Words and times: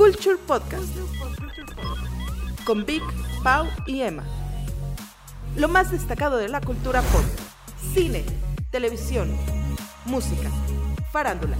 Culture 0.00 0.38
Podcast 0.46 0.96
con 2.64 2.86
Vic, 2.86 3.02
Pau 3.44 3.66
y 3.84 4.00
Emma. 4.00 4.24
Lo 5.56 5.68
más 5.68 5.90
destacado 5.90 6.38
de 6.38 6.48
la 6.48 6.62
cultura 6.62 7.02
pop, 7.02 7.22
cine, 7.92 8.24
televisión, 8.70 9.30
música, 10.06 10.48
farándula. 11.12 11.54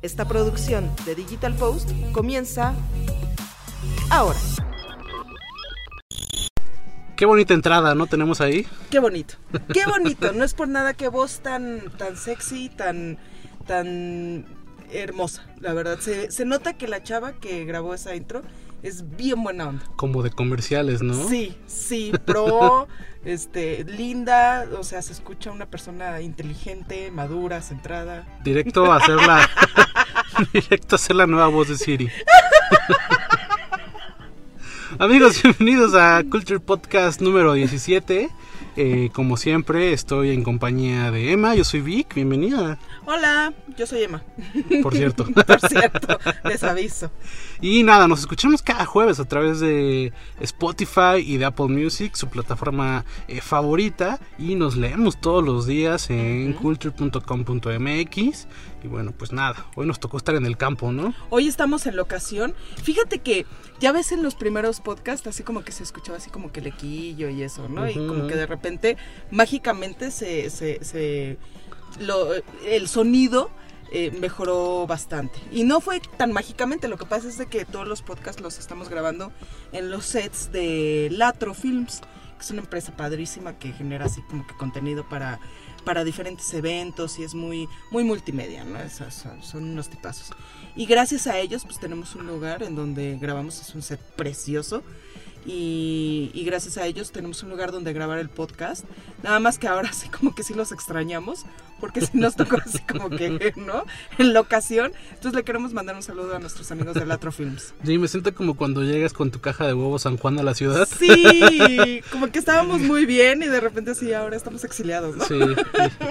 Esta 0.00 0.26
producción 0.26 0.90
de 1.04 1.14
Digital 1.14 1.52
Post 1.56 1.90
comienza 2.12 2.72
ahora. 4.08 4.38
Qué 7.16 7.26
bonita 7.26 7.52
entrada, 7.52 7.94
¿no? 7.94 8.06
Tenemos 8.06 8.40
ahí. 8.40 8.66
Qué 8.88 8.98
bonito, 8.98 9.34
qué 9.74 9.84
bonito. 9.84 10.32
No 10.32 10.42
es 10.44 10.54
por 10.54 10.68
nada 10.68 10.94
que 10.94 11.08
voz 11.08 11.40
tan, 11.40 11.82
tan 11.98 12.16
sexy, 12.16 12.70
tan, 12.70 13.18
tan 13.66 14.46
hermosa, 14.92 15.46
la 15.60 15.72
verdad. 15.72 15.98
Se, 16.00 16.30
se 16.30 16.44
nota 16.44 16.74
que 16.74 16.88
la 16.88 17.02
chava 17.02 17.32
que 17.32 17.64
grabó 17.64 17.94
esa 17.94 18.14
intro 18.14 18.42
es 18.82 19.16
bien 19.16 19.42
buena 19.42 19.68
onda. 19.68 19.84
Como 19.96 20.22
de 20.22 20.30
comerciales, 20.30 21.02
¿no? 21.02 21.28
Sí, 21.28 21.56
sí, 21.66 22.12
pro, 22.24 22.88
este, 23.24 23.84
linda, 23.84 24.66
o 24.78 24.84
sea, 24.84 25.02
se 25.02 25.12
escucha 25.12 25.50
una 25.50 25.66
persona 25.66 26.20
inteligente, 26.20 27.10
madura, 27.10 27.60
centrada. 27.62 28.26
Directo 28.42 28.90
a 28.90 28.96
hacer 28.96 29.16
la, 29.16 29.48
directo 30.52 30.94
a 30.94 30.96
hacer 30.96 31.16
la 31.16 31.26
nueva 31.26 31.48
voz 31.48 31.68
de 31.68 31.76
Siri. 31.76 32.08
Amigos, 34.98 35.42
bienvenidos 35.42 35.94
a 35.94 36.22
Culture 36.28 36.60
Podcast 36.60 37.20
número 37.20 37.52
17. 37.52 38.28
Eh, 38.76 39.10
como 39.12 39.36
siempre, 39.36 39.92
estoy 39.92 40.30
en 40.30 40.42
compañía 40.42 41.10
de 41.10 41.32
Emma. 41.32 41.54
Yo 41.54 41.64
soy 41.64 41.80
Vic, 41.80 42.14
bienvenida. 42.14 42.78
Hola, 43.04 43.52
yo 43.76 43.86
soy 43.86 44.04
Emma. 44.04 44.22
Por 44.82 44.94
cierto. 44.94 45.24
Por 45.46 45.60
cierto, 45.60 46.18
les 46.44 46.62
aviso. 46.62 47.10
Y 47.62 47.82
nada, 47.82 48.08
nos 48.08 48.20
escuchamos 48.20 48.62
cada 48.62 48.86
jueves 48.86 49.20
a 49.20 49.26
través 49.26 49.60
de 49.60 50.14
Spotify 50.40 51.18
y 51.18 51.36
de 51.36 51.44
Apple 51.44 51.68
Music, 51.68 52.14
su 52.14 52.26
plataforma 52.28 53.04
eh, 53.28 53.42
favorita. 53.42 54.18
Y 54.38 54.54
nos 54.54 54.76
leemos 54.76 55.20
todos 55.20 55.44
los 55.44 55.66
días 55.66 56.08
en 56.08 56.54
culture.com.mx. 56.54 58.46
Y 58.82 58.88
bueno, 58.88 59.12
pues 59.12 59.32
nada, 59.32 59.66
hoy 59.76 59.86
nos 59.86 60.00
tocó 60.00 60.16
estar 60.16 60.34
en 60.36 60.46
el 60.46 60.56
campo, 60.56 60.90
¿no? 60.90 61.12
Hoy 61.28 61.48
estamos 61.48 61.84
en 61.84 61.96
locación. 61.96 62.54
Fíjate 62.82 63.18
que 63.18 63.44
ya 63.78 63.92
ves 63.92 64.12
en 64.12 64.22
los 64.22 64.36
primeros 64.36 64.80
podcasts, 64.80 65.26
así 65.26 65.42
como 65.42 65.62
que 65.62 65.72
se 65.72 65.82
escuchaba 65.82 66.16
así 66.16 66.30
como 66.30 66.52
que 66.52 66.62
lequillo 66.62 67.28
y 67.28 67.42
eso, 67.42 67.68
¿no? 67.68 67.86
Y 67.86 67.94
como 67.94 68.26
que 68.26 68.36
de 68.36 68.46
repente, 68.46 68.96
mágicamente, 69.30 70.10
se, 70.10 70.48
se, 70.48 70.82
se 70.82 71.36
lo, 71.98 72.28
el 72.66 72.88
sonido 72.88 73.50
eh, 73.92 74.10
mejoró 74.12 74.86
bastante. 74.86 75.38
Y 75.50 75.64
no 75.64 75.80
fue 75.80 76.00
tan 76.00 76.32
mágicamente, 76.32 76.88
lo 76.88 76.96
que 76.96 77.06
pasa 77.06 77.28
es 77.28 77.38
de 77.38 77.46
que 77.46 77.64
todos 77.64 77.88
los 77.88 78.02
podcasts 78.02 78.40
los 78.40 78.58
estamos 78.58 78.88
grabando 78.88 79.32
en 79.72 79.90
los 79.90 80.06
sets 80.06 80.52
de 80.52 81.08
Latro 81.10 81.54
Films, 81.54 82.00
que 82.00 82.44
es 82.44 82.50
una 82.50 82.60
empresa 82.60 82.96
padrísima 82.96 83.58
que 83.58 83.72
genera 83.72 84.06
así 84.06 84.22
como 84.22 84.46
que 84.46 84.54
contenido 84.54 85.08
para 85.08 85.40
para 85.84 86.04
diferentes 86.04 86.52
eventos 86.54 87.18
y 87.18 87.24
es 87.24 87.34
muy 87.34 87.68
muy 87.90 88.04
multimedia, 88.04 88.64
¿no? 88.64 88.78
Esos 88.78 89.14
son, 89.14 89.42
son, 89.42 89.64
unos 89.64 89.88
tipazos. 89.88 90.30
Y 90.76 90.86
gracias 90.86 91.26
a 91.26 91.38
ellos 91.38 91.64
pues 91.64 91.80
tenemos 91.80 92.14
un 92.14 92.26
lugar 92.26 92.62
en 92.62 92.76
donde 92.76 93.18
grabamos, 93.20 93.60
es 93.60 93.74
un 93.74 93.82
set 93.82 94.00
precioso. 94.16 94.82
Y, 95.46 96.30
y, 96.34 96.44
gracias 96.44 96.76
a 96.76 96.84
ellos 96.84 97.12
tenemos 97.12 97.42
un 97.42 97.48
lugar 97.48 97.72
donde 97.72 97.94
grabar 97.94 98.18
el 98.18 98.28
podcast. 98.28 98.84
Nada 99.22 99.40
más 99.40 99.58
que 99.58 99.68
ahora 99.68 99.90
sí 99.94 100.10
como 100.10 100.34
que 100.34 100.42
sí 100.42 100.52
los 100.52 100.70
extrañamos, 100.70 101.46
porque 101.80 102.00
sí 102.00 102.10
nos 102.14 102.36
tocó 102.36 102.58
así 102.64 102.78
como 102.80 103.10
que, 103.10 103.52
¿no? 103.56 103.84
En 104.18 104.32
la 104.32 104.40
ocasión. 104.40 104.92
Entonces 105.08 105.34
le 105.34 105.42
queremos 105.44 105.72
mandar 105.72 105.96
un 105.96 106.02
saludo 106.02 106.36
a 106.36 106.38
nuestros 106.38 106.70
amigos 106.70 106.94
de 106.94 107.06
Latro 107.06 107.32
Films. 107.32 107.74
Sí, 107.84 107.98
me 107.98 108.08
siento 108.08 108.34
como 108.34 108.54
cuando 108.56 108.82
llegas 108.82 109.12
con 109.12 109.30
tu 109.30 109.40
caja 109.40 109.66
de 109.66 109.74
huevos 109.74 110.02
San 110.02 110.16
Juan 110.16 110.38
a 110.38 110.42
la 110.42 110.54
ciudad. 110.54 110.88
Sí, 110.98 112.02
como 112.12 112.30
que 112.30 112.38
estábamos 112.38 112.80
muy 112.80 113.06
bien 113.06 113.42
y 113.42 113.46
de 113.46 113.60
repente 113.60 113.94
sí, 113.94 114.12
ahora 114.12 114.36
estamos 114.36 114.64
exiliados, 114.64 115.16
¿no? 115.16 115.24
Sí. 115.24 115.40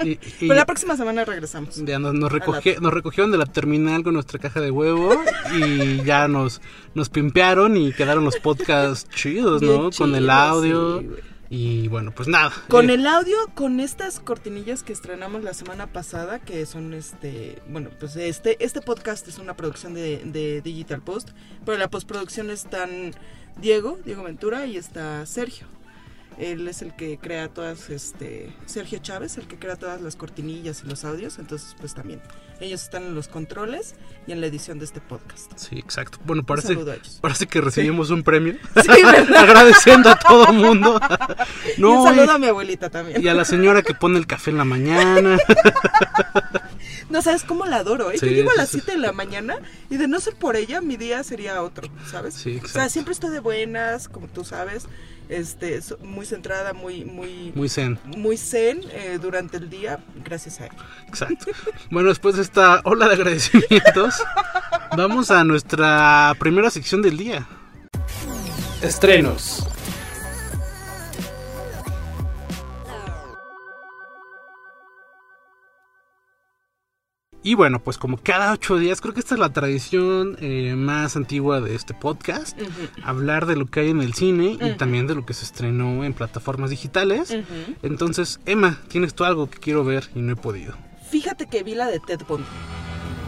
Y, 0.04 0.08
y, 0.08 0.12
y 0.12 0.48
Pero 0.48 0.54
la 0.54 0.66
próxima 0.66 0.96
semana 0.96 1.24
regresamos. 1.24 1.76
Ya 1.84 1.98
nos, 1.98 2.14
nos, 2.14 2.32
recogi, 2.32 2.74
nos 2.80 2.92
recogieron 2.92 3.30
de 3.30 3.38
la 3.38 3.46
terminal 3.46 4.02
con 4.02 4.14
nuestra 4.14 4.38
caja 4.38 4.60
de 4.60 4.70
huevo 4.70 5.10
y 5.54 6.02
ya 6.04 6.28
nos, 6.28 6.60
nos 6.94 7.08
pimpearon 7.08 7.76
y 7.76 7.92
quedaron 7.92 8.24
los 8.24 8.36
podcasts 8.36 9.08
chidos, 9.14 9.62
¿no? 9.62 9.90
Con 9.90 10.14
el 10.14 10.30
audio. 10.30 11.00
sí. 11.00 11.29
Y 11.52 11.88
bueno, 11.88 12.12
pues 12.14 12.28
nada. 12.28 12.52
Con 12.68 12.90
eh, 12.90 12.94
el 12.94 13.06
audio, 13.08 13.36
con 13.54 13.80
estas 13.80 14.20
cortinillas 14.20 14.84
que 14.84 14.92
estrenamos 14.92 15.42
la 15.42 15.52
semana 15.52 15.88
pasada, 15.88 16.38
que 16.38 16.64
son 16.64 16.94
este, 16.94 17.60
bueno, 17.68 17.90
pues 17.98 18.14
este, 18.14 18.64
este 18.64 18.80
podcast 18.80 19.26
es 19.26 19.38
una 19.38 19.56
producción 19.56 19.92
de, 19.92 20.22
de 20.24 20.62
Digital 20.62 21.02
Post, 21.02 21.30
pero 21.66 21.76
la 21.76 21.90
postproducción 21.90 22.50
están 22.50 23.12
Diego, 23.60 23.98
Diego 24.04 24.22
Ventura 24.22 24.66
y 24.66 24.76
está 24.76 25.26
Sergio. 25.26 25.66
Él 26.40 26.66
es 26.68 26.80
el 26.82 26.96
que 26.96 27.18
crea 27.18 27.48
todas, 27.48 27.90
este, 27.90 28.50
Sergio 28.66 28.98
Chávez, 28.98 29.36
el 29.36 29.46
que 29.46 29.58
crea 29.58 29.76
todas 29.76 30.00
las 30.00 30.16
cortinillas 30.16 30.82
y 30.84 30.88
los 30.88 31.04
audios, 31.04 31.38
entonces 31.38 31.76
pues 31.78 31.94
también 31.94 32.22
ellos 32.60 32.82
están 32.82 33.02
en 33.04 33.14
los 33.14 33.28
controles 33.28 33.94
y 34.26 34.32
en 34.32 34.40
la 34.40 34.46
edición 34.46 34.78
de 34.78 34.86
este 34.86 35.00
podcast. 35.00 35.52
Sí, 35.56 35.78
exacto. 35.78 36.18
Bueno, 36.24 36.42
parece, 36.44 36.76
parece 37.20 37.46
que 37.46 37.60
recibimos 37.60 38.10
un 38.10 38.22
premio. 38.22 38.54
Sí. 38.82 38.90
Agradeciendo 39.36 40.08
a 40.10 40.18
todo 40.18 40.52
mundo. 40.52 40.98
y 41.78 41.82
un 41.82 41.94
No, 41.94 42.04
saludo 42.04 42.24
y- 42.24 42.28
a 42.28 42.38
mi 42.38 42.46
abuelita 42.46 42.88
también. 42.90 43.22
y 43.22 43.28
a 43.28 43.34
la 43.34 43.44
señora 43.44 43.82
que 43.82 43.94
pone 43.94 44.18
el 44.18 44.26
café 44.26 44.50
en 44.50 44.56
la 44.58 44.64
mañana. 44.64 45.36
No 47.10 47.22
sabes 47.22 47.42
cómo 47.42 47.66
la 47.66 47.78
adoro, 47.78 48.12
¿eh? 48.12 48.18
Sí, 48.18 48.26
Yo 48.26 48.32
llego 48.32 48.50
a 48.52 48.54
las 48.54 48.68
sí. 48.68 48.78
7 48.78 48.92
de 48.92 48.98
la 48.98 49.12
mañana 49.12 49.56
y 49.90 49.96
de 49.96 50.06
no 50.06 50.20
ser 50.20 50.36
por 50.36 50.54
ella, 50.54 50.80
mi 50.80 50.96
día 50.96 51.24
sería 51.24 51.60
otro, 51.60 51.88
¿sabes? 52.08 52.34
Sí, 52.34 52.50
O 52.50 52.52
sea, 52.60 52.68
exacto. 52.68 52.90
siempre 52.90 53.12
estoy 53.14 53.30
de 53.30 53.40
buenas, 53.40 54.08
como 54.08 54.28
tú 54.28 54.44
sabes, 54.44 54.84
este, 55.30 55.80
muy 56.02 56.26
centrada, 56.26 56.72
muy, 56.72 57.04
muy, 57.04 57.52
Muy 57.54 57.68
zen. 57.68 57.98
muy 58.04 58.36
zen 58.36 58.80
eh, 58.92 59.18
durante 59.20 59.56
el 59.56 59.70
día, 59.70 60.00
gracias 60.24 60.60
a 60.60 60.66
ella. 60.66 60.74
Exacto. 61.08 61.46
Bueno, 61.90 62.08
después 62.08 62.36
de 62.36 62.42
esta 62.42 62.80
ola 62.84 63.08
de 63.08 63.14
agradecimientos, 63.14 64.14
vamos 64.96 65.30
a 65.30 65.44
nuestra 65.44 66.34
primera 66.38 66.70
sección 66.70 67.00
del 67.00 67.16
día. 67.16 67.46
Estrenos. 68.82 69.66
Y 77.42 77.54
bueno, 77.54 77.78
pues 77.78 77.96
como 77.96 78.18
cada 78.18 78.52
ocho 78.52 78.76
días, 78.76 79.00
creo 79.00 79.14
que 79.14 79.20
esta 79.20 79.34
es 79.34 79.40
la 79.40 79.50
tradición 79.50 80.36
eh, 80.40 80.74
más 80.76 81.16
antigua 81.16 81.60
de 81.60 81.74
este 81.74 81.94
podcast. 81.94 82.58
Hablar 83.02 83.46
de 83.46 83.56
lo 83.56 83.66
que 83.66 83.80
hay 83.80 83.90
en 83.90 84.02
el 84.02 84.12
cine 84.12 84.58
y 84.60 84.76
también 84.76 85.06
de 85.06 85.14
lo 85.14 85.24
que 85.24 85.32
se 85.32 85.44
estrenó 85.46 86.04
en 86.04 86.12
plataformas 86.12 86.68
digitales. 86.68 87.34
Entonces, 87.82 88.40
Emma, 88.44 88.78
tienes 88.88 89.14
tú 89.14 89.24
algo 89.24 89.48
que 89.48 89.58
quiero 89.58 89.84
ver 89.84 90.10
y 90.14 90.20
no 90.20 90.32
he 90.32 90.36
podido. 90.36 90.74
Fíjate 91.10 91.46
que 91.46 91.62
vi 91.62 91.74
la 91.74 91.86
de 91.86 91.98
Ted 92.00 92.20
Bundy. 92.28 92.44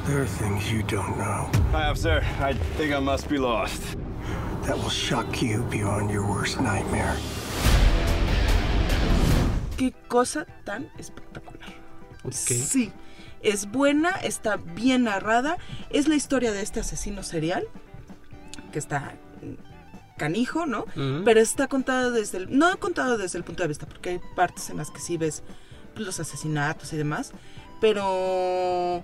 There 0.07 0.19
are 0.19 0.27
things 0.27 0.71
you 0.71 0.83
don't 0.83 1.17
know 1.17 1.49
Hi, 1.73 1.89
officer. 1.89 2.23
I 2.41 2.55
think 2.77 2.93
I 2.93 3.01
must 3.01 3.29
be 3.31 3.39
lost. 3.39 3.97
that 4.67 4.77
will 4.77 4.91
shock 4.91 5.41
you 5.43 5.63
beyond 5.71 6.11
your 6.11 6.25
worst 6.27 6.61
nightmare. 6.61 7.17
Qué 9.77 9.93
cosa 10.09 10.47
tan 10.65 10.89
espectacular. 10.99 11.69
Ok. 12.25 12.33
Sí, 12.33 12.93
es 13.43 13.71
buena, 13.71 14.11
está 14.11 14.57
bien 14.57 15.05
narrada. 15.05 15.57
Es 15.91 16.09
la 16.09 16.15
historia 16.15 16.53
de 16.53 16.63
este 16.63 16.81
asesino 16.81 17.23
serial 17.23 17.65
que 18.73 18.79
está 18.79 19.15
canijo, 20.17 20.67
¿no? 20.67 20.87
Pero 21.25 21.41
está 21.41 21.67
contada 21.67 22.11
desde 22.11 22.39
el, 22.39 22.57
no 22.57 22.79
contado 22.79 23.19
desde 23.19 23.39
el 23.39 23.45
punto 23.45 23.63
de 23.63 23.69
vista, 23.69 23.87
porque 23.87 24.11
hay 24.11 24.21
partes 24.37 24.71
en 24.71 24.77
las 24.77 24.91
que 24.91 25.01
sí 25.01 25.17
ves 25.17 25.43
pues, 25.95 26.07
los 26.07 26.21
asesinatos 26.21 26.93
y 26.93 26.97
demás, 26.97 27.33
pero 27.81 29.03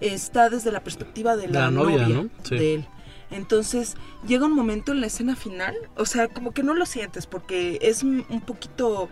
está 0.00 0.48
desde 0.48 0.70
la 0.70 0.84
perspectiva 0.84 1.36
de 1.36 1.48
la, 1.48 1.62
La 1.62 1.70
novia, 1.70 2.06
novia, 2.06 2.22
¿no? 2.22 2.30
Sí. 2.44 2.56
de 2.56 2.74
él. 2.74 2.88
Entonces 3.30 3.96
llega 4.26 4.46
un 4.46 4.54
momento 4.54 4.92
en 4.92 5.00
la 5.00 5.06
escena 5.06 5.36
final, 5.36 5.74
o 5.96 6.04
sea, 6.06 6.28
como 6.28 6.52
que 6.52 6.62
no 6.62 6.74
lo 6.74 6.86
sientes 6.86 7.26
porque 7.26 7.78
es 7.82 8.02
un 8.02 8.24
un 8.28 8.40
poquito 8.40 9.08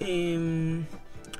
em, 0.00 0.86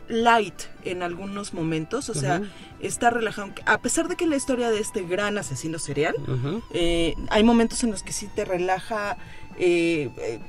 light 0.08 0.54
en 0.84 1.02
algunos 1.02 1.54
momentos, 1.54 2.08
o 2.10 2.14
sea, 2.14 2.42
está 2.80 3.10
relajado. 3.10 3.52
A 3.66 3.80
pesar 3.80 4.08
de 4.08 4.16
que 4.16 4.26
la 4.26 4.36
historia 4.36 4.70
de 4.70 4.80
este 4.80 5.02
gran 5.02 5.38
asesino 5.38 5.78
serial, 5.78 6.14
eh, 6.72 7.14
hay 7.30 7.42
momentos 7.44 7.82
en 7.84 7.90
los 7.90 8.02
que 8.02 8.12
sí 8.12 8.28
te 8.34 8.44
relaja 8.44 9.16
eh, 9.58 10.10
eh, 10.18 10.40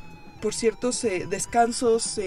por 0.41 0.53
ciertos 0.53 1.01
descansos 1.29 2.19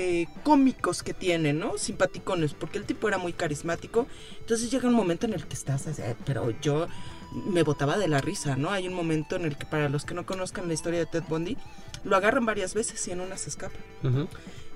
cómicos 0.42 1.02
que 1.02 1.12
tiene, 1.14 1.52
¿no? 1.52 1.76
Simpaticones, 1.78 2.54
porque 2.54 2.78
el 2.78 2.84
tipo 2.84 3.06
era 3.08 3.18
muy 3.18 3.32
carismático. 3.32 4.06
Entonces 4.40 4.70
llega 4.70 4.88
un 4.88 4.94
momento 4.94 5.26
en 5.26 5.34
el 5.34 5.46
que 5.46 5.54
estás, 5.54 5.86
así, 5.86 6.02
"Eh, 6.02 6.16
pero 6.24 6.50
yo 6.60 6.86
me 7.32 7.62
botaba 7.62 7.98
de 7.98 8.08
la 8.08 8.20
risa, 8.20 8.56
¿no? 8.56 8.70
Hay 8.70 8.88
un 8.88 8.94
momento 8.94 9.36
en 9.36 9.44
el 9.44 9.56
que 9.56 9.66
para 9.66 9.88
los 9.88 10.04
que 10.04 10.14
no 10.14 10.24
conozcan 10.24 10.66
la 10.66 10.74
historia 10.74 10.98
de 11.00 11.06
Ted 11.06 11.24
Bundy, 11.28 11.56
lo 12.04 12.16
agarran 12.16 12.46
varias 12.46 12.74
veces 12.74 13.06
y 13.06 13.10
en 13.10 13.20
una 13.20 13.36
se 13.36 13.50
escapa. 13.50 13.76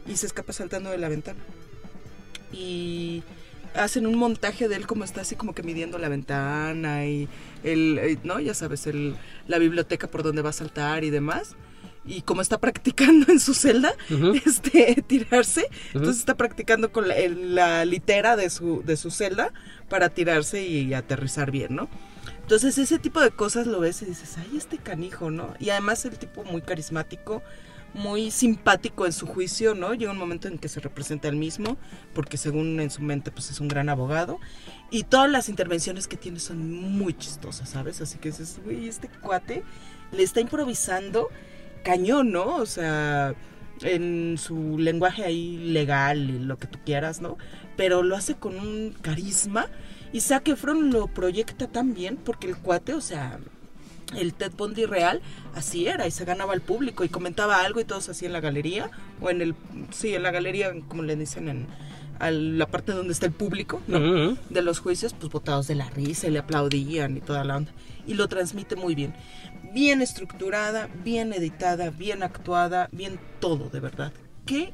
Y 0.06 0.16
se 0.16 0.26
escapa 0.26 0.52
saltando 0.52 0.90
de 0.90 0.98
la 0.98 1.08
ventana. 1.08 1.40
Y 2.52 3.22
hacen 3.74 4.06
un 4.06 4.16
montaje 4.16 4.68
de 4.68 4.76
él 4.76 4.86
como 4.86 5.04
está 5.04 5.22
así 5.22 5.34
como 5.36 5.54
que 5.54 5.62
midiendo 5.62 5.98
la 5.98 6.08
ventana 6.08 7.06
y 7.06 7.28
el, 7.64 7.98
eh, 7.98 8.18
¿no? 8.24 8.40
Ya 8.40 8.54
sabes, 8.54 8.86
el, 8.86 9.16
la 9.48 9.58
biblioteca 9.58 10.08
por 10.08 10.22
donde 10.22 10.42
va 10.42 10.50
a 10.50 10.54
saltar 10.54 11.04
y 11.04 11.10
demás. 11.10 11.56
Y 12.04 12.22
como 12.22 12.42
está 12.42 12.58
practicando 12.58 13.26
en 13.32 13.40
su 13.40 13.54
celda, 13.54 13.94
este, 14.44 15.02
tirarse, 15.06 15.68
entonces 15.94 16.18
está 16.18 16.36
practicando 16.36 16.90
con 16.92 17.06
la, 17.08 17.14
la 17.28 17.84
litera 17.84 18.36
de 18.36 18.50
su, 18.50 18.82
de 18.84 18.96
su 18.96 19.10
celda 19.10 19.52
para 19.88 20.08
tirarse 20.08 20.66
y 20.66 20.94
aterrizar 20.94 21.50
bien, 21.50 21.76
¿no? 21.76 21.88
Entonces 22.42 22.76
ese 22.76 22.98
tipo 22.98 23.20
de 23.20 23.30
cosas 23.30 23.66
lo 23.66 23.80
ves 23.80 24.02
y 24.02 24.06
dices, 24.06 24.36
ay, 24.36 24.56
este 24.56 24.78
canijo, 24.78 25.30
¿no? 25.30 25.54
Y 25.60 25.70
además 25.70 26.04
el 26.04 26.18
tipo 26.18 26.44
muy 26.44 26.60
carismático, 26.60 27.42
muy 27.94 28.30
simpático 28.30 29.06
en 29.06 29.12
su 29.12 29.26
juicio, 29.26 29.74
¿no? 29.74 29.94
Llega 29.94 30.12
un 30.12 30.18
momento 30.18 30.48
en 30.48 30.58
que 30.58 30.68
se 30.68 30.80
representa 30.80 31.28
él 31.28 31.36
mismo, 31.36 31.76
porque 32.14 32.36
según 32.36 32.80
en 32.80 32.90
su 32.90 33.02
mente, 33.02 33.30
pues 33.30 33.50
es 33.50 33.60
un 33.60 33.68
gran 33.68 33.88
abogado. 33.88 34.38
Y 34.90 35.04
todas 35.04 35.30
las 35.30 35.48
intervenciones 35.48 36.08
que 36.08 36.16
tiene 36.16 36.38
son 36.38 36.72
muy 36.72 37.14
chistosas, 37.14 37.68
¿sabes? 37.68 38.00
Así 38.00 38.18
que 38.18 38.30
dices, 38.30 38.60
güey, 38.64 38.88
este 38.88 39.08
cuate 39.08 39.62
le 40.10 40.22
está 40.22 40.40
improvisando 40.40 41.28
cañón, 41.82 42.32
¿no? 42.32 42.56
O 42.56 42.66
sea, 42.66 43.34
en 43.82 44.36
su 44.38 44.78
lenguaje 44.78 45.24
ahí 45.24 45.58
legal 45.58 46.30
y 46.30 46.38
lo 46.38 46.58
que 46.58 46.66
tú 46.66 46.78
quieras, 46.84 47.20
¿no? 47.20 47.36
Pero 47.76 48.02
lo 48.02 48.16
hace 48.16 48.34
con 48.34 48.58
un 48.58 48.94
carisma 49.00 49.66
y 50.12 50.20
Zac 50.20 50.48
Efron 50.48 50.90
lo 50.90 51.08
proyecta 51.08 51.66
tan 51.66 51.94
bien 51.94 52.16
porque 52.16 52.46
el 52.46 52.56
cuate, 52.56 52.94
o 52.94 53.00
sea, 53.00 53.38
el 54.16 54.34
Ted 54.34 54.52
Bundy 54.56 54.86
real, 54.86 55.20
así 55.54 55.86
era, 55.86 56.06
y 56.06 56.10
se 56.10 56.24
ganaba 56.24 56.52
al 56.52 56.60
público 56.60 57.04
y 57.04 57.08
comentaba 57.08 57.60
algo 57.60 57.80
y 57.80 57.84
todos 57.84 58.08
así 58.08 58.26
en 58.26 58.32
la 58.32 58.40
galería, 58.40 58.90
o 59.20 59.30
en 59.30 59.40
el, 59.40 59.54
sí, 59.90 60.14
en 60.14 60.22
la 60.22 60.30
galería, 60.30 60.72
como 60.88 61.02
le 61.02 61.16
dicen, 61.16 61.48
en 61.48 61.66
a 62.22 62.30
la 62.30 62.66
parte 62.66 62.92
donde 62.92 63.12
está 63.12 63.26
el 63.26 63.32
público, 63.32 63.82
¿no? 63.88 64.36
De 64.48 64.62
los 64.62 64.78
juicios, 64.78 65.12
pues 65.12 65.32
botados 65.32 65.66
de 65.66 65.74
la 65.74 65.90
risa 65.90 66.28
y 66.28 66.30
le 66.30 66.38
aplaudían 66.38 67.16
y 67.16 67.20
toda 67.20 67.42
la 67.42 67.56
onda. 67.56 67.72
Y 68.06 68.14
lo 68.14 68.28
transmite 68.28 68.76
muy 68.76 68.94
bien. 68.94 69.12
Bien 69.72 70.00
estructurada, 70.02 70.88
bien 71.02 71.32
editada, 71.32 71.90
bien 71.90 72.22
actuada, 72.22 72.88
bien 72.92 73.18
todo, 73.40 73.70
de 73.70 73.80
verdad. 73.80 74.12
Qué 74.46 74.72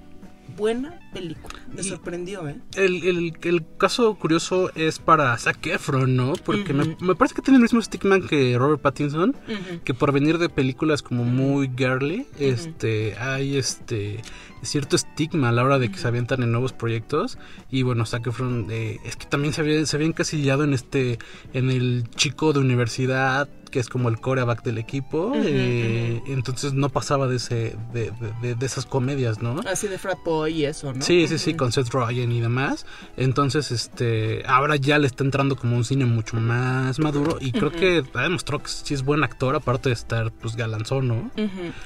buena 0.56 0.98
película. 1.12 1.58
Me 1.72 1.82
Y- 1.82 1.84
sorprendió, 1.84 2.48
¿eh? 2.48 2.56
El, 2.74 3.04
el- 3.04 3.32
el 3.42 3.64
caso 3.78 4.14
curioso 4.16 4.70
es 4.74 4.98
para 4.98 5.36
Zac 5.38 5.66
Efron, 5.66 6.16
¿no? 6.16 6.32
Porque 6.44 6.72
me, 6.72 6.96
parece 7.14 7.34
que 7.34 7.42
tiene 7.42 7.56
el 7.56 7.62
mismo 7.62 7.80
estigma 7.80 8.20
que 8.20 8.56
Robert 8.58 8.80
Pattinson, 8.80 9.36
que 9.84 9.94
por 9.94 10.12
venir 10.12 10.38
de 10.38 10.48
películas 10.48 11.02
como 11.02 11.24
muy 11.24 11.70
girly, 11.76 12.26
este, 12.38 13.14
hay 13.18 13.56
este 13.56 14.20
cierto 14.62 14.96
estigma 14.96 15.50
a 15.50 15.52
la 15.52 15.62
hora 15.62 15.78
de 15.78 15.88
que 15.90 15.98
se 15.98 16.08
avientan 16.08 16.42
en 16.42 16.50
nuevos 16.50 16.72
proyectos 16.72 17.38
y 17.70 17.82
bueno 17.84 18.04
Zac 18.06 18.26
Efron 18.26 18.66
eh, 18.70 18.98
es 19.04 19.14
que 19.14 19.24
también 19.26 19.54
se 19.54 19.60
había, 19.60 19.86
se 19.86 19.94
había 19.96 20.08
encasillado 20.08 20.64
en 20.64 20.74
este 20.74 21.20
en 21.52 21.70
el 21.70 22.10
chico 22.16 22.52
de 22.52 22.58
universidad 22.58 23.48
que 23.70 23.78
es 23.80 23.88
como 23.88 24.08
el 24.08 24.20
coreback 24.20 24.62
del 24.62 24.78
equipo 24.78 25.32
eh, 25.36 26.22
entonces 26.26 26.72
no 26.74 26.88
pasaba 26.88 27.26
de 27.26 27.36
ese 27.36 27.76
de, 27.92 28.12
de- 28.42 28.66
esas 28.66 28.86
comedias 28.86 29.40
no 29.42 29.60
Así 29.70 29.88
de 29.88 29.98
frat 29.98 30.18
boy 30.24 30.52
y 30.52 30.64
eso, 30.66 30.92
¿no? 30.92 31.02
Sí, 31.02 31.26
sí, 31.28 31.38
sí, 31.38 31.54
con 31.54 31.72
Seth 31.72 31.88
Rogen 31.90 32.30
y 32.32 32.40
demás. 32.40 32.84
Entonces, 33.16 33.70
este, 33.70 34.42
ahora 34.46 34.76
ya 34.76 34.98
le 34.98 35.06
está 35.06 35.24
entrando 35.24 35.56
como 35.56 35.76
un 35.76 35.84
cine 35.84 36.04
mucho 36.04 36.36
más 36.36 36.98
maduro 36.98 37.38
y 37.40 37.52
creo 37.52 37.70
que 37.72 38.04
ha 38.14 38.22
demostrado 38.22 38.62
que 38.62 38.68
sí 38.70 38.94
es 38.94 39.02
buen 39.04 39.24
actor, 39.24 39.54
aparte 39.56 39.88
de 39.88 39.94
estar, 39.94 40.30
pues, 40.32 40.56
galanzón, 40.56 41.08
¿no? 41.08 41.30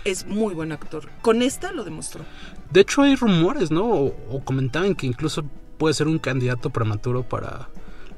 Es 0.05 0.27
muy 0.27 0.55
buen 0.55 0.73
actor. 0.73 1.09
Con 1.23 1.43
esta 1.43 1.73
lo 1.73 1.85
demostró. 1.85 2.25
De 2.71 2.81
hecho, 2.81 3.03
hay 3.03 3.17
rumores, 3.17 3.71
¿no? 3.71 3.85
O, 3.85 4.17
o 4.31 4.45
comentaban 4.45 4.95
que 4.95 5.07
incluso 5.07 5.45
puede 5.79 5.95
ser 5.95 6.09
un 6.09 6.19
candidato 6.19 6.71
prematuro 6.71 7.23
para, 7.23 7.69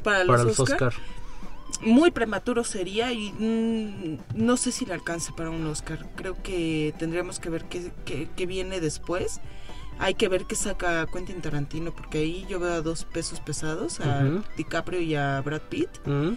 Para 0.02 0.24
los, 0.24 0.26
para 0.28 0.44
los 0.44 0.60
Oscar, 0.60 0.88
Oscar. 0.88 1.02
Muy 1.82 2.10
prematuro 2.10 2.64
sería 2.64 3.12
y 3.12 3.32
mm, 3.32 4.18
no 4.44 4.56
sé 4.56 4.72
si 4.72 4.86
le 4.86 4.94
alcance 4.94 5.32
para 5.36 5.50
un 5.50 5.66
Oscar. 5.66 6.06
Creo 6.16 6.40
que 6.42 6.94
tendríamos 6.98 7.38
que 7.40 7.50
ver 7.50 7.64
qué, 7.64 7.92
qué- 8.04 8.28
qué 8.36 8.46
viene 8.46 8.80
después. 8.80 9.40
Hay 9.98 10.14
que 10.14 10.28
ver 10.28 10.44
qué 10.46 10.56
saca 10.56 11.06
Quentin 11.12 11.40
Tarantino, 11.40 11.92
porque 11.94 12.18
ahí 12.18 12.46
yo 12.48 12.58
veo 12.58 12.72
a 12.72 12.80
dos 12.80 13.04
pesos 13.04 13.38
pesados, 13.40 14.00
a. 14.00 14.24
DiCaprio 14.56 15.00
y 15.00 15.14
a 15.14 15.40
Brad 15.40 15.60
Pitt. 15.62 15.88
Ujú. 16.06 16.36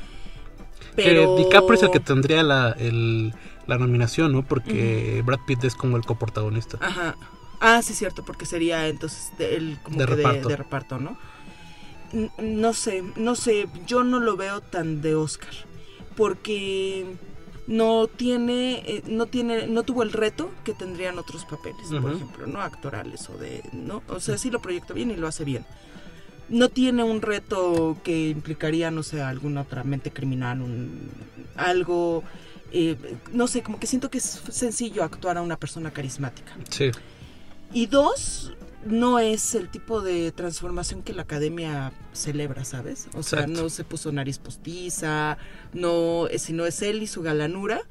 Pero 0.96 1.36
Que 1.38 1.44
DiCaprio 1.44 1.74
es 1.74 1.84
el 1.84 1.92
que 1.92 2.00
tendría 2.00 2.44
la, 2.44 2.72
el- 2.78 3.34
la 3.66 3.78
nominación, 3.78 4.32
¿no? 4.32 4.44
Porque 4.44 5.22
Brad 5.26 5.40
Pitt 5.48 5.64
es 5.64 5.76
como 5.76 5.98
el 5.98 6.06
coprotagonista. 6.06 6.78
Ajá. 6.82 7.16
Ah, 7.60 7.82
sí, 7.82 7.94
cierto, 7.96 8.24
porque 8.24 8.46
sería 8.46 8.88
entonces 8.88 9.32
el, 9.40 9.80
como 9.82 9.98
De 9.98 10.06
que 10.06 10.12
de- 10.12 10.18
reparto. 10.18 10.48
de 10.50 10.56
reparto, 10.56 11.00
¿no? 11.00 11.18
No 12.14 12.74
sé, 12.74 13.04
no 13.16 13.36
sé, 13.36 13.68
yo 13.86 14.04
no 14.04 14.20
lo 14.20 14.38
veo 14.38 14.62
tan 14.62 15.02
de 15.02 15.16
Oscar, 15.16 15.54
porque 16.16 17.06
no 17.68 18.08
tiene, 18.08 18.84
eh, 18.88 19.04
no 19.08 19.26
tiene, 19.26 19.68
no 19.68 19.84
tuvo 19.84 20.04
el 20.04 20.14
reto 20.14 20.52
que 20.64 20.74
tendrían 20.74 21.20
otros 21.20 21.46
papeles, 21.46 21.88
por 22.02 22.14
ejemplo, 22.14 22.48
no 22.48 22.62
actorales 22.62 23.30
o 23.30 23.38
de, 23.38 23.62
no, 23.74 24.02
o 24.08 24.20
sea, 24.22 24.38
sí 24.38 24.50
lo 24.50 24.62
proyecta 24.62 24.94
bien 24.94 25.12
y 25.12 25.18
lo 25.18 25.28
hace 25.28 25.44
bien. 25.44 25.66
No 26.50 26.70
tiene 26.70 27.04
un 27.04 27.22
reto 27.22 27.98
que 28.06 28.30
implicaría, 28.30 28.90
no 28.90 29.04
sé, 29.04 29.22
alguna 29.22 29.62
otra 29.62 29.84
mente 29.84 30.12
criminal, 30.12 30.62
un, 30.62 31.12
algo, 31.58 32.24
eh, 32.72 32.96
no 33.34 33.48
sé, 33.48 33.64
como 33.64 33.80
que 33.80 33.88
siento 33.88 34.10
que 34.10 34.20
es 34.20 34.24
sencillo 34.50 35.04
actuar 35.04 35.38
a 35.38 35.42
una 35.42 35.58
persona 35.58 35.92
carismática. 35.92 36.56
Sí. 36.70 36.92
Y 37.74 37.88
dos, 37.88 38.54
no 38.88 39.20
es 39.20 39.56
el 39.56 39.70
tipo 39.70 40.02
de 40.02 40.32
transformación 40.32 41.04
que 41.04 41.14
la 41.14 41.24
academia 41.24 41.92
celebra, 42.14 42.66
¿sabes? 42.66 43.08
O 43.14 43.24
sea, 43.24 43.42
Exacto. 43.42 43.62
no 43.64 43.70
se 43.70 43.84
puso 43.84 44.12
nariz 44.12 44.40
postiza, 44.40 45.38
no, 45.74 46.28
eh, 46.28 46.40
sino 46.40 46.66
es 46.66 46.82
él 46.82 47.02
y 47.04 47.08
su 47.08 47.22
galanura, 47.22 47.82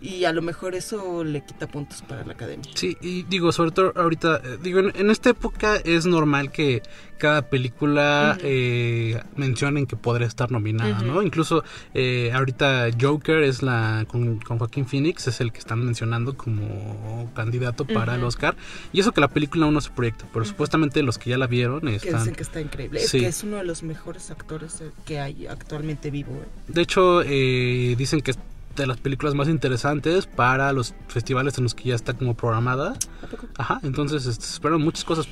y 0.00 0.24
a 0.24 0.32
lo 0.32 0.42
mejor 0.42 0.74
eso 0.74 1.24
le 1.24 1.44
quita 1.44 1.66
puntos 1.66 2.02
para 2.02 2.24
la 2.24 2.32
academia. 2.32 2.70
Sí, 2.74 2.96
y 3.00 3.22
digo, 3.24 3.52
sobre 3.52 3.70
todo 3.70 3.92
ahorita, 3.96 4.40
eh, 4.44 4.58
digo, 4.62 4.80
en, 4.80 4.92
en 4.96 5.10
esta 5.10 5.30
época 5.30 5.76
es 5.76 6.06
normal 6.06 6.50
que 6.52 6.82
cada 7.18 7.42
película 7.48 8.36
eh, 8.42 9.22
mencionen 9.36 9.86
que 9.86 9.96
podría 9.96 10.26
estar 10.26 10.50
nominada. 10.50 11.00
¿no? 11.02 11.22
Incluso 11.22 11.64
eh, 11.94 12.30
ahorita 12.34 12.88
Joker 13.00 13.42
es 13.42 13.62
la, 13.62 14.04
con, 14.08 14.38
con 14.40 14.58
Joaquín 14.58 14.86
Phoenix, 14.86 15.26
es 15.26 15.40
el 15.40 15.52
que 15.52 15.58
están 15.58 15.84
mencionando 15.84 16.36
como 16.36 17.30
candidato 17.34 17.86
para 17.86 18.16
el. 18.16 18.26
Oscar. 18.26 18.56
Y 18.92 19.00
eso 19.00 19.12
que 19.12 19.20
la 19.20 19.28
película 19.28 19.66
aún 19.66 19.74
no 19.74 19.80
se 19.80 19.90
proyecta, 19.90 20.26
pero 20.32 20.44
supuestamente 20.44 21.02
los 21.02 21.16
que 21.16 21.30
ya 21.30 21.38
la 21.38 21.46
vieron 21.46 21.80
Que 21.82 22.12
dicen 22.12 22.34
que 22.34 22.42
está 22.42 22.60
increíble. 22.60 23.00
Es 23.00 23.12
que 23.12 23.26
es 23.26 23.44
uno 23.44 23.58
de 23.58 23.64
los 23.64 23.82
mejores 23.82 24.30
actores 24.30 24.82
que 25.04 25.20
hay 25.20 25.46
actualmente 25.46 26.10
vivo. 26.10 26.32
eh. 26.32 26.46
De 26.68 26.82
hecho, 26.82 27.05
eh, 27.22 27.94
dicen 27.96 28.20
que 28.20 28.32
es 28.32 28.38
de 28.76 28.86
las 28.86 28.98
películas 28.98 29.34
más 29.34 29.48
interesantes 29.48 30.26
para 30.26 30.72
los 30.72 30.94
festivales 31.08 31.56
en 31.58 31.64
los 31.64 31.74
que 31.74 31.88
ya 31.90 31.94
está 31.94 32.12
como 32.14 32.34
programada. 32.34 32.94
¿A 33.22 33.26
poco? 33.26 33.46
Ajá, 33.56 33.80
entonces 33.82 34.26
este, 34.26 34.44
se 34.44 34.52
esperan 34.54 34.80
muchas 34.82 35.04
cosas. 35.04 35.26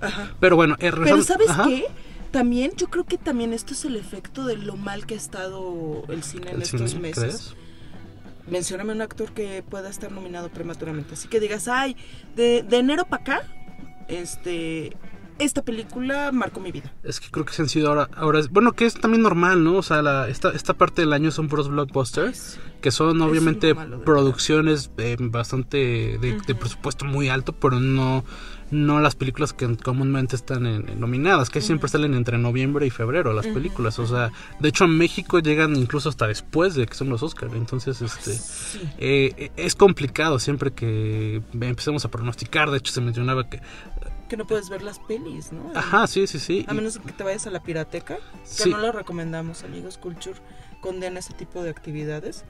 Ajá. 0.00 0.30
Pero 0.40 0.56
bueno, 0.56 0.74
eh, 0.78 0.90
Pero 0.92 1.22
¿sabes 1.22 1.48
ajá. 1.50 1.64
qué? 1.64 1.86
También, 2.30 2.72
yo 2.76 2.88
creo 2.88 3.04
que 3.04 3.18
también 3.18 3.52
esto 3.52 3.72
es 3.74 3.84
el 3.84 3.96
efecto 3.96 4.44
de 4.46 4.56
lo 4.56 4.76
mal 4.76 5.06
que 5.06 5.14
ha 5.14 5.16
estado 5.18 6.04
el 6.08 6.22
cine 6.22 6.50
en 6.50 6.56
¿El 6.56 6.62
estos 6.62 6.90
cine, 6.90 7.00
meses. 7.02 7.22
crees? 7.24 7.54
mencióname 8.48 8.92
un 8.92 9.00
actor 9.02 9.32
que 9.32 9.62
pueda 9.62 9.88
estar 9.88 10.10
nominado 10.10 10.48
prematuramente. 10.50 11.14
Así 11.14 11.28
que 11.28 11.40
digas, 11.40 11.68
ay, 11.68 11.96
de, 12.34 12.62
de 12.62 12.78
enero 12.78 13.04
para 13.06 13.22
acá, 13.22 13.42
este, 14.08 14.96
esta 15.42 15.62
película 15.62 16.30
marcó 16.32 16.60
mi 16.60 16.72
vida. 16.72 16.92
Es 17.02 17.20
que 17.20 17.30
creo 17.30 17.44
que 17.44 17.52
se 17.52 17.62
han 17.62 17.68
sido 17.68 17.88
ahora, 17.88 18.08
ahora 18.16 18.40
bueno, 18.50 18.72
que 18.72 18.84
es 18.86 18.94
también 18.94 19.22
normal, 19.22 19.62
¿no? 19.64 19.76
O 19.76 19.82
sea, 19.82 20.02
la, 20.02 20.28
esta, 20.28 20.50
esta 20.50 20.74
parte 20.74 21.02
del 21.02 21.12
año 21.12 21.30
son 21.30 21.48
puros 21.48 21.68
blockbusters, 21.68 22.58
que 22.80 22.90
son 22.90 23.16
es 23.18 23.22
obviamente 23.22 23.74
producciones 24.04 24.90
eh, 24.98 25.16
bastante 25.20 26.18
de, 26.20 26.54
presupuesto 26.54 27.04
muy 27.04 27.28
alto, 27.28 27.52
pero 27.52 27.78
no, 27.80 28.24
no 28.70 29.00
las 29.00 29.14
películas 29.14 29.52
que 29.52 29.76
comúnmente 29.76 30.36
están 30.36 30.66
en- 30.66 30.88
en 30.88 31.00
nominadas, 31.00 31.50
que 31.50 31.60
siempre 31.60 31.88
salen 31.88 32.14
entre 32.14 32.38
noviembre 32.38 32.86
y 32.86 32.90
febrero 32.90 33.32
las 33.32 33.46
películas. 33.46 33.98
O 33.98 34.06
sea, 34.06 34.30
de 34.60 34.68
hecho 34.68 34.84
a 34.84 34.88
México 34.88 35.38
llegan 35.40 35.76
incluso 35.76 36.08
hasta 36.08 36.26
después 36.26 36.74
de 36.74 36.86
que 36.86 36.94
son 36.94 37.08
los 37.08 37.22
Oscars. 37.22 37.52
Entonces, 37.54 38.00
este... 38.02 38.32
Sí. 38.32 38.80
eh, 38.98 39.50
es 39.56 39.74
complicado 39.74 40.38
siempre 40.38 40.72
que 40.72 41.42
empecemos 41.52 42.04
a 42.04 42.10
pronosticar. 42.10 42.70
De 42.70 42.78
hecho, 42.78 42.92
se 42.92 43.00
mencionaba 43.00 43.48
que. 43.48 43.60
Que 44.32 44.38
no 44.38 44.46
puedes 44.46 44.70
ver 44.70 44.80
las 44.80 44.98
pelis, 44.98 45.52
¿no? 45.52 45.72
Ajá, 45.74 46.06
sí, 46.06 46.26
sí, 46.26 46.38
sí. 46.38 46.64
A 46.66 46.72
menos 46.72 46.98
que 46.98 47.12
te 47.12 47.22
vayas 47.22 47.46
a 47.46 47.50
la 47.50 47.62
pirateca, 47.62 48.16
que 48.16 48.22
Sí. 48.44 48.70
no 48.70 48.78
lo 48.78 48.90
recomendamos, 48.90 49.62
amigos. 49.62 49.98
Culture 49.98 50.36
condena 50.80 51.18
ese 51.18 51.34
tipo 51.34 51.62
de 51.62 51.68
actividades. 51.68 52.46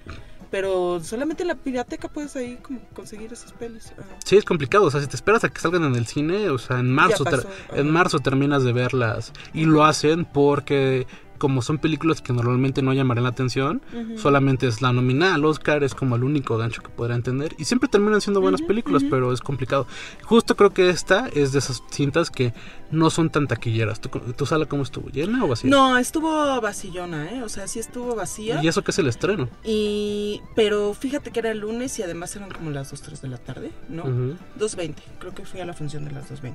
Pero 0.48 1.00
solamente 1.02 1.42
en 1.42 1.48
la 1.48 1.56
pirateca 1.56 2.06
puedes 2.06 2.36
ahí 2.36 2.54
como 2.62 2.78
conseguir 2.94 3.32
esas 3.32 3.52
pelis. 3.52 3.90
Ajá. 3.98 4.06
Sí, 4.24 4.36
es 4.36 4.44
complicado. 4.44 4.84
O 4.84 4.90
sea, 4.92 5.00
si 5.00 5.08
te 5.08 5.16
esperas 5.16 5.42
a 5.42 5.48
que 5.48 5.60
salgan 5.60 5.82
en 5.82 5.96
el 5.96 6.06
cine, 6.06 6.50
o 6.50 6.58
sea, 6.58 6.78
en 6.78 6.88
marzo, 6.92 7.24
pasó, 7.24 7.48
en 7.72 7.90
marzo 7.90 8.20
terminas 8.20 8.62
de 8.62 8.72
verlas. 8.72 9.32
Y 9.52 9.64
lo 9.64 9.84
hacen 9.84 10.24
porque 10.24 11.08
como 11.42 11.60
son 11.60 11.78
películas 11.78 12.22
que 12.22 12.32
normalmente 12.32 12.82
no 12.82 12.92
llamarán 12.92 13.24
la 13.24 13.30
atención, 13.30 13.82
solamente 14.16 14.68
es 14.68 14.80
la 14.80 14.92
nominada 14.92 15.34
al 15.34 15.44
Oscar, 15.44 15.82
es 15.82 15.92
como 15.92 16.14
el 16.14 16.22
único 16.22 16.56
gancho 16.56 16.84
que 16.84 16.88
podrá 16.88 17.16
entender. 17.16 17.52
Y 17.58 17.64
siempre 17.64 17.88
terminan 17.88 18.20
siendo 18.20 18.40
buenas 18.40 18.62
películas, 18.62 19.02
pero 19.10 19.32
es 19.32 19.40
complicado. 19.40 19.88
Justo 20.22 20.54
creo 20.54 20.70
que 20.70 20.88
esta 20.88 21.26
es 21.34 21.50
de 21.50 21.58
esas 21.58 21.82
cintas 21.90 22.30
que 22.30 22.54
no 22.92 23.10
son 23.10 23.28
tan 23.28 23.48
taquilleras. 23.48 24.00
¿Tu, 24.00 24.08
tu 24.08 24.46
sala 24.46 24.66
cómo 24.66 24.84
estuvo? 24.84 25.08
¿Llena 25.08 25.44
o 25.44 25.48
vacía? 25.48 25.68
No, 25.68 25.98
estuvo 25.98 26.60
vacillona, 26.60 27.32
¿eh? 27.32 27.42
O 27.42 27.48
sea, 27.48 27.66
sí 27.66 27.80
estuvo 27.80 28.14
vacía. 28.14 28.62
¿Y 28.62 28.68
eso 28.68 28.84
que 28.84 28.92
es 28.92 28.98
el 29.00 29.08
estreno? 29.08 29.48
Y, 29.64 30.40
pero 30.54 30.94
fíjate 30.94 31.32
que 31.32 31.40
era 31.40 31.50
el 31.50 31.58
lunes 31.58 31.98
y 31.98 32.04
además 32.04 32.36
eran 32.36 32.52
como 32.52 32.70
las 32.70 32.92
2, 32.92 33.02
3 33.02 33.20
de 33.20 33.28
la 33.28 33.38
tarde, 33.38 33.72
¿no? 33.88 34.02
Ujú. 34.02 34.36
2.20, 34.60 34.94
creo 35.18 35.34
que 35.34 35.44
fui 35.44 35.58
a 35.58 35.66
la 35.66 35.74
función 35.74 36.04
de 36.04 36.12
las 36.12 36.30
2.20. 36.30 36.52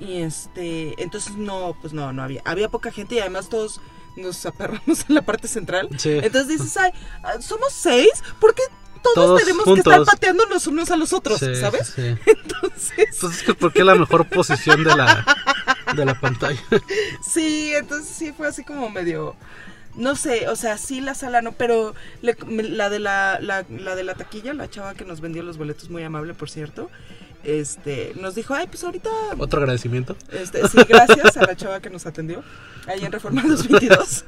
Y 0.00 0.22
este, 0.22 0.94
entonces 1.02 1.36
no, 1.36 1.76
pues 1.82 1.92
no, 1.92 2.10
no 2.14 2.22
había. 2.22 2.40
Había 2.46 2.70
poca 2.70 2.90
gente 2.90 3.16
y 3.16 3.18
además 3.18 3.50
todos 3.50 3.82
nos 4.16 4.44
aperramos 4.46 5.04
en 5.08 5.14
la 5.14 5.22
parte 5.22 5.48
central. 5.48 5.88
Sí. 5.98 6.10
Entonces 6.22 6.48
dices, 6.48 6.76
ay, 6.76 6.92
somos 7.40 7.72
seis, 7.72 8.10
¿por 8.40 8.54
qué 8.54 8.62
todos, 9.02 9.14
Todos 9.14 9.40
tenemos 9.44 9.64
que 9.64 9.74
estar 9.74 10.04
pateándonos 10.04 10.66
unos 10.66 10.90
a 10.90 10.96
los 10.96 11.12
otros? 11.12 11.38
Sí, 11.38 11.54
¿Sabes? 11.54 11.92
sí. 11.94 12.02
Entonces, 12.26 12.92
Entonces, 12.96 13.42
que 13.44 13.54
¿por 13.54 13.72
qué 13.72 13.84
la 13.84 13.94
mejor 13.94 14.28
posición 14.28 14.82
de 14.82 14.94
la, 14.96 15.24
de 15.94 16.04
la 16.04 16.18
pantalla? 16.18 16.60
sí, 17.22 17.72
entonces 17.74 18.12
sí 18.14 18.32
fue 18.36 18.48
así 18.48 18.64
como 18.64 18.90
medio. 18.90 19.36
No 19.94 20.14
sé, 20.16 20.48
o 20.48 20.54
sea, 20.56 20.78
sí 20.78 21.00
la 21.00 21.14
sala 21.14 21.42
no, 21.42 21.52
pero 21.52 21.94
le- 22.22 22.36
la 22.48 22.88
de 22.90 22.98
la, 22.98 23.38
la, 23.40 23.64
la 23.68 23.94
de 23.96 24.04
la 24.04 24.14
taquilla, 24.14 24.52
la 24.54 24.68
chava 24.70 24.94
que 24.94 25.04
nos 25.04 25.20
vendió 25.20 25.42
los 25.42 25.58
boletos, 25.58 25.90
muy 25.90 26.02
amable, 26.04 26.34
por 26.34 26.50
cierto, 26.50 26.90
este, 27.44 28.12
nos 28.20 28.34
dijo, 28.34 28.54
ay, 28.54 28.66
pues 28.66 28.82
ahorita 28.84 29.10
Otro 29.38 29.60
agradecimiento. 29.60 30.16
Este, 30.30 30.66
sí, 30.68 30.78
gracias 30.88 31.36
a 31.36 31.42
la 31.46 31.56
chava 31.56 31.80
que 31.80 31.90
nos 31.90 32.04
atendió 32.06 32.42
ahí 32.86 33.04
en 33.04 33.12
Reforma 33.12 33.42
222. 33.46 34.24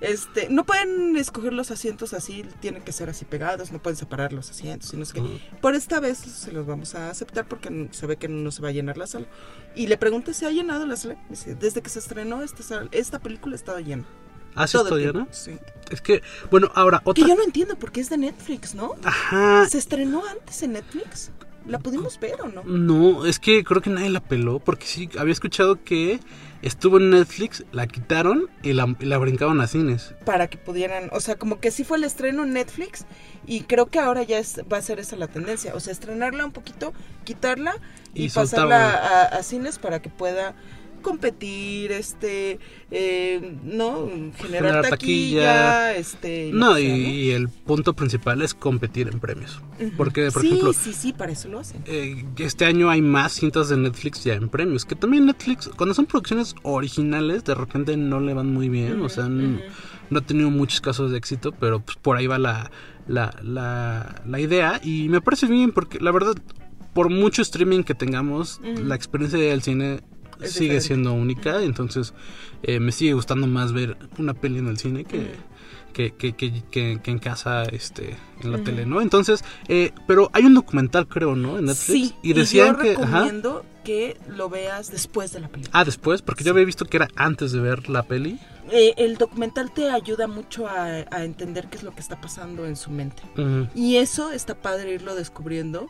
Este, 0.00 0.48
no 0.48 0.64
pueden 0.64 1.16
escoger 1.16 1.52
los 1.52 1.70
asientos 1.70 2.12
así, 2.14 2.44
tienen 2.60 2.82
que 2.82 2.92
ser 2.92 3.10
así 3.10 3.24
pegados, 3.24 3.72
no 3.72 3.82
pueden 3.82 3.96
separar 3.96 4.32
los 4.32 4.50
asientos 4.50 4.92
y 4.94 4.96
no 4.96 5.04
sé 5.04 5.14
qué. 5.14 5.22
Por 5.60 5.74
esta 5.74 5.98
vez 6.00 6.18
se 6.18 6.52
los 6.52 6.66
vamos 6.66 6.94
a 6.94 7.10
aceptar 7.10 7.46
porque 7.48 7.88
se 7.90 8.06
ve 8.06 8.16
que 8.16 8.28
no 8.28 8.50
se 8.52 8.62
va 8.62 8.68
a 8.68 8.72
llenar 8.72 8.96
la 8.96 9.06
sala. 9.06 9.26
Y 9.74 9.86
le 9.88 9.96
pregunté 9.96 10.34
si 10.34 10.44
ha 10.46 10.50
llenado 10.50 10.86
la 10.86 10.96
sala. 10.96 11.16
Dice, 11.28 11.54
desde 11.56 11.82
que 11.82 11.90
se 11.90 11.98
estrenó 11.98 12.42
esta, 12.42 12.62
sal- 12.62 12.88
esta 12.92 13.18
película 13.18 13.56
estaba 13.56 13.80
llena. 13.80 14.04
Ah, 14.54 14.66
llena. 14.66 15.12
tiempo, 15.12 15.28
sí. 15.32 15.56
Es 15.90 16.00
que, 16.00 16.22
bueno, 16.50 16.70
ahora, 16.74 16.98
Que 17.00 17.10
otra. 17.10 17.26
yo 17.28 17.34
no 17.36 17.42
entiendo 17.44 17.76
porque 17.78 18.00
es 18.00 18.08
de 18.10 18.18
Netflix, 18.18 18.74
¿no? 18.74 18.94
Ajá. 19.04 19.66
¿Se 19.68 19.78
estrenó 19.78 20.24
antes 20.26 20.62
en 20.62 20.72
Netflix? 20.72 21.30
¿La 21.68 21.78
pudimos 21.78 22.18
ver 22.18 22.40
o 22.42 22.48
no? 22.48 22.62
No, 22.64 23.26
es 23.26 23.38
que 23.38 23.62
creo 23.62 23.80
que 23.82 23.90
nadie 23.90 24.10
la 24.10 24.20
peló, 24.20 24.58
porque 24.58 24.86
sí, 24.86 25.08
había 25.18 25.32
escuchado 25.32 25.84
que 25.84 26.18
estuvo 26.62 26.96
en 26.98 27.10
Netflix, 27.10 27.64
la 27.72 27.86
quitaron 27.86 28.48
y 28.62 28.72
la, 28.72 28.96
la 29.00 29.18
brincaron 29.18 29.60
a 29.60 29.66
cines. 29.66 30.14
para 30.24 30.48
que 30.48 30.58
pudieran, 30.58 31.08
o 31.12 31.20
sea, 31.20 31.36
como 31.36 31.60
que 31.60 31.70
sí 31.70 31.84
fue 31.84 31.98
el 31.98 32.04
estreno 32.04 32.42
en 32.44 32.52
Netflix 32.54 33.04
y 33.46 33.60
creo 33.62 33.86
que 33.86 33.98
ahora 34.00 34.22
ya 34.24 34.38
es- 34.38 34.60
va 34.72 34.78
a 34.78 34.82
ser 34.82 34.98
esa 34.98 35.14
la 35.16 35.28
tendencia, 35.28 35.74
o 35.74 35.80
sea, 35.80 35.92
estrenarla 35.92 36.44
un 36.44 36.52
poquito, 36.52 36.92
quitarla 37.24 37.74
y, 38.14 38.24
Y 38.24 38.30
pasarla 38.30 39.26
a 39.26 39.42
cines 39.42 39.78
para 39.78 40.00
que 40.02 40.08
pueda 40.10 40.54
competir, 41.08 41.92
este, 41.92 42.58
eh, 42.90 43.56
no, 43.64 44.08
generar, 44.36 44.36
Generar 44.36 44.88
taquilla, 44.88 45.42
taquilla. 45.42 45.96
este, 45.96 46.50
No, 46.52 46.78
y, 46.78 47.30
el 47.30 47.48
punto 47.48 47.94
principal 47.94 48.42
es 48.42 48.54
competir 48.54 49.08
en 49.12 49.20
premios. 49.20 49.60
Porque, 49.96 50.30
por 50.30 50.42
sí, 50.42 50.48
ejemplo, 50.48 50.72
sí, 50.72 50.92
sí, 50.92 51.12
para 51.12 51.32
eso 51.32 51.48
lo 51.48 51.60
hacen. 51.60 51.82
eh, 51.86 52.24
este 52.38 52.64
año 52.66 52.90
hay 52.90 53.00
más 53.02 53.32
cintas 53.32 53.68
de 53.68 53.76
Netflix 53.76 54.24
ya 54.24 54.34
en 54.34 54.48
premios. 54.48 54.84
Que 54.84 54.94
también 54.94 55.26
Netflix, 55.26 55.68
cuando 55.76 55.94
son 55.94 56.06
producciones 56.06 56.54
originales, 56.62 57.44
de 57.44 57.54
repente 57.54 57.96
no 57.96 58.20
le 58.20 58.34
van 58.34 58.52
muy 58.52 58.68
bien. 58.68 59.00
o 59.02 59.08
sea, 59.08 59.28
no 59.28 60.18
ha 60.18 60.22
tenido 60.22 60.50
muchos 60.50 60.80
casos 60.80 61.10
de 61.10 61.18
éxito, 61.18 61.52
pero 61.52 61.80
pues, 61.80 61.96
por 61.96 62.16
ahí 62.16 62.26
va 62.26 62.38
la, 62.38 62.70
la, 63.06 63.34
la, 63.42 64.22
la 64.26 64.40
idea. 64.40 64.80
Y 64.82 65.08
me 65.08 65.20
parece 65.20 65.46
bien 65.46 65.72
porque 65.72 65.98
la 66.00 66.10
verdad, 66.12 66.34
por 66.94 67.10
mucho 67.10 67.42
streaming 67.42 67.82
que 67.82 67.94
tengamos, 67.94 68.60
la 68.62 68.94
experiencia 68.94 69.38
del 69.38 69.62
cine 69.62 70.00
Es 70.40 70.52
sigue 70.52 70.74
diferente. 70.74 70.80
siendo 70.86 71.12
única. 71.12 71.62
Entonces, 71.62 72.14
eh, 72.62 72.80
me 72.80 72.92
sigue 72.92 73.12
gustando 73.14 73.46
más 73.46 73.72
ver 73.72 73.96
una 74.18 74.34
peli 74.34 74.58
en 74.58 74.68
el 74.68 74.78
cine 74.78 75.04
que... 75.04 75.32
Que, 75.92 76.12
que, 76.14 76.34
que, 76.36 76.62
que- 76.70 77.00
que 77.02 77.10
en 77.10 77.18
casa, 77.18 77.64
este, 77.64 78.16
en 78.42 78.52
la 78.52 78.58
tele, 78.58 78.86
¿no? 78.86 79.00
Entonces, 79.00 79.42
eh, 79.66 79.90
pero 80.06 80.30
hay 80.32 80.44
un 80.44 80.54
documental, 80.54 81.08
creo, 81.08 81.34
¿no? 81.34 81.58
En 81.58 81.64
Netflix. 81.64 82.08
Sí, 82.10 82.14
y 82.22 82.34
decían 82.34 82.76
yo 82.76 82.82
que, 82.82 82.92
ajá, 82.92 83.04
recomiendo 83.22 83.64
que 83.84 84.16
lo 84.28 84.48
veas 84.48 84.92
después 84.92 85.32
de 85.32 85.40
la 85.40 85.48
película. 85.48 85.76
ah, 85.76 85.84
después, 85.84 86.22
porque 86.22 86.44
yo 86.44 86.52
había 86.52 86.64
visto 86.66 86.84
que 86.84 86.98
era 86.98 87.08
antes 87.16 87.50
de 87.50 87.60
ver 87.60 87.88
la 87.88 88.04
peli. 88.04 88.38
Eh, 88.70 88.94
el 88.98 89.16
documental 89.16 89.72
te 89.72 89.90
ayuda 89.90 90.28
mucho 90.28 90.68
a, 90.68 90.84
a 91.10 91.24
entender 91.24 91.68
qué 91.68 91.78
es 91.78 91.82
lo 91.82 91.92
que 91.92 92.00
está 92.00 92.20
pasando 92.20 92.64
en 92.66 92.76
su 92.76 92.90
mente. 92.92 93.22
Y 93.74 93.96
eso 93.96 94.30
está 94.30 94.54
padre 94.54 94.92
irlo 94.94 95.16
descubriendo 95.16 95.88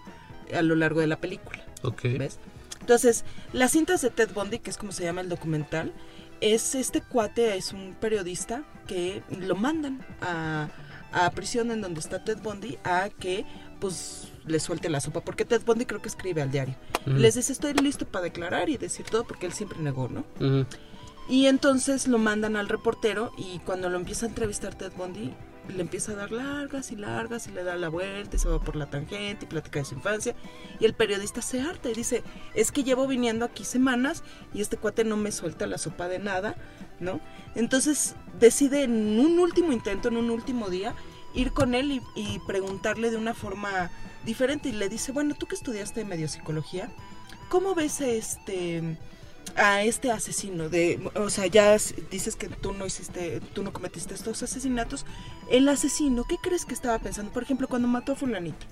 a 0.56 0.62
lo 0.62 0.74
largo 0.74 1.00
de 1.00 1.08
la 1.08 1.20
película, 1.20 1.62
Ok. 1.82 2.02
¿ves? 2.18 2.38
Entonces, 2.80 3.24
las 3.52 3.72
cintas 3.72 4.00
de 4.02 4.10
Ted 4.10 4.30
Bundy, 4.34 4.58
que 4.58 4.70
es 4.70 4.76
como 4.76 4.92
se 4.92 5.04
llama 5.04 5.20
el 5.20 5.28
documental, 5.28 5.92
es 6.40 6.74
este 6.74 7.00
cuate, 7.00 7.56
es 7.56 7.72
un 7.72 7.96
periodista 8.00 8.62
que 8.86 9.22
lo 9.40 9.56
mandan 9.56 10.04
a, 10.20 10.68
a 11.12 11.30
prisión 11.30 11.70
en 11.70 11.80
donde 11.80 12.00
está 12.00 12.24
Ted 12.24 12.38
Bundy 12.38 12.78
a 12.84 13.08
que 13.08 13.44
pues 13.80 14.28
le 14.46 14.58
suelte 14.60 14.88
la 14.88 15.00
sopa, 15.00 15.20
porque 15.20 15.44
Ted 15.44 15.62
Bundy 15.64 15.84
creo 15.84 16.00
que 16.02 16.08
escribe 16.08 16.42
al 16.42 16.50
diario. 16.50 16.74
Les 17.06 17.34
dice, 17.36 17.52
estoy 17.52 17.74
listo 17.74 18.06
para 18.06 18.24
declarar 18.24 18.68
y 18.68 18.76
decir 18.76 19.06
todo, 19.06 19.24
porque 19.24 19.46
él 19.46 19.52
siempre 19.52 19.78
negó, 19.78 20.08
¿no? 20.08 20.24
Y 21.28 21.46
entonces 21.46 22.08
lo 22.08 22.18
mandan 22.18 22.56
al 22.56 22.68
reportero 22.68 23.32
y 23.36 23.58
cuando 23.60 23.88
lo 23.90 23.96
empieza 23.98 24.26
a 24.26 24.30
entrevistar 24.30 24.74
Ted 24.74 24.92
Bundy, 24.96 25.34
le 25.68 25.82
empieza 25.82 26.12
a 26.12 26.16
dar 26.16 26.32
largas 26.32 26.90
y 26.92 26.96
largas 26.96 27.46
y 27.46 27.52
le 27.52 27.62
da 27.62 27.76
la 27.76 27.88
vuelta 27.88 28.36
y 28.36 28.38
se 28.38 28.48
va 28.48 28.60
por 28.60 28.76
la 28.76 28.86
tangente 28.86 29.44
y 29.44 29.48
platica 29.48 29.78
de 29.80 29.84
su 29.84 29.94
infancia. 29.94 30.34
Y 30.80 30.84
el 30.84 30.94
periodista 30.94 31.42
se 31.42 31.60
harta 31.60 31.90
y 31.90 31.94
dice, 31.94 32.22
es 32.54 32.72
que 32.72 32.84
llevo 32.84 33.06
viniendo 33.06 33.44
aquí 33.44 33.64
semanas 33.64 34.22
y 34.54 34.60
este 34.60 34.76
cuate 34.76 35.04
no 35.04 35.16
me 35.16 35.32
suelta 35.32 35.66
la 35.66 35.78
sopa 35.78 36.08
de 36.08 36.18
nada, 36.18 36.56
¿no? 37.00 37.20
Entonces 37.54 38.14
decide 38.38 38.84
en 38.84 39.18
un 39.18 39.38
último 39.38 39.72
intento, 39.72 40.08
en 40.08 40.16
un 40.16 40.30
último 40.30 40.68
día, 40.70 40.94
ir 41.34 41.52
con 41.52 41.74
él 41.74 41.92
y, 41.92 42.02
y 42.16 42.38
preguntarle 42.46 43.10
de 43.10 43.16
una 43.16 43.34
forma 43.34 43.90
diferente 44.24 44.68
y 44.68 44.72
le 44.72 44.88
dice, 44.88 45.12
bueno, 45.12 45.34
tú 45.34 45.46
que 45.46 45.54
estudiaste 45.54 46.04
medio 46.04 46.28
psicología, 46.28 46.90
¿cómo 47.48 47.74
ves 47.74 48.00
este 48.00 48.96
a 49.56 49.82
este 49.82 50.10
asesino 50.10 50.68
de 50.68 51.10
o 51.14 51.30
sea 51.30 51.46
ya 51.46 51.76
dices 52.10 52.36
que 52.36 52.48
tú 52.48 52.72
no 52.72 52.86
hiciste 52.86 53.40
tú 53.54 53.62
no 53.62 53.72
cometiste 53.72 54.14
estos 54.14 54.42
asesinatos 54.42 55.04
el 55.50 55.68
asesino 55.68 56.24
qué 56.28 56.36
crees 56.42 56.64
que 56.64 56.74
estaba 56.74 56.98
pensando 56.98 57.32
por 57.32 57.42
ejemplo 57.42 57.68
cuando 57.68 57.88
mató 57.88 58.12
a 58.12 58.16
fulanito 58.16 58.66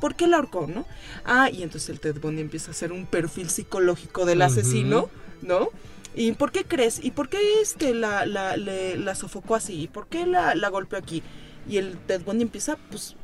¿Por 0.00 0.14
qué 0.14 0.26
la 0.26 0.36
ahorcó, 0.38 0.66
no? 0.66 0.86
Ah, 1.26 1.50
y 1.50 1.62
entonces 1.62 1.90
el 1.90 2.00
Ted 2.00 2.18
Bundy 2.22 2.40
empieza 2.40 2.68
a 2.68 2.70
hacer 2.70 2.90
un 2.90 3.04
perfil 3.04 3.50
psicológico 3.50 4.24
del 4.24 4.40
asesino, 4.40 5.10
¿no? 5.42 5.68
¿Y 6.14 6.32
por 6.32 6.52
qué 6.52 6.64
crees? 6.64 7.04
¿Y 7.04 7.10
por 7.10 7.28
qué 7.28 7.60
este 7.60 7.92
la, 7.92 8.24
la, 8.24 8.56
le- 8.56 8.96
la 8.96 9.14
sofocó 9.14 9.56
así? 9.56 9.82
¿Y 9.82 9.88
por 9.88 10.06
qué 10.06 10.24
la, 10.24 10.54
la 10.54 10.70
golpeó 10.70 10.98
aquí? 10.98 11.22
Y 11.68 11.76
el 11.76 11.98
Ted 11.98 12.22
Bundy 12.24 12.44
empieza, 12.44 12.78
pues, 12.90 13.14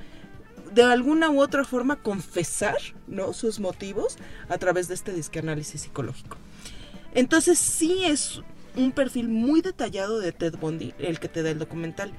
de 0.75 0.83
alguna 0.83 1.31
u 1.31 1.41
otra 1.41 1.65
forma 1.65 1.97
confesar, 1.97 2.77
¿no? 3.07 3.33
Sus 3.33 3.59
motivos 3.59 4.19
a 4.51 4.59
través 4.59 4.87
de 4.89 4.95
este 4.97 5.15
disque 5.15 5.39
análisis 5.39 5.81
psicológico. 5.81 6.37
Entonces 7.17 7.59
sí 7.59 8.05
es 8.05 8.43
un 8.77 8.93
perfil 8.93 9.29
muy 9.29 9.63
detallado 9.63 10.21
de 10.21 10.33
Ted 10.33 10.57
Bundy 10.59 10.95
el 10.99 11.19
que 11.19 11.29
te 11.29 11.43
da 11.43 11.51
el 11.51 11.59
documental. 11.59 12.13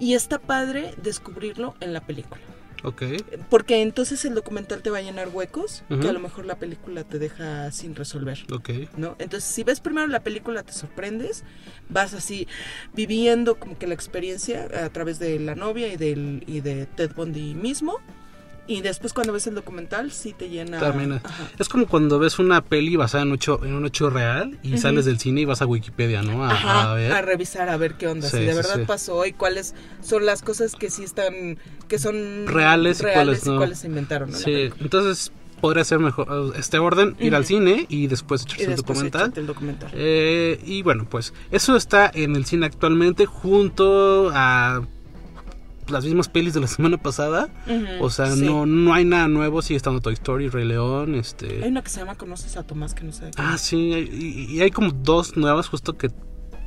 Y 0.00 0.14
está 0.14 0.38
padre 0.38 0.94
descubrirlo 1.02 1.74
en 1.80 1.92
la 1.92 2.00
película. 2.00 2.40
Ok. 2.84 3.02
Porque 3.48 3.80
entonces 3.80 4.24
el 4.24 4.34
documental 4.34 4.82
te 4.82 4.90
va 4.90 4.98
a 4.98 5.02
llenar 5.02 5.30
huecos 5.30 5.82
que 5.88 6.08
a 6.08 6.12
lo 6.12 6.20
mejor 6.20 6.44
la 6.44 6.58
película 6.58 7.02
te 7.02 7.18
deja 7.18 7.72
sin 7.72 7.96
resolver. 7.96 8.38
Ok. 8.52 8.70
¿No? 8.96 9.16
Entonces, 9.18 9.48
si 9.48 9.64
ves 9.64 9.80
primero 9.80 10.06
la 10.06 10.20
película, 10.20 10.62
te 10.62 10.72
sorprendes, 10.72 11.44
vas 11.88 12.12
así 12.12 12.46
viviendo 12.92 13.58
como 13.58 13.78
que 13.78 13.86
la 13.86 13.94
experiencia 13.94 14.68
a 14.84 14.90
través 14.90 15.18
de 15.18 15.40
la 15.40 15.54
novia 15.54 15.92
y, 15.92 15.96
del, 15.96 16.44
y 16.46 16.60
de 16.60 16.86
Ted 16.86 17.12
Bundy 17.14 17.54
mismo. 17.54 18.00
Y 18.66 18.80
después 18.80 19.12
cuando 19.12 19.34
ves 19.34 19.46
el 19.46 19.54
documental, 19.54 20.10
sí 20.10 20.32
te 20.32 20.48
llena... 20.48 20.80
También 20.80 21.12
es, 21.12 21.24
Ajá. 21.24 21.48
es 21.58 21.68
como 21.68 21.86
cuando 21.86 22.18
ves 22.18 22.38
una 22.38 22.62
peli 22.64 22.96
basada 22.96 23.22
en, 23.24 23.34
hecho, 23.34 23.62
en 23.62 23.74
un 23.74 23.84
hecho 23.84 24.08
real 24.08 24.58
y 24.62 24.78
sales 24.78 25.04
del 25.04 25.18
cine 25.18 25.42
y 25.42 25.44
vas 25.44 25.60
a 25.60 25.66
Wikipedia, 25.66 26.22
¿no? 26.22 26.42
A, 26.44 26.50
Ajá, 26.52 26.92
a 26.92 26.94
ver. 26.94 27.12
a 27.12 27.20
revisar 27.20 27.68
a 27.68 27.76
ver 27.76 27.94
qué 27.94 28.06
onda, 28.08 28.26
Sí, 28.30 28.38
si 28.38 28.42
de 28.44 28.50
sí, 28.52 28.56
verdad 28.56 28.76
sí. 28.76 28.84
pasó 28.86 29.26
y 29.26 29.32
cuáles 29.34 29.74
son 30.02 30.24
las 30.24 30.40
cosas 30.40 30.76
que 30.76 30.88
sí 30.88 31.04
están, 31.04 31.58
que 31.88 31.98
son 31.98 32.46
Reales 32.46 33.00
y 33.00 33.04
cuáles 33.12 33.44
no. 33.46 33.58
cuáles 33.58 33.80
se 33.80 33.86
inventaron. 33.88 34.32
Sí, 34.32 34.70
entonces 34.80 35.30
podría 35.60 35.84
ser 35.84 35.98
mejor 35.98 36.54
este 36.58 36.78
orden, 36.78 37.16
ir 37.20 37.34
al 37.34 37.44
cine 37.44 37.84
y 37.90 38.06
después 38.06 38.42
y 38.48 38.62
echarse 38.62 38.76
documental. 38.76 39.32
el 39.36 39.46
documental. 39.46 39.90
Eh, 39.94 40.58
y 40.64 40.82
bueno, 40.82 41.06
pues 41.08 41.34
eso 41.50 41.76
está 41.76 42.10
en 42.14 42.34
el 42.34 42.46
cine 42.46 42.64
actualmente 42.66 43.26
junto 43.26 44.30
a 44.32 44.82
las 45.88 46.04
mismas 46.04 46.28
pelis 46.28 46.54
de 46.54 46.60
la 46.60 46.66
semana 46.68 46.96
pasada. 46.98 47.48
O 48.00 48.10
sea, 48.10 48.30
sí. 48.32 48.42
no, 48.44 48.66
no 48.66 48.92
hay 48.94 49.04
nada 49.04 49.28
nuevo, 49.28 49.62
sigue 49.62 49.76
estando 49.76 50.00
Toy 50.00 50.14
Story, 50.14 50.48
Rey 50.48 50.64
León, 50.66 51.14
Hay 51.14 51.20
este... 51.20 51.66
una 51.66 51.82
que 51.82 51.90
se 51.90 52.00
llama 52.00 52.14
Conoces 52.16 52.56
a 52.56 52.62
Tomás 52.64 52.94
que 52.94 53.04
no 53.04 53.12
sé. 53.12 53.30
Ah, 53.36 53.56
sí, 53.58 53.92
hay- 53.92 54.08
y, 54.12 54.56
y 54.56 54.60
hay 54.62 54.70
como 54.70 54.90
dos 54.92 55.36
nuevas 55.36 55.68
justo 55.68 55.96
que 55.96 56.10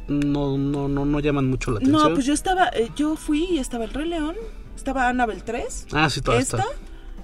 no, 0.07 0.57
no, 0.57 0.87
no, 0.87 1.05
no 1.05 1.19
llaman 1.19 1.47
mucho 1.47 1.71
la 1.71 1.77
atención. 1.77 2.01
No, 2.09 2.13
pues 2.13 2.25
yo 2.25 2.33
estaba, 2.33 2.69
eh, 2.69 2.89
yo 2.95 3.15
fui 3.15 3.43
y 3.51 3.57
estaba 3.59 3.83
el 3.85 3.91
Rey 3.91 4.07
León, 4.07 4.35
estaba 4.75 5.09
Annabelle 5.09 5.41
3, 5.41 5.87
Ah, 5.91 6.09
sí, 6.09 6.21
toda 6.21 6.39
esta 6.39 6.57
esta. 6.59 6.69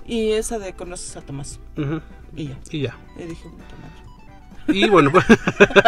y 0.06 0.32
esa 0.32 0.60
de 0.60 0.74
Conoces 0.74 1.16
a 1.16 1.22
Tomás. 1.22 1.60
Ujú, 1.78 2.02
Y 2.36 2.48
ya. 2.48 2.60
Y 2.72 2.82
ya. 2.82 2.98
Y 3.18 3.24
dije, 3.24 3.44
puta 3.44 3.76
madre. 3.82 4.03
Y 4.68 4.90
bueno, 4.90 5.12
pues. 5.12 5.26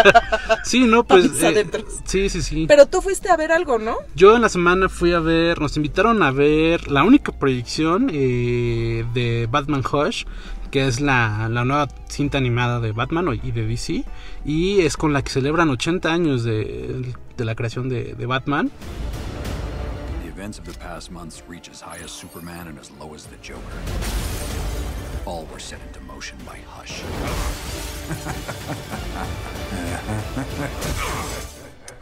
sí, 0.63 0.86
no, 0.86 1.03
pues. 1.03 1.25
Eh, 1.41 1.65
sí, 2.05 2.29
sí, 2.29 2.41
sí. 2.41 2.65
Pero 2.67 2.88
tú 2.88 3.01
fuiste 3.01 3.29
a 3.29 3.38
ver 3.38 3.51
algo, 3.51 3.79
¿no? 3.79 3.98
Yo 4.15 4.36
en 4.36 4.41
la 4.41 4.50
semana 4.50 4.89
fui 4.89 5.13
a 5.13 5.20
ver, 5.20 5.62
nos 5.62 5.77
invitaron 5.77 6.22
a 6.24 6.32
ver 6.32 6.91
la 6.91 7.03
única 7.03 7.32
proyección 7.32 8.10
eh, 8.13 9.05
de 9.13 9.48
Batman 9.50 9.82
Hush, 9.82 10.25
que 10.72 10.88
es 10.88 11.00
la, 11.00 11.48
la 11.50 11.63
nueva 11.63 11.88
cinta 12.10 12.38
animada 12.38 12.79
de 12.79 12.91
Batman 12.91 13.39
y 13.41 13.51
de 13.51 13.65
DC, 13.65 14.03
y 14.44 14.82
es 14.82 14.98
con 14.98 15.13
la 15.13 15.22
que 15.22 15.29
celebran 15.29 15.70
80 15.70 16.12
años 16.12 16.44
de, 16.44 17.13
de 17.38 17.46
la 17.46 17.55
creación 17.55 17.89
de, 17.89 18.13
de 18.13 18.25
Batman. 18.25 18.72
The 20.24 20.29
events 20.29 20.60
of 20.60 20.65
the 20.65 20.77
past 20.77 21.12
months 21.12 21.44
reach 21.48 21.70
as 21.70 21.82
high 21.82 22.03
as 22.03 22.12
Superman 22.12 22.67
and 22.67 22.77
as 22.77 22.91
low 23.00 23.13
as 23.15 23.25
the 23.25 23.38
Joker. 23.41 23.62
All 25.25 25.48
were 25.51 25.60
set 25.60 25.79
into 25.88 26.05
Hush. 26.34 27.01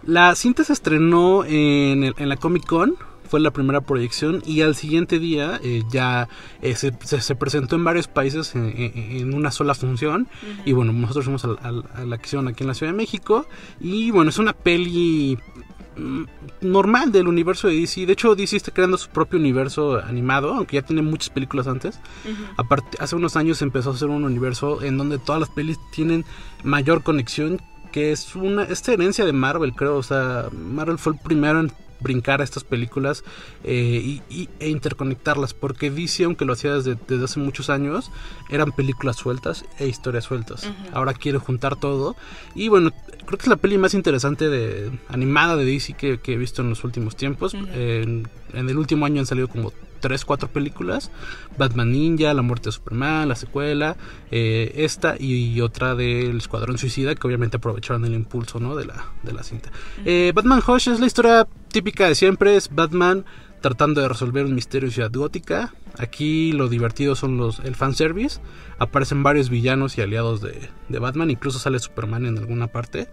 La 0.06 0.36
cinta 0.36 0.63
se 0.63 0.74
estrenó 0.74 1.46
en, 1.46 2.03
el- 2.03 2.15
en 2.18 2.30
la 2.30 2.38
Comic 2.38 2.65
Con, 2.65 2.96
fue 3.30 3.39
la 3.39 3.51
primera 3.51 3.82
proyección 3.82 4.44
y 4.46 4.62
al 4.62 4.75
siguiente 4.75 5.18
día 5.18 5.60
eh, 5.63 5.82
ya 5.89 6.27
eh, 6.62 6.75
se, 6.75 6.94
se- 7.03 7.22
se 7.22 7.36
presentó 7.36 7.75
en 7.75 7.84
varios 7.84 8.08
países 8.08 8.53
en, 8.56 8.65
en- 8.77 8.94
en 8.96 9.34
una 9.34 9.50
sola 9.51 9.74
función. 9.74 10.27
Y 10.65 10.74
bueno, 10.74 10.92
nosotros 10.94 11.25
fuimos 11.25 11.46
al- 11.46 11.86
a, 11.94 12.03
la 12.06 12.18
que 12.18 12.25
hicieron 12.27 12.48
aquí 12.48 12.63
en 12.63 12.68
la 12.68 12.74
Ciudad 12.74 12.92
de 12.92 12.98
México. 12.98 13.48
Y 13.80 14.12
bueno, 14.12 14.30
es 14.30 14.38
una 14.38 14.53
peli 14.53 15.38
normal 16.62 17.12
del 17.12 17.28
universo 17.28 17.68
de 17.68 17.76
DC. 17.76 18.06
De 18.06 18.14
hecho, 18.14 18.36
DC 18.36 18.56
está 18.58 18.72
creando 18.72 18.98
su 18.98 19.10
propio 19.10 19.40
universo 19.40 20.00
animado, 20.00 20.54
aunque 20.54 20.76
ya 20.76 20.82
tiene 20.82 21.02
muchas 21.02 21.30
películas 21.30 21.68
antes. 21.68 22.00
Aparte, 22.58 22.98
hace 23.00 23.16
unos 23.16 23.36
años 23.36 23.62
empezó 23.62 23.92
a 23.92 23.98
ser 23.98 24.10
un 24.10 24.24
universo 24.24 24.82
en 24.82 24.98
donde 24.98 25.20
todas 25.20 25.40
las 25.40 25.50
pelis 25.50 25.80
tienen 25.92 26.26
mayor 26.64 27.04
conexión, 27.04 27.62
que 27.92 28.12
es 28.12 28.36
una 28.36 28.64
esta 28.64 28.94
herencia 28.94 29.26
de 29.26 29.34
Marvel, 29.34 29.74
creo. 29.74 29.98
O 29.98 30.04
sea, 30.04 30.50
Marvel 30.52 30.98
fue 30.98 31.14
el 31.14 31.20
primero 31.20 31.60
en 31.60 31.72
brincar 32.04 32.42
a 32.42 32.44
estas 32.44 32.64
películas 32.64 33.24
eh, 33.64 34.02
y, 34.04 34.22
y- 34.30 34.50
e 34.60 34.70
interconectarlas, 34.70 35.54
porque 35.56 35.90
DC, 35.90 36.26
aunque 36.26 36.46
lo 36.46 36.54
hacía 36.54 36.76
desde, 36.76 36.96
desde 37.08 37.24
hace 37.26 37.40
muchos 37.40 37.70
años, 37.70 38.12
eran 38.52 38.72
películas 38.74 39.16
sueltas 39.16 39.66
e 39.80 39.88
historias 39.88 40.26
sueltas. 40.26 40.70
Ahora 40.94 41.14
quiere 41.14 41.40
juntar 41.40 41.80
todo. 41.80 42.16
Y 42.54 42.68
bueno, 42.68 42.92
creo 43.26 43.38
que 43.38 43.44
es 43.44 43.48
la 43.48 43.56
peli 43.56 43.78
más 43.78 43.94
interesante 43.96 44.50
de 44.50 44.92
animada 45.08 45.56
de 45.56 45.66
DC 45.66 45.94
que, 45.94 46.20
que 46.20 46.34
he 46.34 46.38
visto 46.38 46.62
en 46.62 46.70
los 46.70 46.84
últimos 46.84 47.16
tiempos. 47.16 47.54
en, 47.54 48.28
en 48.54 48.70
el 48.70 48.78
último 48.78 49.06
año 49.06 49.20
han 49.22 49.26
salido 49.26 49.48
como 49.48 49.72
3, 50.04 50.26
4 50.26 50.50
películas. 50.50 51.12
Batman 51.58 51.94
Ninja, 51.94 52.34
La 52.34 52.42
Muerte 52.42 52.66
de 52.66 52.74
Superman, 52.74 53.30
la 53.30 53.36
secuela, 53.36 53.96
eh, 54.32 54.74
esta 54.76 55.16
y, 55.18 55.62
otra 55.62 55.96
del 55.96 56.38
Escuadrón 56.38 56.78
Suicida, 56.78 57.16
que 57.16 57.26
obviamente 57.26 57.56
aprovecharon 57.58 58.04
el 58.04 58.14
impulso 58.14 58.60
¿no? 58.60 58.76
de, 58.76 58.86
la, 58.86 59.06
de 59.24 59.32
la 59.32 59.44
cinta. 59.44 59.72
Eh, 60.04 60.34
Batman 60.36 60.62
Hush 60.68 60.90
es 60.90 61.00
la 61.00 61.06
historia 61.06 61.48
típica 61.70 62.10
de 62.10 62.16
siempre, 62.16 62.58
es 62.58 62.70
Batman 62.70 63.24
tratando 63.63 64.01
de 64.01 64.10
resolver 64.10 64.46
un 64.46 64.53
misterio 64.53 64.89
en 64.89 64.91
Ciudad 64.91 65.12
Gótica. 65.12 65.74
Aquí 65.98 66.51
lo 66.51 66.67
divertido 66.67 67.15
son 67.15 67.38
los 67.38 67.60
el 67.60 67.75
fanservice. 67.75 68.41
Aparecen 68.77 69.24
varios 69.24 69.50
villanos 69.50 69.98
y 69.98 70.01
aliados 70.01 70.41
de, 70.41 70.70
de 70.89 71.00
Batman, 71.00 71.32
incluso 71.32 71.60
sale 71.60 71.79
Superman 71.79 72.25
en 72.25 72.38
alguna 72.38 72.67
parte. 72.67 73.08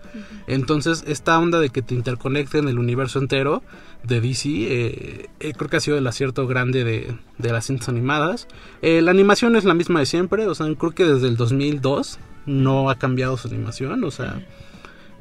Entonces, 0.48 1.04
esta 1.06 1.38
onda 1.38 1.60
de 1.60 1.70
que 1.70 1.82
te 1.82 1.94
interconecten 1.94 2.66
el 2.66 2.80
universo 2.80 3.20
entero 3.20 3.62
de 4.02 4.20
DC, 4.20 4.48
eh, 4.48 5.28
eh, 5.38 5.52
creo 5.56 5.70
que 5.70 5.76
ha 5.76 5.80
sido 5.80 5.96
el 5.96 6.06
acierto 6.08 6.48
grande 6.48 6.82
de, 6.82 7.16
de 7.38 7.52
las 7.52 7.66
cintas 7.66 7.88
animadas. 7.88 8.48
Eh, 8.82 9.02
la 9.02 9.12
animación 9.12 9.54
es 9.54 9.64
la 9.64 9.74
misma 9.74 10.00
de 10.00 10.06
siempre, 10.06 10.48
o 10.48 10.54
sea, 10.56 10.66
creo 10.74 10.90
que 10.90 11.04
desde 11.04 11.28
el 11.28 11.36
2002 11.36 12.18
no 12.46 12.90
ha 12.90 12.96
cambiado 12.96 13.36
su 13.36 13.46
animación, 13.46 14.02
o 14.02 14.10
sea, 14.10 14.44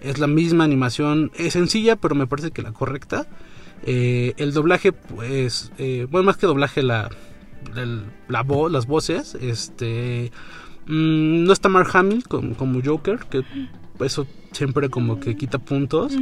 es 0.02 0.18
la 0.18 0.28
misma 0.28 0.64
animación, 0.64 1.32
es 1.36 1.54
sencilla, 1.54 1.98
pero 1.98 2.16
me 2.16 2.26
parece 2.26 2.50
que 2.50 2.64
la 2.64 2.72
correcta. 2.72 3.28
Eh, 3.86 4.34
el 4.38 4.54
doblaje, 4.54 4.92
pues, 4.92 5.72
eh, 5.78 6.08
bueno, 6.10 6.26
más 6.26 6.38
que 6.38 6.48
doblaje, 6.48 6.84
la, 6.84 7.10
el- 7.76 8.04
la 8.28 8.44
voz, 8.44 8.72
las 8.72 8.86
voces, 8.88 9.36
este, 9.36 10.32
mm, 10.86 11.44
no 11.46 11.54
está 11.54 11.70
Mark 11.70 11.90
Hamill 11.94 12.24
como, 12.28 12.56
como 12.56 12.82
Joker, 12.84 13.20
que 13.30 13.44
eso 14.02 14.28
siempre 14.52 14.90
como 14.90 15.20
que 15.20 15.36
quita 15.36 15.60
puntos, 15.60 16.14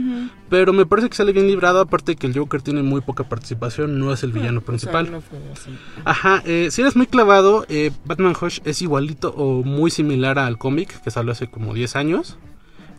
pero 0.50 0.74
me 0.74 0.86
parece 0.86 1.10
que 1.10 1.16
sale 1.16 1.32
bien 1.32 1.48
librado, 1.48 1.80
aparte 1.80 2.16
que 2.16 2.28
el 2.28 2.38
Joker 2.38 2.62
tiene 2.62 2.82
muy 2.84 3.02
poca 3.02 3.24
participación, 3.30 4.00
no 4.00 4.12
es 4.12 4.24
el 4.24 4.32
villano 4.34 4.58
O 4.58 4.62
sea, 4.62 4.66
principal. 4.68 5.12
no 5.12 5.22
fue 5.22 5.38
así. 5.54 5.70
Ajá, 6.04 6.42
eh, 6.46 6.68
si 6.72 6.82
eres 6.82 6.96
muy 6.96 7.06
clavado, 7.08 7.66
eh, 7.70 7.92
Batman 8.06 8.34
Hush 8.40 8.60
es 8.66 8.82
igualito 8.82 9.30
o 9.36 9.64
muy 9.64 9.92
similar 9.92 10.40
al 10.40 10.58
cómic 10.58 11.02
que 11.04 11.12
salió 11.12 11.32
hace 11.32 11.48
como 11.50 11.74
10 11.74 11.96
años 11.96 12.38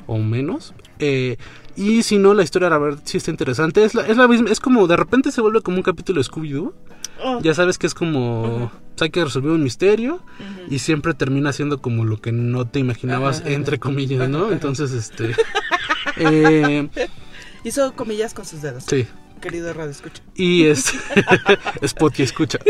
o 0.07 0.19
menos. 0.19 0.73
Eh, 1.01 1.37
y 1.79 2.03
si 2.03 2.19
no, 2.19 2.35
la 2.35 2.43
historia, 2.43 2.69
la 2.69 2.79
verdad, 2.79 3.01
sí 3.05 3.19
está 3.19 3.31
interesante. 3.31 3.85
Es 3.85 3.95
la, 3.95 4.05
es 4.05 4.17
la 4.17 4.27
misma, 4.27 4.51
es 4.51 4.59
como 4.59 4.89
de 4.89 4.97
repente 4.97 5.31
se 5.31 5.41
vuelve 5.41 5.63
como 5.63 5.77
un 5.77 5.85
capítulo 5.85 6.21
de 6.21 6.29
Scooby-Doo. 6.29 6.75
Oh. 7.23 7.41
Ya 7.41 7.55
sabes 7.55 7.79
que 7.79 7.87
es 7.87 7.95
como. 7.95 8.73
pues, 8.91 9.03
hay 9.03 9.11
que 9.11 9.25
resolver 9.25 9.53
un 9.53 9.63
misterio 9.63 10.21
y 10.69 10.81
siempre 10.81 11.15
termina 11.15 11.53
siendo 11.53 11.81
como 11.81 12.05
lo 12.05 12.21
que 12.21 12.33
no 12.33 12.67
te 12.67 12.81
imaginabas, 12.81 13.45
entre 13.47 13.79
comillas, 13.79 14.29
¿no? 14.29 14.51
Entonces, 14.51 14.91
este. 14.93 15.37
eh, 16.17 16.89
Hizo 17.63 17.93
comillas 17.95 18.35
con 18.35 18.45
sus 18.45 18.61
dedos. 18.61 18.85
sí. 18.85 19.07
Querido 19.39 19.73
Radio 19.73 19.91
Escucha. 19.91 20.23
Y 20.35 20.65
es 20.65 20.93
Spot 21.83 22.19
y 22.19 22.23
escucha. 22.23 22.59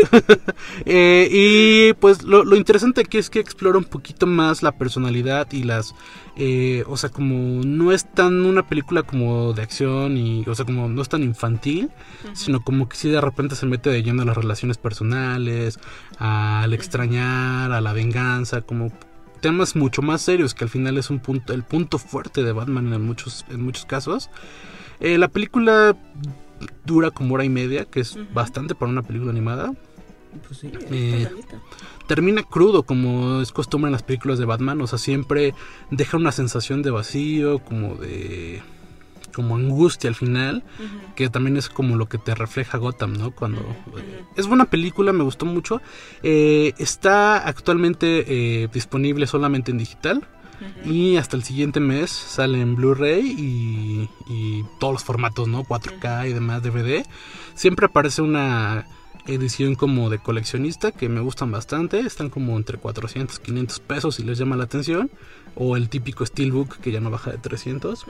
Eh, 0.85 1.27
y 1.31 1.93
pues 1.93 2.23
lo, 2.23 2.43
lo 2.43 2.55
interesante 2.55 3.01
aquí 3.01 3.17
es 3.17 3.29
que 3.29 3.39
explora 3.39 3.77
un 3.77 3.83
poquito 3.83 4.25
más 4.27 4.63
la 4.63 4.71
personalidad 4.71 5.51
y 5.51 5.63
las... 5.63 5.93
eh, 6.35 6.83
o 6.87 6.97
sea, 6.97 7.09
como 7.09 7.63
no 7.63 7.91
es 7.91 8.11
tan 8.11 8.45
una 8.45 8.67
película 8.67 9.03
como 9.03 9.53
de 9.53 9.61
acción 9.61 10.17
y... 10.17 10.43
O 10.47 10.55
sea, 10.55 10.65
como 10.65 10.87
no 10.87 11.01
es 11.01 11.09
tan 11.09 11.23
infantil, 11.23 11.89
sino 12.33 12.61
como 12.63 12.87
que 12.89 12.97
sí 12.97 13.09
de 13.09 13.21
repente 13.21 13.55
se 13.55 13.65
mete 13.65 13.89
de 13.89 14.03
lleno 14.03 14.21
a 14.21 14.25
las 14.25 14.37
relaciones 14.37 14.77
personales, 14.77 15.79
al 16.17 16.73
extrañar, 16.73 17.71
a 17.71 17.81
la 17.81 17.93
venganza, 17.93 18.61
como 18.61 18.91
temas 19.41 19.75
mucho 19.75 20.01
más 20.01 20.21
serios 20.21 20.53
que 20.53 20.65
al 20.65 20.69
final 20.69 20.97
es 20.97 21.09
un 21.09 21.19
punto 21.19 21.53
el 21.53 21.63
punto 21.63 21.97
fuerte 21.97 22.43
de 22.43 22.51
Batman 22.51 22.91
en 22.93 23.01
muchos 23.05 23.45
en 23.49 23.61
muchos 23.61 23.85
casos 23.85 24.29
Eh, 24.99 25.17
la 25.17 25.29
película 25.29 25.95
dura 26.85 27.11
como 27.11 27.35
hora 27.35 27.43
y 27.43 27.49
media, 27.49 27.85
que 27.85 27.99
es 28.01 28.17
bastante 28.33 28.75
para 28.75 28.91
una 28.91 29.03
película 29.03 29.31
animada. 29.31 29.73
Pues 30.47 30.59
sí, 30.59 30.71
Eh. 30.91 31.27
Termina 32.07 32.41
crudo, 32.41 32.83
como 32.83 33.39
es 33.41 33.51
costumbre 33.51 33.89
en 33.89 33.91
las 33.93 34.01
películas 34.01 34.39
de 34.39 34.45
Batman. 34.45 34.81
O 34.81 34.87
sea, 34.87 34.97
siempre 34.97 35.53
deja 35.91 36.17
una 36.17 36.31
sensación 36.31 36.81
de 36.81 36.89
vacío, 36.89 37.59
como 37.59 37.95
de. 37.95 38.61
como 39.33 39.55
angustia 39.55 40.09
al 40.09 40.15
final. 40.15 40.63
Que 41.15 41.29
también 41.29 41.55
es 41.55 41.69
como 41.69 41.97
lo 41.97 42.07
que 42.07 42.17
te 42.17 42.33
refleja 42.33 42.79
Gotham, 42.79 43.13
¿no? 43.13 43.31
Cuando. 43.31 43.59
eh, 43.97 44.23
es 44.35 44.47
buena 44.47 44.65
película, 44.65 45.13
me 45.13 45.23
gustó 45.23 45.45
mucho. 45.45 45.81
Eh, 46.23 46.73
está 46.79 47.47
actualmente 47.47 48.63
eh, 48.63 48.69
disponible 48.73 49.27
solamente 49.27 49.69
en 49.71 49.77
digital. 49.77 50.27
Y 50.85 51.17
hasta 51.17 51.37
el 51.37 51.43
siguiente 51.43 51.79
mes 51.79 52.09
sale 52.09 52.61
en 52.61 52.75
Blu-ray 52.75 53.25
y, 53.25 54.09
y 54.27 54.65
todos 54.79 54.93
los 54.93 55.03
formatos, 55.03 55.47
¿no? 55.47 55.63
4K 55.63 56.29
y 56.29 56.33
demás 56.33 56.63
DVD. 56.63 57.05
Siempre 57.53 57.87
aparece 57.87 58.21
una 58.21 58.85
edición 59.27 59.75
como 59.75 60.09
de 60.09 60.19
coleccionista 60.19 60.91
que 60.91 61.09
me 61.09 61.21
gustan 61.21 61.51
bastante. 61.51 61.99
Están 61.99 62.29
como 62.29 62.57
entre 62.57 62.77
400, 62.77 63.39
500 63.39 63.79
pesos 63.81 64.15
si 64.15 64.23
les 64.23 64.37
llama 64.37 64.55
la 64.55 64.65
atención. 64.65 65.09
O 65.55 65.75
el 65.75 65.89
típico 65.89 66.25
Steelbook 66.25 66.77
que 66.77 66.91
ya 66.91 66.99
no 66.99 67.09
baja 67.09 67.31
de 67.31 67.37
300. 67.37 68.05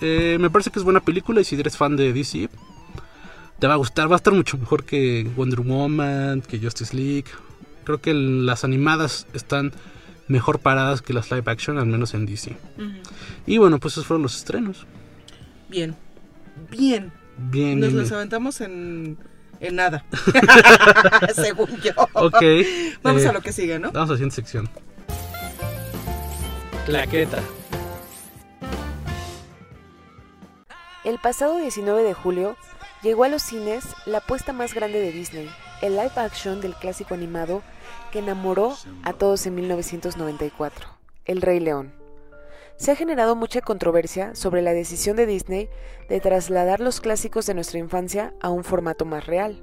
Eh, 0.00 0.36
me 0.40 0.50
parece 0.50 0.70
que 0.70 0.78
es 0.78 0.84
buena 0.84 1.00
película 1.00 1.40
y 1.40 1.44
si 1.44 1.58
eres 1.58 1.76
fan 1.76 1.96
de 1.96 2.12
DC, 2.12 2.48
te 3.58 3.66
va 3.66 3.74
a 3.74 3.76
gustar. 3.76 4.10
Va 4.10 4.16
a 4.16 4.16
estar 4.16 4.34
mucho 4.34 4.58
mejor 4.58 4.84
que 4.84 5.28
Wonder 5.36 5.60
Woman, 5.60 6.42
que 6.42 6.58
Justice 6.58 6.96
League. 6.96 7.26
Creo 7.84 8.00
que 8.00 8.14
las 8.14 8.64
animadas 8.64 9.26
están 9.32 9.72
mejor 10.28 10.60
paradas 10.60 11.02
que 11.02 11.12
las 11.12 11.30
live 11.30 11.44
action, 11.46 11.78
al 11.78 11.86
menos 11.86 12.14
en 12.14 12.26
DC. 12.26 12.56
Y 13.46 13.58
bueno, 13.58 13.78
pues 13.78 13.94
esos 13.94 14.06
fueron 14.06 14.22
los 14.22 14.36
estrenos. 14.36 14.86
Bien. 15.68 15.96
Bien. 16.70 17.12
Bien, 17.36 17.80
Nos 17.80 17.88
bien, 17.90 18.02
los 18.02 18.12
aventamos 18.12 18.60
en, 18.60 19.18
en 19.60 19.76
nada. 19.76 20.04
Según 21.34 21.68
yo. 21.80 21.92
Ok. 22.12 22.42
Vamos 23.02 23.22
eh, 23.22 23.28
a 23.28 23.32
lo 23.32 23.40
que 23.40 23.52
sigue, 23.52 23.78
¿no? 23.78 23.90
Vamos 23.90 24.10
a 24.10 24.12
la 24.12 24.16
siguiente 24.18 24.36
sección. 24.36 24.68
Claqueta. 26.86 27.38
El 31.04 31.18
pasado 31.18 31.58
19 31.58 32.02
de 32.02 32.14
julio 32.14 32.56
llegó 33.02 33.24
a 33.24 33.28
los 33.28 33.42
cines 33.42 33.84
la 34.06 34.18
apuesta 34.18 34.52
más 34.52 34.74
grande 34.74 35.00
de 35.00 35.10
Disney, 35.10 35.50
el 35.82 35.96
live 35.96 36.12
action 36.14 36.60
del 36.60 36.76
clásico 36.76 37.12
animado 37.12 37.60
que 38.12 38.20
enamoró 38.20 38.74
a 39.02 39.12
todos 39.12 39.46
en 39.46 39.56
1994, 39.56 40.86
El 41.24 41.42
Rey 41.42 41.58
León. 41.58 41.92
Se 42.76 42.92
ha 42.92 42.96
generado 42.96 43.34
mucha 43.34 43.60
controversia 43.60 44.34
sobre 44.36 44.62
la 44.62 44.72
decisión 44.72 45.16
de 45.16 45.26
Disney 45.26 45.68
de 46.08 46.20
trasladar 46.20 46.80
los 46.80 47.00
clásicos 47.00 47.46
de 47.46 47.54
nuestra 47.54 47.80
infancia 47.80 48.32
a 48.40 48.50
un 48.50 48.62
formato 48.62 49.04
más 49.04 49.26
real. 49.26 49.60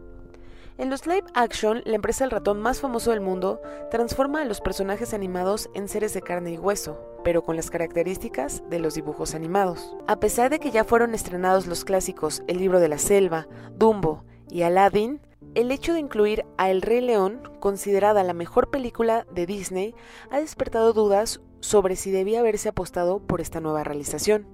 En 0.78 0.90
los 0.90 1.08
live 1.08 1.26
action, 1.34 1.82
la 1.86 1.96
empresa 1.96 2.26
El 2.26 2.32
Ratón 2.32 2.62
más 2.62 2.82
famoso 2.82 3.12
del 3.12 3.22
mundo 3.22 3.62
transforma 3.90 4.42
a 4.42 4.46
los 4.46 4.62
personajes 4.62 5.14
animados 5.14 5.70
en 5.74 5.88
seres 5.88 6.14
de 6.14 6.22
carne 6.22 6.52
y 6.52 6.58
hueso, 6.58 7.00
pero 7.24 7.44
con 7.44 7.56
las 7.56 7.70
características 7.70 8.64
de 8.70 8.80
los 8.80 8.94
dibujos 8.94 9.36
animados. 9.36 9.96
A 10.08 10.20
pesar 10.20 10.50
de 10.50 10.60
que 10.60 10.72
ya 10.72 10.84
fueron 10.84 11.16
estrenados 11.16 11.66
los 11.66 11.86
clásicos 11.86 12.44
El 12.48 12.58
libro 12.60 12.80
de 12.80 12.90
la 12.90 12.98
selva, 12.98 13.48
Dumbo 13.78 14.24
y 14.50 14.62
Aladdin, 14.62 15.22
el 15.56 15.72
hecho 15.72 15.94
de 15.94 16.00
incluir 16.00 16.46
a 16.58 16.70
El 16.70 16.82
Rey 16.82 17.02
León, 17.02 17.42
considerada 17.60 18.24
la 18.24 18.34
mejor 18.34 18.70
película 18.70 19.26
de 19.32 19.46
Disney, 19.46 19.96
ha 20.32 20.40
despertado 20.40 20.94
dudas 20.94 21.42
sobre 21.60 21.96
si 21.96 22.12
debía 22.12 22.40
haberse 22.40 22.70
apostado 22.70 23.20
por 23.20 23.42
esta 23.42 23.60
nueva 23.60 23.84
realización. 23.84 24.48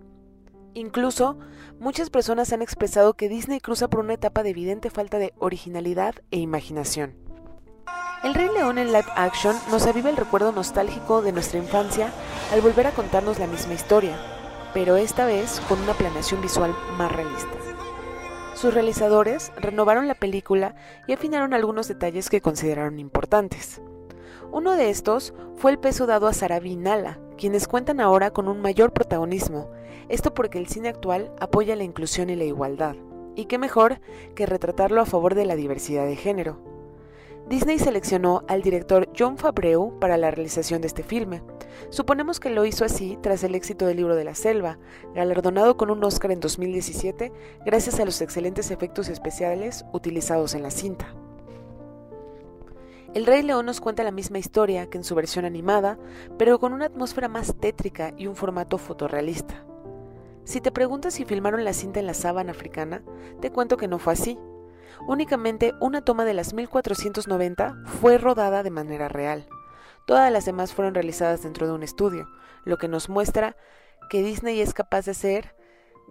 Incluso, 0.73 1.37
muchas 1.79 2.09
personas 2.09 2.51
han 2.53 2.61
expresado 2.61 3.13
que 3.13 3.29
Disney 3.29 3.59
cruza 3.59 3.87
por 3.87 4.01
una 4.01 4.13
etapa 4.13 4.43
de 4.43 4.49
evidente 4.49 4.89
falta 4.89 5.19
de 5.19 5.33
originalidad 5.37 6.15
e 6.31 6.39
imaginación. 6.39 7.15
El 8.23 8.33
Rey 8.33 8.49
León 8.53 8.77
en 8.77 8.87
live 8.87 9.05
action 9.15 9.55
nos 9.69 9.85
aviva 9.85 10.09
el 10.09 10.17
recuerdo 10.17 10.51
nostálgico 10.51 11.21
de 11.21 11.31
nuestra 11.31 11.59
infancia 11.59 12.11
al 12.51 12.61
volver 12.61 12.87
a 12.87 12.91
contarnos 12.91 13.39
la 13.39 13.47
misma 13.47 13.73
historia, 13.73 14.17
pero 14.73 14.95
esta 14.95 15.25
vez 15.25 15.61
con 15.69 15.79
una 15.81 15.93
planeación 15.93 16.41
visual 16.41 16.75
más 16.97 17.11
realista. 17.11 17.64
Sus 18.55 18.73
realizadores 18.73 19.51
renovaron 19.57 20.07
la 20.07 20.15
película 20.15 20.75
y 21.07 21.13
afinaron 21.13 21.53
algunos 21.53 21.89
detalles 21.89 22.29
que 22.29 22.39
consideraron 22.39 22.99
importantes. 22.99 23.81
Uno 24.49 24.77
de 24.77 24.89
estos 24.89 25.33
fue 25.57 25.71
el 25.71 25.77
peso 25.77 26.05
dado 26.05 26.27
a 26.27 26.33
Sarabi 26.33 26.77
Nala, 26.77 27.19
quienes 27.37 27.67
cuentan 27.67 27.99
ahora 27.99 28.31
con 28.31 28.47
un 28.47 28.61
mayor 28.61 28.93
protagonismo, 28.93 29.69
esto 30.07 30.33
porque 30.33 30.57
el 30.57 30.67
cine 30.67 30.87
actual 30.87 31.33
apoya 31.41 31.75
la 31.75 31.83
inclusión 31.83 32.29
y 32.29 32.37
la 32.37 32.45
igualdad, 32.45 32.95
y 33.35 33.45
qué 33.45 33.57
mejor 33.57 33.99
que 34.35 34.45
retratarlo 34.45 35.01
a 35.01 35.05
favor 35.05 35.35
de 35.35 35.45
la 35.45 35.57
diversidad 35.57 36.05
de 36.05 36.15
género. 36.15 36.74
Disney 37.47 37.77
seleccionó 37.77 38.43
al 38.47 38.63
director 38.63 39.07
John 39.17 39.37
Fabreu 39.37 39.99
para 39.99 40.17
la 40.17 40.31
realización 40.31 40.81
de 40.81 40.87
este 40.87 41.03
filme. 41.03 41.43
Suponemos 41.89 42.39
que 42.39 42.49
lo 42.49 42.65
hizo 42.65 42.83
así 42.85 43.19
tras 43.21 43.43
el 43.43 43.53
éxito 43.53 43.85
del 43.85 43.97
libro 43.97 44.15
de 44.15 44.23
la 44.23 44.33
selva, 44.33 44.79
galardonado 45.13 45.77
con 45.77 45.91
un 45.91 46.03
Oscar 46.03 46.31
en 46.31 46.39
2017 46.39 47.31
gracias 47.63 47.99
a 47.99 48.05
los 48.05 48.19
excelentes 48.21 48.71
efectos 48.71 49.09
especiales 49.09 49.85
utilizados 49.93 50.55
en 50.55 50.63
la 50.63 50.71
cinta. 50.71 51.13
El 53.13 53.27
Rey 53.27 53.43
León 53.43 53.67
nos 53.67 53.79
cuenta 53.79 54.03
la 54.03 54.11
misma 54.11 54.39
historia 54.39 54.89
que 54.89 54.97
en 54.97 55.03
su 55.03 55.13
versión 55.13 55.45
animada, 55.45 55.99
pero 56.37 56.59
con 56.59 56.73
una 56.73 56.85
atmósfera 56.85 57.27
más 57.27 57.55
tétrica 57.55 58.13
y 58.17 58.25
un 58.25 58.35
formato 58.35 58.79
fotorrealista. 58.79 59.63
Si 60.45 60.61
te 60.61 60.71
preguntas 60.71 61.13
si 61.13 61.25
filmaron 61.25 61.63
la 61.63 61.73
cinta 61.73 61.99
en 61.99 62.07
la 62.07 62.13
sábana 62.13 62.51
africana, 62.51 63.03
te 63.39 63.51
cuento 63.51 63.77
que 63.77 63.87
no 63.87 63.99
fue 63.99 64.13
así. 64.13 64.37
Únicamente 65.07 65.73
una 65.79 66.01
toma 66.01 66.25
de 66.25 66.33
las 66.33 66.53
1490 66.53 67.75
fue 67.85 68.17
rodada 68.17 68.63
de 68.63 68.71
manera 68.71 69.07
real. 69.07 69.47
Todas 70.05 70.31
las 70.31 70.45
demás 70.45 70.73
fueron 70.73 70.93
realizadas 70.93 71.43
dentro 71.43 71.67
de 71.67 71.73
un 71.73 71.83
estudio, 71.83 72.27
lo 72.63 72.77
que 72.77 72.87
nos 72.87 73.09
muestra 73.09 73.55
que 74.09 74.21
Disney 74.21 74.61
es 74.61 74.73
capaz 74.73 75.05
de 75.05 75.11
hacer 75.11 75.55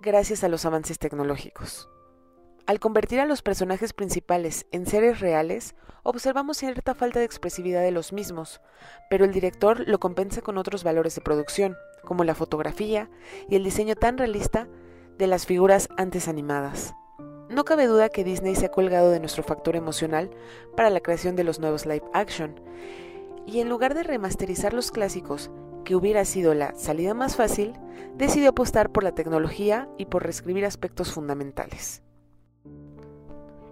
gracias 0.01 0.45
a 0.45 0.49
los 0.49 0.65
avances 0.65 0.99
tecnológicos. 0.99 1.89
Al 2.67 2.81
convertir 2.81 3.21
a 3.21 3.27
los 3.27 3.43
personajes 3.43 3.93
principales 3.93 4.67
en 4.73 4.87
seres 4.87 5.21
reales, 5.21 5.75
observamos 6.03 6.57
cierta 6.57 6.95
falta 6.95 7.19
de 7.19 7.25
expresividad 7.25 7.83
de 7.83 7.91
los 7.91 8.13
mismos, 8.13 8.61
pero 9.11 9.25
el 9.25 9.33
director 9.33 9.87
lo 9.87 10.01
compensa 10.01 10.41
con 10.41 10.57
otros 10.57 10.83
valores 10.83 11.15
de 11.15 11.21
producción, 11.21 11.77
como 12.05 12.25
la 12.25 12.35
fotografía 12.35 13.11
y 13.49 13.57
el 13.57 13.65
diseño 13.65 13.97
tan 13.97 14.19
realista 14.19 14.67
de 15.19 15.27
las 15.27 15.47
figuras 15.47 15.89
antes 15.97 16.27
animadas. 16.27 16.95
No 17.55 17.65
cabe 17.65 17.87
duda 17.87 18.09
que 18.09 18.25
Disney 18.25 18.57
se 18.57 18.67
ha 18.67 18.71
colgado 18.73 19.13
de 19.13 19.21
nuestro 19.21 19.45
factor 19.45 19.77
emocional 19.77 20.29
para 20.77 20.91
la 20.91 20.99
creación 20.99 21.37
de 21.37 21.45
los 21.45 21.61
nuevos 21.61 21.87
live 21.87 22.03
action, 22.13 22.59
y 23.47 23.61
en 23.61 23.69
lugar 23.69 23.95
de 23.95 24.03
remasterizar 24.03 24.75
los 24.75 24.91
clásicos, 24.91 25.53
que 25.85 25.95
hubiera 25.95 26.25
sido 26.25 26.53
la 26.55 26.75
salida 26.75 27.15
más 27.15 27.37
fácil, 27.37 27.75
decidió 28.17 28.49
apostar 28.49 28.91
por 28.91 29.05
la 29.05 29.13
tecnología 29.13 29.89
y 29.99 30.07
por 30.07 30.25
reescribir 30.25 30.67
aspectos 30.67 31.13
fundamentales. 31.13 32.03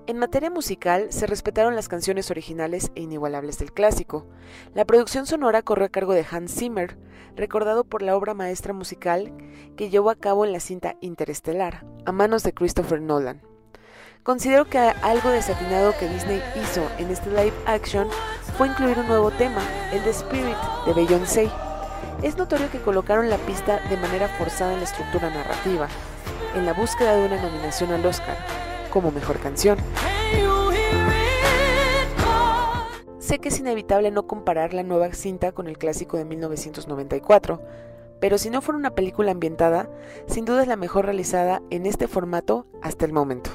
En 0.07 0.17
materia 0.17 0.51
musical, 0.51 1.09
se 1.11 1.27
respetaron 1.27 1.75
las 1.75 1.89
canciones 1.89 2.31
originales 2.31 2.93
e 2.95 3.01
inigualables 3.01 3.59
del 3.59 3.73
clásico. 3.73 4.29
La 4.75 4.85
producción 4.85 5.27
sonora 5.27 5.63
corrió 5.63 5.87
a 5.87 5.89
cargo 5.89 6.13
de 6.13 6.25
Hans 6.31 6.55
Zimmer, 6.55 6.99
recordado 7.35 7.83
por 7.83 8.03
la 8.03 8.17
obra 8.17 8.33
maestra 8.33 8.75
musical 8.75 9.33
que 9.77 9.91
llevó 9.91 10.11
a 10.11 10.15
cabo 10.15 10.45
en 10.45 10.53
la 10.53 10.61
cinta 10.61 10.95
Interestelar, 11.01 11.85
a 12.07 12.13
manos 12.13 12.45
de 12.45 12.55
Christopher 12.55 13.01
Nolan. 13.01 13.52
Considero 14.23 14.67
que 14.67 14.79
algo 14.79 15.31
desatinado 15.31 15.95
que 15.99 16.09
Disney 16.09 16.41
hizo 16.55 16.89
en 16.99 17.11
este 17.11 17.29
live 17.31 17.53
action 17.67 18.07
fue 18.57 18.69
incluir 18.69 18.97
un 19.01 19.09
nuevo 19.09 19.33
tema, 19.33 19.63
el 19.93 20.05
de 20.05 20.11
Spirit 20.11 20.57
de 20.87 20.93
Beyoncé. 20.93 21.51
Es 22.23 22.37
notorio 22.37 22.71
que 22.71 22.79
colocaron 22.79 23.29
la 23.29 23.39
pista 23.39 23.81
de 23.91 23.97
manera 23.97 24.29
forzada 24.29 24.75
en 24.75 24.79
la 24.79 24.85
estructura 24.85 25.29
narrativa, 25.29 25.89
en 26.55 26.65
la 26.65 26.73
búsqueda 26.73 27.17
de 27.17 27.27
una 27.27 27.43
nominación 27.43 27.91
al 27.91 28.07
Oscar, 28.07 28.37
como 28.93 29.11
mejor 29.11 29.41
canción. 29.41 29.77
Sé 33.19 33.41
que 33.41 33.49
es 33.49 33.59
inevitable 33.59 34.13
no 34.13 34.29
comparar 34.29 34.73
la 34.73 34.85
nueva 34.85 35.13
cinta 35.15 35.51
con 35.51 35.67
el 35.67 35.79
clásico 35.79 36.17
de 36.17 36.27
1994, 36.27 37.61
pero 38.21 38.39
si 38.39 38.51
no 38.51 38.63
fuera 38.63 38.79
una 38.79 38.95
película 38.95 39.33
ambientada, 39.33 39.91
sin 40.29 40.45
duda 40.45 40.63
es 40.63 40.69
la 40.69 40.77
mejor 40.77 41.07
realizada 41.07 41.61
en 41.71 41.87
este 41.87 42.07
formato 42.07 42.67
hasta 42.83 43.05
el 43.05 43.13
momento. 43.13 43.51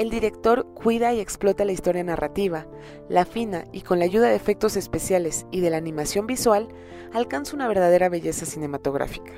El 0.00 0.08
director 0.08 0.64
cuida 0.72 1.12
y 1.12 1.20
explota 1.20 1.66
la 1.66 1.72
historia 1.72 2.02
narrativa, 2.02 2.66
la 3.10 3.20
afina 3.20 3.66
y 3.70 3.82
con 3.82 3.98
la 3.98 4.06
ayuda 4.06 4.28
de 4.28 4.34
efectos 4.34 4.78
especiales 4.78 5.44
y 5.50 5.60
de 5.60 5.68
la 5.68 5.76
animación 5.76 6.26
visual, 6.26 6.68
alcanza 7.12 7.54
una 7.54 7.68
verdadera 7.68 8.08
belleza 8.08 8.46
cinematográfica. 8.46 9.34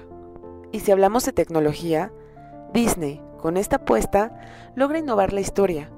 Y 0.70 0.78
si 0.78 0.92
hablamos 0.92 1.24
de 1.24 1.32
tecnología, 1.32 2.12
Disney, 2.72 3.20
con 3.40 3.56
esta 3.56 3.78
apuesta, 3.78 4.38
logra 4.76 5.00
innovar 5.00 5.32
la 5.32 5.40
historia. 5.40 5.90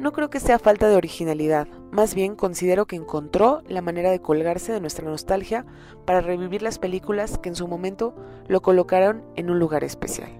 No 0.00 0.10
creo 0.10 0.30
que 0.30 0.40
sea 0.40 0.58
falta 0.58 0.88
de 0.88 0.96
originalidad, 0.96 1.68
más 1.92 2.16
bien 2.16 2.34
considero 2.34 2.86
que 2.86 2.96
encontró 2.96 3.62
la 3.68 3.82
manera 3.82 4.10
de 4.10 4.20
colgarse 4.20 4.72
de 4.72 4.80
nuestra 4.80 5.08
nostalgia 5.08 5.64
para 6.04 6.22
revivir 6.22 6.62
las 6.62 6.80
películas 6.80 7.38
que 7.38 7.50
en 7.50 7.54
su 7.54 7.68
momento 7.68 8.16
lo 8.48 8.62
colocaron 8.62 9.22
en 9.36 9.48
un 9.48 9.60
lugar 9.60 9.84
especial. 9.84 10.32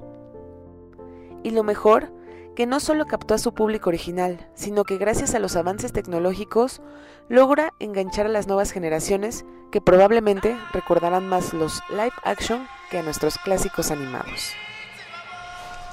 Y 1.45 1.53
lo 1.53 1.63
mejor, 1.63 2.18
que 2.59 2.67
no 2.67 2.81
solo 2.81 3.07
captó 3.07 3.35
a 3.35 3.39
su 3.39 3.55
público 3.55 3.89
original, 3.89 4.49
sino 4.57 4.83
que 4.83 4.99
gracias 4.99 5.33
a 5.37 5.39
los 5.39 5.55
avances 5.55 5.93
tecnológicos 5.93 6.83
logra 7.29 7.73
enganchar 7.79 8.27
a 8.27 8.31
las 8.31 8.49
nuevas 8.49 8.73
generaciones 8.73 9.45
que 9.71 9.81
probablemente 9.81 10.57
recordarán 10.73 11.29
más 11.29 11.55
los 11.55 11.81
live 11.89 12.11
action 12.25 12.67
que 12.91 12.99
a 12.99 13.05
nuestros 13.05 13.39
clásicos 13.39 13.93
animados. 13.93 14.51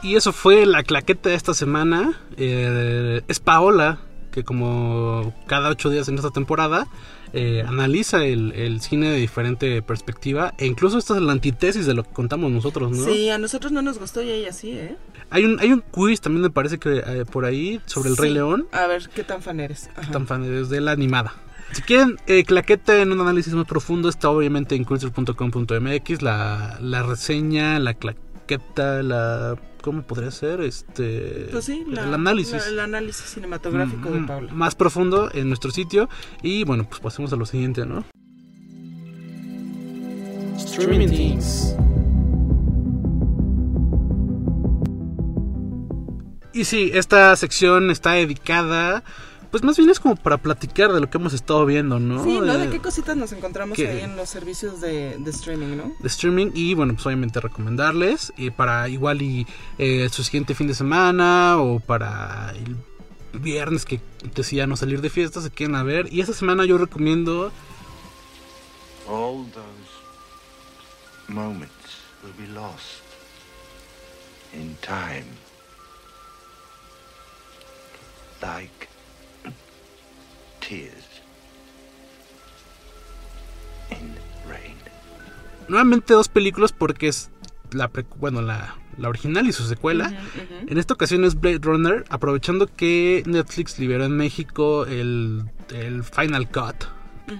Y 0.01 0.15
eso 0.15 0.33
fue 0.33 0.65
la 0.65 0.81
claqueta 0.81 1.29
de 1.29 1.35
esta 1.35 1.53
semana. 1.53 2.19
Eh, 2.35 3.21
es 3.27 3.39
Paola, 3.39 3.99
que 4.31 4.43
como 4.43 5.35
cada 5.45 5.69
ocho 5.69 5.91
días 5.91 6.07
en 6.07 6.15
esta 6.15 6.31
temporada, 6.31 6.87
eh, 7.37 7.63
analiza 7.67 8.23
el, 8.23 8.79
cine 8.79 9.09
de 9.09 9.17
diferente 9.17 9.81
perspectiva. 9.81 10.53
E 10.57 10.65
incluso 10.65 10.97
esta 10.97 11.15
es 11.15 11.21
la 11.21 11.33
antítesis 11.33 11.85
de 11.85 11.93
lo 11.93 12.03
que 12.03 12.11
contamos 12.11 12.49
nosotros, 12.49 12.91
¿no? 12.91 13.03
Sí, 13.03 13.29
a 13.29 13.37
nosotros 13.37 13.73
no 13.73 13.81
nos 13.81 13.99
gustó 13.99 14.21
y 14.21 14.29
ella 14.29 14.53
sí, 14.53 14.71
¿eh? 14.71 14.95
Hay 15.29 15.43
un, 15.43 15.59
hay 15.59 15.73
un 15.73 15.81
quiz 15.81 16.21
también 16.21 16.43
me 16.43 16.49
parece 16.49 16.77
que 16.77 17.03
eh, 17.05 17.25
por 17.29 17.43
ahí 17.43 17.81
sobre 17.87 18.09
el 18.09 18.15
Rey 18.15 18.31
León. 18.31 18.67
A 18.71 18.87
ver, 18.87 19.09
¿qué 19.13 19.23
tan 19.23 19.41
fan 19.41 19.59
eres? 19.59 19.89
¿Qué 19.99 20.07
tan 20.07 20.27
fan 20.27 20.45
eres 20.45 20.69
de 20.69 20.79
la 20.79 20.91
animada? 20.91 21.33
Si 21.73 21.81
quieren 21.81 22.17
claqueta 22.45 23.01
en 23.01 23.11
un 23.11 23.19
análisis 23.19 23.53
más 23.53 23.65
profundo, 23.65 24.07
está 24.07 24.29
obviamente 24.29 24.75
en 24.75 24.85
culture.com.mx 24.85 26.21
la, 26.21 26.77
la 26.79 27.03
reseña, 27.03 27.79
la 27.79 27.95
claqueta, 27.95 28.25
la 29.03 29.57
cómo 29.81 30.01
podría 30.01 30.31
ser 30.31 30.61
este 30.61 31.47
pues 31.51 31.65
sí, 31.65 31.85
el 31.87 31.97
análisis. 31.97 32.65
el 32.67 32.79
análisis 32.79 33.25
cinematográfico 33.25 34.09
de 34.09 34.21
Paula 34.21 34.53
más 34.53 34.73
profundo 34.75 35.29
en 35.33 35.47
nuestro 35.47 35.71
sitio. 35.71 36.09
Y 36.41 36.63
bueno 36.63 36.87
pues 36.89 37.01
pasemos 37.01 37.31
a 37.33 37.35
lo 37.35 37.45
siguiente 37.45 37.85
no 37.85 38.03
streaming 40.57 41.09
teams. 41.09 41.75
Y 46.53 46.63
sí 46.63 46.91
esta 46.93 47.35
sección 47.35 47.91
está 47.91 48.13
dedicada 48.13 49.03
pues 49.55 49.63
más 49.63 49.77
bien 49.77 49.89
es 49.89 50.01
como 50.01 50.17
para 50.17 50.37
platicar 50.37 50.91
de 50.91 50.99
lo 50.99 51.09
que 51.09 51.17
hemos 51.17 51.31
estado 51.31 51.65
viendo, 51.65 51.97
¿no? 51.97 52.25
Sí, 52.25 52.41
¿no? 52.41 52.57
De 52.57 52.69
qué 52.69 52.81
cositas 52.81 53.15
nos 53.15 53.31
encontramos 53.31 53.79
ahí 53.79 54.01
en 54.01 54.17
los 54.17 54.27
servicios 54.27 54.81
de, 54.81 55.17
streaming, 55.27 55.77
¿no? 55.77 55.93
De 55.97 56.09
streaming 56.09 56.51
y 56.53 56.73
bueno, 56.73 56.93
pues 56.93 57.05
obviamente 57.05 57.39
recomendarles 57.39 58.33
y 58.35 58.49
para 58.49 58.89
igual 58.89 59.21
y 59.21 59.47
eh, 59.77 60.09
su 60.11 60.25
siguiente 60.25 60.55
fin 60.55 60.67
de 60.67 60.73
semana 60.73 61.55
o 61.61 61.79
para 61.79 62.51
el 62.51 62.75
viernes 63.31 63.85
que 63.85 64.01
decía 64.35 64.67
no 64.67 64.75
salir 64.75 64.99
de 64.99 65.09
fiesta, 65.09 65.39
se 65.39 65.51
quieren 65.51 65.77
a 65.77 65.83
ver. 65.83 66.11
Y 66.11 66.19
esta 66.19 66.33
semana 66.33 66.65
yo 66.65 66.77
recomiendo... 66.77 67.49
All 69.07 69.45
those 69.53 71.29
moments 71.29 71.71
will 72.21 72.33
be 72.37 72.51
lost 72.51 73.03
in 74.53 74.75
time. 74.81 75.23
Like. 78.41 78.94
Nuevamente 85.67 86.13
dos 86.13 86.29
películas 86.29 86.71
porque 86.71 87.07
es 87.07 87.29
la 87.71 87.87
pre- 87.87 88.05
bueno 88.19 88.41
la, 88.41 88.75
la 88.97 89.09
original 89.09 89.47
y 89.47 89.51
su 89.53 89.65
secuela. 89.67 90.13
En 90.67 90.77
esta 90.77 90.93
ocasión 90.93 91.25
es 91.25 91.39
Blade 91.39 91.59
Runner, 91.61 92.05
aprovechando 92.09 92.67
que 92.67 93.23
Netflix 93.25 93.79
liberó 93.79 94.05
en 94.05 94.15
México 94.15 94.85
el, 94.85 95.43
el 95.73 96.03
Final 96.03 96.49
Cut. 96.49 96.85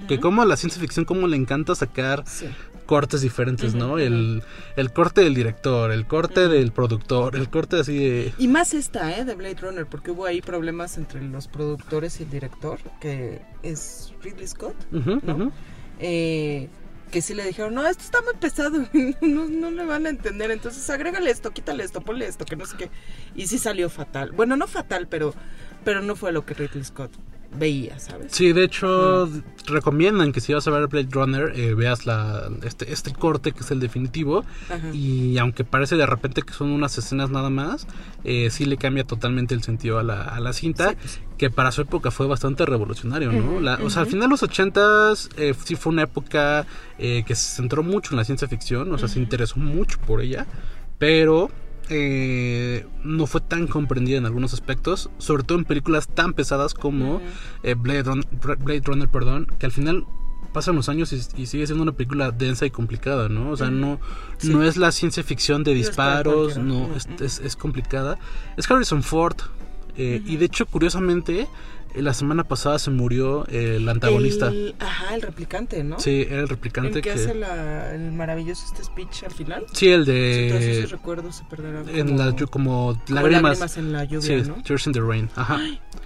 Que 0.07 0.19
como 0.19 0.41
a 0.41 0.45
la 0.45 0.57
ciencia 0.57 0.81
ficción, 0.81 1.05
como 1.05 1.27
le 1.27 1.37
encanta 1.37 1.75
sacar 1.75 2.23
Sí. 2.27 2.47
Cortes 2.85 3.21
diferentes, 3.21 3.75
¿no? 3.75 3.97
El, 3.99 4.43
el 4.75 4.93
corte 4.93 5.21
del 5.21 5.33
director, 5.33 5.91
el 5.91 6.05
corte 6.05 6.47
del 6.47 6.71
productor, 6.71 7.35
el 7.35 7.49
corte 7.49 7.79
así 7.79 7.97
de... 7.97 8.33
Y 8.37 8.47
más 8.47 8.73
esta, 8.73 9.17
¿eh? 9.17 9.25
De 9.25 9.35
Blade 9.35 9.57
Runner, 9.61 9.85
porque 9.85 10.11
hubo 10.11 10.25
ahí 10.25 10.41
problemas 10.41 10.97
entre 10.97 11.21
los 11.21 11.47
productores 11.47 12.19
y 12.19 12.23
el 12.23 12.29
director, 12.29 12.79
que 12.99 13.41
es 13.63 14.13
Ridley 14.21 14.47
Scott, 14.47 14.75
¿no? 14.91 15.51
Eh, 15.99 16.69
que 17.11 17.21
sí 17.21 17.33
le 17.33 17.45
dijeron, 17.45 17.73
no, 17.73 17.85
esto 17.85 18.03
está 18.03 18.21
muy 18.21 18.33
pesado, 18.35 18.85
no, 19.21 19.47
no 19.47 19.71
le 19.71 19.85
van 19.85 20.05
a 20.05 20.09
entender, 20.09 20.51
entonces 20.51 20.89
agrégale 20.89 21.31
esto, 21.31 21.51
quítale 21.51 21.83
esto, 21.83 22.01
ponle 22.01 22.27
esto, 22.27 22.45
que 22.45 22.55
no 22.55 22.65
sé 22.65 22.77
qué. 22.77 22.89
Y 23.35 23.47
sí 23.47 23.57
salió 23.57 23.89
fatal. 23.89 24.31
Bueno, 24.31 24.57
no 24.57 24.67
fatal, 24.67 25.07
pero, 25.07 25.33
pero 25.83 26.01
no 26.01 26.15
fue 26.15 26.31
lo 26.31 26.45
que 26.45 26.53
Ridley 26.53 26.83
Scott 26.83 27.11
veía, 27.57 27.97
¿sabes? 27.99 28.27
Sí, 28.31 28.53
de 28.53 28.63
hecho, 28.63 29.29
recomiendan 29.67 30.31
que 30.31 30.41
si 30.41 30.53
vas 30.53 30.67
a 30.67 30.71
ver 30.71 30.87
Blade 30.87 31.07
Runner, 31.11 31.51
eh, 31.55 31.73
veas 31.73 32.05
la, 32.05 32.49
este, 32.63 32.91
este 32.91 33.13
corte 33.13 33.51
que 33.51 33.61
es 33.61 33.71
el 33.71 33.79
definitivo. 33.79 34.45
Ajá. 34.69 34.89
Y 34.93 35.37
aunque 35.37 35.63
parece 35.63 35.95
de 35.95 36.05
repente 36.05 36.41
que 36.41 36.53
son 36.53 36.71
unas 36.71 36.97
escenas 36.97 37.29
nada 37.29 37.49
más, 37.49 37.87
eh, 38.23 38.49
sí 38.51 38.65
le 38.65 38.77
cambia 38.77 39.03
totalmente 39.05 39.55
el 39.55 39.63
sentido 39.63 39.99
a 39.99 40.03
la, 40.03 40.23
a 40.23 40.39
la 40.39 40.53
cinta, 40.53 40.89
Sí, 40.91 40.95
pues. 41.01 41.19
que 41.37 41.49
para 41.49 41.71
su 41.71 41.81
época 41.81 42.11
fue 42.11 42.27
bastante 42.27 42.65
revolucionario, 42.65 43.31
¿no? 43.31 43.59
La- 43.59 43.79
O 43.83 43.89
sea, 43.89 44.01
al 44.03 44.07
final 44.07 44.27
de 44.27 44.31
los 44.31 44.43
ochentas 44.43 45.29
eh, 45.37 45.53
sí 45.65 45.75
fue 45.75 45.91
una 45.93 46.03
época 46.03 46.65
eh, 46.99 47.23
que 47.25 47.35
se 47.35 47.55
centró 47.55 47.83
mucho 47.83 48.11
en 48.13 48.17
la 48.17 48.23
ciencia 48.25 48.47
ficción, 48.47 48.91
o 48.93 48.97
sea, 48.97 49.07
se 49.07 49.19
interesó 49.19 49.57
mucho 49.59 49.97
por 50.05 50.21
ella, 50.21 50.45
pero 50.97 51.49
eh, 51.89 52.85
no 53.03 53.27
fue 53.27 53.41
tan 53.41 53.67
comprendida 53.67 54.17
en 54.17 54.25
algunos 54.25 54.53
aspectos, 54.53 55.09
sobre 55.17 55.43
todo 55.43 55.57
en 55.57 55.65
películas 55.65 56.07
tan 56.07 56.33
pesadas 56.33 56.73
como 56.73 57.21
eh, 57.63 57.75
Blade, 57.75 58.03
Run- 58.03 58.25
Blade 58.59 58.81
Runner, 58.85 59.07
perdón, 59.09 59.47
que 59.59 59.65
al 59.65 59.71
final 59.71 60.05
pasan 60.53 60.75
los 60.75 60.87
años 60.89 61.11
y, 61.11 61.41
y 61.41 61.45
sigue 61.47 61.65
siendo 61.67 61.83
una 61.83 61.91
película 61.91 62.31
densa 62.31 62.65
y 62.65 62.71
complicada, 62.71 63.27
¿no? 63.29 63.51
O 63.51 63.57
sea, 63.57 63.69
no, 63.69 63.99
Sí. 64.37 64.49
no 64.49 64.63
es 64.63 64.77
la 64.77 64.91
ciencia 64.91 65.21
ficción 65.23 65.63
de 65.63 65.73
disparos, 65.73 66.57
no, 66.57 66.95
es, 66.95 67.07
es- 67.21 67.39
es 67.39 67.55
complicada. 67.55 68.17
Es 68.57 68.69
Harrison 68.71 69.03
Ford, 69.03 69.35
eh, 69.97 70.21
y 70.25 70.37
de 70.37 70.45
hecho, 70.45 70.65
curiosamente, 70.65 71.47
la 72.01 72.13
semana 72.13 72.43
pasada 72.43 72.79
se 72.79 72.91
murió 72.91 73.45
eh, 73.49 73.75
el 73.77 73.87
antagonista. 73.89 74.47
El- 74.47 74.75
ajá, 74.79 75.15
el 75.15 75.21
replicante, 75.21 75.83
¿no? 75.83 75.99
Sí, 75.99 76.21
era 76.27 76.35
el 76.35 76.41
El 76.41 76.49
replicante 76.49 77.01
que 77.01 77.01
que... 77.01 77.11
hace 77.11 77.33
la- 77.35 77.93
el 77.93 78.11
maravilloso 78.11 78.65
este 78.65 78.83
speech 78.83 79.23
al 79.23 79.31
final. 79.31 79.65
Sí, 79.73 79.87
el 79.89 80.05
todos 80.05 80.07
de... 80.15 80.79
esos 80.79 80.91
recuerdos 80.91 81.35
se 81.37 81.43
perderán. 81.45 81.87
en 81.89 82.07
como- 82.07 82.17
la, 82.19 82.29
llu- 82.31 82.49
como 82.49 82.65
como 82.93 83.01
lágrimas. 83.09 83.77
en 83.77 83.91
la 83.93 84.03
lluvia, 84.03 84.43
Sí, 84.43 84.49
¿no? 84.49 84.61
Tears 84.63 84.87
in 84.87 84.93
the 84.93 85.01
Rain. 85.01 85.29
Ajá. 85.35 85.59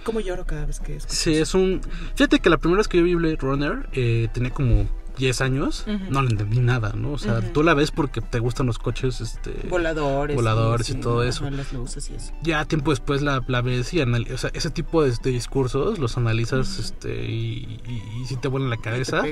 Como 0.04 0.20
lloro 0.20 0.46
cada 0.46 0.64
vez 0.66 0.80
que 0.80 0.96
escucho 0.96 1.14
Sí, 1.14 1.32
eso. 1.34 1.42
es 1.42 1.54
un... 1.54 1.80
Fíjate 2.14 2.38
que 2.40 2.48
la 2.50 2.56
primera 2.58 2.78
vez 2.78 2.88
que 2.88 2.98
yo 2.98 3.04
vi 3.04 3.14
Blade 3.14 3.36
Runner 3.36 3.88
eh, 3.92 4.28
tenía 4.32 4.50
como 4.50 4.88
10 5.18 5.40
años. 5.40 5.84
No 6.08 6.22
le 6.22 6.30
entendí 6.30 6.60
nada, 6.60 6.92
¿no? 6.96 7.12
O 7.12 7.18
sea, 7.18 7.40
tú 7.52 7.62
la 7.62 7.74
ves 7.74 7.90
porque 7.90 8.20
te 8.20 8.38
gustan 8.38 8.66
los 8.66 8.78
coches, 8.78 9.20
este... 9.20 9.52
Voladores. 9.68 10.34
Voladores 10.36 10.88
y 10.88 10.92
sí, 10.94 11.00
todo 11.00 11.20
ajá, 11.20 11.28
eso. 11.28 11.50
las 11.50 11.72
luces 11.72 12.10
y 12.10 12.14
eso. 12.14 12.32
ya 12.42 12.64
tiempo 12.64 12.90
después 12.90 13.20
la, 13.22 13.42
la 13.46 13.60
ves 13.60 13.92
y 13.92 14.00
anal- 14.00 14.26
o 14.32 14.38
sea, 14.38 14.50
ese 14.54 14.70
tipo 14.70 15.02
de, 15.02 15.10
de 15.22 15.30
discursos 15.30 15.98
los 15.98 16.16
analizas 16.16 16.78
este 16.78 17.24
y, 17.26 17.80
y, 17.86 18.02
y 18.22 18.26
sí 18.26 18.36
te 18.36 18.48
vuelan 18.48 18.70
la 18.70 18.76
cabeza. 18.78 19.22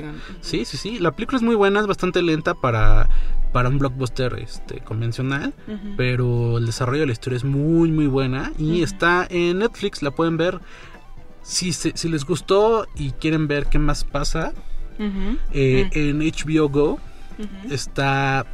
Sí, 0.41 0.65
sí, 0.65 0.77
sí. 0.77 0.99
La 0.99 1.11
película 1.11 1.37
es 1.37 1.43
muy 1.43 1.55
buena, 1.55 1.79
es 1.79 1.87
bastante 1.87 2.21
lenta 2.21 2.53
para, 2.53 3.09
para 3.53 3.69
un 3.69 3.79
blockbuster 3.79 4.37
este, 4.39 4.81
convencional, 4.81 5.53
pero 5.97 6.57
el 6.57 6.65
desarrollo 6.65 7.01
de 7.01 7.07
la 7.07 7.13
historia 7.13 7.37
es 7.37 7.43
muy, 7.43 7.91
muy 7.91 8.07
buena 8.07 8.51
y 8.57 8.83
está 8.83 9.25
en 9.29 9.59
Netflix, 9.59 10.01
la 10.03 10.11
pueden 10.11 10.37
ver. 10.37 10.59
Si, 11.41 11.73
se- 11.73 11.93
si 11.95 12.09
les 12.09 12.25
gustó 12.25 12.85
y 12.95 13.11
quieren 13.11 13.47
ver 13.47 13.67
qué 13.67 13.79
más 13.79 14.03
pasa, 14.03 14.53
Ujú. 14.99 15.37
eh, 15.53 15.89
en 15.93 16.19
HBO 16.19 16.69
Go 16.69 16.99
Ujú. 17.39 17.73
está 17.73 18.45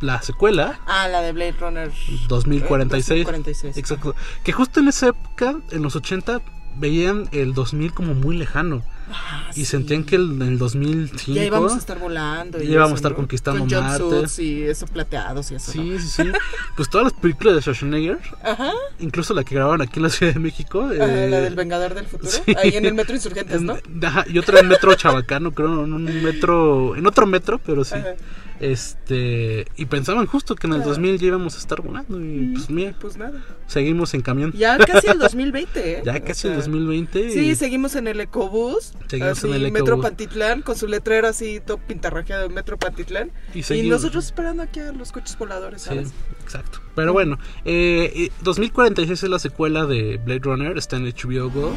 la 0.00 0.22
secuela 0.22 0.78
Ah, 0.86 1.08
la 1.08 1.20
de 1.20 1.32
Blade 1.32 1.56
Runner. 1.60 1.90
2046. 2.28 3.26
2046. 3.26 3.76
Exacto. 3.76 4.14
Que 4.44 4.52
justo 4.52 4.80
en 4.80 4.88
esa 4.88 5.08
época, 5.08 5.56
en 5.72 5.82
los 5.82 5.94
80, 5.96 6.40
veían 6.76 7.28
el 7.32 7.52
2000 7.54 7.92
como 7.92 8.14
muy 8.14 8.36
lejano. 8.36 8.82
Ah, 9.12 9.50
Y 9.52 9.60
sí. 9.60 9.64
sentían 9.64 10.04
que 10.04 10.16
el- 10.16 10.30
en 10.40 10.42
el 10.42 10.58
2005... 10.58 11.32
Ya 11.32 11.44
íbamos 11.44 11.72
a 11.74 11.78
estar 11.78 11.98
volando. 11.98 12.62
y 12.62 12.66
Ya 12.66 12.72
íbamos 12.74 12.88
eso, 12.90 12.94
a 12.94 12.96
estar 12.98 13.10
¿no? 13.12 13.16
conquistando 13.16 13.60
Con 13.66 13.70
Marte. 13.84 14.42
y 14.42 14.62
eso 14.62 14.86
plateados 14.86 15.50
y 15.50 15.56
eso. 15.56 15.72
¿no? 15.74 15.82
Sí, 15.82 15.98
sí, 15.98 16.22
sí. 16.24 16.30
pues 16.76 16.88
todas 16.88 17.04
las 17.04 17.12
películas 17.14 17.54
de 17.56 17.60
Schwarzenegger, 17.62 18.18
Ajá. 18.42 18.72
incluso 19.00 19.34
la 19.34 19.44
que 19.44 19.54
grababan 19.56 19.82
aquí 19.82 19.98
en 19.98 20.02
la 20.04 20.10
Ciudad 20.10 20.32
de 20.34 20.38
México. 20.40 20.82
Ajá, 20.84 20.94
eh, 21.24 21.28
la 21.30 21.40
del 21.40 21.54
Vengador 21.54 21.94
del 21.94 22.06
Futuro. 22.06 22.30
sí. 22.30 22.42
Ahí 22.56 22.76
en 22.76 22.86
el 22.86 22.94
Metro 22.94 23.14
Insurgentes, 23.14 23.56
en- 23.56 23.66
¿no? 23.66 23.76
ajá, 24.06 24.24
y 24.28 24.38
otra 24.38 24.60
en 24.60 24.68
Metro 24.68 24.94
Chabacano, 24.94 25.52
creo, 25.52 25.84
en 25.84 25.92
un 25.92 26.04
metro, 26.22 26.94
en 26.96 27.06
otro 27.06 27.26
metro, 27.26 27.58
pero 27.64 27.84
sí. 27.84 27.94
Ajá. 27.96 28.14
Este, 28.60 29.66
y 29.76 29.86
pensaban 29.86 30.26
justo 30.26 30.54
que 30.54 30.66
en 30.66 30.74
el 30.74 30.82
2000 30.82 31.18
ya 31.18 31.26
íbamos 31.28 31.56
a 31.56 31.58
estar 31.58 31.80
volando 31.80 32.20
y 32.20 32.52
pues 32.54 32.68
mira, 32.68 32.94
Pues 33.00 33.16
nada. 33.16 33.42
seguimos 33.66 34.12
en 34.12 34.20
camión. 34.20 34.52
Ya 34.52 34.76
casi 34.78 35.08
el 35.08 35.18
2020, 35.18 35.92
¿eh? 35.98 36.02
Ya 36.04 36.16
O 36.16 36.24
casi 36.24 36.42
sea, 36.42 36.50
el 36.52 36.58
2020. 36.58 37.30
Sí, 37.30 37.54
seguimos 37.54 37.94
en 37.96 38.06
el 38.06 38.20
Ecobús. 38.20 38.92
Seguimos 39.08 39.38
así, 39.38 39.48
en 39.48 39.54
el 39.54 39.72
Metro. 39.72 39.98
Pantitlán, 40.00 40.60
con 40.62 40.76
su 40.76 40.86
letrero 40.86 41.26
así, 41.28 41.60
todo 41.64 41.78
pintarrajeado 41.78 42.48
de 42.48 42.54
Metro 42.54 42.78
Pantitlán. 42.78 43.30
Y 43.54 43.60
Y, 43.74 43.88
nosotros 43.88 44.26
esperando 44.26 44.62
aquí 44.62 44.80
a 44.80 44.92
los 44.92 45.10
coches 45.10 45.38
voladores, 45.38 45.82
Sí, 45.82 45.88
¿sabes? 45.88 46.12
exacto. 46.42 46.80
Pero 46.94 47.12
bueno, 47.14 47.38
eh, 47.64 48.12
eh, 48.14 48.30
2046 48.42 49.22
es 49.22 49.30
la 49.30 49.38
secuela 49.38 49.86
de 49.86 50.18
Blade 50.18 50.40
Runner, 50.40 50.76
está 50.76 50.96
en 50.96 51.04
HBO 51.06 51.48
Go. 51.50 51.74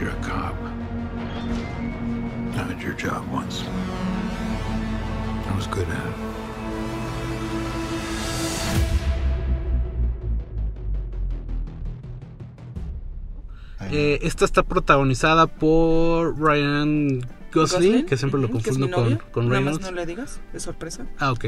You're 0.00 0.10
a 0.10 0.20
cop. 0.22 0.56
I 2.56 2.82
your 2.82 2.94
job 2.96 3.22
once. 3.32 3.64
I 5.50 5.56
was 5.56 5.66
good 5.66 5.88
at 5.88 6.06
it. 6.06 6.30
Eh, 13.92 14.18
esta 14.22 14.44
está 14.44 14.62
protagonizada 14.62 15.46
por 15.46 16.38
Ryan 16.38 17.26
Gosling, 17.52 18.06
que 18.06 18.16
siempre 18.16 18.40
lo 18.40 18.48
confundo 18.50 18.88
con, 18.90 19.48
Nada 19.48 19.56
Reynolds. 19.56 19.80
más 19.80 19.90
no 19.90 19.96
le 19.96 20.06
digas, 20.06 20.40
de 20.52 20.60
sorpresa. 20.60 21.06
Ah, 21.18 21.32
ok. 21.32 21.46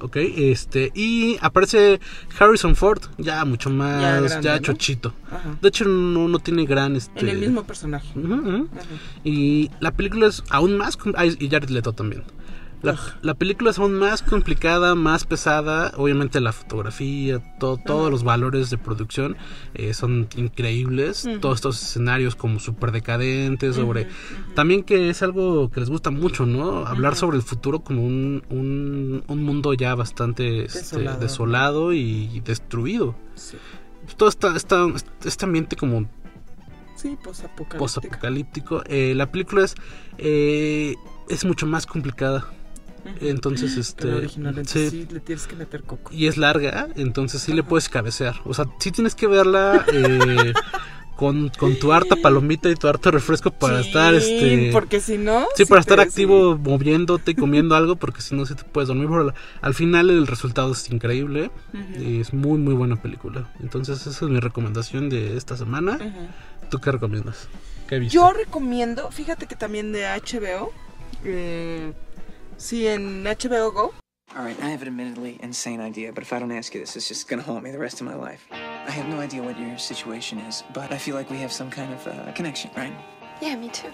Ok, 0.00 0.16
este. 0.16 0.90
Y 0.94 1.36
aparece 1.40 2.00
Harrison 2.38 2.74
Ford, 2.74 3.02
ya 3.18 3.44
mucho 3.44 3.70
más, 3.70 4.40
ya, 4.40 4.58
chochito. 4.60 5.14
Ajá. 5.30 5.56
De 5.60 5.68
hecho, 5.68 5.84
no, 5.84 6.26
no 6.26 6.38
tiene 6.40 6.64
gran. 6.64 6.96
Este... 6.96 7.20
En 7.20 7.28
el 7.28 7.38
mismo 7.38 7.64
personaje. 7.64 8.08
Y 9.22 9.70
la 9.78 9.92
película 9.92 10.26
es 10.26 10.42
aún 10.50 10.76
más. 10.76 10.98
ah, 11.14 11.26
y 11.26 11.48
Jared 11.48 11.68
Leto 11.68 11.92
también. 11.92 12.24
La, 12.84 12.92
Ugh. 12.92 12.98
la 13.22 13.34
película 13.34 13.70
es 13.70 13.78
aún 13.78 13.94
más 13.98 14.22
complicada, 14.22 14.94
más 14.94 15.24
pesada. 15.24 15.92
Obviamente 15.96 16.40
la 16.40 16.52
fotografía, 16.52 17.40
to- 17.58 17.78
todos 17.84 18.10
los 18.10 18.22
valores 18.24 18.68
de 18.70 18.78
producción 18.78 19.36
eh, 19.74 19.94
son 19.94 20.28
increíbles. 20.36 21.26
Todos 21.40 21.56
estos 21.56 21.82
escenarios 21.82 22.36
como 22.36 22.60
súper 22.60 22.92
decadentes, 22.92 23.76
sobre... 23.76 24.06
También 24.54 24.82
que 24.82 25.08
es 25.10 25.22
algo 25.22 25.70
que 25.70 25.80
les 25.80 25.88
gusta 25.90 26.10
mucho, 26.10 26.46
¿no? 26.46 26.86
Hablar 26.86 27.16
sobre 27.16 27.36
el 27.38 27.42
futuro 27.42 27.80
como 27.80 28.04
un, 28.04 28.42
un, 28.50 29.24
un 29.26 29.42
mundo 29.42 29.72
ya 29.74 29.94
bastante 29.94 30.64
este, 30.64 30.78
Desolado. 30.80 31.18
desolado 31.20 31.92
y 31.94 32.40
destruido. 32.40 33.14
Sí, 33.34 33.56
Todo 34.16 34.28
esta, 34.28 34.54
esta- 34.56 34.86
este 35.24 35.44
ambiente 35.46 35.76
como 35.76 36.06
sí 36.96 37.16
post-apocalíptico. 37.78 38.82
Eh, 38.86 39.14
la 39.16 39.30
película 39.30 39.64
es, 39.64 39.74
eh, 40.18 40.94
es 41.28 41.44
mucho 41.44 41.66
más 41.66 41.86
complicada. 41.86 42.44
Entonces, 43.20 43.76
este. 43.76 44.12
original, 44.12 44.50
entonces 44.58 44.90
sí. 44.90 45.06
sí. 45.08 45.14
le 45.14 45.20
tienes 45.20 45.46
que 45.46 45.56
meter 45.56 45.82
coco. 45.84 46.10
Y 46.12 46.26
es 46.26 46.36
larga, 46.36 46.88
entonces 46.96 47.42
sí 47.42 47.52
le 47.52 47.62
puedes 47.62 47.88
cabecear. 47.88 48.36
O 48.44 48.54
sea, 48.54 48.66
sí 48.78 48.90
tienes 48.92 49.14
que 49.14 49.26
verla 49.26 49.84
eh, 49.92 50.52
con, 51.16 51.48
con 51.50 51.78
tu 51.78 51.92
harta 51.92 52.16
palomita 52.16 52.68
y 52.70 52.74
tu 52.74 52.88
harto 52.88 53.10
refresco 53.10 53.50
para 53.50 53.82
Sí, 53.82 53.88
estar 53.88 54.14
este. 54.14 54.70
Porque 54.72 55.00
si 55.00 55.16
no. 55.18 55.46
Sí, 55.54 55.64
para 55.64 55.80
estar 55.80 56.00
activo 56.00 56.56
moviéndote 56.58 57.32
y 57.32 57.34
comiendo 57.34 57.74
algo, 57.76 57.96
porque 57.96 58.20
si 58.20 58.34
no, 58.34 58.44
sí 58.46 58.54
te 58.54 58.64
puedes 58.64 58.88
dormir. 58.88 59.08
Pero 59.08 59.32
al 59.60 59.74
final, 59.74 60.10
el 60.10 60.26
resultado 60.26 60.72
es 60.72 60.90
increíble. 60.90 61.50
Ujú. 61.72 62.02
y 62.02 62.20
es 62.20 62.32
muy, 62.32 62.58
muy 62.58 62.74
buena 62.74 62.96
película. 63.00 63.48
Entonces, 63.60 64.00
esa 64.06 64.10
es 64.24 64.30
mi 64.30 64.40
recomendación 64.40 65.08
de 65.10 65.36
esta 65.36 65.56
semana. 65.56 65.98
¿Tú 66.70 66.78
qué 66.80 66.90
recomiendas? 66.92 67.48
¿Qué 67.88 67.98
viste? 67.98 68.14
Yo 68.14 68.32
recomiendo, 68.32 69.10
fíjate 69.10 69.46
que 69.46 69.56
también 69.56 69.92
de 69.92 70.04
HBO. 70.06 70.72
eh, 71.24 71.92
sí, 72.56 72.86
en 72.86 73.24
HBO 73.24 73.70
Go. 73.72 73.94
All 74.36 74.44
right, 74.44 74.58
I 74.60 74.70
have 74.70 74.82
an 74.82 74.88
admittedly 74.88 75.38
insane 75.42 75.80
idea, 75.80 76.12
but 76.12 76.22
if 76.22 76.32
I 76.32 76.38
don't 76.40 76.50
ask 76.50 76.74
you 76.74 76.80
this, 76.80 76.96
it's 76.96 77.08
just 77.08 77.28
gonna 77.28 77.42
haunt 77.42 77.62
me 77.62 77.70
the 77.70 77.78
rest 77.78 78.00
of 78.00 78.06
my 78.06 78.14
life. 78.14 78.40
I 78.52 78.90
have 78.90 79.08
no 79.08 79.20
idea 79.20 79.42
what 79.42 79.58
your 79.58 79.78
situation 79.78 80.38
is, 80.40 80.64
but 80.72 80.90
I 80.92 80.98
feel 80.98 81.14
like 81.14 81.30
we 81.30 81.38
have 81.38 81.52
some 81.52 81.70
kind 81.70 81.92
of 81.92 82.06
uh, 82.06 82.32
connection, 82.32 82.70
right? 82.76 82.92
Yeah, 83.40 83.54
me 83.56 83.68
too. 83.68 83.90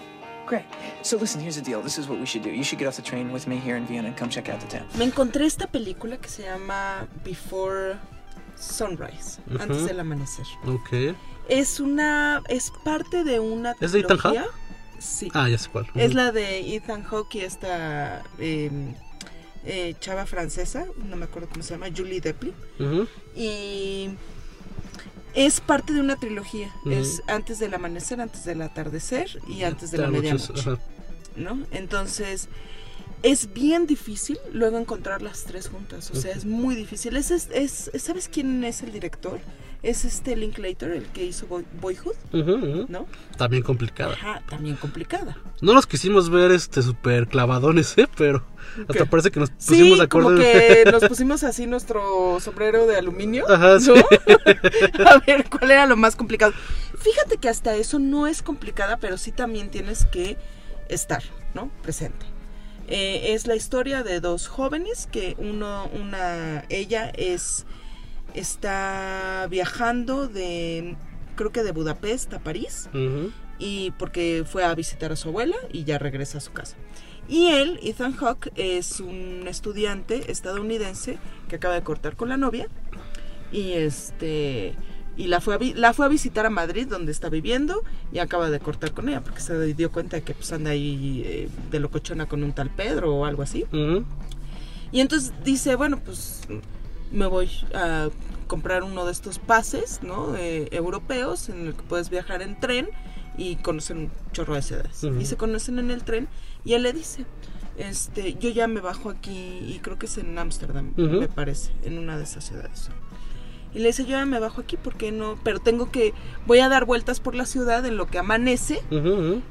Great. 0.47 0.65
So 1.03 1.17
listen, 1.17 1.39
here's 1.39 1.55
the 1.57 1.61
deal. 1.61 1.81
This 1.81 1.97
is 1.99 2.07
what 2.07 2.19
we 2.19 2.25
should 2.25 2.41
do. 2.43 2.49
You 2.49 2.63
should 2.63 2.79
get 2.79 2.87
off 2.87 2.95
the 2.95 3.01
train 3.03 3.31
with 3.31 3.45
me 3.47 3.57
here 3.57 3.75
in 3.77 3.85
Vienna 3.85 4.07
and 4.07 4.17
come 4.17 4.29
check 4.29 4.49
out 4.49 4.59
the 4.59 4.67
town. 4.67 4.87
Me 4.97 5.05
encontré 5.05 5.45
esta 5.45 5.67
película 5.67 6.17
que 6.17 6.29
se 6.29 6.43
llama 6.43 7.07
Before 7.23 7.97
Sunrise, 8.55 9.39
Ujú. 9.47 9.61
antes 9.61 9.85
del 9.85 9.99
amanecer. 9.99 10.45
Ok. 10.65 11.15
Es 11.47 11.79
una, 11.79 12.41
es 12.49 12.71
parte 12.83 13.23
de 13.23 13.39
una 13.39 13.75
¿Es 13.79 13.91
de 13.91 13.99
Ethan. 13.99 14.17
Sí. 15.01 15.29
Ah, 15.33 15.49
ya 15.49 15.57
sé 15.57 15.69
cuál. 15.69 15.87
Es 15.95 16.07
Ujú. 16.09 16.17
la 16.17 16.31
de 16.31 16.75
Ethan 16.75 17.03
Hawke 17.03 17.35
y 17.35 17.39
esta 17.41 18.23
eh, 18.39 18.69
eh, 19.65 19.95
chava 19.99 20.25
francesa, 20.25 20.85
no 21.09 21.15
me 21.17 21.25
acuerdo 21.25 21.49
cómo 21.49 21.63
se 21.63 21.73
llama, 21.73 21.87
Julie 21.95 22.21
Depli. 22.21 22.53
Ujú. 22.79 23.07
Y 23.35 24.11
es 25.33 25.59
parte 25.61 25.93
de 25.93 25.99
una 26.01 26.17
trilogía. 26.17 26.71
Es 26.89 27.21
antes 27.27 27.59
del 27.59 27.73
amanecer, 27.73 28.21
antes 28.21 28.43
del 28.45 28.61
atardecer 28.61 29.39
y 29.47 29.63
antes 29.63 29.91
de 29.91 29.97
la 29.99 30.07
medianoche. 30.09 30.53
¿no? 31.35 31.59
Entonces, 31.71 32.47
es 33.23 33.53
bien 33.53 33.87
difícil 33.87 34.37
luego 34.51 34.77
encontrar 34.77 35.21
las 35.21 35.43
tres 35.45 35.69
juntas. 35.69 36.11
O 36.11 36.15
sea, 36.15 36.33
es 36.35 36.45
muy 36.45 36.75
difícil. 36.75 37.15
Es, 37.15 37.31
es, 37.31 37.47
es- 37.53 37.89
¿Sabes 38.01 38.27
quién 38.27 38.63
es 38.63 38.81
el 38.81 38.91
director? 38.91 39.39
Es 39.83 40.05
este 40.05 40.35
Linklater, 40.35 40.91
el 40.91 41.05
que 41.07 41.25
hizo 41.25 41.47
Boy- 41.47 41.65
Boyhood. 41.81 42.13
¿no? 42.87 43.07
También 43.35 43.63
complicada. 43.63 44.13
Ajá, 44.13 44.43
también 44.47 44.75
complicada. 44.75 45.35
No 45.59 45.73
los 45.73 45.87
quisimos 45.87 46.29
ver 46.29 46.51
este 46.51 46.83
super 46.83 47.27
clavadones, 47.27 47.97
¿eh? 47.97 48.07
Pero 48.15 48.43
hasta 48.87 49.05
parece 49.05 49.31
que 49.31 49.39
nos 49.39 49.49
pusimos 49.49 49.79
Sí, 49.89 49.95
de 49.97 50.03
acuerdo. 50.03 50.29
como 50.29 50.39
que 50.39 50.83
nos 50.91 51.03
pusimos 51.05 51.43
así 51.43 51.65
nuestro 51.65 52.39
sombrero 52.39 52.85
de 52.85 52.95
aluminio. 52.97 53.49
Ajá, 53.49 53.79
sí. 53.79 53.91
A 55.05 55.17
ver, 55.25 55.49
¿cuál 55.49 55.71
era 55.71 55.87
lo 55.87 55.97
más 55.97 56.15
complicado? 56.15 56.53
Fíjate 56.99 57.37
que 57.37 57.49
hasta 57.49 57.73
eso 57.75 57.97
no 57.97 58.27
es 58.27 58.43
complicada, 58.43 58.97
pero 58.97 59.17
sí 59.17 59.31
también 59.31 59.71
tienes 59.71 60.05
que 60.05 60.37
estar, 60.89 61.23
¿no? 61.55 61.71
Presente. 61.81 62.25
Eh, 62.87 63.33
es 63.33 63.47
la 63.47 63.55
historia 63.55 64.03
de 64.03 64.19
dos 64.19 64.47
jóvenes 64.47 65.07
que 65.11 65.35
uno, 65.39 65.89
una, 65.99 66.65
ella 66.69 67.09
es, 67.15 67.65
está 68.33 69.47
viajando 69.49 70.27
de, 70.27 70.95
creo 71.35 71.51
que 71.51 71.63
de 71.63 71.71
Budapest 71.71 72.33
a 72.33 72.39
París 72.39 72.89
y 73.59 73.91
porque 73.91 74.43
fue 74.45 74.63
a 74.63 74.73
visitar 74.73 75.11
a 75.11 75.15
su 75.15 75.29
abuela 75.29 75.55
y 75.71 75.83
ya 75.83 75.97
regresa 75.97 76.39
a 76.39 76.41
su 76.41 76.51
casa. 76.51 76.75
Y 77.27 77.47
él, 77.47 77.79
Ethan 77.83 78.13
Hawke, 78.13 78.51
es 78.55 78.99
un 78.99 79.45
estudiante 79.47 80.31
estadounidense 80.31 81.17
que 81.47 81.55
acaba 81.55 81.75
de 81.75 81.83
cortar 81.83 82.15
con 82.15 82.29
la 82.29 82.37
novia 82.37 82.67
y 83.51 83.73
este 83.73 84.73
y 85.17 85.27
la 85.27 85.41
fue 85.41 85.55
a, 85.55 85.59
la 85.75 85.93
fue 85.93 86.05
a 86.05 86.09
visitar 86.09 86.45
a 86.45 86.49
Madrid 86.49 86.87
donde 86.87 87.11
está 87.11 87.29
viviendo 87.29 87.83
y 88.11 88.19
acaba 88.19 88.49
de 88.49 88.59
cortar 88.59 88.93
con 88.93 89.09
ella 89.09 89.21
porque 89.21 89.41
se 89.41 89.73
dio 89.73 89.91
cuenta 89.91 90.17
de 90.17 90.23
que 90.23 90.33
pues 90.33 90.51
anda 90.51 90.71
ahí 90.71 91.21
eh, 91.25 91.49
de 91.69 91.79
locochona 91.79 92.25
con 92.27 92.43
un 92.43 92.53
tal 92.53 92.69
Pedro 92.69 93.13
o 93.13 93.25
algo 93.25 93.43
así. 93.43 93.65
Y 94.91 94.99
entonces 94.99 95.33
dice, 95.43 95.75
bueno, 95.75 95.99
pues 96.03 96.41
me 97.11 97.25
voy 97.25 97.49
a 97.73 98.09
comprar 98.47 98.83
uno 98.83 99.05
de 99.05 99.11
estos 99.11 99.39
pases, 99.39 100.01
¿no? 100.03 100.35
Eh, 100.35 100.67
europeos 100.71 101.49
en 101.49 101.67
el 101.67 101.73
que 101.75 101.83
puedes 101.83 102.09
viajar 102.09 102.41
en 102.41 102.59
tren 102.59 102.89
y 103.37 103.55
conocer 103.57 103.95
un 103.97 104.11
chorro 104.33 104.55
de 104.55 104.61
ciudades. 104.61 105.03
Ujú. 105.03 105.19
Y 105.19 105.25
se 105.25 105.37
conocen 105.37 105.79
en 105.79 105.91
el 105.91 106.03
tren 106.03 106.27
y 106.65 106.73
él 106.73 106.83
le 106.83 106.91
dice, 106.93 107.25
este, 107.77 108.33
yo 108.35 108.49
ya 108.49 108.67
me 108.67 108.81
bajo 108.81 109.09
aquí 109.09 109.31
y 109.31 109.79
creo 109.81 109.97
que 109.97 110.05
es 110.05 110.17
en 110.17 110.37
Ámsterdam, 110.37 110.93
me 110.97 111.27
parece, 111.27 111.71
en 111.83 111.97
una 111.97 112.17
de 112.17 112.23
esas 112.23 112.43
ciudades. 112.45 112.89
Y 113.73 113.79
le 113.79 113.87
dice, 113.87 114.03
yo 114.03 114.11
ya 114.11 114.25
me 114.25 114.37
bajo 114.39 114.59
aquí 114.59 114.75
porque 114.75 115.13
no, 115.13 115.39
pero 115.45 115.59
tengo 115.59 115.89
que, 115.91 116.13
voy 116.45 116.59
a 116.59 116.67
dar 116.67 116.83
vueltas 116.83 117.21
por 117.21 117.35
la 117.35 117.45
ciudad 117.45 117.85
en 117.85 117.95
lo 117.95 118.05
que 118.07 118.19
amanece 118.19 118.81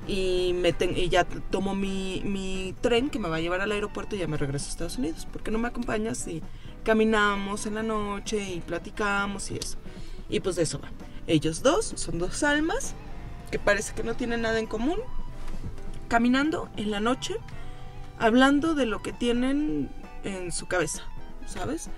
y, 0.06 0.52
me 0.60 0.74
ten- 0.74 0.94
y 0.94 1.08
ya 1.08 1.24
tomo 1.24 1.74
mi, 1.74 2.20
mi 2.26 2.74
tren 2.82 3.08
que 3.08 3.18
me 3.18 3.30
va 3.30 3.36
a 3.36 3.40
llevar 3.40 3.62
al 3.62 3.72
aeropuerto 3.72 4.16
y 4.16 4.18
ya 4.18 4.26
me 4.28 4.36
regreso 4.36 4.66
a 4.66 4.68
Estados 4.68 4.98
Unidos. 4.98 5.26
¿Por 5.32 5.42
qué 5.42 5.50
no 5.50 5.58
me 5.58 5.68
acompañas 5.68 6.28
y 6.28 6.42
caminamos 6.82 7.66
en 7.66 7.74
la 7.74 7.82
noche 7.82 8.38
y 8.38 8.60
platicamos 8.60 9.50
y 9.50 9.56
eso? 9.56 9.78
Y 10.28 10.40
pues 10.40 10.56
de 10.56 10.62
eso 10.62 10.80
va. 10.80 10.90
Ellos 11.26 11.62
dos 11.62 11.92
son 11.96 12.18
dos 12.18 12.42
almas 12.42 12.94
que 13.50 13.58
parece 13.58 13.94
que 13.94 14.02
no 14.02 14.14
tienen 14.14 14.42
nada 14.42 14.58
en 14.58 14.66
común, 14.66 14.98
caminando 16.08 16.68
en 16.76 16.90
la 16.90 17.00
noche, 17.00 17.34
hablando 18.18 18.74
de 18.74 18.86
lo 18.86 19.02
que 19.02 19.12
tienen 19.12 19.90
en 20.24 20.52
su 20.52 20.66
cabeza, 20.66 21.02
¿sabes? 21.46 21.90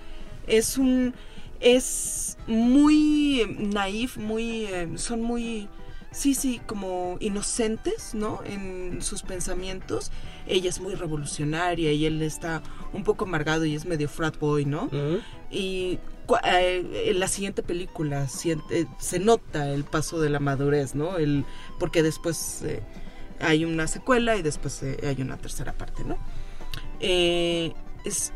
Es 0.47 0.77
un 0.77 1.13
es 1.59 2.37
muy 2.45 3.55
naif, 3.57 4.17
muy 4.17 4.65
eh, 4.65 4.89
son 4.95 5.21
muy 5.21 5.69
sí, 6.13 6.35
sí, 6.35 6.61
como 6.65 7.17
inocentes, 7.19 8.13
¿no? 8.13 8.41
En 8.45 9.01
sus 9.01 9.23
pensamientos. 9.23 10.11
Ella 10.47 10.69
es 10.69 10.79
muy 10.79 10.95
revolucionaria 10.95 11.91
y 11.91 12.05
él 12.05 12.21
está 12.21 12.61
un 12.93 13.03
poco 13.03 13.25
amargado 13.25 13.65
y 13.65 13.75
es 13.75 13.85
medio 13.85 14.07
frat 14.07 14.37
boy, 14.39 14.65
¿no? 14.65 14.83
Ujú. 14.85 15.19
Y 15.51 15.99
cua- 16.27 16.41
eh, 16.45 17.09
en 17.09 17.19
la 17.19 17.27
siguiente 17.27 17.63
película 17.63 18.27
siente- 18.27 18.87
se 18.99 19.19
nota 19.19 19.69
el 19.69 19.83
paso 19.83 20.21
de 20.21 20.29
la 20.29 20.39
madurez, 20.39 20.95
¿no? 20.95 21.17
El, 21.17 21.43
porque 21.79 22.03
después 22.03 22.61
eh, 22.63 22.81
hay 23.39 23.65
una 23.65 23.87
secuela 23.87 24.35
y 24.37 24.41
después 24.41 24.81
eh, 24.83 24.97
hay 25.07 25.21
una 25.21 25.37
tercera 25.37 25.73
parte, 25.73 26.03
¿no? 26.03 26.17
Eh, 26.99 27.73
es 28.05 28.31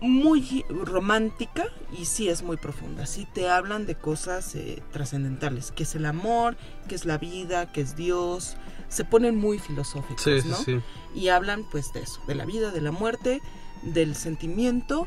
muy 0.00 0.64
romántica 0.68 1.66
y 1.98 2.04
sí 2.04 2.28
es 2.28 2.42
muy 2.42 2.56
profunda. 2.56 3.04
Sí 3.06 3.26
te 3.32 3.48
hablan 3.48 3.84
de 3.86 3.94
cosas 3.96 4.54
eh, 4.54 4.82
trascendentales, 4.92 5.72
que 5.72 5.82
es 5.82 5.94
el 5.94 6.06
amor, 6.06 6.56
que 6.88 6.94
es 6.94 7.04
la 7.04 7.18
vida, 7.18 7.72
que 7.72 7.80
es 7.80 7.96
Dios. 7.96 8.56
Se 8.88 9.04
ponen 9.04 9.36
muy 9.36 9.58
filosóficos, 9.58 10.22
sí, 10.22 10.40
¿no? 10.48 10.56
sí. 10.56 10.80
y 11.14 11.28
hablan 11.28 11.62
pues 11.70 11.92
de 11.92 12.00
eso, 12.00 12.20
de 12.26 12.34
la 12.34 12.46
vida, 12.46 12.70
de 12.70 12.80
la 12.80 12.90
muerte, 12.92 13.42
del 13.82 14.14
sentimiento 14.14 15.06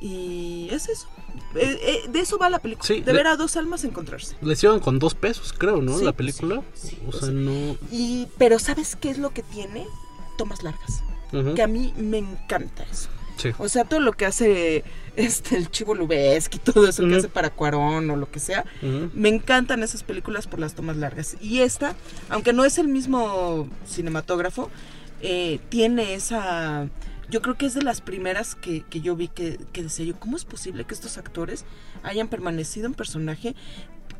y 0.00 0.68
es 0.70 0.88
eso. 0.88 1.08
Eh, 1.54 1.78
eh, 1.82 2.08
de 2.08 2.20
eso 2.20 2.38
va 2.38 2.50
la 2.50 2.58
película, 2.58 2.86
Sí, 2.86 3.00
de 3.00 3.12
ver 3.12 3.26
a 3.26 3.36
dos 3.36 3.56
almas 3.56 3.84
encontrarse. 3.84 4.36
Le 4.42 4.52
hicieron 4.52 4.80
con 4.80 4.98
dos 4.98 5.14
pesos, 5.14 5.52
creo, 5.52 5.80
¿no? 5.80 5.98
Sí, 5.98 6.04
la 6.04 6.12
película. 6.12 6.62
sí, 6.74 6.98
o 7.06 7.12
sea, 7.12 7.30
no. 7.30 7.76
Y 7.90 8.28
pero 8.38 8.58
¿sabes 8.58 8.96
qué 8.96 9.10
es 9.10 9.18
lo 9.18 9.30
que 9.30 9.42
tiene? 9.42 9.86
Tomas 10.36 10.62
largas. 10.62 11.02
Que 11.56 11.62
a 11.62 11.66
mí 11.66 11.92
me 11.96 12.18
encanta 12.18 12.84
eso. 12.84 13.08
Sí. 13.38 13.50
O 13.58 13.68
sea, 13.68 13.84
todo 13.84 13.98
lo 13.98 14.12
que 14.12 14.24
hace 14.24 14.84
este 15.16 15.56
el 15.56 15.70
Chivo 15.70 15.94
Lubeski, 15.94 16.58
todo 16.58 16.86
eso 16.88 17.06
que 17.08 17.16
hace 17.16 17.28
para 17.28 17.50
Cuarón 17.50 18.08
o 18.10 18.16
lo 18.16 18.30
que 18.30 18.38
sea, 18.38 18.64
me 19.14 19.28
encantan 19.28 19.82
esas 19.82 20.02
películas 20.02 20.46
por 20.46 20.60
las 20.60 20.74
tomas 20.74 20.96
largas. 20.96 21.36
Y 21.40 21.60
esta, 21.60 21.96
aunque 22.28 22.52
no 22.52 22.64
es 22.64 22.78
el 22.78 22.88
mismo 22.88 23.68
cinematógrafo, 23.88 24.70
eh, 25.22 25.60
tiene 25.70 26.14
esa... 26.14 26.88
Yo 27.30 27.42
creo 27.42 27.56
que 27.56 27.66
es 27.66 27.74
de 27.74 27.82
las 27.82 28.00
primeras 28.00 28.54
que, 28.54 28.82
que 28.82 29.00
yo 29.00 29.16
vi 29.16 29.28
que, 29.28 29.58
que 29.72 29.82
decía 29.82 30.04
yo, 30.04 30.18
¿cómo 30.18 30.36
es 30.36 30.44
posible 30.44 30.84
que 30.84 30.94
estos 30.94 31.18
actores 31.18 31.64
hayan 32.02 32.28
permanecido 32.28 32.86
en 32.86 32.94
personaje 32.94 33.54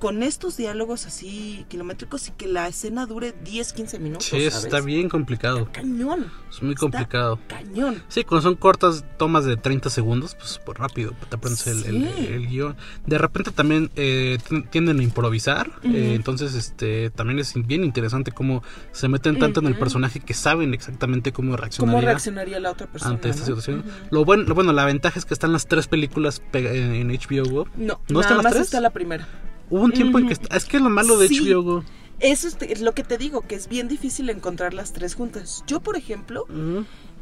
con 0.04 0.22
estos 0.22 0.58
diálogos 0.58 1.06
así 1.06 1.64
kilométricos 1.70 2.28
y 2.28 2.32
que 2.32 2.46
la 2.46 2.68
escena 2.68 3.06
dure 3.06 3.34
10, 3.42 3.72
15 3.72 3.98
minutos? 4.00 4.26
Sí, 4.26 4.36
está 4.36 4.82
bien 4.82 5.08
complicado. 5.08 5.66
Cañón. 5.72 6.30
Es 6.50 6.60
muy 6.62 6.72
Está 6.74 6.80
complicado. 6.80 7.38
Cañón. 7.48 8.02
Sí, 8.08 8.22
cuando 8.22 8.42
son 8.42 8.56
cortas 8.56 9.02
tomas 9.16 9.46
de 9.46 9.56
30 9.56 9.88
segundos, 9.88 10.34
pues 10.34 10.58
por 10.58 10.78
rápido 10.78 11.12
te 11.30 11.36
aprendes 11.36 11.66
el, 11.68 11.84
el- 11.86 12.04
Sí. 12.14 12.26
el 12.26 12.46
guion. 12.48 12.76
De 13.06 13.16
repente 13.16 13.50
también 13.50 13.90
eh, 13.96 14.36
tienden 14.70 15.00
a 15.00 15.02
improvisar, 15.02 15.70
eh, 15.84 16.12
entonces 16.14 16.52
este 16.54 17.08
también 17.08 17.38
es 17.38 17.54
bien 17.66 17.82
interesante 17.82 18.30
cómo 18.30 18.62
se 18.92 19.08
meten 19.08 19.38
tanto 19.38 19.60
en 19.60 19.66
el 19.68 19.78
personaje 19.78 20.20
que 20.20 20.34
saben 20.34 20.74
exactamente 20.74 21.32
cómo 21.32 21.56
reaccionaría 21.56 21.94
¿Cómo 21.98 22.06
reaccionaría 22.06 22.60
la 22.60 22.70
otra 22.72 22.88
persona? 22.88 23.14
ante 23.14 23.30
esta 23.30 23.40
no? 23.40 23.46
situación. 23.46 23.84
Lo 24.10 24.26
bueno, 24.26 24.42
lo 24.42 24.54
bueno, 24.54 24.74
la 24.74 24.84
ventaja 24.84 25.18
es 25.18 25.24
que 25.24 25.32
están 25.32 25.54
las 25.54 25.66
tres 25.66 25.86
películas 25.88 26.42
en 26.52 27.08
HBO 27.08 27.48
Go. 27.48 27.68
No, 27.78 27.98
¿No 28.10 28.20
nada 28.20 28.20
están 28.20 28.36
las 28.36 28.44
más 28.44 28.52
tres? 28.52 28.64
está 28.66 28.80
la 28.82 28.90
primera. 28.90 29.26
Hubo 29.70 29.82
un 29.82 29.92
tiempo 29.92 30.18
en 30.18 30.28
que 30.28 30.34
es 30.34 30.64
que 30.64 30.78
lo 30.80 30.90
malo 30.90 31.18
de 31.18 31.28
Sí. 31.28 31.40
HBO. 31.52 31.84
Eso 32.20 32.46
es, 32.48 32.56
es 32.60 32.80
lo 32.80 32.92
que 32.92 33.02
te 33.02 33.18
digo, 33.18 33.42
que 33.42 33.54
es 33.56 33.68
bien 33.68 33.88
difícil 33.88 34.30
encontrar 34.30 34.72
las 34.72 34.92
tres 34.92 35.14
juntas. 35.14 35.64
Yo, 35.66 35.80
por 35.80 35.96
ejemplo, 35.96 36.46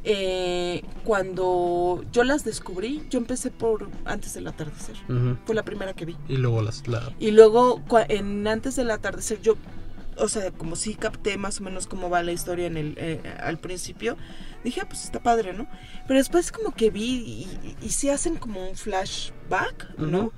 eh, 0.04 0.82
cuando 1.04 2.04
yo 2.12 2.24
las 2.24 2.44
descubrí, 2.44 3.02
yo 3.08 3.18
empecé 3.18 3.50
por 3.50 3.88
Antes 4.04 4.34
del 4.34 4.46
atardecer. 4.48 4.96
Fue 5.46 5.54
la 5.54 5.62
primera 5.64 5.94
que 5.94 6.04
vi. 6.04 6.16
Y 6.28 6.36
luego 6.36 6.62
las 6.62 6.86
la, 6.88 7.12
Y 7.18 7.30
luego, 7.30 7.82
en 8.08 8.46
Antes 8.46 8.76
del 8.76 8.90
atardecer, 8.90 9.40
yo, 9.40 9.54
o 10.18 10.28
sea, 10.28 10.50
como 10.50 10.76
sí 10.76 10.94
capté 10.94 11.38
más 11.38 11.60
o 11.60 11.64
menos 11.64 11.86
cómo 11.86 12.10
va 12.10 12.22
la 12.22 12.32
historia 12.32 12.66
en 12.66 12.76
el, 12.76 12.94
eh, 12.98 13.20
al 13.40 13.58
principio, 13.58 14.16
dije, 14.62 14.82
ah, 14.82 14.88
pues 14.88 15.04
está 15.04 15.22
padre, 15.22 15.52
¿no? 15.52 15.66
Pero 16.06 16.18
después 16.18 16.52
como 16.52 16.74
que 16.74 16.90
vi 16.90 17.02
y, 17.02 17.76
y, 17.80 17.86
y 17.86 17.88
sí 17.90 18.10
hacen 18.10 18.36
como 18.36 18.68
un 18.68 18.76
flashback, 18.76 19.96
¿no? 19.98 20.32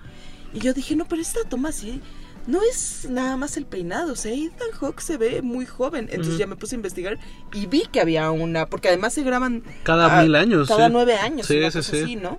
Y 0.55 0.61
yo 0.61 0.73
dije, 0.73 0.97
no, 0.97 1.05
pero 1.05 1.21
esta 1.21 1.41
toma 1.49 1.69
así 1.71 2.01
no 2.47 2.61
es 2.63 3.07
nada 3.11 3.37
más 3.37 3.57
el 3.57 3.65
peinado, 3.65 4.13
o 4.13 4.17
sea, 4.17 4.33
Ethan 4.33 4.71
Hawke 4.79 5.01
se 5.01 5.17
ve 5.17 5.43
muy 5.43 5.67
joven. 5.67 6.09
Entonces 6.11 6.39
ya 6.39 6.47
me 6.47 6.57
puse 6.57 6.75
a 6.75 6.79
investigar 6.79 7.19
y 7.53 7.67
vi 7.67 7.85
que 7.91 8.01
había 8.01 8.31
una, 8.31 8.67
porque 8.67 8.89
además 8.89 9.15
se 9.15 9.23
graban 9.23 9.63
Cada 9.83 10.23
mil 10.23 10.35
años, 10.35 10.69
Cada 10.69 10.87
sí. 10.87 10.93
nueve 10.93 11.15
años, 11.17 11.47
Sí, 11.47 11.59
sí, 11.71 11.83
sí. 11.83 12.03
así, 12.03 12.17
¿no? 12.17 12.39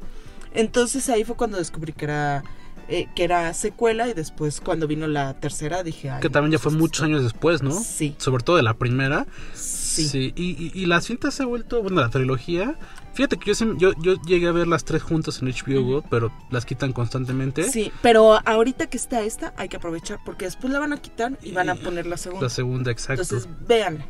Entonces 0.54 1.10
ahí 1.10 1.24
fue 1.24 1.36
cuando 1.36 1.58
descubrí 1.58 1.92
que 1.92 2.06
era 2.06 2.44
eh, 2.88 3.08
que 3.16 3.24
era 3.24 3.52
secuela 3.56 4.08
y 4.08 4.14
después 4.14 4.62
cuando 4.62 4.86
vino 4.88 5.08
la 5.08 5.34
tercera 5.40 5.82
dije, 5.82 6.12
ay, 6.12 6.22
Que 6.22 6.30
también 6.30 6.52
ya 6.52 6.58
pues 6.58 6.64
fue 6.64 6.72
esto 6.72 6.80
muchos 6.80 7.04
años 7.04 7.24
después, 7.24 7.64
¿no? 7.64 7.72
Sí. 7.72 8.16
Sobre 8.20 8.44
todo 8.44 8.58
de 8.58 8.64
la 8.64 8.76
primera. 8.76 9.26
Sí. 9.56 9.85
Y, 10.00 10.32
y- 10.36 10.72
y 10.74 10.86
la 10.86 11.02
cinta 11.02 11.32
se 11.32 11.44
ha 11.44 11.46
vuelto, 11.46 11.82
bueno, 11.82 12.02
la 12.02 12.10
trilogía. 12.10 12.78
Fíjate 13.14 13.38
que 13.38 13.46
yo, 13.48 13.56
sí- 13.56 13.68
yo, 13.78 13.94
yo 14.02 14.16
llegué 14.24 14.48
a 14.48 14.52
ver 14.52 14.68
las 14.68 14.84
tres 14.84 15.02
juntas 15.04 15.42
en 15.42 15.48
HBO 15.48 15.84
Go, 15.84 16.04
pero 16.10 16.32
las 16.52 16.66
quitan 16.66 16.92
constantemente. 16.94 17.64
Sí, 17.64 17.92
pero 18.02 18.40
ahorita 18.46 18.88
que 18.88 18.98
está 18.98 19.22
esta 19.24 19.54
hay 19.58 19.70
que 19.70 19.78
aprovechar 19.78 20.20
porque 20.26 20.46
después 20.46 20.72
la 20.74 20.80
van 20.80 20.92
a 20.94 20.98
quitar 20.98 21.38
y 21.42 21.52
van 21.52 21.70
a 21.70 21.76
poner 21.76 22.06
la 22.08 22.18
segunda. 22.18 22.44
La 22.46 22.50
segunda, 22.50 22.92
exacto. 22.92 23.24
Entonces, 23.24 23.50
véanla. 23.68 24.06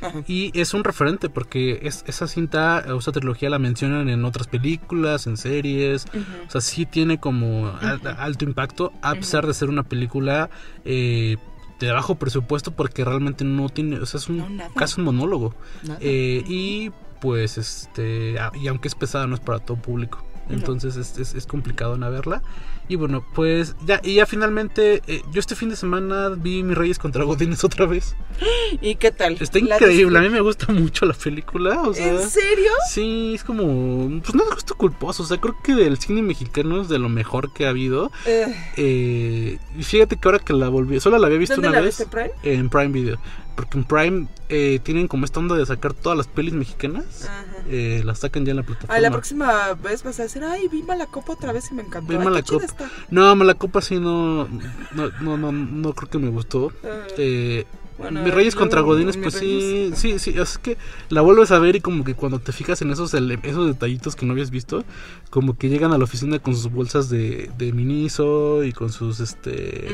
Ajá. 0.00 0.22
Y 0.28 0.52
es 0.58 0.74
un 0.74 0.84
referente 0.84 1.28
porque 1.28 1.80
es, 1.82 2.04
esa 2.06 2.28
cinta, 2.28 2.84
o 2.88 2.98
esa 2.98 3.10
trilogía 3.10 3.50
la 3.50 3.58
mencionan 3.58 4.08
en 4.08 4.24
otras 4.24 4.46
películas, 4.46 5.26
en 5.26 5.36
series. 5.36 6.06
O 6.46 6.50
sea, 6.50 6.60
sí 6.60 6.86
tiene 6.86 7.18
como 7.18 7.68
al- 7.80 8.00
alto 8.18 8.44
impacto, 8.44 8.92
a 9.02 9.14
pesar 9.14 9.46
de 9.46 9.54
ser 9.54 9.68
una 9.68 9.82
película 9.82 10.50
eh, 10.84 11.36
de 11.78 11.92
bajo 11.92 12.16
presupuesto 12.16 12.72
porque 12.72 13.04
realmente 13.04 13.44
no 13.44 13.68
tiene, 13.68 13.98
o 13.98 14.06
sea, 14.06 14.18
es 14.18 14.28
un 14.28 14.56
No, 14.56 14.74
casi 14.74 15.00
un 15.00 15.06
monólogo. 15.06 15.54
Eh, 16.00 16.42
y 16.46 16.90
pues, 17.20 17.58
este, 17.58 18.36
y 18.54 18.68
aunque 18.68 18.88
es 18.88 18.94
pesada, 18.94 19.26
no 19.26 19.34
es 19.34 19.40
para 19.40 19.58
todo 19.58 19.76
público. 19.76 20.24
Entonces 20.50 20.96
es, 20.96 21.18
es- 21.18 21.34
es 21.34 21.46
complicado 21.46 21.96
no 21.98 22.10
verla. 22.10 22.42
Y 22.90 22.96
bueno, 22.96 23.22
pues 23.34 23.76
ya, 23.84 24.00
y 24.02 24.14
ya 24.14 24.24
finalmente, 24.24 25.02
eh, 25.06 25.20
yo 25.30 25.40
este 25.40 25.54
fin 25.54 25.68
de 25.68 25.76
semana 25.76 26.30
vi 26.30 26.62
Mis 26.62 26.76
Reyes 26.76 26.98
contra 26.98 27.22
Godines 27.24 27.62
otra 27.62 27.84
vez. 27.84 28.16
¿Y 28.80 28.94
qué 28.94 29.10
tal? 29.10 29.36
Está 29.38 29.58
¿La 29.58 29.74
increíble, 29.76 30.18
a 30.18 30.22
mí 30.22 30.30
me 30.30 30.40
gusta 30.40 30.72
mucho 30.72 31.04
la 31.04 31.12
película. 31.12 31.82
O 31.82 31.92
sea, 31.92 32.08
¿En 32.12 32.30
serio? 32.30 32.70
Sí, 32.90 33.32
es 33.34 33.44
como. 33.44 34.08
Pues 34.22 34.34
no 34.34 34.44
es 34.44 34.54
gusto 34.54 34.74
culposo. 34.74 35.22
O 35.22 35.26
sea, 35.26 35.38
creo 35.38 35.54
que 35.62 35.74
del 35.74 35.98
cine 35.98 36.22
mexicano 36.22 36.80
es 36.80 36.88
de 36.88 36.98
lo 36.98 37.10
mejor 37.10 37.52
que 37.52 37.66
ha 37.66 37.70
habido. 37.70 38.10
Eh, 38.24 38.54
Eh, 38.76 39.58
fíjate 39.82 40.16
que 40.16 40.26
ahora 40.28 40.38
que 40.38 40.52
la 40.54 40.68
volví. 40.70 40.98
Solo 41.00 41.18
la 41.18 41.26
había 41.26 41.38
visto 41.38 41.56
¿Dónde 41.56 41.68
una 41.68 41.78
la 41.78 41.84
vez. 41.84 41.98
viste, 41.98 42.10
Prime? 42.10 42.30
En 42.42 42.70
Prime 42.70 42.88
Video. 42.88 43.18
Porque 43.58 43.76
en 43.76 43.82
Prime 43.82 44.28
eh, 44.48 44.78
tienen 44.84 45.08
como 45.08 45.24
esta 45.24 45.40
onda 45.40 45.56
de 45.56 45.66
sacar 45.66 45.92
todas 45.92 46.16
las 46.16 46.28
pelis 46.28 46.54
mexicanas. 46.54 47.28
Eh, 47.68 48.02
las 48.04 48.20
sacan 48.20 48.44
ya 48.46 48.52
en 48.52 48.58
la 48.58 48.62
plataforma. 48.62 48.94
Ay, 48.94 49.02
la 49.02 49.10
próxima 49.10 49.72
vez 49.74 50.04
vas 50.04 50.20
a 50.20 50.22
decir, 50.22 50.44
ay, 50.44 50.68
vi 50.68 50.84
Malacopa 50.84 51.32
otra 51.32 51.52
vez 51.52 51.68
y 51.72 51.74
me 51.74 51.82
encantó. 51.82 52.08
Vi 52.08 52.18
Ay, 52.18 52.24
Mala 52.24 52.36
qué 52.36 52.42
chida 52.44 52.60
Copa. 52.60 52.84
está. 52.84 52.90
No, 53.10 53.34
Malacopa 53.34 53.80
sí 53.80 53.98
no. 53.98 54.46
No, 54.92 55.10
no, 55.20 55.36
no, 55.36 55.50
no 55.50 55.92
creo 55.92 56.08
que 56.08 56.18
me 56.18 56.30
gustó. 56.30 56.72
Eh, 57.16 57.66
Bueno, 57.98 58.22
Mis 58.22 58.32
Reyes 58.32 58.54
contra 58.54 58.80
Godines, 58.80 59.16
pues 59.16 59.34
sí, 59.34 59.90
sí, 59.96 60.18
sí, 60.20 60.34
es 60.38 60.56
que 60.58 60.76
la 61.08 61.20
vuelves 61.20 61.50
a 61.50 61.58
ver 61.58 61.74
y 61.74 61.80
como 61.80 62.04
que 62.04 62.14
cuando 62.14 62.38
te 62.38 62.52
fijas 62.52 62.80
en 62.80 62.90
esos, 62.92 63.12
esos 63.12 63.66
detallitos 63.66 64.14
que 64.14 64.24
no 64.24 64.32
habías 64.34 64.50
visto, 64.50 64.84
como 65.30 65.58
que 65.58 65.68
llegan 65.68 65.92
a 65.92 65.98
la 65.98 66.04
oficina 66.04 66.38
con 66.38 66.54
sus 66.54 66.70
bolsas 66.70 67.10
de, 67.10 67.50
de 67.58 67.72
miniso 67.72 68.62
y 68.62 68.72
con 68.72 68.92
sus, 68.92 69.18
este, 69.18 69.88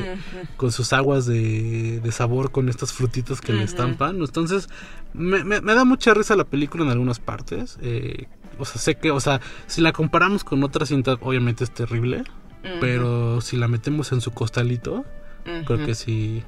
con 0.55 0.71
sus 0.71 0.93
aguas 0.93 1.25
de, 1.25 1.99
de 1.99 2.11
sabor 2.11 2.51
con 2.51 2.69
estas 2.69 2.93
frutitas 2.93 3.41
que 3.41 3.53
le 3.53 3.63
estampan. 3.63 4.17
Entonces, 4.21 4.69
me, 5.13 5.43
me- 5.43 5.61
me 5.61 5.73
da 5.73 5.83
mucha 5.83 6.13
risa 6.13 6.35
la 6.35 6.43
película 6.45 6.83
en 6.83 6.91
algunas 6.91 7.19
partes. 7.19 7.77
eh, 7.81 8.27
o 8.59 8.65
sea, 8.65 8.79
sé 8.79 8.95
que, 8.95 9.09
o 9.11 9.19
sea, 9.19 9.41
si 9.67 9.81
la 9.81 9.91
comparamos 9.91 10.43
con 10.43 10.63
otra 10.63 10.85
cinta, 10.85 11.17
obviamente 11.21 11.63
es 11.63 11.71
terrible. 11.71 12.23
Pero 12.79 13.41
si 13.41 13.57
la 13.57 13.67
metemos 13.67 14.11
en 14.11 14.21
su 14.21 14.31
costalito, 14.31 15.05
creo 15.65 15.85
que 15.85 15.93
sí, 15.95 16.43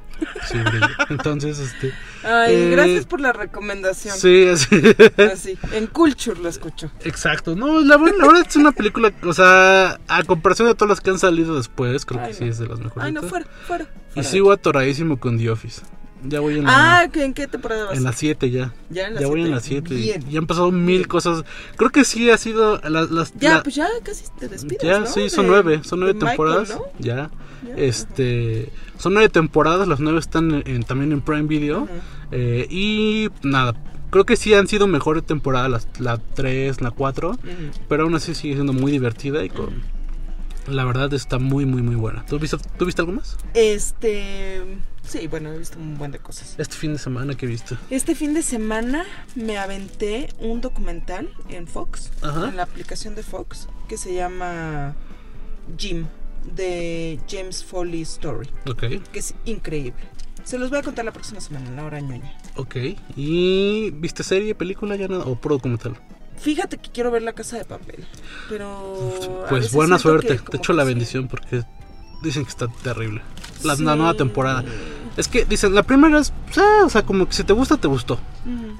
sí 0.50 0.58
brilla. 0.58 0.90
Entonces, 1.10 1.60
este... 1.60 1.94
Ay, 2.24 2.56
Eh, 2.56 2.70
gracias 2.72 3.06
por 3.06 3.22
la 3.22 3.32
recomendación. 3.34 4.16
Sí, 4.18 4.46
así. 4.48 4.82
Así, 5.32 5.58
en 5.74 5.88
Culture 5.88 6.40
lo 6.40 6.50
escucho. 6.50 6.92
Exacto. 7.04 7.56
No, 7.56 7.80
la, 7.82 7.98
la 7.98 8.28
verdad 8.28 8.46
es 8.48 8.56
una 8.56 8.72
película, 8.72 9.12
o 9.24 9.34
sea, 9.34 10.00
a 10.08 10.24
comparación 10.24 10.68
de 10.68 10.76
todas 10.76 10.90
las 10.90 11.02
que 11.02 11.10
han 11.12 11.20
salido 11.20 11.56
después, 11.56 12.06
creo 12.06 12.22
Ay, 12.22 12.30
que 12.30 12.34
sí 12.34 12.44
es 12.46 12.58
de 12.58 12.68
las 12.68 12.80
mejores. 12.80 13.06
Ay, 13.06 13.12
no, 13.12 13.22
fuera, 13.24 13.46
fuera. 13.66 13.86
Y 14.12 14.14
fuera. 14.16 14.30
sigo 14.30 14.52
atoradísimo 14.52 15.20
con 15.20 15.38
The 15.38 15.50
Office. 15.52 15.82
Ya 16.24 16.40
voy 16.40 16.58
en 16.58 16.64
la, 16.64 17.02
Ah, 17.02 17.08
¿que 17.10 17.24
¿en 17.24 17.34
qué 17.36 17.46
temporada 17.46 17.86
vas? 17.86 17.98
en 17.98 18.04
la 18.04 18.12
7 18.12 18.50
ya. 18.50 18.74
Ya 18.90 19.06
en 19.08 19.14
la 19.14 19.22
Ya 19.22 19.28
voy 19.28 19.42
en 19.42 19.62
siete. 19.62 19.92
la 19.94 19.96
7. 19.96 19.96
Bien. 19.96 20.30
Ya 20.32 20.40
han 20.40 20.48
pasado 20.48 20.72
mil 20.72 21.08
cosas. 21.08 21.44
Creo 21.76 21.92
que 21.92 22.04
sí 22.04 22.32
ha 22.32 22.38
sido 22.40 22.82
las... 22.90 23.12
las- 23.12 23.34
Ya, 23.36 23.54
la- 23.58 23.64
pues 23.64 23.76
ya 23.76 23.88
casi 24.04 24.24
te 24.40 24.48
despides, 24.48 24.82
ya, 24.82 25.00
¿no? 25.02 25.06
sí, 25.06 25.30
son 25.30 25.46
De- 25.46 25.52
nueve, 25.52 25.82
son 25.84 26.00
nueve 26.00 26.16
Michael, 26.16 26.30
temporadas. 26.32 26.70
¿no? 26.72 26.82
Ya. 26.98 27.30
Ya, 27.68 27.76
Este, 27.78 28.72
son 28.98 29.14
nueve 29.14 29.30
temporadas, 29.30 29.88
las 29.88 30.00
nueve 30.00 30.20
están 30.20 30.64
en- 30.66 30.84
también 30.84 31.12
en 31.12 31.22
Prime 31.22 31.44
Video. 31.44 31.88
Eh, 32.32 32.68
y 32.70 33.30
nada, 33.44 33.74
creo 34.10 34.26
que 34.26 34.36
sí 34.36 34.54
han 34.54 34.68
sido 34.68 34.88
mejores 34.88 35.26
temporadas, 35.26 35.70
las- 35.70 35.88
la 36.00 36.18
3, 36.18 36.82
la 36.82 36.92
4. 36.92 37.32
Ujú. 37.32 37.40
Pero 37.88 38.04
aún 38.04 38.16
así 38.16 38.36
sigue 38.36 38.56
siendo 38.56 38.74
muy 38.74 38.92
divertida 38.92 39.44
y 39.44 39.50
con... 39.50 39.84
La 40.68 40.84
verdad 40.84 41.14
está 41.14 41.40
muy, 41.40 41.66
muy, 41.66 41.82
muy 41.82 41.96
buena. 41.96 42.26
¿Tú 42.26 42.38
viste, 42.40 42.58
¿tú 42.78 42.86
viste 42.86 43.02
algo 43.02 43.14
más? 43.14 43.38
Este. 43.54 44.62
Sí, 45.08 45.28
bueno, 45.28 45.54
he 45.54 45.58
visto 45.58 45.80
un 45.80 45.98
buen 45.98 46.12
de 46.12 46.20
cosas. 46.20 46.56
Este 46.58 46.76
fin 46.76 46.92
de 46.92 47.00
semana 47.00 47.36
que 47.36 47.46
viste. 47.48 47.78
Este 47.90 48.16
fin 48.16 48.34
de 48.34 48.42
semana 48.42 49.06
me 49.36 49.58
aventé 49.58 50.28
un 50.40 50.60
documental 50.60 51.30
en 51.48 51.68
Fox, 51.68 52.12
Ajá. 52.22 52.50
en 52.50 52.58
la 52.58 52.64
aplicación 52.64 53.16
de 53.16 53.24
Fox, 53.24 53.70
que 53.88 53.96
se 53.96 54.14
llama 54.14 54.94
Jim, 55.78 56.08
de 56.56 57.20
James 57.30 57.64
Foley 57.64 58.02
Story, 58.02 58.50
Ok, 58.70 58.84
que 59.12 59.20
es 59.20 59.34
increíble. 59.46 60.02
Se 60.44 60.58
los 60.58 60.70
voy 60.70 60.80
a 60.80 60.84
contar 60.84 61.04
la 61.06 61.12
próxima 61.12 61.42
semana, 61.42 61.68
en 61.68 61.76
la 61.76 61.84
hora 61.86 62.00
ñoña. 62.00 62.38
ok. 62.56 62.76
¿Y 63.16 63.92
viste 63.92 64.24
serie, 64.24 64.56
película 64.56 64.96
ya 64.96 65.08
nada? 65.08 65.26
¿O 65.26 65.36
puro 65.36 65.56
documental? 65.56 65.98
Fíjate 66.38 66.78
que 66.78 66.90
quiero 66.92 67.10
ver 67.12 67.24
La 67.24 67.34
Casa 67.34 67.58
de 67.58 67.66
Papel, 67.66 68.06
pero... 68.48 69.14
Pues 69.50 69.72
buena 69.74 69.98
suerte. 70.00 70.38
Te 70.38 70.58
echo 70.58 70.72
la 70.74 70.84
bendición 70.84 71.28
porque 71.28 71.64
dicen 72.24 72.44
que 72.44 72.50
está 72.50 72.68
terrible. 72.84 73.22
La, 73.64 73.76
Sí. 73.76 73.84
la 73.84 73.96
nueva 73.96 74.14
temporada. 74.14 74.64
Es 75.18 75.28
que 75.28 75.46
dicen, 75.46 75.74
la 75.74 75.82
primera 75.84 76.20
es, 76.20 76.32
ah, 76.58 76.84
o 76.86 76.90
sea, 76.90 77.04
como 77.04 77.26
que 77.28 77.34
si 77.34 77.44
te 77.44 77.52
gusta, 77.54 77.78
te 77.78 77.88
gustó. 77.88 78.20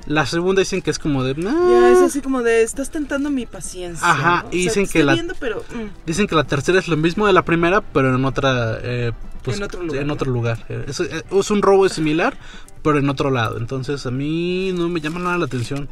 La 0.06 0.26
segunda 0.28 0.60
dicen 0.62 0.82
que 0.84 0.92
es 0.92 1.00
como 1.00 1.24
de, 1.24 1.34
Ya, 1.34 1.50
"Ah". 1.50 1.92
es 1.92 2.00
así 2.02 2.22
como 2.22 2.44
de, 2.44 2.62
estás 2.64 2.92
tentando 2.92 3.30
mi 3.32 3.46
paciencia. 3.48 4.08
Ajá, 4.10 4.46
y 4.52 4.60
dicen 4.66 4.88
que 4.88 5.04
la- 5.04 5.14
viendo, 5.14 5.34
pero, 5.40 5.62
mm. 5.74 6.06
Dicen 6.06 6.28
que 6.28 6.36
la 6.36 6.44
tercera 6.44 6.78
es 6.80 6.88
lo 6.88 6.96
mismo 6.96 7.26
de 7.28 7.34
la 7.34 7.44
primera, 7.44 7.82
pero 7.82 8.16
en 8.16 8.24
otra, 8.24 8.78
eh, 8.84 9.12
pues, 9.44 9.58
En 9.58 9.64
otro 9.64 9.82
lugar, 9.84 10.02
en 10.02 10.08
¿no? 10.08 10.14
otro 10.14 10.32
lugar. 10.32 10.64
Eh, 10.70 10.86
Es, 10.88 11.00
eh, 11.00 11.24
es 11.32 11.52
un 11.52 11.62
robo 11.62 11.90
similar, 11.90 12.38
pero 12.84 13.00
en 13.00 13.10
otro 13.10 13.32
lado. 13.32 13.58
Entonces 13.58 14.06
a 14.06 14.12
mí 14.12 14.72
no 14.74 14.88
me 14.90 15.02
llama 15.02 15.20
nada 15.20 15.38
la 15.40 15.46
atención. 15.46 15.90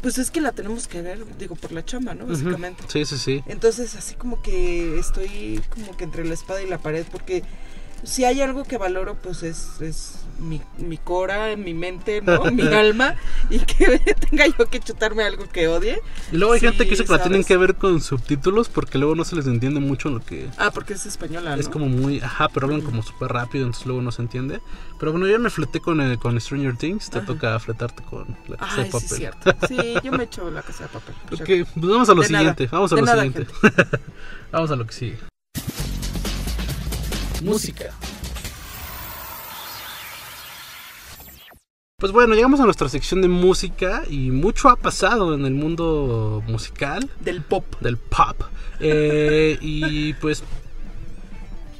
Pues 0.00 0.18
es 0.18 0.30
que 0.30 0.40
la 0.40 0.52
tenemos 0.52 0.88
que 0.88 1.00
ver, 1.02 1.24
digo, 1.38 1.54
por 1.54 1.72
la 1.72 1.84
chamba, 1.84 2.14
¿no? 2.14 2.26
Básicamente. 2.26 2.82
Sí, 2.88 3.04
sí, 3.04 3.18
sí. 3.18 3.42
Entonces, 3.46 3.94
así 3.94 4.14
como 4.16 4.42
que 4.42 4.98
estoy 4.98 5.60
como 5.70 5.96
que 5.96 6.04
entre 6.04 6.24
la 6.24 6.34
espada 6.34 6.60
y 6.62 6.68
la 6.68 6.78
pared, 6.78 7.04
porque 7.10 7.44
si 8.04 8.24
hay 8.24 8.40
algo 8.40 8.64
que 8.64 8.78
valoro, 8.78 9.14
pues 9.16 9.42
es, 9.42 9.80
es 9.80 10.16
mi, 10.38 10.60
mi 10.78 10.96
cora, 10.98 11.54
mi 11.56 11.72
mente, 11.74 12.20
¿no? 12.20 12.44
mi 12.52 12.66
alma, 12.66 13.14
y 13.50 13.58
que 13.60 13.98
tenga 14.30 14.46
yo 14.46 14.66
que 14.68 14.80
chutarme 14.80 15.22
algo 15.24 15.48
que 15.48 15.68
odie. 15.68 16.00
Y 16.32 16.36
luego 16.36 16.54
hay 16.54 16.60
Sí, 16.60 16.66
gente 16.66 16.84
que 16.84 16.90
dice 16.90 17.04
que 17.04 17.12
la 17.12 17.22
tienen 17.22 17.44
que 17.44 17.56
ver 17.56 17.76
con 17.76 18.00
subtítulos 18.00 18.68
porque 18.68 18.98
luego 18.98 19.14
no 19.14 19.24
se 19.24 19.36
les 19.36 19.46
entiende 19.46 19.78
mucho 19.80 20.08
lo 20.10 20.20
que... 20.24 20.48
Ah, 20.58 20.70
porque 20.72 20.94
es 20.94 21.06
española, 21.06 21.54
¿no? 21.54 21.60
Es 21.60 21.68
como 21.68 21.86
muy, 21.88 22.20
ajá, 22.20 22.48
pero 22.48 22.66
hablan 22.66 22.80
como 22.82 23.02
súper 23.02 23.28
rápido, 23.32 23.64
entonces 23.66 23.86
luego 23.86 24.02
no 24.02 24.10
se 24.12 24.22
entiende. 24.22 24.60
Pero 24.98 25.12
bueno, 25.12 25.26
yo 25.26 25.38
me 25.38 25.50
fleté 25.50 25.80
con, 25.80 26.00
eh, 26.00 26.18
con 26.18 26.40
Stranger 26.40 26.76
Things, 26.76 27.10
te 27.10 27.18
Ajá. 27.18 27.26
toca 27.26 27.58
fletarte 27.60 28.02
con 28.04 28.36
la 28.48 28.56
casa 28.56 28.74
Ay, 28.78 28.84
de 28.84 28.90
papel. 28.90 29.08
sí, 29.08 29.14
cierto. 29.16 29.54
Sí, 29.68 29.94
yo 30.02 30.12
me 30.12 30.24
echo 30.24 30.50
la 30.50 30.62
casa 30.62 30.84
de 30.84 30.88
papel. 30.90 31.14
Ok, 31.32 31.68
pues 31.74 31.86
vamos 31.92 32.08
a 32.08 32.14
lo 32.14 32.22
De 32.22 32.28
nada. 32.28 32.38
siguiente, 32.54 32.68
vamos 32.70 32.92
a 32.92 32.94
De 32.96 33.00
lo 33.02 33.06
nada, 33.06 33.22
siguiente. 33.22 33.52
vamos 34.52 34.70
a 34.70 34.76
lo 34.76 34.86
que 34.86 34.92
sigue. 34.92 35.18
Música. 37.42 37.92
Pues 41.98 42.10
bueno, 42.12 42.34
llegamos 42.34 42.58
a 42.60 42.64
nuestra 42.64 42.88
sección 42.88 43.22
de 43.22 43.28
música 43.28 44.02
y 44.10 44.30
mucho 44.30 44.68
ha 44.68 44.76
pasado 44.76 45.34
en 45.34 45.44
el 45.46 45.52
mundo 45.54 46.42
musical, 46.48 47.08
Del 47.20 47.42
pop. 47.42 47.64
del 47.80 47.96
pop. 47.96 48.42
Eh, 48.80 49.56
y 49.60 50.12
pues. 50.14 50.42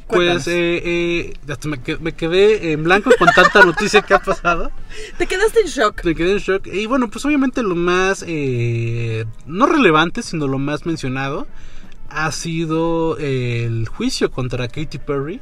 Pues 0.06 0.46
eh, 0.46 0.82
eh, 0.84 1.34
hasta 1.48 1.68
me, 1.68 1.80
que- 1.82 1.96
me 1.96 2.12
quedé 2.12 2.72
en 2.72 2.84
blanco 2.84 3.10
con 3.18 3.28
tanta 3.34 3.64
noticia 3.64 4.02
que 4.02 4.12
ha 4.14 4.18
pasado. 4.20 4.70
Te 5.16 5.26
quedaste 5.26 5.60
en 5.60 5.66
shock. 5.68 6.04
Me 6.04 6.14
quedé 6.14 6.32
en 6.32 6.38
shock. 6.38 6.66
Y 6.66 6.84
bueno, 6.86 7.08
pues 7.10 7.24
obviamente 7.24 7.62
lo 7.62 7.74
más, 7.74 8.22
no 8.22 9.66
relevante, 9.66 10.22
sino 10.22 10.46
lo 10.46 10.58
más 10.58 10.84
mencionado, 10.86 11.46
ha 12.12 12.30
sido 12.32 13.16
el 13.18 13.88
juicio 13.88 14.30
contra 14.30 14.68
Katy 14.68 14.98
Perry. 14.98 15.40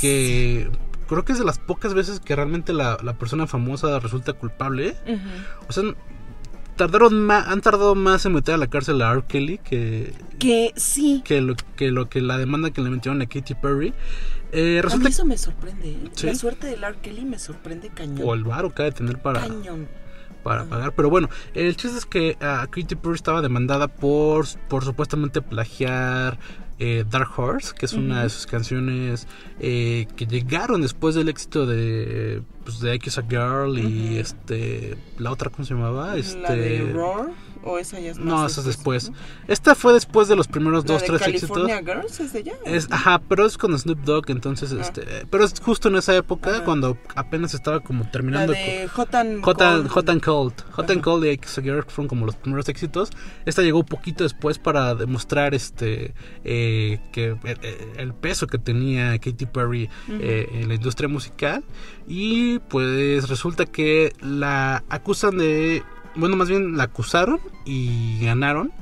Que 0.00 0.70
creo 1.08 1.24
que 1.24 1.32
es 1.32 1.38
de 1.38 1.44
las 1.44 1.58
pocas 1.58 1.94
veces 1.94 2.20
que 2.20 2.36
realmente 2.36 2.72
la, 2.72 2.98
la 3.02 3.14
persona 3.18 3.46
famosa 3.46 3.98
resulta 4.00 4.32
culpable. 4.34 4.94
O 5.68 5.72
sea, 5.72 5.84
tardaron 6.76 7.20
ma- 7.24 7.42
han 7.50 7.60
tardado 7.60 7.94
más 7.94 8.24
en 8.26 8.34
meter 8.34 8.54
a 8.54 8.58
la 8.58 8.66
cárcel 8.68 9.02
a 9.02 9.12
R. 9.12 9.24
Kelly 9.26 9.58
que, 9.58 10.12
Que 10.38 10.72
sí. 10.76 11.22
que, 11.24 11.40
lo, 11.40 11.54
que 11.76 11.90
lo 11.90 12.08
que 12.08 12.20
la 12.20 12.38
demanda 12.38 12.70
que 12.70 12.80
le 12.82 12.90
metieron 12.90 13.20
a 13.22 13.26
Katy 13.26 13.54
Perry. 13.54 13.92
Eh, 14.52 14.78
A 14.78 14.82
resulta 14.82 15.08
mí 15.08 15.10
eso 15.14 15.24
me 15.26 15.36
sorprende. 15.36 15.90
¿eh? 15.90 15.98
Sí. 16.12 16.26
La 16.26 16.34
suerte 16.34 16.68
de 16.68 16.74
R. 16.74 16.96
Kelly 17.02 17.24
me 17.24 17.38
sorprende 17.38 17.88
cañón. 17.90 18.20
o 18.26 18.34
el 18.34 18.44
varo 18.44 18.72
que 18.74 18.82
ha 18.82 18.84
de 18.86 18.92
tener 18.92 19.18
para, 19.20 19.40
Cañón. 19.40 19.88
Para 20.48 20.64
pagar. 20.64 20.94
Pero 20.94 21.10
bueno, 21.10 21.28
el 21.52 21.76
chiste 21.76 21.98
es 21.98 22.06
que 22.06 22.38
a 22.40 22.66
Katy 22.70 22.94
Perry 22.94 23.16
estaba 23.16 23.42
demandada 23.42 23.86
por, 23.86 24.46
por 24.70 24.82
supuestamente 24.82 25.42
plagiar 25.42 26.38
eh, 26.78 27.04
Dark 27.06 27.28
Horse, 27.36 27.74
que 27.78 27.84
es 27.84 27.92
una 27.92 28.22
de 28.22 28.30
sus 28.30 28.46
canciones 28.46 29.28
eh, 29.60 30.06
que 30.16 30.24
llegaron 30.24 30.80
después 30.80 31.14
del 31.14 31.28
éxito 31.28 31.66
de, 31.66 32.40
pues, 32.64 32.80
de 32.80 32.94
X 32.94 33.18
a 33.18 33.24
Girl 33.28 33.78
y 33.78 34.16
este 34.16 34.96
la 35.18 35.32
otra, 35.32 35.50
¿cómo 35.50 35.66
se 35.66 35.74
llamaba? 35.74 36.16
Este, 36.16 36.40
La 36.40 36.52
de 36.52 36.92
Roar. 36.94 37.26
O 37.64 37.78
esa 37.78 37.98
ya 38.00 38.10
es 38.12 38.18
no, 38.18 38.46
esa 38.46 38.60
es 38.60 38.66
después. 38.66 39.10
Esta 39.46 39.74
fue 39.74 39.92
después 39.92 40.28
de 40.28 40.36
los 40.36 40.48
primeros 40.48 40.84
La 40.84 40.92
dos, 40.94 41.02
de 41.02 41.08
tres 41.08 41.20
California 41.22 41.78
éxitos. 41.78 41.94
Girls 41.94 42.20
es 42.20 42.32
de. 42.32 42.52
Es, 42.64 42.88
ajá, 42.90 43.20
pero 43.28 43.46
es 43.46 43.58
con 43.58 43.76
Snoop 43.78 43.98
Dogg, 44.00 44.30
entonces, 44.30 44.72
este, 44.72 45.26
pero 45.30 45.44
es 45.44 45.54
justo 45.60 45.88
en 45.88 45.96
esa 45.96 46.14
época 46.16 46.50
Ajá. 46.50 46.64
cuando 46.64 46.96
apenas 47.14 47.54
estaba 47.54 47.80
como 47.80 48.04
La 48.04 48.10
terminando. 48.10 48.52
de 48.52 48.88
Hot 48.88 49.14
and 49.14 49.42
Hot 49.44 49.58
Cold. 49.58 49.88
Hot 49.88 50.08
and 50.08 50.22
Cold. 50.22 50.54
Hot 50.72 50.90
and. 50.90 51.02
Cold 51.02 51.24
y 51.24 51.28
X 51.30 51.60
Girl 51.62 51.84
fueron 51.88 52.08
como 52.08 52.26
los 52.26 52.36
primeros 52.36 52.68
éxitos. 52.68 53.10
Esta 53.46 53.62
llegó 53.62 53.80
un 53.80 53.86
poquito 53.86 54.24
después 54.24 54.58
para 54.58 54.94
demostrar 54.94 55.54
este 55.54 56.14
eh, 56.44 57.00
que 57.12 57.36
el, 57.44 57.58
el 57.96 58.14
peso 58.14 58.46
que 58.46 58.58
tenía 58.58 59.18
Katy 59.18 59.46
Perry 59.46 59.88
eh, 60.08 60.48
en 60.52 60.68
la 60.68 60.74
industria 60.74 61.08
musical. 61.08 61.64
Y 62.06 62.58
pues 62.60 63.28
resulta 63.28 63.66
que 63.66 64.12
la 64.20 64.82
acusan 64.88 65.38
de. 65.38 65.82
Bueno, 66.18 66.34
más 66.34 66.48
bien 66.48 66.76
la 66.76 66.84
acusaron 66.84 67.40
y 67.64 68.18
ganaron 68.24 68.72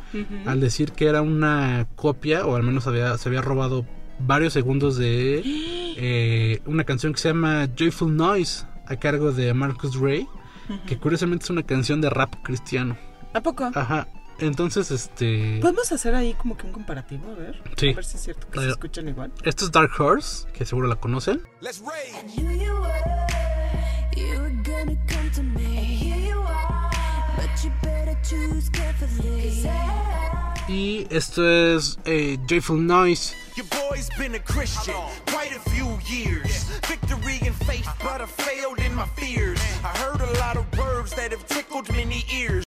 al 0.47 0.59
decir 0.59 0.93
que 0.93 1.07
era 1.07 1.21
una 1.21 1.87
copia, 1.95 2.47
o 2.47 2.57
al 2.57 2.63
menos 2.63 2.87
había, 2.87 3.17
se 3.19 3.29
había 3.29 3.43
robado 3.43 3.85
varios 4.19 4.55
segundos 4.55 4.97
de 4.97 5.43
eh, 5.97 6.63
una 6.65 6.85
canción 6.85 7.13
que 7.13 7.21
se 7.21 7.29
llama 7.29 7.69
Joyful 7.77 8.17
Noise 8.17 8.65
a 8.87 8.97
cargo 8.97 9.33
de 9.33 9.53
Marcus 9.53 10.01
Ray, 10.01 10.27
que 10.87 10.97
curiosamente 10.97 11.45
es 11.45 11.51
una 11.51 11.63
canción 11.63 12.01
de 12.01 12.09
rap 12.09 12.35
cristiano. 12.43 12.97
¿A 13.35 13.43
poco? 13.43 13.71
Ajá. 13.75 14.09
Entonces, 14.39 14.91
este. 14.91 15.59
Podemos 15.61 15.91
hacer 15.93 16.15
ahí 16.15 16.35
como 16.35 16.57
que 16.57 16.67
un 16.67 16.73
comparativo, 16.73 17.31
a 17.31 17.35
ver. 17.35 17.63
Sí. 17.77 17.91
A 17.91 17.97
ver 17.97 18.05
si 18.05 18.17
es 18.17 18.23
cierto 18.23 18.49
que 18.49 18.61
se 18.61 18.69
escuchan 18.69 19.09
igual. 19.09 19.33
Esto 19.45 19.67
es 19.67 19.73
Dark 19.73 19.91
Horse, 19.99 20.47
que 20.53 20.65
seguro 20.65 20.89
la 20.89 20.97
conocen. 20.97 21.43
knew 22.35 22.51
you 22.51 22.77
Y 30.69 31.07
esto 31.11 31.49
es 31.49 31.99
eh, 32.05 32.37
Joyful 32.47 32.79
Noise. 32.79 33.35
Your 33.57 33.67
boy's 33.67 34.09
been 34.19 34.35
a 34.35 34.41
Christian 34.41 34.95
quite 35.27 35.53
a 35.55 35.71
few 35.71 35.99
years. 36.07 36.65
Victory 36.87 37.39
faith, 37.67 37.89
but 38.03 38.21
I 38.21 38.27
failed 38.27 38.79
in 38.79 38.95
my 38.95 39.07
fears. 39.17 39.61
I 39.85 39.89
heard 39.99 40.21
a 40.21 40.39
lot 40.39 40.57
of 40.57 40.65
words 40.79 41.15
that 41.15 41.33
have 41.33 41.47
tickled 41.47 41.89
many 41.93 42.25
ears. 42.33 42.66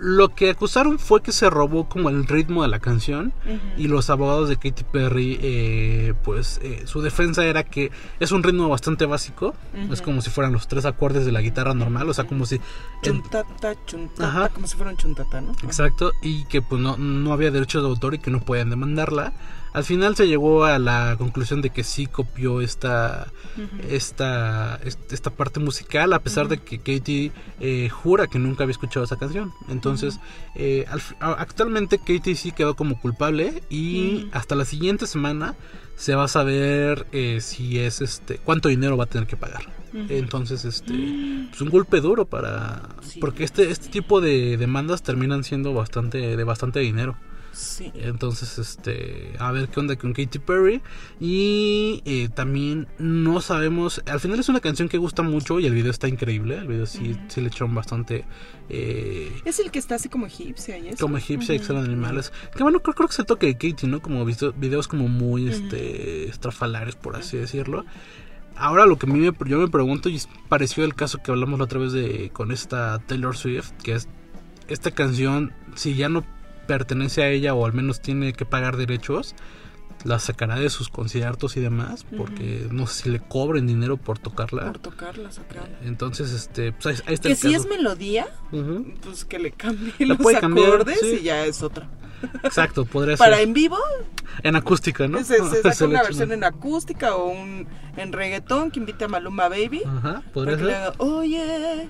Lo 0.00 0.28
que 0.34 0.50
acusaron 0.50 0.98
fue 0.98 1.22
que 1.22 1.32
se 1.32 1.50
robó 1.50 1.88
como 1.88 2.08
el 2.08 2.26
ritmo 2.26 2.62
de 2.62 2.68
la 2.68 2.78
canción 2.78 3.32
y 3.76 3.88
los 3.88 4.10
abogados 4.10 4.48
de 4.48 4.56
Katy 4.56 4.84
Perry, 4.84 5.38
eh, 5.42 6.14
pues 6.24 6.60
eh, 6.62 6.82
su 6.86 7.00
defensa 7.02 7.44
era 7.44 7.64
que 7.64 7.90
es 8.20 8.32
un 8.32 8.42
ritmo 8.42 8.68
bastante 8.68 9.06
básico, 9.06 9.54
es 9.90 10.02
como 10.02 10.20
si 10.22 10.30
fueran 10.30 10.52
los 10.52 10.68
tres 10.68 10.84
acordes 10.84 11.26
de 11.26 11.32
la 11.32 11.40
guitarra 11.40 11.74
normal, 11.74 12.08
o 12.08 12.14
sea, 12.14 12.24
como 12.24 12.46
si... 12.46 12.60
Chuntata, 13.02 13.74
chuntata, 13.86 14.28
Ajá. 14.28 14.48
como 14.50 14.66
si 14.66 14.76
fuera 14.76 14.90
un 14.90 14.96
chuntata, 14.96 15.40
¿no? 15.40 15.52
Exacto, 15.62 16.12
y 16.22 16.44
que 16.44 16.62
pues 16.62 16.80
no, 16.80 16.96
no 16.96 17.32
había 17.32 17.50
derechos 17.50 17.82
de 17.82 17.88
autor 17.88 18.14
y 18.14 18.18
que 18.18 18.30
no 18.30 18.40
podían 18.40 18.70
demandarla. 18.70 19.32
Al 19.78 19.84
final 19.84 20.16
se 20.16 20.26
llegó 20.26 20.64
a 20.64 20.78
la 20.78 21.14
conclusión 21.18 21.62
de 21.62 21.70
que 21.70 21.84
sí 21.84 22.06
copió 22.06 22.60
esta, 22.60 23.28
esta, 23.88 24.76
est- 24.84 25.12
esta 25.12 25.30
parte 25.30 25.60
musical, 25.60 26.12
a 26.12 26.18
pesar 26.18 26.48
de 26.48 26.58
que 26.58 26.78
Katie 26.78 27.32
eh, 27.60 27.88
jura 27.88 28.26
que 28.26 28.38
nunca 28.38 28.64
había 28.64 28.72
escuchado 28.72 29.04
esa 29.04 29.16
canción. 29.16 29.52
Entonces, 29.68 30.18
eh, 30.56 30.84
al 30.88 31.00
actualmente 31.20 31.98
Katie 31.98 32.34
sí 32.34 32.52
quedó 32.52 32.74
como 32.74 33.00
culpable 33.00 33.62
y 33.70 34.28
hasta 34.32 34.54
la 34.54 34.64
siguiente 34.64 35.06
semana 35.06 35.54
se 35.96 36.14
va 36.14 36.24
a 36.24 36.28
saber 36.28 37.06
eh, 37.12 37.38
si 37.40 37.78
es 37.78 38.00
este 38.00 38.38
cuánto 38.38 38.68
dinero 38.68 38.96
va 38.96 39.04
a 39.04 39.08
tener 39.08 39.26
que 39.26 39.36
pagar. 39.36 39.62
Entonces, 40.10 40.64
este, 40.66 40.92
pues 41.48 41.60
un 41.62 41.70
golpe 41.70 42.00
duro 42.00 42.26
para 42.26 42.82
porque 43.20 43.44
este 43.44 43.70
este 43.70 43.88
tipo 43.88 44.20
de 44.20 44.56
demandas 44.58 45.02
terminan 45.02 45.44
siendo 45.44 45.72
bastante 45.72 46.36
de 46.36 46.44
bastante 46.44 46.80
dinero. 46.80 47.16
Sí. 47.58 47.90
Entonces, 47.94 48.56
este, 48.58 49.32
a 49.40 49.50
ver 49.50 49.68
qué 49.68 49.80
onda 49.80 49.96
con 49.96 50.12
Katy 50.12 50.38
Perry. 50.38 50.80
Y 51.18 52.02
eh, 52.04 52.28
también 52.32 52.86
no 52.98 53.40
sabemos. 53.40 54.00
Al 54.06 54.20
final 54.20 54.38
es 54.38 54.48
una 54.48 54.60
canción 54.60 54.88
que 54.88 54.96
gusta 54.96 55.22
mucho 55.22 55.58
y 55.58 55.66
el 55.66 55.74
video 55.74 55.90
está 55.90 56.06
increíble. 56.06 56.56
El 56.56 56.68
video 56.68 56.86
sí, 56.86 57.16
sí 57.26 57.40
le 57.40 57.48
echaron 57.48 57.74
bastante. 57.74 58.24
eh, 58.68 59.32
Es 59.44 59.58
el 59.58 59.72
que 59.72 59.80
está 59.80 59.96
así 59.96 60.08
como 60.08 60.26
egipcia 60.26 60.78
y 60.78 60.88
eso. 60.88 60.98
como 61.04 61.16
egipcia, 61.16 61.54
excelente 61.54 61.88
animales. 61.90 62.32
Que 62.56 62.62
bueno, 62.62 62.80
creo, 62.80 62.94
creo 62.94 63.08
que 63.08 63.12
es 63.12 63.18
el 63.18 63.26
toque 63.26 63.46
de 63.46 63.54
Katy, 63.54 63.88
¿no? 63.88 64.00
Como 64.00 64.24
videos 64.24 64.86
como 64.86 65.08
muy 65.08 65.48
este, 65.48 66.28
estrafalarios, 66.28 66.94
por 66.94 67.16
así 67.16 67.36
decirlo. 67.36 67.84
Ahora 68.54 68.86
lo 68.86 68.98
que 68.98 69.06
a 69.06 69.12
mí 69.12 69.18
me, 69.20 69.32
yo 69.48 69.58
me 69.58 69.68
pregunto, 69.68 70.08
y 70.08 70.16
es 70.16 70.28
parecido 70.48 70.84
al 70.84 70.94
caso 70.94 71.18
que 71.22 71.30
hablamos 71.30 71.58
la 71.58 71.64
otra 71.66 71.78
vez 71.78 71.92
de 71.92 72.30
con 72.32 72.50
esta 72.50 72.98
Taylor 73.06 73.36
Swift, 73.36 73.70
que 73.82 73.94
es 73.94 74.08
esta 74.68 74.90
canción, 74.90 75.52
si 75.76 75.94
ya 75.94 76.08
no 76.08 76.24
pertenece 76.68 77.24
a 77.24 77.28
ella 77.30 77.54
o 77.54 77.66
al 77.66 77.72
menos 77.72 78.00
tiene 78.00 78.32
que 78.32 78.44
pagar 78.44 78.76
derechos, 78.76 79.34
la 80.04 80.20
sacará 80.20 80.54
de 80.56 80.70
sus 80.70 80.88
conciertos 80.90 81.56
y 81.56 81.60
demás, 81.60 82.06
porque 82.16 82.68
no 82.70 82.86
sé 82.86 83.02
si 83.02 83.10
le 83.10 83.18
cobren 83.18 83.66
dinero 83.66 83.96
por 83.96 84.20
tocarla. 84.20 84.66
Por 84.66 84.78
tocarla, 84.78 85.32
sacarla. 85.32 85.76
Entonces, 85.82 86.30
este, 86.32 86.70
pues 86.70 86.86
ahí, 86.86 87.02
ahí 87.08 87.14
está 87.14 87.28
Que 87.28 87.32
el 87.32 87.38
si 87.38 87.52
es 87.54 87.66
melodía, 87.66 88.28
pues 89.02 89.24
que 89.24 89.40
le 89.40 89.50
cambie 89.50 89.92
La 89.98 90.14
los 90.14 90.18
cambiar, 90.40 90.68
acordes 90.68 91.00
sí. 91.00 91.18
y 91.20 91.24
ya 91.24 91.44
es 91.44 91.64
otra. 91.64 91.88
Exacto, 92.44 92.84
podría 92.84 93.16
Para 93.16 93.36
ser. 93.38 93.46
en 93.48 93.52
vivo, 93.54 93.76
En 94.44 94.54
acústica, 94.56 95.08
¿no? 95.08 95.18
se, 95.24 95.38
se 95.48 95.62
saca 95.62 95.84
una 95.86 96.02
versión 96.02 96.30
en 96.32 96.44
acústica 96.44 97.16
o 97.16 97.28
un 97.30 97.66
en 97.96 98.12
reggaetón 98.12 98.70
que 98.70 98.78
invite 98.80 99.04
a 99.04 99.08
Maluma 99.08 99.48
Baby. 99.48 99.82
Ajá, 99.84 100.14
Para 100.14 100.32
podría 100.32 100.56
ser. 100.58 100.70
haga, 100.70 101.24
yeah, 101.24 101.88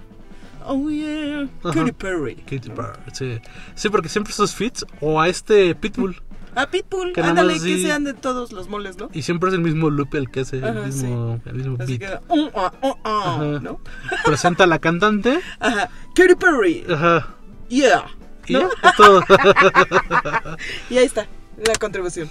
oh 0.67 0.89
yeah, 0.91 1.49
Ajá. 1.65 1.73
Katy 1.75 1.93
Perry. 1.93 2.35
Katy 2.37 2.71
Perry, 2.71 2.99
sí. 3.13 3.41
Sí, 3.75 3.89
porque 3.89 4.09
siempre 4.09 4.33
esos 4.33 4.55
fits 4.55 4.85
o 5.01 5.21
a 5.21 5.29
este 5.29 5.75
Pitbull. 5.75 6.21
A 6.55 6.67
Pitbull, 6.69 7.13
Que 7.13 7.21
ándale, 7.21 7.55
que 7.55 7.79
sean 7.83 8.03
de 8.05 8.15
todos 8.15 8.51
los 8.53 8.69
moles, 8.69 8.97
¿no? 8.99 9.09
Y 9.13 9.23
siempre 9.23 9.49
es 9.51 9.55
el 9.55 9.61
mismo 9.61 9.91
loop 9.91 10.15
el 10.17 10.29
que 10.31 10.41
hace, 10.41 10.57
el 10.59 10.65
Ajá, 10.65 10.81
mismo, 10.87 11.41
el 11.45 11.55
mismo 11.55 11.77
Así 11.79 11.99
beat. 11.99 12.11
que, 12.11 12.33
uh, 12.35 12.47
uh, 12.47 12.71
uh, 12.83 13.09
uh. 13.09 13.61
¿no? 13.61 13.81
Presenta 14.25 14.65
a 14.65 14.67
la 14.67 14.79
cantante. 14.81 15.39
Ajá, 15.61 15.89
Katy 16.17 16.35
Perry, 16.35 16.85
Ajá. 16.91 17.29
yeah. 17.69 18.07
Y 18.47 18.55
ya, 18.55 18.61
es 18.83 18.97
todo. 18.97 19.23
Y 20.91 20.99
ahí 20.99 21.05
está, 21.05 21.29
la 21.65 21.75
contribución. 21.75 22.29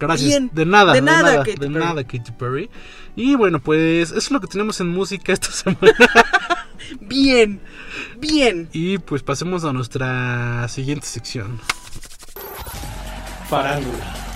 Gracias. 0.00 0.28
Bien. 0.28 0.50
De 0.52 0.64
nada, 0.64 0.92
De 0.92 1.00
de, 1.00 1.06
nada, 1.06 1.22
nada, 1.22 1.38
Katy 1.38 1.50
de 1.52 1.58
Perry. 1.58 1.74
nada, 1.84 2.04
Katy 2.04 2.32
Perry. 2.38 2.70
Y 3.16 3.34
bueno, 3.34 3.60
pues 3.60 4.10
eso 4.10 4.16
es 4.18 4.30
lo 4.30 4.40
que 4.40 4.46
tenemos 4.46 4.80
en 4.80 4.88
música 4.88 5.32
esta 5.32 5.50
semana. 5.52 5.92
Bien, 7.00 7.60
bien. 8.18 8.68
y 8.72 8.98
pues 8.98 9.22
pasemos 9.22 9.64
a 9.64 9.72
nuestra 9.72 10.66
siguiente 10.68 11.06
sección. 11.06 11.60
Farándula. 13.48 14.27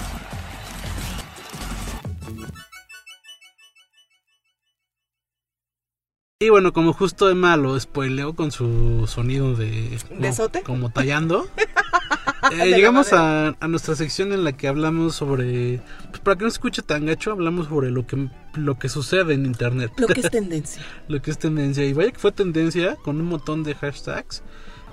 Y 6.43 6.49
bueno, 6.51 6.73
como 6.73 6.93
justo 6.93 7.31
Emma 7.31 7.57
lo 7.57 7.79
spoileó 7.79 8.35
con 8.35 8.51
su 8.51 9.07
sonido 9.07 9.55
de... 9.55 9.99
como- 10.09 10.33
sote? 10.33 10.63
Como 10.63 10.91
tallando. 10.91 11.47
eh, 12.53 12.57
De 12.57 12.67
llegamos 12.71 13.13
a, 13.13 13.55
a 13.61 13.69
nuestra 13.69 13.95
sección 13.95 14.33
en 14.33 14.43
la 14.45 14.53
que 14.53 14.67
hablamos 14.67 15.15
sobre... 15.15 15.81
Pues 16.11 16.21
para 16.21 16.37
que 16.37 16.45
no 16.45 16.51
se 16.51 16.55
escuche 16.55 16.83
tan 16.83 17.07
gacho, 17.07 17.31
hablamos 17.33 17.69
sobre 17.69 17.91
lo 17.91 18.07
que, 18.07 18.29
lo 18.55 18.79
que 18.79 18.89
sucede 18.89 19.35
en 19.35 19.47
Internet. 19.47 19.93
Lo 19.99 20.09
que 20.09 20.21
es 20.21 20.31
tendencia. 20.33 20.83
lo 21.09 21.23
que 21.23 21.31
es 21.31 21.39
tendencia. 21.39 21.85
Y 21.85 21.93
vaya 21.93 22.11
que 22.11 22.19
fue 22.19 22.33
tendencia 22.33 22.97
con 22.97 23.21
un 23.21 23.27
montón 23.27 23.63
de 23.63 23.75
hashtags. 23.75 24.43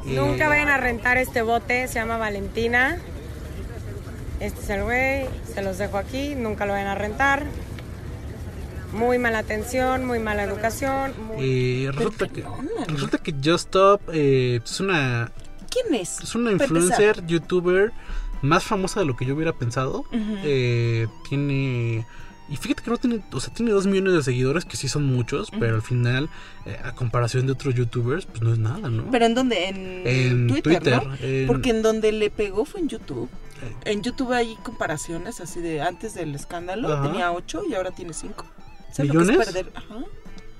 Eh, 0.05 0.15
Nunca 0.15 0.47
vayan 0.49 0.69
a 0.69 0.77
rentar 0.77 1.17
este 1.17 1.41
bote, 1.41 1.87
se 1.87 1.95
llama 1.95 2.17
Valentina. 2.17 2.97
Este 4.39 4.61
es 4.61 4.69
el 4.69 4.83
güey, 4.83 5.25
se 5.53 5.61
los 5.61 5.77
dejo 5.77 5.97
aquí, 5.97 6.35
nunca 6.35 6.65
lo 6.65 6.71
vayan 6.73 6.87
a 6.87 6.95
rentar. 6.95 7.43
Muy 8.93 9.19
mala 9.19 9.39
atención, 9.39 10.05
muy 10.05 10.19
mala 10.19 10.43
educación. 10.43 11.13
muy- 11.27 11.37
eh, 11.85 11.91
resulta, 11.91 12.27
que, 12.27 12.43
resulta 12.87 13.17
que 13.19 13.31
Just 13.33 13.67
Stop 13.67 14.01
eh, 14.11 14.59
es 14.63 14.79
una 14.79 15.31
¿Quién 15.69 15.93
es? 15.95 16.19
es 16.21 16.35
una 16.35 16.51
influencer, 16.51 17.25
youtuber 17.27 17.91
más 18.41 18.63
famosa 18.63 18.99
de 19.01 19.05
lo 19.05 19.15
que 19.15 19.25
yo 19.25 19.35
hubiera 19.35 19.53
pensado. 19.53 20.05
Eh, 20.11 21.07
tiene 21.29 22.05
Y 22.51 22.55
fíjate 22.57 22.81
que 22.81 22.89
no 22.89 22.97
tiene, 22.97 23.21
o 23.31 23.39
sea, 23.39 23.53
tiene 23.53 23.69
dos 23.71 23.85
millones 23.85 24.13
de 24.13 24.23
seguidores, 24.23 24.65
que 24.65 24.75
sí 24.75 24.87
son 24.87 25.05
muchos, 25.05 25.51
pero 25.59 25.75
al 25.75 25.83
final, 25.83 26.29
eh, 26.65 26.79
a 26.83 26.95
comparación 26.95 27.45
de 27.45 27.51
otros 27.51 27.75
youtubers, 27.75 28.25
pues 28.25 28.41
no 28.41 28.51
es 28.53 28.57
nada, 28.57 28.89
¿no? 28.89 29.03
¿Pero 29.11 29.25
en 29.27 29.35
dónde? 29.35 29.67
En, 29.67 30.07
En 30.07 30.47
Twitter, 30.47 30.79
Twitter, 30.81 31.05
¿no? 31.07 31.15
en- 31.21 31.45
Porque 31.45 31.69
en 31.69 31.83
donde 31.83 32.11
le 32.11 32.31
pegó 32.31 32.65
fue 32.65 32.79
en 32.79 32.87
YouTube. 32.89 33.29
Eh. 33.61 33.91
En 33.91 34.01
YouTube 34.01 34.31
hay 34.33 34.55
comparaciones 34.63 35.41
así 35.41 35.59
de 35.59 35.81
antes 35.81 36.15
del 36.15 36.33
escándalo, 36.33 37.03
tenía 37.03 37.31
8 37.31 37.61
y 37.69 37.75
ahora 37.75 37.91
tiene 37.91 38.13
5. 38.13 38.45
¿Sabes 38.91 39.13
lo 39.13 39.19
que 39.21 39.25
¿Millones? 39.27 39.47
es 39.47 39.53
perder? 39.53 39.71
Ajá. 39.75 39.95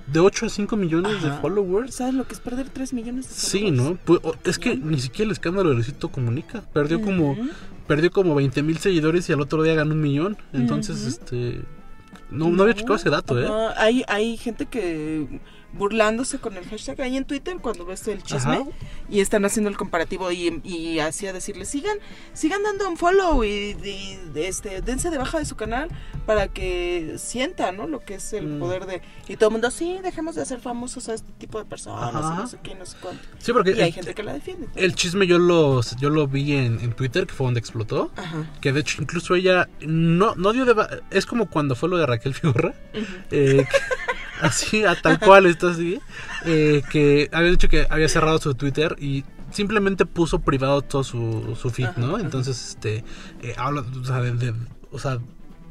De 0.06 0.18
8 0.18 0.46
a 0.46 0.48
5 0.48 0.76
millones 0.76 1.22
de 1.22 1.28
Ajá. 1.28 1.40
followers. 1.40 1.94
¿Sabes 1.94 2.14
lo 2.14 2.26
que 2.26 2.34
es 2.34 2.40
perder 2.40 2.68
3 2.68 2.92
millones 2.92 3.28
de 3.28 3.34
Sí, 3.34 3.60
followers? 3.60 3.76
¿no? 3.82 3.98
Pues, 4.04 4.20
es 4.44 4.58
que 4.58 4.76
ni 4.76 4.98
siquiera 5.00 5.26
el 5.26 5.32
escándalo 5.32 5.68
de 5.68 5.76
Luisito 5.76 6.08
Comunica. 6.10 6.62
Perdió 6.72 7.00
como 7.00 7.32
Ujú. 7.32 7.48
perdió 7.86 8.10
como 8.10 8.34
20 8.34 8.62
mil 8.62 8.78
seguidores 8.78 9.28
y 9.28 9.32
al 9.32 9.40
otro 9.40 9.62
día 9.62 9.74
ganó 9.74 9.92
un 9.94 10.00
millón. 10.00 10.36
Entonces, 10.52 10.98
Ujú. 10.98 11.08
este... 11.08 11.62
No, 12.30 12.48
no 12.48 12.62
había 12.62 12.74
checado 12.74 12.94
ese 12.96 13.10
dato, 13.10 13.40
¿eh? 13.40 13.46
Ajá, 13.46 13.74
Hay, 13.82 14.04
hay 14.08 14.36
gente 14.36 14.66
que 14.66 15.40
burlándose 15.72 16.38
con 16.38 16.56
el 16.56 16.64
hashtag 16.68 17.00
ahí 17.02 17.16
en 17.16 17.24
Twitter 17.24 17.56
cuando 17.60 17.84
ves 17.86 18.06
el 18.08 18.22
chisme 18.22 18.54
Ajá. 18.56 18.64
y 19.08 19.20
están 19.20 19.44
haciendo 19.44 19.70
el 19.70 19.76
comparativo 19.76 20.30
y, 20.32 20.60
y 20.64 20.98
así 20.98 21.26
a 21.26 21.32
decirle 21.32 21.64
sigan 21.64 21.96
sigan 22.32 22.62
dando 22.62 22.88
un 22.88 22.96
follow 22.96 23.44
y, 23.44 23.76
y, 23.84 24.18
este 24.34 24.80
dense 24.82 25.10
de 25.10 25.18
baja 25.18 25.38
de 25.38 25.44
su 25.44 25.56
canal 25.56 25.88
para 26.26 26.48
que 26.48 27.14
sientan 27.18 27.76
¿no? 27.76 27.86
lo 27.86 28.00
que 28.00 28.14
es 28.14 28.32
el 28.32 28.46
Mm. 28.46 28.58
poder 28.58 28.86
de 28.86 29.02
y 29.28 29.36
todo 29.36 29.48
el 29.50 29.52
mundo 29.52 29.70
sí 29.70 29.98
dejemos 30.02 30.34
de 30.34 30.42
hacer 30.42 30.60
famosos 30.60 31.08
a 31.08 31.14
este 31.14 31.30
tipo 31.38 31.58
de 31.58 31.64
personas 31.64 32.10
y 32.12 32.36
no 32.36 32.46
sé 32.46 32.58
qué 32.62 32.74
no 32.74 32.84
sé 32.86 32.96
cuánto 33.00 33.22
Sí, 33.38 33.52
porque 33.52 33.70
y 33.72 33.80
hay 33.80 33.92
gente 33.92 34.14
que 34.14 34.22
la 34.22 34.32
defiende 34.32 34.66
El 34.74 34.94
chisme 34.94 35.26
yo 35.26 35.38
lo, 35.38 35.80
yo 35.98 36.10
lo 36.10 36.26
vi 36.26 36.54
en, 36.56 36.80
en 36.80 36.92
Twitter, 36.92 37.26
que 37.26 37.34
fue 37.34 37.46
donde 37.46 37.60
explotó. 37.60 38.10
Ajá. 38.16 38.50
Que 38.60 38.72
de 38.72 38.80
hecho 38.80 39.00
incluso 39.02 39.34
ella 39.34 39.68
no, 39.80 40.34
no 40.34 40.52
dio 40.52 40.64
de... 40.64 40.74
Es 41.10 41.26
como 41.26 41.48
cuando 41.48 41.74
fue 41.76 41.88
lo 41.88 41.96
de 41.96 42.06
Raquel 42.06 42.34
Figurra. 42.34 42.74
eh, 43.30 43.64
que- 43.70 43.78
así, 44.46 44.84
a 44.84 44.94
tal 45.00 45.18
cual 45.20 45.46
está 45.46 45.70
así. 45.70 45.98
eh, 46.44 46.82
que 46.90 47.28
había 47.32 47.50
dicho 47.50 47.68
que 47.68 47.86
había 47.90 48.08
cerrado 48.08 48.38
su 48.38 48.54
Twitter 48.54 48.96
y 49.00 49.24
simplemente 49.50 50.06
puso 50.06 50.40
privado 50.40 50.82
todo 50.82 51.02
su, 51.04 51.56
su 51.60 51.70
feed, 51.70 51.88
¿no? 51.96 52.18
Entonces, 52.18 52.68
este... 52.70 53.04
eh, 53.42 53.54
habla, 53.56 53.80
o 54.00 54.04
sea, 54.04 54.20
de- 54.20 54.32
de- 54.32 54.54
o 54.92 54.98
sea, 54.98 55.18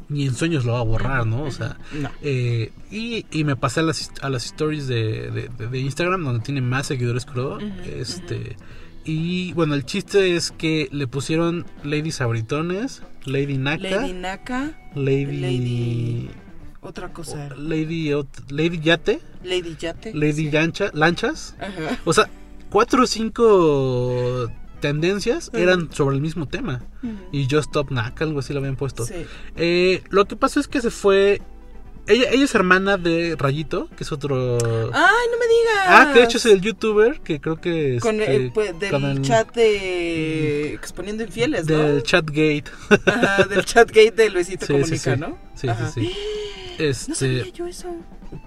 ni 0.09 0.25
en 0.25 0.33
sueños 0.35 0.65
lo 0.65 0.73
va 0.73 0.79
a 0.79 0.83
borrar, 0.83 1.25
¿no? 1.27 1.43
O 1.43 1.51
sea... 1.51 1.77
No. 1.93 2.09
eh, 2.21 2.71
y, 2.91 3.25
y 3.31 3.43
me 3.43 3.55
pasé 3.55 3.79
a 3.79 3.83
las, 3.83 4.11
a 4.21 4.29
las 4.29 4.45
stories 4.45 4.87
de, 4.87 5.49
de- 5.57 5.79
Instagram, 5.79 6.23
donde 6.23 6.43
tiene 6.43 6.61
más 6.61 6.87
seguidores 6.87 7.25
creo. 7.25 7.57
este... 7.85 8.57
Y 9.05 9.53
bueno, 9.53 9.73
el 9.75 9.85
chiste 9.85 10.35
es 10.35 10.51
que 10.51 10.87
le 10.91 11.07
pusieron 11.07 11.65
Lady 11.83 12.11
Sabritones, 12.11 13.01
Lady 13.25 13.57
Naka, 13.57 13.81
Lady 13.81 14.13
Naka 14.13 14.71
Lady 14.93 15.25
Lady- 15.39 16.29
otra 16.81 17.11
cosa. 17.13 17.49
Lady, 17.57 18.11
Lady 18.49 18.79
Yate, 18.79 19.19
Lady 19.43 19.75
Yate 19.77 20.13
Lady 20.13 20.49
Lancha, 20.51 20.91
Lanchas. 20.93 21.55
Ajá. 21.59 21.99
O 22.05 22.13
sea, 22.13 22.29
cuatro 22.69 23.03
o 23.03 23.07
cinco 23.07 24.49
tendencias 24.79 25.51
eran 25.53 25.91
sobre 25.91 26.15
el 26.15 26.21
mismo 26.21 26.47
tema. 26.47 26.81
Y 27.31 27.43
Just 27.43 27.69
Stop 27.69 27.91
Naka, 27.91 28.23
algo 28.25 28.39
así 28.39 28.53
lo 28.53 28.59
habían 28.59 28.75
puesto. 28.75 29.05
Sí. 29.05 29.25
Eh, 29.55 30.03
lo 30.09 30.25
que 30.25 30.35
pasó 30.35 30.59
es 30.59 30.67
que 30.67 30.81
se 30.81 30.91
fue... 30.91 31.41
Ella, 32.09 32.29
ella 32.31 32.43
es 32.43 32.55
hermana 32.55 32.97
de 32.97 33.35
Rayito, 33.37 33.87
que 33.95 34.03
es 34.03 34.11
otro... 34.11 34.57
Ay, 34.57 35.25
no 35.31 35.37
me 35.37 35.47
digas. 35.47 35.85
Ah, 35.87 36.09
que 36.11 36.19
de 36.19 36.25
hecho 36.25 36.37
es 36.39 36.45
el 36.47 36.59
youtuber 36.59 37.21
que 37.21 37.39
creo 37.39 37.61
que 37.61 37.99
Con 38.01 38.19
este, 38.19 38.35
el, 38.35 38.51
pues, 38.51 38.77
del 38.79 38.91
con 38.91 39.05
el- 39.05 39.21
chat 39.21 39.53
de 39.55 40.73
exponiendo 40.73 41.23
infieles, 41.23 41.67
¿no? 41.67 41.77
del 41.77 42.03
chatgate. 42.03 42.63
Ajá, 43.05 43.43
del 43.43 43.63
chatgate 43.63 44.11
de 44.11 44.29
Luisito 44.31 44.65
Sí, 44.65 44.73
Comunica, 44.73 44.97
sí, 44.97 45.11
sí. 45.13 45.17
¿no? 45.19 45.37
Sí, 45.55 45.67
Ajá. 45.69 45.91
sí, 45.91 46.01
sí. 46.07 46.13
No 46.79 46.85
Este, 46.85 47.13
sabía 47.15 47.47
yo 47.53 47.67
eso. 47.67 47.95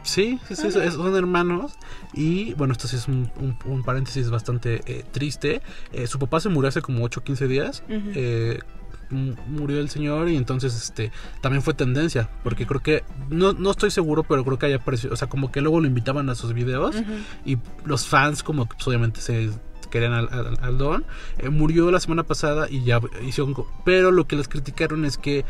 sí, 0.02 0.38
sí, 0.48 0.56
sí, 0.56 0.66
es- 0.78 0.94
son 0.94 1.14
hermanos. 1.16 1.74
Y 2.14 2.54
bueno, 2.54 2.72
esto 2.72 2.88
sí 2.88 2.96
es 2.96 3.06
un, 3.08 3.30
un- 3.40 3.56
un 3.64 3.82
paréntesis 3.84 4.28
bastante 4.30 4.80
eh, 4.86 5.04
triste. 5.12 5.62
Eh, 5.92 6.06
su 6.06 6.18
papá 6.18 6.40
se 6.40 6.48
murió 6.48 6.68
hace 6.68 6.82
como 6.82 7.04
8 7.04 7.20
o 7.20 7.22
15 7.24 7.46
días. 7.46 7.82
Ujú. 7.88 8.10
Eh, 8.14 8.58
m- 8.60 8.81
murió 9.12 9.78
el 9.78 9.88
señor 9.90 10.28
y 10.28 10.36
entonces 10.36 10.74
este 10.74 11.12
también 11.40 11.62
fue 11.62 11.74
tendencia 11.74 12.28
porque 12.42 12.66
creo 12.66 12.80
que 12.80 13.04
no, 13.30 13.52
no 13.52 13.70
estoy 13.70 13.90
seguro 13.90 14.22
pero 14.24 14.44
creo 14.44 14.58
que 14.58 14.66
haya 14.66 14.76
aparecido 14.76 15.12
o 15.12 15.16
sea 15.16 15.28
como 15.28 15.52
que 15.52 15.60
luego 15.60 15.80
lo 15.80 15.86
invitaban 15.86 16.28
a 16.30 16.34
sus 16.34 16.52
videos 16.54 16.96
y 17.44 17.58
los 17.84 18.06
fans 18.06 18.42
como 18.42 18.66
pues, 18.66 18.86
obviamente 18.88 19.20
se 19.20 19.50
querían 19.90 20.14
al, 20.14 20.28
al- 20.32 20.58
al 20.62 20.78
don. 20.78 21.04
Eh, 21.38 21.50
murió 21.50 21.90
la 21.90 22.00
semana 22.00 22.22
pasada 22.22 22.66
y 22.70 22.82
ya 22.82 22.98
hicieron 23.26 23.54
pero 23.84 24.10
lo 24.10 24.26
que 24.26 24.36
les 24.36 24.48
criticaron 24.48 25.04
es 25.04 25.18
que 25.18 25.44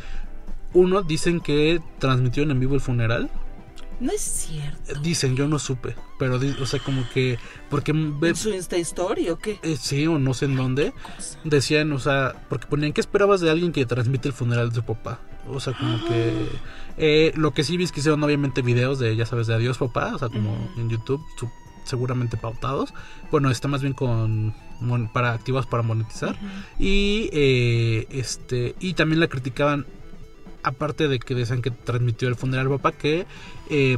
uno 0.75 1.03
dicen 1.03 1.41
que 1.41 1.81
transmitieron 1.99 2.51
en 2.51 2.59
vivo 2.59 2.75
el 2.75 2.81
funeral 2.81 3.31
No 4.03 4.11
es 4.13 4.21
cierto. 4.21 5.01
dicen 5.01 5.37
yo 5.37 5.47
no 5.49 5.59
supe 5.59 5.95
pero 6.19 6.39
o 6.61 6.67
sea 6.67 6.81
como 6.81 7.09
que 7.15 7.39
porque 7.71 7.93
¿En 7.93 8.37
su 8.37 8.51
Insta 8.51 8.77
Story 8.77 9.29
o 9.31 9.39
qué? 9.39 9.59
eh, 9.63 9.77
sí 9.81 10.07
o 10.07 10.19
no 10.19 10.35
sé 10.35 10.45
en 10.47 10.57
dónde 10.57 10.93
decían 11.45 11.93
o 11.93 11.99
sea 11.99 12.35
porque 12.49 12.67
ponían 12.67 12.93
qué 12.93 13.01
esperabas 13.01 13.41
de 13.41 13.51
alguien 13.51 13.73
que 13.73 13.87
transmite 13.87 14.29
el 14.29 14.35
funeral 14.35 14.69
de 14.71 14.75
su 14.77 14.83
papá 14.83 15.21
o 15.49 15.59
sea 15.61 15.73
como 15.73 16.05
que 16.07 16.47
eh, 16.99 17.33
lo 17.37 17.53
que 17.53 17.65
sí 17.65 17.77
vi 17.77 17.85
es 17.85 17.93
que 17.93 18.01
hicieron 18.01 18.23
obviamente 18.23 18.61
videos 18.63 18.99
de 18.99 19.15
ya 19.17 19.25
sabes 19.27 19.47
de 19.47 19.55
adiós 19.55 19.79
papá 19.79 20.15
o 20.15 20.19
sea 20.19 20.29
como 20.29 20.71
en 20.77 20.89
YouTube 20.91 21.23
su- 21.39 21.51
seguramente 21.85 22.37
pautados. 22.37 22.95
Bueno 23.33 23.51
está 23.51 23.67
más 23.67 23.81
bien 23.83 23.93
con 23.93 24.55
mon- 24.81 25.09
para 25.13 25.33
activos 25.33 25.67
para 25.67 25.83
monetizar. 25.83 26.37
Y 26.79 27.29
eh, 27.33 28.07
este 28.11 28.77
y 28.79 28.95
también 28.95 29.19
la 29.19 29.27
criticaban 29.27 29.87
aparte 30.63 31.09
de 31.09 31.19
que 31.19 31.35
decían 31.35 31.63
que 31.63 31.71
transmitió 31.71 32.29
el 32.29 32.37
funeral 32.37 32.69
papá 32.69 32.93
que 32.93 33.27
eh, 33.71 33.97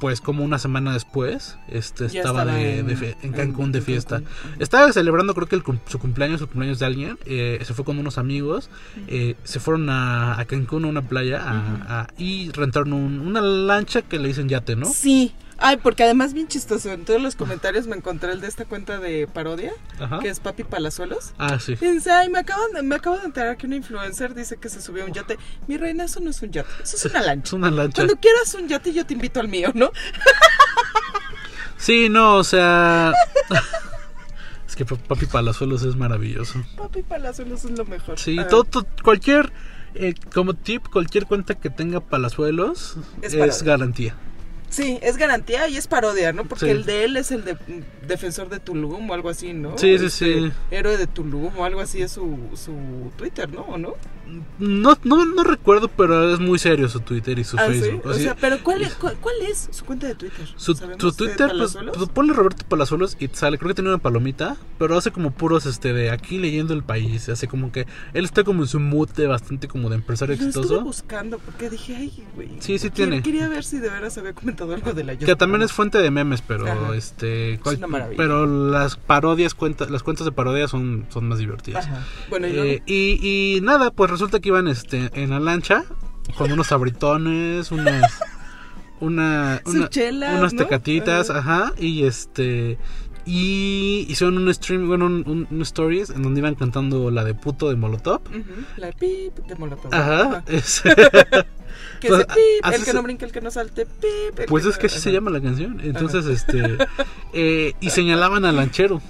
pues 0.00 0.22
como 0.22 0.42
una 0.44 0.58
semana 0.58 0.94
después 0.94 1.58
este 1.68 2.06
estaba, 2.06 2.40
estaba 2.40 2.44
de, 2.54 2.78
en- 2.78 2.86
de 2.86 2.96
fe- 2.96 3.16
en 3.20 3.28
en- 3.28 3.32
Cancún 3.34 3.70
de 3.70 3.80
en 3.80 3.84
fiesta 3.84 4.20
Cancún. 4.20 4.32
estaba 4.62 4.90
celebrando 4.94 5.34
creo 5.34 5.46
que 5.46 5.56
el 5.56 5.62
su 5.88 5.98
cumpleaños 5.98 6.40
el 6.40 6.46
cumpleaños 6.46 6.78
de 6.78 6.86
alguien 6.86 7.18
eh, 7.26 7.60
se 7.64 7.74
fue 7.74 7.84
con 7.84 7.98
unos 7.98 8.16
amigos 8.16 8.70
eh, 9.08 9.34
se 9.44 9.60
fueron 9.60 9.90
a, 9.90 10.40
a 10.40 10.44
Cancún 10.46 10.86
a 10.86 10.88
una 10.88 11.02
playa 11.02 11.42
a- 11.42 12.00
a- 12.00 12.08
y 12.16 12.50
rentaron 12.52 12.94
un- 12.94 13.20
una 13.20 13.42
lancha 13.42 14.00
que 14.00 14.18
le 14.18 14.28
dicen 14.28 14.48
yate 14.48 14.74
no 14.74 14.86
Sí. 14.86 15.34
Ay, 15.62 15.76
porque 15.76 16.04
además 16.04 16.32
bien 16.32 16.48
chistoso. 16.48 16.90
En 16.90 17.04
todos 17.04 17.20
los 17.20 17.36
comentarios 17.36 17.86
me 17.86 17.94
encontré 17.94 18.32
el 18.32 18.40
de 18.40 18.48
esta 18.48 18.64
cuenta 18.64 18.98
de 18.98 19.26
parodia, 19.26 19.72
Ajá. 19.98 20.18
que 20.20 20.28
es 20.30 20.40
Papi 20.40 20.64
Palazuelos. 20.64 21.32
ah 21.38 21.58
sí 21.60 21.76
Y 21.80 21.86
dice, 21.90 22.10
ay, 22.10 22.30
me 22.30 22.38
acabo, 22.38 22.62
de, 22.74 22.82
me 22.82 22.94
acabo 22.94 23.18
de 23.18 23.26
enterar 23.26 23.56
que 23.58 23.66
una 23.66 23.76
influencer 23.76 24.34
dice 24.34 24.56
que 24.56 24.68
se 24.70 24.80
subió 24.80 25.04
a 25.04 25.06
un 25.06 25.12
yate. 25.12 25.36
Mi 25.66 25.76
reina, 25.76 26.04
eso 26.04 26.20
no 26.20 26.30
es 26.30 26.40
un 26.40 26.50
yate, 26.50 26.70
eso 26.82 26.96
es 26.96 27.04
una 27.04 27.20
lancha. 27.22 27.44
es 27.48 27.52
una 27.52 27.70
lancha 27.70 27.94
Cuando 27.96 28.16
quieras 28.16 28.54
un 28.54 28.68
yate, 28.68 28.92
yo 28.94 29.04
te 29.04 29.12
invito 29.14 29.38
al 29.40 29.48
mío, 29.48 29.70
¿no? 29.74 29.90
sí 31.76 32.08
no 32.08 32.36
o 32.36 32.44
sea 32.44 33.12
es 34.68 34.76
que 34.76 34.84
Papi 34.84 35.26
Palazuelos 35.26 35.82
es 35.82 35.96
maravilloso 35.96 36.62
Papi 36.76 37.02
Palazuelos 37.02 37.64
es 37.64 37.72
lo 37.72 37.84
mejor. 37.84 38.18
Sí, 38.18 38.36
Ah, 38.38 38.46
todo, 38.48 38.64
todo- 38.64 38.86
cualquier, 39.02 39.52
eh, 39.94 40.14
como 40.32 40.54
tip, 40.54 40.88
cualquier 40.88 41.26
cuenta 41.26 41.54
que 41.54 41.70
tenga 41.70 42.00
palazuelos 42.00 42.96
Es 43.22 43.62
garantía. 43.62 44.14
Sí, 44.70 44.98
es 45.02 45.16
garantía 45.16 45.68
y 45.68 45.76
es 45.76 45.86
parodia, 45.88 46.32
¿no? 46.32 46.44
Porque 46.44 46.66
Sí. 46.66 46.70
el 46.70 46.84
de 46.86 47.04
él 47.04 47.16
es 47.16 47.30
el 47.32 47.44
de 47.44 47.54
mm, 47.54 48.06
defensor 48.06 48.48
de 48.48 48.60
Tulum 48.60 49.10
o 49.10 49.14
algo 49.14 49.28
así, 49.28 49.52
¿no? 49.52 49.76
Sí, 49.76 49.98
sí, 49.98 50.06
Este, 50.06 50.10
sí. 50.10 50.52
Héroe 50.70 50.96
de 50.96 51.06
Tulum 51.08 51.58
o 51.58 51.64
algo 51.64 51.80
así 51.80 52.00
es 52.02 52.12
su, 52.12 52.38
su 52.54 52.72
Twitter, 53.16 53.50
¿no? 53.52 53.62
¿O 53.62 53.76
no? 53.78 53.94
No, 54.58 54.96
no, 55.04 55.24
no 55.24 55.42
recuerdo, 55.44 55.88
pero 55.88 56.32
es 56.32 56.40
muy 56.40 56.58
serio 56.58 56.88
su 56.88 57.00
Twitter 57.00 57.38
y 57.38 57.44
su 57.44 57.56
Ah, 57.58 57.66
¿sí? 57.70 57.80
Facebook. 57.80 58.06
O 58.06 58.14
sea, 58.14 58.36
pero 58.40 58.58
¿cuál 58.62 58.82
es, 58.82 58.94
cuál, 58.94 59.16
cuál 59.20 59.34
es 59.48 59.68
su 59.70 59.84
cuenta 59.84 60.06
de 60.06 60.14
Twitter? 60.14 60.46
su, 60.56 60.74
¿Sabemos 60.74 61.00
su 61.00 61.10
de 61.10 61.16
Twitter, 61.16 61.52
pues, 61.56 61.76
pues, 61.94 62.08
ponle 62.10 62.32
Roberto 62.32 62.64
Palazuelos 62.68 63.16
y 63.18 63.28
sale. 63.28 63.58
Creo 63.58 63.68
que 63.68 63.74
tiene 63.74 63.90
una 63.90 63.98
palomita, 63.98 64.56
pero 64.78 64.96
hace 64.96 65.10
como 65.10 65.30
puros 65.32 65.66
este 65.66 65.92
de 65.92 66.10
aquí 66.10 66.38
leyendo 66.38 66.74
el 66.74 66.82
país. 66.82 67.28
Hace 67.28 67.48
como 67.48 67.72
que 67.72 67.86
él 68.12 68.24
está 68.24 68.44
como 68.44 68.62
en 68.62 68.68
su 68.68 68.78
de 69.16 69.26
bastante 69.26 69.66
como 69.68 69.88
de 69.88 69.96
empresario 69.96 70.34
estuve 70.34 70.48
exitoso. 70.48 70.82
buscando 70.82 71.38
porque 71.38 71.70
dije, 71.70 71.96
ay, 71.96 72.24
güey. 72.34 72.50
Sí, 72.60 72.78
sí 72.78 72.90
tiene. 72.90 73.22
Quería 73.22 73.48
ver 73.48 73.64
si 73.64 73.78
de 73.78 73.88
veras 73.88 74.16
había 74.18 74.32
comentado 74.32 74.74
algo 74.74 74.92
de 74.92 75.04
la 75.04 75.16
Que 75.16 75.36
también 75.36 75.62
es 75.62 75.72
fuente 75.72 75.98
de 75.98 76.10
memes, 76.10 76.42
pero 76.42 76.66
Ajá. 76.70 76.94
este 76.96 77.58
cual- 77.62 77.76
una 77.76 77.86
maravilla. 77.86 78.16
pero 78.16 78.46
las 78.46 78.96
parodias 78.96 79.54
cuentas 79.54 79.90
las 79.90 80.02
cuentas 80.02 80.24
de 80.24 80.32
parodias 80.32 80.70
son, 80.70 81.06
son 81.10 81.28
más 81.28 81.38
divertidas. 81.38 81.86
Ajá. 81.86 82.04
Bueno, 82.28 82.46
y 82.48 82.58
Eh, 82.58 82.82
y, 82.86 83.56
y 83.56 83.60
nada, 83.62 83.90
pues 83.90 84.10
resulta 84.20 84.40
que 84.40 84.48
iban 84.50 84.68
este 84.68 85.10
en 85.14 85.30
la 85.30 85.40
lancha 85.40 85.84
con 86.36 86.52
unos 86.52 86.70
abritones, 86.72 87.72
unas 87.72 88.18
una, 89.00 89.62
unas 89.64 90.52
¿no? 90.52 90.58
tecatitas, 90.58 91.30
ajá, 91.30 91.72
y 91.78 92.04
este 92.04 92.76
y 93.24 94.06
hicieron 94.10 94.36
un 94.38 94.52
stream, 94.52 94.88
bueno, 94.88 95.06
un, 95.06 95.24
un- 95.26 95.46
un 95.50 95.62
stories 95.62 96.10
en 96.10 96.22
donde 96.22 96.40
iban 96.40 96.54
cantando 96.54 97.10
la 97.10 97.24
de 97.24 97.32
puto 97.34 97.68
de 97.70 97.76
Molotov. 97.76 98.20
La 98.76 98.92
pip 98.92 99.36
de 99.46 99.54
Molotov. 99.56 99.94
Ajá, 99.94 100.42
es- 100.48 100.82
Que 102.00 102.08
pip, 102.08 102.72
el 102.74 102.84
que 102.84 102.92
no 102.92 103.02
brinque, 103.02 103.24
el 103.26 103.32
que 103.32 103.40
no 103.40 103.50
salte, 103.50 103.86
pip. 103.86 104.46
Pues 104.48 104.64
que 104.64 104.70
es 104.70 104.74
no- 104.76 104.80
que 104.80 104.86
así 104.88 104.98
se 105.00 105.12
llama 105.12 105.30
la 105.30 105.40
canción. 105.40 105.80
Entonces, 105.82 106.26
este. 106.26 106.76
eh, 107.32 107.72
y 107.80 107.90
señalaban 107.90 108.44
al 108.44 108.56
lanchero. 108.56 109.00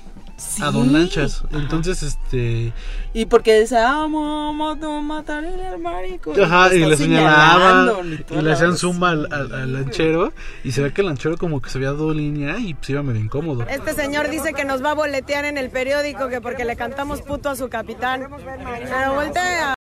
A 0.62 0.70
Don 0.70 0.92
Lanchas. 0.92 1.42
Entonces, 1.52 2.02
este. 2.02 2.72
Y 3.12 3.26
porque 3.26 3.60
dice, 3.60 3.76
amo, 3.78 4.50
amo, 4.50 5.02
mataré 5.02 5.66
al 5.66 5.78
marico. 5.80 6.32
Ajá, 6.42 6.68
y 6.74 6.76
está 6.76 6.88
le 6.88 6.96
señalaba 6.96 8.02
y 8.30 8.34
le 8.42 8.52
hacían 8.52 8.76
zoom 8.76 9.02
al, 9.04 9.26
al- 9.32 9.52
al 9.54 9.72
lanchero. 9.72 10.32
Y 10.64 10.72
se 10.72 10.82
ve 10.82 10.92
que 10.92 11.00
el 11.00 11.08
lanchero 11.08 11.36
como 11.36 11.60
que 11.60 11.70
se 11.70 11.78
había 11.78 11.92
dado 11.92 12.12
línea 12.14 12.58
y 12.58 12.76
se 12.80 12.92
iba 12.92 13.02
medio 13.02 13.20
incómodo. 13.20 13.66
Este 13.68 13.94
señor 13.94 14.30
dice 14.30 14.52
que 14.54 14.64
nos 14.64 14.82
va 14.84 14.92
a 14.92 14.94
boletear 14.94 15.44
en 15.44 15.58
el 15.58 15.70
periódico 15.70 16.28
que 16.28 16.40
porque 16.40 16.64
le 16.64 16.76
cantamos 16.76 17.22
puto 17.22 17.50
a 17.50 17.56
su 17.56 17.68
capitán. 17.68 18.28
Pero 18.30 19.14
voltea. 19.14 19.74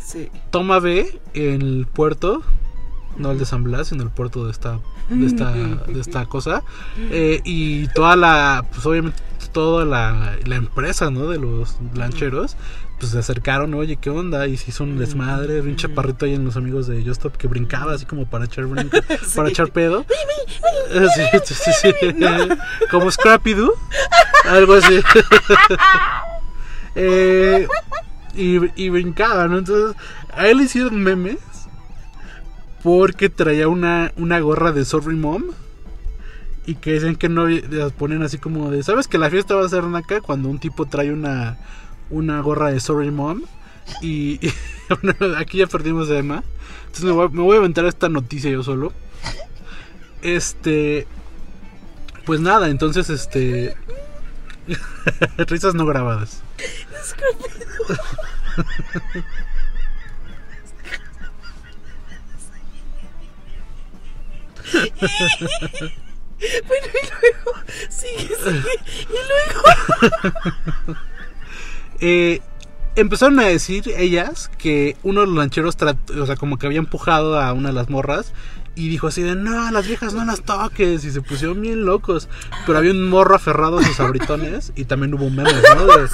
Sí. 0.00 0.30
Toma 0.50 0.78
B 0.78 1.20
en 1.34 1.60
el 1.62 1.86
puerto, 1.86 2.42
no 3.16 3.30
el 3.32 3.38
de 3.38 3.44
San 3.44 3.62
Blas, 3.62 3.88
sino 3.88 4.02
el 4.02 4.10
puerto 4.10 4.44
de 4.46 4.52
esta, 4.52 4.80
de 5.10 5.26
esta, 5.26 5.52
de 5.52 6.00
esta 6.00 6.24
cosa. 6.26 6.62
Eh, 7.10 7.40
y 7.44 7.88
toda 7.88 8.16
la, 8.16 8.64
pues 8.72 8.84
obviamente 8.86 9.18
toda 9.52 9.84
la, 9.84 10.36
la 10.44 10.56
empresa, 10.56 11.10
¿no? 11.10 11.28
De 11.28 11.38
los 11.38 11.76
lancheros, 11.94 12.56
pues 12.98 13.12
se 13.12 13.18
acercaron, 13.18 13.74
oye, 13.74 13.96
¿qué 13.96 14.10
onda? 14.10 14.46
Y 14.46 14.56
se 14.56 14.70
hizo 14.70 14.84
un 14.84 14.98
desmadre, 14.98 15.60
un 15.60 15.76
chaparrito 15.76 16.26
ahí 16.26 16.34
en 16.34 16.44
los 16.44 16.56
amigos 16.56 16.86
de 16.86 16.96
Just 16.98 17.20
Stop 17.20 17.36
que 17.36 17.46
brincaba 17.48 17.94
así 17.94 18.06
como 18.06 18.26
para 18.26 18.46
echar 18.46 18.66
brinco, 18.66 18.96
para 19.36 19.48
echar 19.48 19.70
pedo. 19.70 20.04
Sí, 20.90 21.22
sí, 21.44 21.54
sí, 21.54 21.70
sí. 21.82 21.94
Como 22.90 23.10
Scrappy 23.10 23.54
Doo, 23.54 23.72
algo 24.46 24.74
así. 24.74 25.00
Eh, 27.00 27.68
y, 28.34 28.58
y 28.82 28.88
brincaba, 28.88 29.46
¿no? 29.46 29.58
Entonces, 29.58 29.94
a 30.34 30.48
él 30.48 30.58
le 30.58 30.64
hicieron 30.64 31.00
memes 31.00 31.38
porque 32.82 33.28
traía 33.28 33.68
una, 33.68 34.12
una 34.16 34.40
gorra 34.40 34.72
de 34.72 34.84
Sorry 34.84 35.14
Mom. 35.14 35.44
Y 36.68 36.74
que 36.74 36.92
dicen 36.92 37.16
que 37.16 37.30
no 37.30 37.48
las 37.48 37.92
ponen 37.92 38.22
así 38.22 38.36
como 38.36 38.70
de, 38.70 38.82
¿sabes 38.82 39.08
que 39.08 39.16
la 39.16 39.30
fiesta 39.30 39.54
va 39.54 39.64
a 39.64 39.68
ser 39.70 39.84
acá 39.94 40.20
cuando 40.20 40.50
un 40.50 40.58
tipo 40.58 40.84
trae 40.84 41.10
una, 41.10 41.56
una 42.10 42.42
gorra 42.42 42.70
de 42.70 42.78
Sorry 42.78 43.10
Mom? 43.10 43.40
Y, 44.02 44.38
aquí 45.38 45.56
ya 45.56 45.66
perdimos 45.66 46.10
a 46.10 46.18
Emma. 46.18 46.44
Entonces 46.80 47.04
me 47.06 47.12
voy, 47.12 47.30
me 47.30 47.40
voy 47.40 47.56
a 47.56 47.60
aventar 47.60 47.86
esta 47.86 48.10
noticia 48.10 48.50
yo 48.50 48.62
solo. 48.62 48.92
Este. 50.20 51.06
Pues 52.26 52.40
nada, 52.40 52.68
entonces 52.68 53.08
este. 53.08 53.74
Risas 55.38 55.74
no 55.74 55.86
grabadas. 55.86 56.42
Bueno, 66.66 66.86
y 66.86 67.06
luego, 67.20 67.58
sigue, 67.88 68.34
sigue. 68.36 68.72
Y 69.00 69.18
luego. 69.28 70.98
Eh, 72.00 72.40
empezaron 72.94 73.40
a 73.40 73.44
decir 73.46 73.92
ellas 73.96 74.50
que 74.56 74.96
uno 75.02 75.22
de 75.22 75.26
los 75.26 75.36
lancheros, 75.36 75.76
o 76.16 76.26
sea, 76.26 76.36
como 76.36 76.58
que 76.58 76.66
había 76.66 76.78
empujado 76.78 77.40
a 77.40 77.52
una 77.52 77.70
de 77.70 77.74
las 77.74 77.88
morras 77.90 78.32
y 78.76 78.88
dijo 78.88 79.08
así 79.08 79.22
de, 79.22 79.34
no, 79.34 79.68
las 79.72 79.88
viejas 79.88 80.14
no 80.14 80.24
las 80.24 80.42
toques 80.42 81.04
y 81.04 81.10
se 81.10 81.20
pusieron 81.20 81.60
bien 81.60 81.84
locos. 81.84 82.28
Pero 82.64 82.78
había 82.78 82.92
un 82.92 83.08
morro 83.08 83.34
aferrado 83.34 83.78
a 83.78 83.84
sus 83.84 83.98
abritones 83.98 84.72
y 84.76 84.84
también 84.84 85.12
hubo 85.14 85.28
memes, 85.30 85.60
¿no? 85.74 85.86
De, 85.86 86.08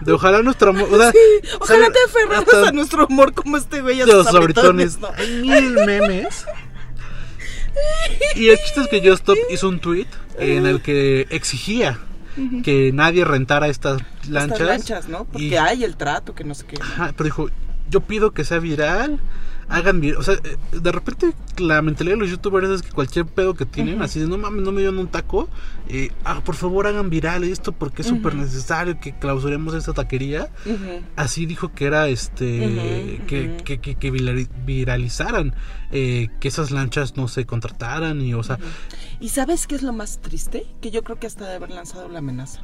de 0.00 0.12
ojalá 0.12 0.42
nuestro 0.42 0.70
amor... 0.70 0.88
o 0.90 0.98
sea, 0.98 1.12
Ojalá 1.60 1.86
¿saben? 1.86 1.92
te 1.92 1.98
aferraras 2.04 2.68
a 2.68 2.72
nuestro 2.72 3.04
amor 3.04 3.32
como 3.34 3.56
este 3.56 3.80
güey 3.80 4.00
a 4.00 4.06
de 4.06 4.10
sus 4.10 4.24
los 4.26 4.34
abritones. 4.34 4.96
abritones. 4.96 5.20
Hay 5.20 5.42
mil 5.42 5.74
memes. 5.86 6.44
Y 8.34 8.48
el 8.48 8.58
chiste 8.58 8.80
es 8.82 8.88
que 8.88 9.00
Just 9.00 9.20
Stop 9.22 9.36
hizo 9.50 9.68
un 9.68 9.80
tweet 9.80 10.06
en 10.38 10.66
el 10.66 10.80
que 10.80 11.26
exigía 11.30 11.98
que 12.62 12.92
nadie 12.92 13.24
rentara 13.24 13.68
estas 13.68 14.00
lanchas. 14.28 14.52
Estas 14.60 14.68
lanchas, 14.68 15.08
¿no? 15.08 15.24
Porque 15.24 15.44
Y- 15.46 15.56
hay 15.56 15.82
el 15.84 15.96
trato, 15.96 16.34
que 16.34 16.44
no 16.44 16.54
sé 16.54 16.66
qué. 16.66 16.76
pero 17.16 17.24
dijo, 17.24 17.50
yo 17.90 18.00
pido 18.00 18.32
que 18.32 18.44
sea 18.44 18.58
viral, 18.60 19.18
hagan 19.68 20.00
viral. 20.00 20.18
O 20.18 20.22
sea, 20.22 20.34
eh, 20.34 20.56
de 20.72 20.92
repente 20.92 21.32
la 21.58 21.82
mentalidad 21.82 22.14
de 22.16 22.20
los 22.20 22.30
youtubers 22.30 22.68
es 22.68 22.82
que 22.82 22.90
cualquier 22.90 23.26
pedo 23.26 23.54
que 23.54 23.66
tienen, 23.66 24.00
así 24.02 24.20
de, 24.20 24.26
no 24.26 24.38
mames, 24.38 24.62
no 24.62 24.72
me 24.72 24.80
dieron 24.80 24.98
un 24.98 25.08
taco, 25.08 25.48
eh, 25.88 26.10
ah, 26.24 26.42
por 26.44 26.54
favor 26.54 26.86
hagan 26.86 27.10
viral 27.10 27.44
esto 27.44 27.72
porque 27.72 28.02
es 28.02 28.08
Ujú. 28.08 28.16
súper 28.16 28.34
necesario 28.36 28.98
que 29.00 29.18
clausuremos 29.18 29.74
esta 29.74 29.92
taquería. 29.92 30.48
Así 31.16 31.46
dijo 31.46 31.72
que 31.74 31.86
era 31.86 32.08
este 32.08 33.20
que, 33.26 33.56
que, 33.64 33.78
que- 33.80 33.94
que 33.96 34.12
virali- 34.12 34.48
viralizaran, 34.64 35.54
eh, 35.90 36.28
que 36.40 36.48
esas 36.48 36.70
lanchas 36.70 37.16
no 37.16 37.28
se 37.28 37.44
contrataran 37.46 38.20
y 38.22 38.34
o 38.34 38.42
sea, 38.42 38.58
¿Y 39.20 39.30
sabes 39.30 39.66
qué 39.66 39.74
es 39.74 39.82
lo 39.82 39.92
más 39.92 40.20
triste? 40.20 40.64
Que 40.80 40.90
yo 40.90 41.02
creo 41.02 41.18
que 41.18 41.26
hasta 41.26 41.46
de 41.48 41.56
haber 41.56 41.70
lanzado 41.70 42.08
la 42.08 42.20
amenaza. 42.20 42.62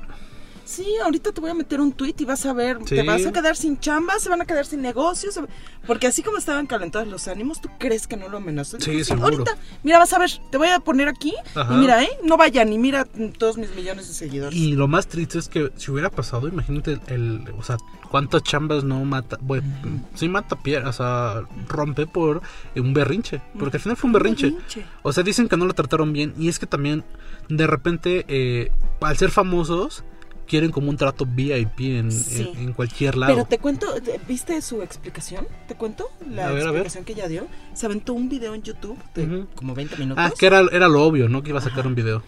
Sí, 0.64 0.86
ahorita 1.04 1.32
te 1.32 1.40
voy 1.40 1.50
a 1.50 1.54
meter 1.54 1.80
un 1.80 1.92
tweet 1.92 2.14
y 2.18 2.24
vas 2.24 2.44
a 2.46 2.52
ver, 2.52 2.78
Sí. 2.86 2.94
te 2.96 3.02
vas 3.02 3.24
a 3.26 3.32
quedar 3.32 3.54
sin 3.56 3.78
chamba, 3.78 4.18
se 4.18 4.28
van 4.30 4.40
a 4.40 4.46
quedar 4.46 4.64
sin 4.64 4.80
negocios, 4.82 5.38
porque 5.86 6.06
así 6.06 6.22
como 6.22 6.38
estaban 6.38 6.66
calentados 6.66 7.06
los 7.08 7.28
ánimos, 7.28 7.60
¿tú 7.60 7.68
crees 7.78 8.06
que 8.06 8.16
no 8.16 8.28
lo 8.28 8.38
amenazó? 8.38 8.80
Sí, 8.80 9.04
seguro. 9.04 9.26
Ahorita, 9.26 9.56
mira, 9.82 9.98
vas 9.98 10.12
a 10.14 10.18
ver, 10.18 10.30
te 10.50 10.56
voy 10.58 10.68
a 10.68 10.80
poner 10.80 11.08
aquí 11.08 11.34
Ajá. 11.54 11.74
y 11.74 11.76
mira, 11.76 12.02
¿eh? 12.02 12.08
No 12.22 12.36
vayan 12.36 12.72
y 12.72 12.78
mira 12.78 13.04
todos 13.38 13.58
mis 13.58 13.74
millones 13.74 14.08
de 14.08 14.14
seguidores. 14.14 14.58
Y 14.58 14.72
lo 14.72 14.88
más 14.88 15.06
triste 15.06 15.38
es 15.38 15.48
que 15.48 15.70
si 15.76 15.90
hubiera 15.90 16.10
pasado, 16.10 16.48
imagínate 16.48 16.92
el, 16.92 17.00
el- 17.08 17.50
o 17.58 17.62
sea, 17.62 17.76
cuántas 18.10 18.42
chambas 18.42 18.84
no 18.84 19.04
mata, 19.04 19.36
bueno, 19.42 19.66
sí 20.14 20.28
mata 20.28 20.56
piedra, 20.56 20.88
o 20.88 20.92
sea, 20.92 21.42
rompe 21.68 22.06
por 22.06 22.40
un 22.76 22.94
berrinche, 22.94 23.42
porque 23.58 23.76
al 23.76 23.82
final 23.82 23.96
fue 23.96 24.08
un 24.08 24.12
berrinche. 24.14 24.46
berrinche. 24.50 24.86
O 25.02 25.12
sea, 25.12 25.22
dicen 25.24 25.48
que 25.48 25.56
no 25.56 25.66
lo 25.66 25.74
trataron 25.74 26.12
bien 26.12 26.32
y 26.38 26.48
es 26.48 26.58
que 26.58 26.66
también 26.66 27.04
de 27.48 27.66
repente 27.66 28.24
eh, 28.28 28.72
al 29.02 29.16
ser 29.18 29.30
famosos 29.30 30.04
quieren 30.46 30.70
como 30.70 30.90
un 30.90 30.96
trato 30.96 31.24
VIP 31.26 31.98
en, 31.98 32.10
Sí. 32.12 32.52
en- 32.56 32.68
en 32.68 32.72
cualquier 32.74 33.16
lado. 33.16 33.32
Pero 33.34 33.46
te 33.46 33.58
cuento, 33.58 33.86
te- 34.02 34.20
¿viste 34.28 34.60
su 34.62 34.82
explicación? 34.82 35.46
¿Te 35.68 35.74
cuento? 35.74 36.10
La 36.30 36.50
ver, 36.50 36.62
explicación 36.62 37.04
que 37.04 37.12
ella 37.12 37.28
dio. 37.28 37.46
Se 37.74 37.86
aventó 37.86 38.12
un 38.12 38.28
video 38.28 38.54
en 38.54 38.62
YouTube 38.62 38.98
de 39.14 39.46
como 39.54 39.74
20 39.74 39.96
minutos. 39.96 40.22
ah, 40.24 40.32
que 40.38 40.46
era, 40.46 40.60
era 40.72 40.88
lo 40.88 41.02
obvio, 41.02 41.28
¿no? 41.28 41.42
Que 41.42 41.50
iba 41.50 41.58
a 41.58 41.62
sacar 41.62 41.86
un 41.86 41.94
video. 41.94 42.22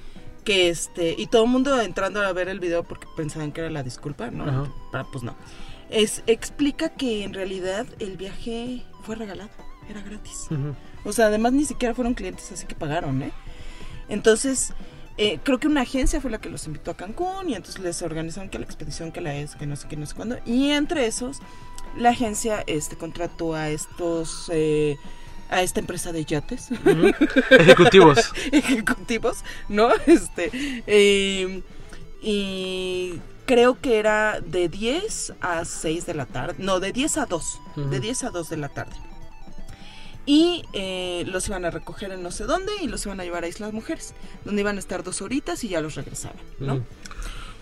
que 0.45 0.69
este 0.69 1.17
y 1.19 1.27
todo 1.27 1.43
el 1.43 1.51
mundo 1.51 1.81
entrando 1.81 2.23
a 2.23 2.33
ver 2.33 2.49
el 2.49 2.61
video 2.61 2.85
porque 2.85 3.09
pensaban 3.17 3.51
que 3.51 3.63
era 3.63 3.71
la 3.71 3.83
disculpa, 3.83 4.31
¿no? 4.31 4.45
Ajá. 4.45 4.73
Pero, 4.93 5.09
pues 5.11 5.25
no. 5.25 5.35
Es 5.91 6.23
explica 6.29 6.89
que 6.89 7.25
en 7.25 7.35
realidad 7.35 7.85
el 7.99 8.17
viaje 8.17 8.85
fue 9.03 9.17
regalado, 9.17 9.51
era 9.91 10.03
gratis. 10.03 10.47
Ujú. 10.53 10.75
O 11.05 11.13
sea, 11.13 11.27
además 11.27 11.53
ni 11.53 11.65
siquiera 11.65 11.97
fueron 11.97 12.15
clientes, 12.15 12.53
así 12.53 12.65
que 12.65 12.77
pagaron, 12.77 13.23
¿eh? 13.23 13.33
Entonces, 14.09 14.73
eh, 15.19 15.39
creo 15.43 15.59
que 15.59 15.67
una 15.67 15.83
agencia 15.83 16.21
fue 16.21 16.31
la 16.31 16.39
que 16.39 16.51
los 16.51 16.67
invitó 16.67 16.91
a 16.91 16.97
Cancún 16.97 17.49
y 17.49 17.55
entonces 17.55 17.83
les 17.83 18.03
organizaron 18.03 18.49
que 18.51 18.59
la 18.59 18.65
expedición, 18.65 19.13
que 19.13 19.21
la 19.21 19.35
es, 19.35 19.57
que 19.57 19.67
no 19.67 19.77
sé 19.77 19.89
qué, 19.89 19.97
no 19.97 20.07
sé 20.07 20.15
cuándo. 20.15 20.37
Y 20.45 20.71
entre 20.71 21.07
esos, 21.07 21.39
la 21.97 22.11
agencia 22.11 22.63
este, 22.67 22.97
contrató 22.97 23.55
a 23.55 23.71
estos... 23.71 24.51
eh, 24.53 24.97
a 25.49 25.63
esta 25.63 25.79
empresa 25.79 26.11
de 26.11 26.25
yates. 26.25 26.71
Ejecutivos. 27.51 28.33
Ejecutivos, 28.53 29.45
¿no? 29.69 29.91
Este. 30.07 30.51
eh, 30.89 31.63
y 32.21 33.21
creo 33.47 33.81
que 33.81 33.99
era 33.99 34.41
de 34.41 34.69
10 34.69 35.35
a 35.41 35.65
6 35.65 36.07
de 36.07 36.15
la 36.15 36.27
tarde. 36.27 36.57
No, 36.59 36.81
de 36.81 36.93
10 36.93 37.19
a 37.19 37.27
2. 37.27 37.61
Ujú. 37.77 37.89
De 37.91 38.01
10 38.01 38.25
a 38.25 38.31
2 38.31 38.51
de 38.51 38.57
la 38.57 38.69
tarde. 38.69 38.97
Y 40.27 40.65
eh, 40.73 41.25
los 41.29 41.47
iban 41.49 41.65
a 41.65 41.71
recoger 41.71 42.11
en 42.11 42.23
no 42.23 42.33
sé 42.33 42.45
dónde 42.45 42.73
y 42.83 42.89
los 42.89 43.07
iban 43.07 43.21
a 43.21 43.25
llevar 43.25 43.45
a 43.45 43.49
Islas 43.49 43.73
Mujeres, 43.73 44.13
donde 44.45 44.61
iban 44.61 44.77
a 44.77 44.81
estar 44.81 45.05
dos 45.05 45.23
horitas 45.23 45.63
y 45.63 45.69
ya 45.69 45.81
los 45.81 45.95
regresaban, 45.95 46.37
¿no? 46.59 46.75
Ujú. 46.75 46.85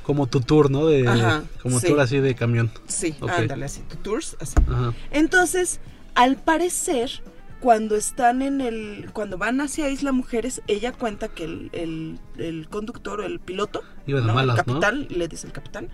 Como 0.03 0.27
tu 0.27 0.41
tour, 0.41 0.71
¿no? 0.71 0.87
De, 0.87 1.07
Ajá, 1.07 1.45
como 1.63 1.79
sí. 1.79 1.89
tour 1.89 2.01
así 2.01 2.19
de 2.19 2.35
camión. 2.35 2.71
Sí, 2.89 3.15
ándale, 3.29 3.67
así, 3.67 3.83
tu 3.83 3.97
tours, 3.97 4.37
así. 4.41 4.55
Ajá. 4.67 4.95
Entonces, 5.11 5.81
al 6.15 6.37
parecer, 6.37 7.23
cuando 7.61 7.97
están 7.97 8.43
en 8.43 8.61
el, 8.61 9.11
cuando 9.13 9.39
van 9.39 9.61
hacia 9.61 9.89
Isla 9.89 10.13
Mujeres, 10.13 10.63
ella 10.67 10.93
cuenta 10.93 11.29
que 11.29 11.45
el, 11.45 11.71
el, 11.73 12.19
el 12.37 12.69
conductor 12.69 13.21
o 13.21 13.27
el 13.27 13.41
piloto, 13.41 13.83
¿no? 14.07 14.35
malas, 14.35 14.59
el 14.59 14.67
¿no? 14.67 14.81
capitán, 14.81 15.07
le 15.09 15.29
dice 15.29 15.47
el 15.47 15.53
capitán, 15.53 15.89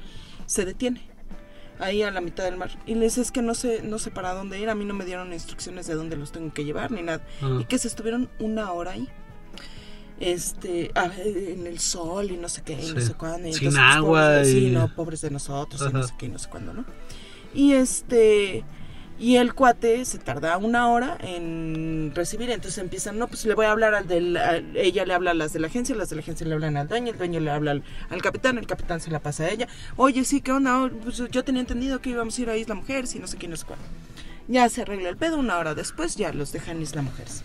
se 0.47 0.65
detiene 0.65 1.10
ahí 1.81 2.03
a 2.03 2.11
la 2.11 2.21
mitad 2.21 2.45
del 2.45 2.57
mar 2.57 2.71
y 2.87 2.95
le 2.95 3.05
dice 3.07 3.21
es 3.23 3.31
que 3.33 3.43
no 3.43 3.55
sé, 3.55 3.83
no 3.83 3.99
sé 3.99 4.11
para 4.11 4.35
dónde 4.35 4.59
ir, 4.61 4.69
a 4.71 4.75
mí 4.75 4.85
no 4.85 4.95
me 4.95 5.05
dieron 5.05 5.33
instrucciones 5.33 5.87
de 5.87 5.95
dónde 5.95 6.17
los 6.17 6.31
tengo 6.33 6.53
que 6.53 6.65
llevar 6.65 6.91
ni 6.93 7.03
nada 7.03 7.25
Ah. 7.43 7.59
y 7.61 7.65
que 7.65 7.79
se 7.79 7.89
estuvieron 7.89 8.29
una 8.39 8.71
hora 8.73 8.93
ahí. 8.93 9.09
Este, 10.19 10.91
a 10.95 11.09
ver, 11.09 11.27
en 11.27 11.67
el 11.67 11.79
sol 11.79 12.31
y 12.31 12.37
no 12.37 12.49
sé 12.51 12.63
qué, 12.63 12.75
y 12.75 12.93
no 12.93 13.01
sé 13.01 13.15
cuándo. 13.15 13.49
y 13.49 13.55
Sin 13.55 13.69
entonces, 13.69 13.81
pues, 13.89 13.97
agua 13.97 14.21
pobres 14.27 14.49
y- 14.49 14.53
Sí, 14.53 14.71
no, 14.71 14.95
pobres 14.95 15.21
de 15.23 15.31
nosotros, 15.31 15.81
y 15.89 15.93
no 15.95 16.03
sé 16.03 16.15
qué, 16.19 16.27
y 16.27 16.29
no 16.29 16.39
sé 16.39 16.49
cuándo, 16.51 16.75
¿no? 16.75 16.85
Y 17.55 17.73
este, 17.73 18.63
y 19.21 19.37
el 19.37 19.55
cuate 19.55 20.05
se 20.07 20.19
tarda 20.19 20.57
una 20.57 20.89
hora 20.89 21.17
en 21.21 22.11
recibir, 22.15 22.51
entonces 22.51 22.79
empiezan, 22.79 23.19
no, 23.19 23.29
pues 23.29 23.45
le 23.45 23.55
voy 23.55 23.67
a 23.67 23.71
hablar 23.73 23.95
al 23.95 24.09
del, 24.09 24.37
al- 24.37 24.77
ella 24.77 25.05
le 25.05 25.15
habla 25.15 25.31
a 25.33 25.35
las 25.35 25.53
de 25.53 25.61
la 25.61 25.67
agencia, 25.69 25.95
las 25.95 26.09
de 26.11 26.17
la 26.17 26.23
agencia 26.23 26.47
le 26.47 26.55
hablan 26.55 26.77
al 26.77 26.89
dueño, 26.89 27.13
el 27.13 27.19
dueño 27.19 27.39
le 27.39 27.51
habla 27.51 27.71
al, 27.73 27.83
al 28.09 28.23
capitán, 28.23 28.57
el 28.59 28.67
capitán 28.67 28.99
se 29.01 29.11
la 29.11 29.21
pasa 29.21 29.45
a 29.45 29.51
ella, 29.51 29.69
oye, 29.97 30.25
sí, 30.25 30.41
¿qué 30.41 30.51
onda? 30.53 30.83
Oh, 30.85 30.89
pues, 30.89 31.19
yo 31.31 31.45
tenía 31.45 31.61
entendido 31.61 32.01
que 32.01 32.11
íbamos 32.11 32.37
a 32.39 32.43
ir 32.43 32.51
a 32.51 32.57
Isla 32.57 32.75
Mujeres 32.75 33.15
y 33.15 33.19
no 33.19 33.27
sé 33.27 33.37
qué, 33.37 33.47
no 33.47 33.57
sé 33.57 33.67
cuándo. 33.67 33.85
Ya 34.49 34.69
se 34.69 34.83
arregla 34.83 35.11
el 35.11 35.17
pedo, 35.17 35.39
una 35.39 35.59
hora 35.59 35.75
después 35.75 36.17
ya 36.17 36.33
los 36.33 36.51
dejan 36.53 36.79
en 36.79 36.83
Isla 36.83 37.03
Mujeres. 37.03 37.43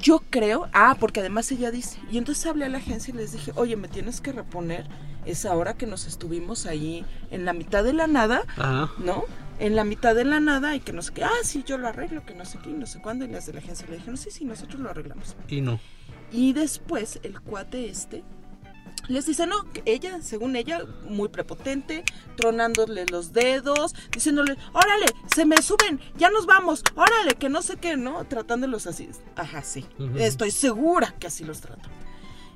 Yo 0.00 0.22
creo, 0.30 0.68
ah, 0.72 0.96
porque 0.98 1.20
además 1.20 1.50
ella 1.52 1.70
dice, 1.70 1.98
y 2.10 2.18
entonces 2.18 2.44
hablé 2.46 2.64
a 2.64 2.68
la 2.68 2.78
agencia 2.78 3.12
y 3.14 3.16
les 3.16 3.32
dije, 3.32 3.52
oye, 3.54 3.76
me 3.76 3.86
tienes 3.88 4.20
que 4.20 4.32
reponer 4.32 4.86
esa 5.26 5.54
hora 5.54 5.74
que 5.74 5.86
nos 5.86 6.06
estuvimos 6.06 6.64
ahí 6.66 7.04
en 7.30 7.44
la 7.44 7.52
mitad 7.52 7.84
de 7.84 7.92
la 7.92 8.06
nada, 8.06 8.42
Ajá. 8.56 8.90
¿no? 8.98 9.24
En 9.60 9.76
la 9.76 9.84
mitad 9.84 10.14
de 10.14 10.24
la 10.24 10.40
nada 10.40 10.74
y 10.74 10.80
que 10.80 10.92
no 10.92 11.02
sé 11.02 11.12
qué, 11.12 11.22
ah, 11.22 11.30
sí, 11.44 11.62
yo 11.64 11.78
lo 11.78 11.86
arreglo, 11.86 12.24
que 12.24 12.34
no 12.34 12.44
sé 12.44 12.58
qué, 12.62 12.70
y 12.70 12.72
no 12.72 12.86
sé 12.86 13.00
cuándo, 13.00 13.24
y 13.24 13.28
las 13.28 13.46
de 13.46 13.52
la 13.52 13.60
agencia 13.60 13.86
le 13.88 13.96
dijeron, 13.96 14.16
sí, 14.16 14.30
sí, 14.30 14.44
nosotros 14.44 14.80
lo 14.80 14.90
arreglamos. 14.90 15.36
Y 15.48 15.60
no. 15.60 15.78
Y 16.32 16.52
después 16.54 17.20
el 17.22 17.40
cuate 17.40 17.88
este 17.88 18.24
les 19.08 19.26
dice, 19.26 19.46
no, 19.46 19.56
ella, 19.86 20.20
según 20.22 20.56
ella, 20.56 20.82
muy 21.08 21.28
prepotente, 21.28 22.04
tronándole 22.36 23.06
los 23.06 23.32
dedos, 23.32 23.94
diciéndole, 24.12 24.56
órale, 24.72 25.06
se 25.34 25.44
me 25.44 25.60
suben, 25.62 26.00
ya 26.16 26.30
nos 26.30 26.46
vamos, 26.46 26.84
órale, 26.94 27.34
que 27.34 27.48
no 27.48 27.60
sé 27.62 27.76
qué, 27.76 27.96
¿no? 27.96 28.24
Tratándolos 28.26 28.86
así. 28.86 29.08
Ajá, 29.36 29.62
sí, 29.62 29.84
Ujú. 29.98 30.16
estoy 30.18 30.50
segura 30.52 31.14
que 31.18 31.26
así 31.26 31.44
los 31.44 31.60
trata. 31.60 31.88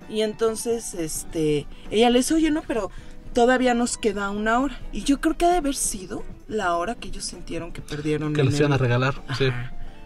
Y 0.08 0.20
entonces, 0.20 0.94
este, 0.94 1.66
ella 1.90 2.10
le 2.10 2.18
dice, 2.18 2.34
oye, 2.34 2.50
no, 2.50 2.62
pero 2.62 2.90
todavía 3.34 3.74
nos 3.74 3.98
queda 3.98 4.30
una 4.30 4.60
hora. 4.60 4.80
Y 4.92 5.02
yo 5.02 5.20
creo 5.20 5.36
que 5.36 5.44
ha 5.44 5.50
de 5.50 5.58
haber 5.58 5.74
sido 5.74 6.22
la 6.48 6.76
hora 6.76 6.94
que 6.94 7.08
ellos 7.08 7.24
sintieron 7.24 7.72
que 7.72 7.82
perdieron. 7.82 8.32
Que 8.32 8.44
les 8.44 8.58
iban 8.58 8.72
a 8.72 8.78
regalar. 8.78 9.14
Sí. 9.36 9.50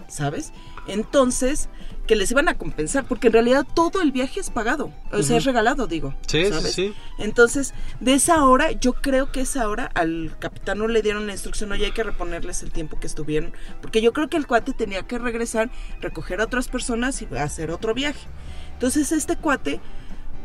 ¿sabes? 0.09 0.53
Entonces, 0.87 1.69
que 2.07 2.17
les 2.17 2.31
iban 2.31 2.49
a 2.49 2.57
compensar, 2.57 3.05
porque 3.07 3.27
en 3.27 3.35
realidad 3.35 3.67
todo 3.75 4.01
el 4.01 4.11
viaje 4.11 4.41
es 4.41 4.49
pagado, 4.49 4.91
o 5.13 5.23
sea, 5.23 5.37
es 5.37 5.45
regalado, 5.45 5.87
digo. 5.87 6.15
Sí, 6.27 6.47
sí, 6.47 6.53
¿sabes? 6.53 6.73
sí. 6.73 6.95
Entonces, 7.19 7.75
de 8.01 8.15
esa 8.15 8.45
hora, 8.45 8.73
yo 8.73 8.95
creo 8.95 9.31
que 9.31 9.43
esa 9.43 9.69
hora 9.69 9.91
al 9.95 10.35
capitán 10.39 10.79
no 10.79 10.89
le 10.89 11.03
dieron 11.03 11.27
la 11.27 11.33
instrucción, 11.33 11.71
oye, 11.71 11.85
hay 11.85 11.93
que 11.93 12.03
reponerles 12.03 12.63
el 12.63 12.73
tiempo 12.73 12.99
que 12.99 13.07
estuvieron, 13.07 13.53
porque 13.83 14.01
yo 14.01 14.15
creo 14.15 14.29
que 14.29 14.39
el 14.39 14.47
cuate 14.47 14.73
tenía 14.73 15.03
que 15.03 15.19
regresar, 15.19 15.71
recoger 16.01 16.41
a 16.41 16.45
otras 16.45 16.69
personas 16.69 17.21
y 17.21 17.27
hacer 17.37 17.71
otro 17.71 17.93
viaje. 17.93 18.27
Entonces, 18.73 19.13
este 19.13 19.37
cuate, 19.37 19.81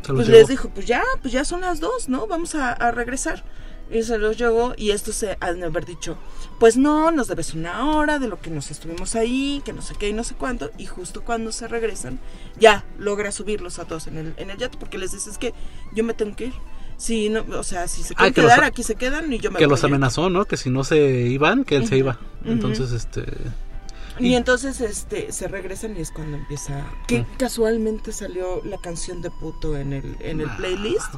pues 0.08 0.28
llevó. 0.28 0.40
les 0.40 0.48
dijo, 0.48 0.70
pues 0.70 0.86
ya, 0.86 1.04
pues 1.22 1.32
ya 1.34 1.46
son 1.46 1.62
las 1.62 1.80
dos, 1.80 2.10
¿no? 2.10 2.28
Vamos 2.28 2.56
a, 2.56 2.72
a 2.74 2.92
regresar. 2.92 3.44
Y 3.92 4.02
se 4.04 4.18
los 4.18 4.38
llevó 4.38 4.74
y 4.76 4.92
estos 4.92 5.14
se 5.16 5.38
han 5.40 5.60
de 5.60 5.66
haber 5.68 5.86
dicho, 5.86 6.18
pues 6.60 6.78
no, 6.78 7.12
nos 7.12 7.28
debes 7.28 7.54
una 7.54 7.92
hora 7.92 8.18
de 8.18 8.28
lo 8.28 8.40
que 8.42 8.50
nos 8.50 8.72
estuvimos 8.72 9.14
ahí, 9.16 9.62
que 9.66 9.74
no 9.74 9.82
sé 9.84 9.94
qué 10.00 10.10
y 10.10 10.14
no 10.14 10.24
sé 10.24 10.36
cuánto. 10.36 10.72
Y 10.78 10.86
justo 10.88 11.22
cuando 11.24 11.52
se 11.52 11.68
regresan, 11.68 12.18
ya 12.60 12.86
logra 12.98 13.32
subirlos 13.32 13.80
a 13.80 13.86
todos 13.86 14.08
en 14.08 14.18
el, 14.18 14.34
en 14.38 14.50
el 14.50 14.58
yate 14.58 14.78
porque 14.80 14.98
les 14.98 15.12
dices 15.12 15.38
que 15.38 15.54
yo 15.94 16.04
me 16.04 16.14
tengo 16.14 16.36
que 16.36 16.46
ir. 16.48 16.54
Si 16.98 17.30
no, 17.30 17.44
o 17.60 17.64
sea, 17.64 17.88
si 17.88 18.02
se 18.04 18.14
Ah, 18.14 18.18
quieren 18.18 18.34
que 18.34 18.42
quedar, 18.42 18.64
aquí 18.64 18.84
se 18.84 18.96
quedan 18.96 19.32
y 19.34 19.40
yo 19.40 19.52
me 19.52 19.60
Que 19.60 19.66
voy. 19.66 19.72
los 19.72 19.84
amenazó, 19.84 20.30
¿no? 20.30 20.46
Que 20.46 20.58
si 20.58 20.70
no 20.70 20.84
se 20.86 20.98
iban, 21.28 21.64
que 21.66 21.76
él 21.76 21.86
se 21.88 21.98
iba. 21.98 22.20
Entonces, 22.46 22.92
este. 22.94 23.26
Y 24.20 24.36
entonces 24.36 24.80
este 24.82 25.32
se 25.32 25.48
regresan 25.48 25.98
y 25.98 26.02
es 26.02 26.12
cuando 26.12 26.38
empieza 26.38 26.86
que 27.08 27.26
casualmente 27.38 28.12
salió 28.12 28.62
la 28.64 28.78
canción 28.78 29.22
de 29.22 29.32
puto 29.32 29.78
en 29.78 29.94
el 29.94 30.18
en 30.20 30.42
el 30.42 30.50
playlist. 30.52 31.14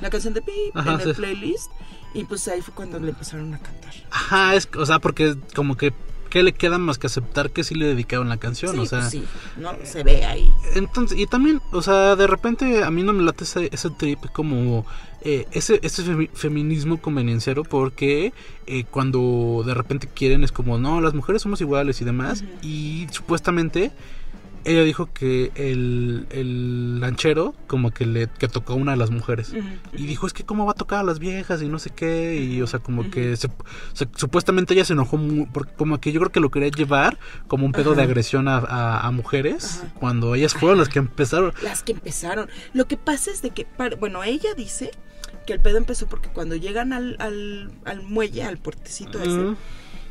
La 0.00 0.10
canción 0.10 0.32
de 0.32 0.42
Pip 0.42 0.54
Ajá, 0.74 0.94
en 0.94 1.00
el 1.00 1.06
sí. 1.08 1.12
playlist 1.20 1.70
y 2.14 2.24
pues 2.24 2.46
ahí 2.48 2.60
fue 2.62 2.74
cuando 2.74 2.98
le 2.98 3.10
empezaron 3.10 3.52
a 3.54 3.58
cantar. 3.58 3.92
Ajá, 4.10 4.54
es, 4.54 4.68
o 4.76 4.86
sea, 4.86 4.98
porque 4.98 5.36
como 5.54 5.76
que. 5.76 5.92
¿Qué 6.30 6.42
le 6.42 6.52
queda 6.52 6.76
más 6.76 6.98
que 6.98 7.06
aceptar 7.06 7.50
que 7.52 7.64
sí 7.64 7.74
le 7.74 7.86
dedicaron 7.86 8.28
la 8.28 8.36
canción? 8.36 8.74
Sí, 8.74 8.78
o 8.80 8.84
sea, 8.84 8.98
pues 8.98 9.10
sí, 9.12 9.24
no 9.56 9.72
se 9.82 10.02
ve 10.02 10.26
ahí. 10.26 10.52
Entonces, 10.74 11.18
y 11.18 11.26
también, 11.26 11.62
o 11.72 11.80
sea, 11.80 12.16
de 12.16 12.26
repente 12.26 12.84
a 12.84 12.90
mí 12.90 13.02
no 13.02 13.14
me 13.14 13.22
late 13.22 13.44
ese, 13.44 13.70
ese 13.72 13.88
trip 13.88 14.26
como 14.32 14.84
eh, 15.22 15.46
ese, 15.52 15.80
ese 15.82 16.02
femi- 16.04 16.30
feminismo 16.32 17.00
convenienciero 17.00 17.64
porque 17.64 18.32
eh, 18.66 18.84
cuando 18.90 19.62
de 19.66 19.74
repente 19.74 20.08
quieren 20.12 20.44
es 20.44 20.52
como, 20.52 20.78
no, 20.78 21.00
las 21.00 21.14
mujeres 21.14 21.42
somos 21.42 21.60
iguales 21.60 22.00
y 22.00 22.04
demás. 22.04 22.44
Y 22.62 23.06
supuestamente 23.10 23.90
ella 24.64 24.82
dijo 24.84 25.08
que 25.14 25.50
el, 25.54 26.26
el 26.30 27.00
lanchero 27.00 27.54
como 27.68 27.90
que 27.90 28.04
le 28.04 28.28
que 28.38 28.48
tocó 28.48 28.74
a 28.74 28.76
una 28.76 28.90
de 28.92 28.98
las 28.98 29.10
mujeres. 29.10 29.54
Y 29.94 30.04
dijo, 30.06 30.26
es 30.26 30.32
que 30.34 30.44
cómo 30.44 30.66
va 30.66 30.72
a 30.72 30.74
tocar 30.74 30.98
a 30.98 31.02
las 31.04 31.20
viejas 31.20 31.62
y 31.62 31.68
no 31.68 31.78
sé 31.78 31.90
qué. 31.90 32.36
Y 32.36 32.60
o 32.60 32.66
sea, 32.66 32.78
como 32.80 33.08
que 33.10 33.36
se- 33.36 33.48
se- 33.94 34.08
supuestamente 34.14 34.74
ella 34.74 34.84
se 34.84 34.92
enojó 34.92 35.18
porque 35.54 35.72
como 35.74 35.98
que 36.00 36.12
yo 36.12 36.20
creo 36.20 36.32
que 36.32 36.40
lo 36.40 36.50
quería 36.50 36.68
llevar 36.68 37.18
como 37.46 37.64
un 37.64 37.72
pedo 37.72 37.94
de 37.94 38.02
agresión 38.02 38.46
a, 38.46 38.58
a- 38.58 39.06
a 39.06 39.10
mujeres 39.10 39.82
cuando 39.98 40.34
ellas 40.34 40.52
fueron 40.54 40.78
las 40.78 40.88
que 40.88 40.98
empezaron. 40.98 41.52
Las 41.62 41.82
que 41.82 41.92
empezaron. 41.92 42.50
Lo 42.74 42.86
que 42.86 42.96
pasa 42.98 43.30
es 43.30 43.40
de 43.42 43.50
que, 43.50 43.64
par- 43.64 43.96
bueno, 43.96 44.22
ella 44.22 44.52
dice 44.54 44.90
que 45.46 45.52
el 45.52 45.60
pedo 45.60 45.78
empezó 45.78 46.06
porque 46.06 46.28
cuando 46.28 46.56
llegan 46.56 46.92
al, 46.92 47.16
al, 47.18 47.70
al 47.84 48.02
muelle, 48.02 48.42
al 48.42 48.58
puertecito 48.58 49.20
ese, 49.22 49.56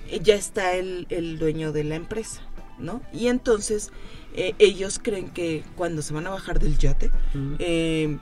eh, 0.10 0.20
ya 0.22 0.36
está 0.36 0.76
el, 0.76 1.06
el 1.10 1.38
dueño 1.40 1.72
de 1.72 1.84
la 1.84 1.96
empresa, 1.96 2.42
¿no? 2.80 3.02
Y 3.14 3.28
entonces 3.28 3.92
eh, 4.36 4.54
ellos 4.60 5.00
creen 5.02 5.30
que 5.30 5.64
cuando 5.76 6.02
se 6.02 6.14
van 6.14 6.28
a 6.28 6.30
bajar 6.32 6.60
del 6.60 6.78
yate, 6.78 7.12
eh, 7.60 8.18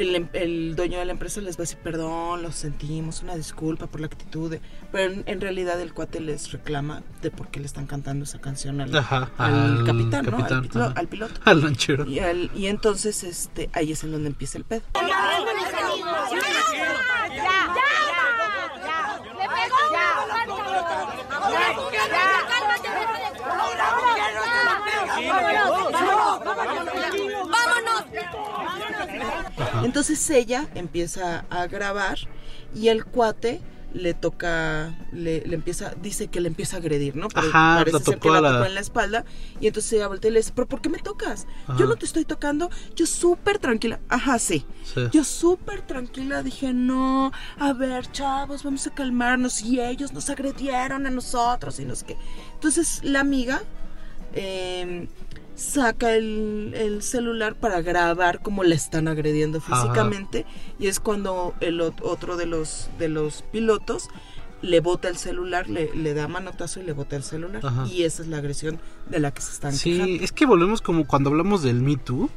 el, 0.00 0.14
em- 0.14 0.28
el 0.32 0.74
dueño 0.76 0.98
de 0.98 1.04
la 1.04 1.12
empresa 1.12 1.40
les 1.40 1.56
va 1.56 1.60
a 1.60 1.64
decir, 1.64 1.78
perdón, 1.78 2.42
lo 2.42 2.52
sentimos, 2.52 3.22
una 3.22 3.34
disculpa 3.36 3.86
por 3.86 4.00
la 4.00 4.06
actitud, 4.06 4.50
de-". 4.50 4.60
pero 4.92 5.12
en, 5.12 5.22
en 5.26 5.40
realidad 5.40 5.80
el 5.80 5.92
cuate 5.92 6.20
les 6.20 6.50
reclama 6.52 7.02
de 7.22 7.30
por 7.30 7.48
qué 7.48 7.60
le 7.60 7.66
están 7.66 7.86
cantando 7.86 8.24
esa 8.24 8.40
canción 8.40 8.80
al, 8.80 8.96
Ajá, 8.96 9.30
al 9.38 9.54
al 9.78 9.84
capitán, 9.86 10.24
¿no? 10.24 10.30
capitán, 10.46 10.92
Al, 10.96 11.08
piloto. 11.08 11.40
Al 11.44 11.60
lanchero. 11.62 12.06
Y, 12.06 12.18
al- 12.20 12.50
y 12.54 12.66
entonces 12.66 13.22
este 13.24 13.70
ahí 13.72 13.92
es 13.92 14.02
en 14.04 14.12
donde 14.12 14.28
empieza 14.28 14.58
el 14.58 14.64
pedo. 14.64 14.82
Entonces 29.84 30.28
ella 30.30 30.66
empieza 30.74 31.44
a 31.50 31.66
grabar 31.66 32.18
y 32.74 32.88
el 32.88 33.04
cuate 33.04 33.60
le 33.92 34.14
toca, 34.14 34.94
le, 35.12 35.44
le 35.44 35.54
empieza, 35.56 35.92
dice 36.00 36.28
que 36.28 36.40
le 36.40 36.46
empieza 36.46 36.76
a 36.76 36.78
agredir, 36.78 37.16
¿no? 37.16 37.26
Pero 37.26 37.48
Ajá, 37.48 37.78
parece 37.78 37.98
la 37.98 38.04
ser 38.04 38.18
que 38.20 38.28
la 38.30 38.38
a 38.38 38.40
la- 38.40 38.52
tocó 38.52 38.66
en 38.66 38.74
la 38.76 38.80
espalda 38.80 39.24
y 39.60 39.66
entonces 39.66 39.92
ella 39.94 40.06
voltea 40.06 40.30
y 40.30 40.34
le 40.34 40.38
dice, 40.38 40.52
pero 40.54 40.68
¿por 40.68 40.80
qué 40.80 40.88
me 40.88 40.98
tocas? 40.98 41.48
Ajá. 41.66 41.76
Yo 41.76 41.86
no 41.86 41.96
te 41.96 42.04
estoy 42.06 42.24
tocando, 42.24 42.70
yo 42.94 43.04
súper 43.06 43.58
tranquila. 43.58 43.98
Ajá, 44.08 44.38
sí. 44.38 44.64
Sí. 44.84 45.00
Yo 45.10 45.24
súper 45.24 45.82
tranquila 45.82 46.44
dije, 46.44 46.72
no, 46.72 47.32
a 47.58 47.72
ver, 47.72 48.08
chavos, 48.12 48.62
vamos 48.62 48.86
a 48.86 48.90
calmarnos. 48.94 49.60
Y 49.62 49.80
ellos 49.80 50.12
nos 50.12 50.30
agredieron 50.30 51.08
a 51.08 51.10
nosotros 51.10 51.80
y 51.80 51.84
no 51.84 51.96
sé 51.96 52.06
qué. 52.06 52.16
Entonces 52.54 53.00
la 53.02 53.18
amiga 53.18 53.60
eh, 54.34 55.08
saca 55.60 56.14
el, 56.14 56.72
el 56.74 57.02
celular 57.02 57.54
para 57.54 57.82
grabar 57.82 58.40
cómo 58.40 58.64
le 58.64 58.74
están 58.74 59.08
agrediendo 59.08 59.58
Ajá. 59.58 59.82
físicamente. 59.82 60.46
Y 60.78 60.86
es 60.86 61.00
cuando 61.00 61.54
el 61.60 61.80
ot- 61.80 62.00
otro 62.02 62.36
de 62.36 62.46
los, 62.46 62.88
de 62.98 63.08
los 63.08 63.42
pilotos 63.52 64.08
le 64.62 64.80
bota 64.80 65.08
el 65.08 65.16
celular, 65.16 65.68
le, 65.70 65.94
le 65.94 66.12
da 66.14 66.28
manotazo 66.28 66.80
y 66.80 66.84
le 66.84 66.92
bota 66.92 67.16
el 67.16 67.22
celular. 67.22 67.64
Ajá. 67.64 67.86
Y 67.86 68.02
esa 68.04 68.22
es 68.22 68.28
la 68.28 68.38
agresión 68.38 68.78
de 69.08 69.20
la 69.20 69.32
que 69.32 69.42
se 69.42 69.52
están 69.52 69.72
Sí, 69.74 69.92
quejando. 69.92 70.24
es 70.24 70.32
que 70.32 70.46
volvemos 70.46 70.80
como 70.82 71.06
cuando 71.06 71.30
hablamos 71.30 71.62
del 71.62 71.80
Me 71.82 71.96
Too, 71.96 72.28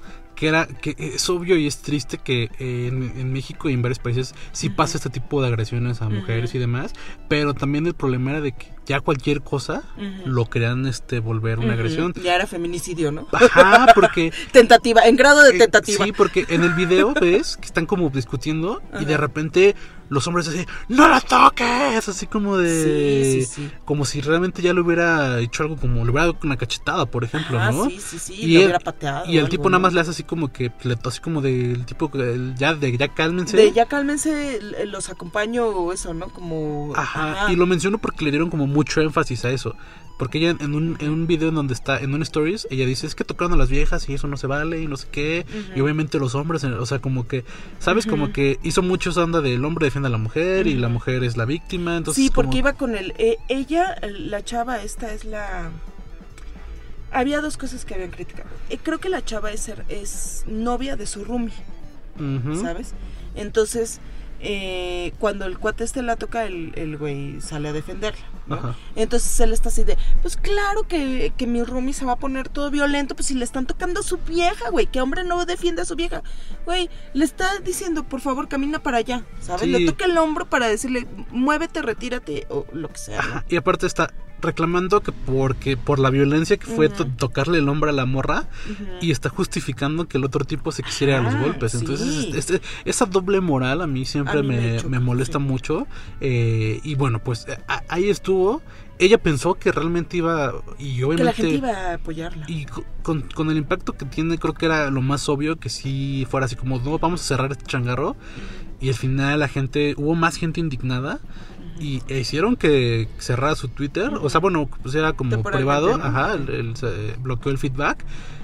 que 0.43 0.49
era 0.49 0.67
que 0.67 0.93
es 0.97 1.29
obvio 1.29 1.55
y 1.55 1.67
es 1.67 1.77
triste 1.77 2.17
que 2.17 2.49
en, 2.59 3.13
en 3.17 3.31
México 3.31 3.69
y 3.69 3.73
en 3.73 3.81
varios 3.81 3.99
países 3.99 4.35
sí 4.51 4.69
pasa 4.69 4.97
este 4.97 5.09
tipo 5.09 5.41
de 5.41 5.47
agresiones 5.47 6.01
a 6.01 6.09
mujeres 6.09 6.53
y 6.53 6.59
demás, 6.59 6.91
pero 7.29 7.53
también 7.53 7.87
el 7.87 7.93
problema 7.93 8.31
era 8.31 8.41
de 8.41 8.51
que 8.51 8.73
ya 8.85 8.99
cualquier 8.99 9.41
cosa 9.41 9.83
lo 10.25 10.49
querían 10.49 10.85
este 10.85 11.19
volver 11.19 11.59
una 11.59 11.73
agresión. 11.73 12.13
Ya 12.21 12.35
era 12.35 12.45
feminicidio, 12.45 13.13
¿no? 13.13 13.25
Ajá, 13.31 13.87
porque 13.95 14.33
tentativa, 14.51 15.03
en 15.07 15.15
grado 15.15 15.43
de 15.43 15.55
Eh, 15.55 15.59
tentativa. 15.59 16.03
Sí, 16.03 16.11
porque 16.11 16.45
en 16.49 16.63
el 16.63 16.73
video 16.73 17.13
ves 17.13 17.55
que 17.55 17.65
están 17.65 17.85
como 17.85 18.09
discutiendo 18.09 18.81
y 18.99 19.05
de 19.05 19.15
repente 19.15 19.75
los 20.09 20.27
hombres 20.27 20.47
así, 20.47 20.65
¡No 20.89 21.07
la 21.07 21.21
toques! 21.21 22.07
Así 22.07 22.27
como 22.27 22.57
de. 22.57 22.83
Sí, 22.83 23.45
sí, 23.45 23.55
sí. 23.55 23.71
Como 23.85 24.05
si 24.05 24.21
realmente 24.21 24.61
ya 24.61 24.73
le 24.73 24.81
hubiera 24.81 25.39
hecho 25.39 25.63
algo 25.63 25.77
como. 25.77 26.03
Le 26.03 26.11
hubiera 26.11 26.27
dado 26.27 26.37
una 26.43 26.57
cachetada, 26.57 27.05
por 27.05 27.23
ejemplo, 27.23 27.57
Ajá, 27.59 27.71
¿no? 27.71 27.85
sí, 27.89 27.99
sí, 27.99 28.19
sí, 28.19 28.33
Y 28.33 28.53
lo 28.53 28.59
el, 28.59 28.65
hubiera 28.65 28.79
pateado 28.79 29.25
y 29.25 29.37
el 29.37 29.49
tipo 29.49 29.69
nada 29.69 29.79
¿no? 29.79 29.83
más 29.83 29.93
le 29.93 30.01
hace 30.01 30.11
así 30.11 30.23
como 30.33 30.51
que. 30.51 30.71
Le 30.83 30.97
así 31.05 31.19
como 31.21 31.41
del 31.41 31.85
tipo. 31.85 32.11
Ya, 32.57 32.73
de 32.73 32.97
ya 32.97 33.07
cálmense. 33.09 33.55
De 33.57 33.71
ya 33.71 33.85
cálmense, 33.85 34.57
l- 34.57 34.85
los 34.87 35.09
acompaño 35.09 35.67
o 35.67 35.93
eso, 35.93 36.13
¿no? 36.13 36.27
Como. 36.29 36.93
Ajá, 36.95 37.51
y 37.51 37.55
lo 37.55 37.65
menciono 37.67 37.97
porque 37.99 38.25
le 38.25 38.31
dieron 38.31 38.49
como 38.49 38.67
mucho 38.67 39.01
énfasis 39.01 39.45
a 39.45 39.51
eso. 39.51 39.75
Porque 40.19 40.37
ella 40.37 40.55
en 40.59 40.75
un, 40.75 40.95
en 40.99 41.09
un 41.09 41.25
video 41.25 41.49
en 41.49 41.55
donde 41.55 41.73
está, 41.73 41.97
en 41.99 42.13
un 42.13 42.21
stories, 42.21 42.67
ella 42.69 42.85
dice, 42.85 43.07
es 43.07 43.15
que 43.15 43.23
tocaron 43.23 43.53
a 43.53 43.57
las 43.57 43.69
viejas 43.69 44.07
y 44.09 44.13
eso 44.13 44.27
no 44.27 44.37
se 44.37 44.45
vale 44.45 44.79
y 44.79 44.87
no 44.87 44.95
sé 44.95 45.07
qué. 45.11 45.45
Y 45.75 45.81
obviamente 45.81 46.19
los 46.19 46.35
hombres, 46.35 46.63
o 46.63 46.85
sea, 46.85 46.99
como 46.99 47.27
que, 47.27 47.43
¿sabes? 47.79 48.05
Como 48.05 48.31
que 48.31 48.59
hizo 48.63 48.83
mucho 48.83 49.09
esa 49.09 49.23
onda 49.23 49.41
del 49.41 49.65
hombre 49.65 49.85
defiende 49.85 50.07
a 50.07 50.11
la 50.11 50.19
mujer 50.19 50.67
y 50.67 50.75
la 50.75 50.87
mujer 50.87 51.23
es 51.23 51.35
la 51.35 51.45
víctima. 51.45 51.97
Entonces, 51.97 52.23
sí, 52.25 52.29
porque 52.33 52.49
como- 52.49 52.57
iba 52.59 52.73
con 52.73 52.95
el. 52.95 53.13
eh, 53.17 53.37
ella, 53.49 53.91
el- 54.03 54.29
la 54.29 54.43
chava, 54.43 54.81
esta 54.83 55.11
es 55.13 55.25
la. 55.25 55.71
Había 57.13 57.41
dos 57.41 57.57
cosas 57.57 57.85
que 57.85 57.93
habían 57.93 58.11
criticado. 58.11 58.49
Eh, 58.69 58.79
creo 58.81 58.99
que 58.99 59.09
la 59.09 59.23
chava 59.23 59.51
es, 59.51 59.71
es 59.89 60.43
novia 60.47 60.95
de 60.95 61.05
su 61.05 61.23
roomie, 61.23 61.53
Ujú. 62.19 62.59
¿sabes? 62.61 62.93
Entonces, 63.35 63.99
eh, 64.45 65.13
cuando 65.19 65.45
el 65.45 65.57
cuate 65.57 65.83
este 65.85 66.01
la 66.01 66.17
toca, 66.17 66.45
el, 66.45 66.73
el 66.75 66.97
güey 66.97 67.39
sale 67.39 67.69
a 67.69 67.73
defenderla. 67.73 68.25
Entonces 68.95 69.39
él 69.39 69.53
está 69.53 69.69
así 69.69 69.85
de, 69.85 69.97
pues 70.21 70.35
claro 70.35 70.83
que, 70.83 71.31
que 71.37 71.47
mi 71.47 71.63
roomie 71.63 71.93
se 71.93 72.03
va 72.03 72.13
a 72.13 72.15
poner 72.17 72.49
todo 72.49 72.69
violento, 72.69 73.15
pues 73.15 73.27
si 73.27 73.35
le 73.35 73.45
están 73.45 73.65
tocando 73.65 74.01
a 74.01 74.03
su 74.03 74.17
vieja, 74.17 74.69
güey, 74.69 74.87
que 74.87 74.99
hombre 74.99 75.23
no 75.23 75.45
defiende 75.45 75.83
a 75.83 75.85
su 75.85 75.95
vieja. 75.95 76.23
Güey, 76.65 76.89
le 77.13 77.23
está 77.23 77.59
diciendo, 77.59 78.03
por 78.03 78.19
favor, 78.19 78.49
camina 78.49 78.79
para 78.79 78.97
allá, 78.97 79.23
¿sabes? 79.39 79.61
Sí. 79.61 79.69
Le 79.69 79.85
toca 79.85 80.05
el 80.05 80.17
hombro 80.17 80.49
para 80.49 80.67
decirle, 80.67 81.07
muévete, 81.31 81.81
retírate, 81.81 82.45
o 82.49 82.65
lo 82.73 82.89
que 82.89 82.97
sea. 82.97 83.45
Y 83.47 83.55
aparte 83.55 83.87
está 83.87 84.13
reclamando 84.43 85.01
que 85.01 85.11
porque 85.11 85.75
por 85.77 85.97
la 85.99 86.09
violencia 86.09 86.57
que 86.57 86.65
fue 86.67 86.89
to- 86.89 87.05
tocarle 87.07 87.57
el 87.57 87.67
hombro 87.69 87.89
a 87.89 87.93
la 87.93 88.05
morra 88.05 88.47
y 89.01 89.11
está 89.11 89.29
justificando 89.29 90.07
que 90.07 90.17
el 90.17 90.25
otro 90.25 90.45
tipo 90.45 90.71
se 90.71 90.83
quisiera 90.83 91.19
a 91.19 91.21
los 91.21 91.33
Ah, 91.33 91.41
golpes. 91.41 91.73
Entonces, 91.75 92.33
este- 92.35 92.61
esa 92.85 93.05
doble 93.05 93.41
moral 93.41 93.81
a 93.81 93.87
mí 93.87 94.05
siempre 94.05 94.39
A 94.39 94.43
mí 94.43 94.49
me 94.49 94.83
me, 94.83 94.99
molesta 94.99 95.39
sí. 95.39 95.43
mucho. 95.45 95.87
eh, 96.21 96.79
y 96.83 96.95
bueno, 96.95 97.19
pues 97.19 97.45
eh, 97.47 97.57
a- 97.67 97.83
ahí 97.89 98.09
estuvo. 98.09 98.61
Ella 98.99 99.17
pensó 99.17 99.55
que 99.55 99.71
realmente 99.71 100.17
iba 100.17 100.53
y 100.77 100.97
Que 100.97 101.03
obviamente 101.05 101.23
la 101.23 101.33
gente 101.33 101.55
iba 101.55 101.69
a 101.71 101.93
apoyarla. 101.95 102.45
y 102.47 102.65
co- 102.65 102.85
con, 103.01 103.21
con 103.33 103.49
el 103.49 103.57
impacto 103.57 103.93
que 103.93 104.05
tiene, 104.05 104.37
creo 104.37 104.53
que 104.53 104.67
era 104.67 104.91
lo 104.91 105.01
más 105.01 105.27
obvio 105.29 105.55
que 105.57 105.69
si 105.69 106.27
fuera 106.29 106.45
así 106.45 106.55
como, 106.55 106.79
no, 106.79 106.99
vamos 106.99 107.21
a 107.21 107.23
cerrar 107.23 107.51
este 107.51 107.65
changarro. 107.65 108.15
Y 108.79 108.89
al 108.89 108.95
final 108.95 109.39
la 109.39 109.47
gente, 109.47 109.95
hubo 109.97 110.13
más 110.13 110.35
gente 110.35 110.59
indignada. 110.59 111.19
Y 111.79 112.01
e 112.07 112.19
hicieron 112.19 112.55
que 112.55 113.07
cerrara 113.17 113.55
su 113.55 113.67
Twitter. 113.67 114.11
O 114.21 114.29
sea, 114.29 114.39
bueno, 114.39 114.69
pues 114.81 114.95
era 114.95 115.13
como 115.13 115.41
privado. 115.43 115.95
Ajá, 116.01 116.33
el, 116.33 116.49
el- 116.49 116.75
se 116.75 117.15
bloqueó 117.19 117.51
el 117.51 117.57
feedback. 117.57 118.03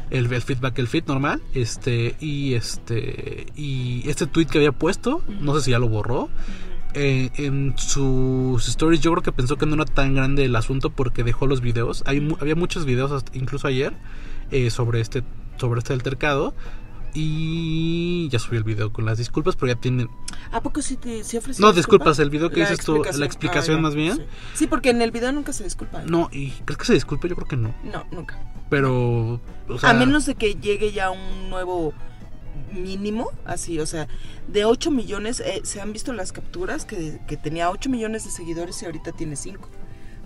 El, 0.10 0.32
el 0.34 0.42
feedback, 0.42 0.80
el 0.80 0.88
feed 0.88 1.04
normal. 1.08 1.42
Este, 1.54 2.16
y 2.20 2.56
este, 2.56 3.46
y 3.56 4.10
este 4.10 4.26
tweet 4.28 4.48
que 4.48 4.58
había 4.58 4.72
puesto, 4.72 5.22
no 5.42 5.54
sé 5.56 5.62
si 5.66 5.72
ya 5.72 5.80
lo 5.80 5.88
borró. 5.88 6.30
eh, 6.96 7.30
en 7.36 7.76
sus 7.78 8.68
stories 8.68 9.00
yo 9.02 9.12
creo 9.12 9.22
que 9.22 9.32
pensó 9.32 9.58
que 9.58 9.68
no 9.68 9.76
era 9.76 9.86
tan 9.86 10.16
grande 10.16 10.46
el 10.46 10.56
asunto 10.56 10.90
porque 10.90 11.24
dejó 11.24 11.46
los 11.46 11.62
videos. 11.62 12.02
Hay, 12.08 12.36
había 12.42 12.56
muchos 12.56 12.86
videos 12.86 13.24
incluso 13.34 13.68
ayer 13.68 13.94
eh, 14.50 14.72
sobre 14.72 15.00
este 15.02 15.22
sobre 15.58 15.80
este 15.80 15.94
altercado 15.94 16.56
y 17.14 18.30
ya 18.30 18.40
subí 18.40 18.58
el 18.58 18.64
video 18.64 18.92
con 18.94 19.06
las 19.06 19.18
disculpas, 19.18 19.56
pero 19.56 19.74
ya 19.74 19.80
tienen 19.80 20.10
¿A 20.52 20.62
poco 20.62 20.82
sí 20.82 20.96
te 20.96 21.24
sí 21.24 21.38
ofreció 21.38 21.62
No, 21.66 21.74
disculpa? 21.74 22.06
disculpas, 22.12 22.20
el 22.20 22.30
video 22.30 22.50
que 22.50 22.62
La 22.62 22.70
dices 22.70 22.86
tú, 22.86 23.04
la 23.18 23.26
explicación 23.26 23.78
Ah, 23.78 23.80
ya, 23.80 23.82
más 23.84 23.96
bien. 23.96 24.16
Sí. 24.18 24.24
Sí, 24.56 24.68
porque 24.68 24.90
en 24.90 25.02
el 25.02 25.12
video 25.12 25.32
nunca 25.32 25.54
se 25.54 25.64
disculpa. 25.64 26.02
¿eh? 26.02 26.06
no, 26.08 26.30
y 26.32 26.52
¿crees 26.66 26.78
que 26.78 26.86
se 26.86 26.94
disculpe? 26.94 27.28
Yo 27.30 27.36
creo 27.36 27.48
que 27.48 27.58
no. 27.58 27.74
No, 27.84 28.06
nunca. 28.12 28.40
Pero 28.70 29.42
o 29.68 29.78
sea, 29.80 29.90
a 29.92 29.94
menos 29.94 30.26
de 30.26 30.36
que 30.36 30.56
llegue 30.56 30.92
ya 30.92 31.10
un 31.12 31.50
nuevo 31.50 31.94
mínimo, 32.74 33.32
así, 33.46 33.80
o 33.80 33.86
sea, 33.86 34.08
de 34.48 34.66
8 34.66 34.92
millones, 34.92 35.40
eh, 35.40 35.62
se 35.64 35.82
han 35.82 35.92
visto 35.94 36.14
las 36.14 36.32
capturas 36.32 36.86
que, 36.86 37.20
que 37.28 37.36
tenía 37.38 37.70
8 37.72 37.90
millones 37.90 38.26
de 38.26 38.32
seguidores 38.32 38.82
y 38.82 38.86
ahorita 38.86 39.12
tiene 39.14 39.36
5. 39.36 39.68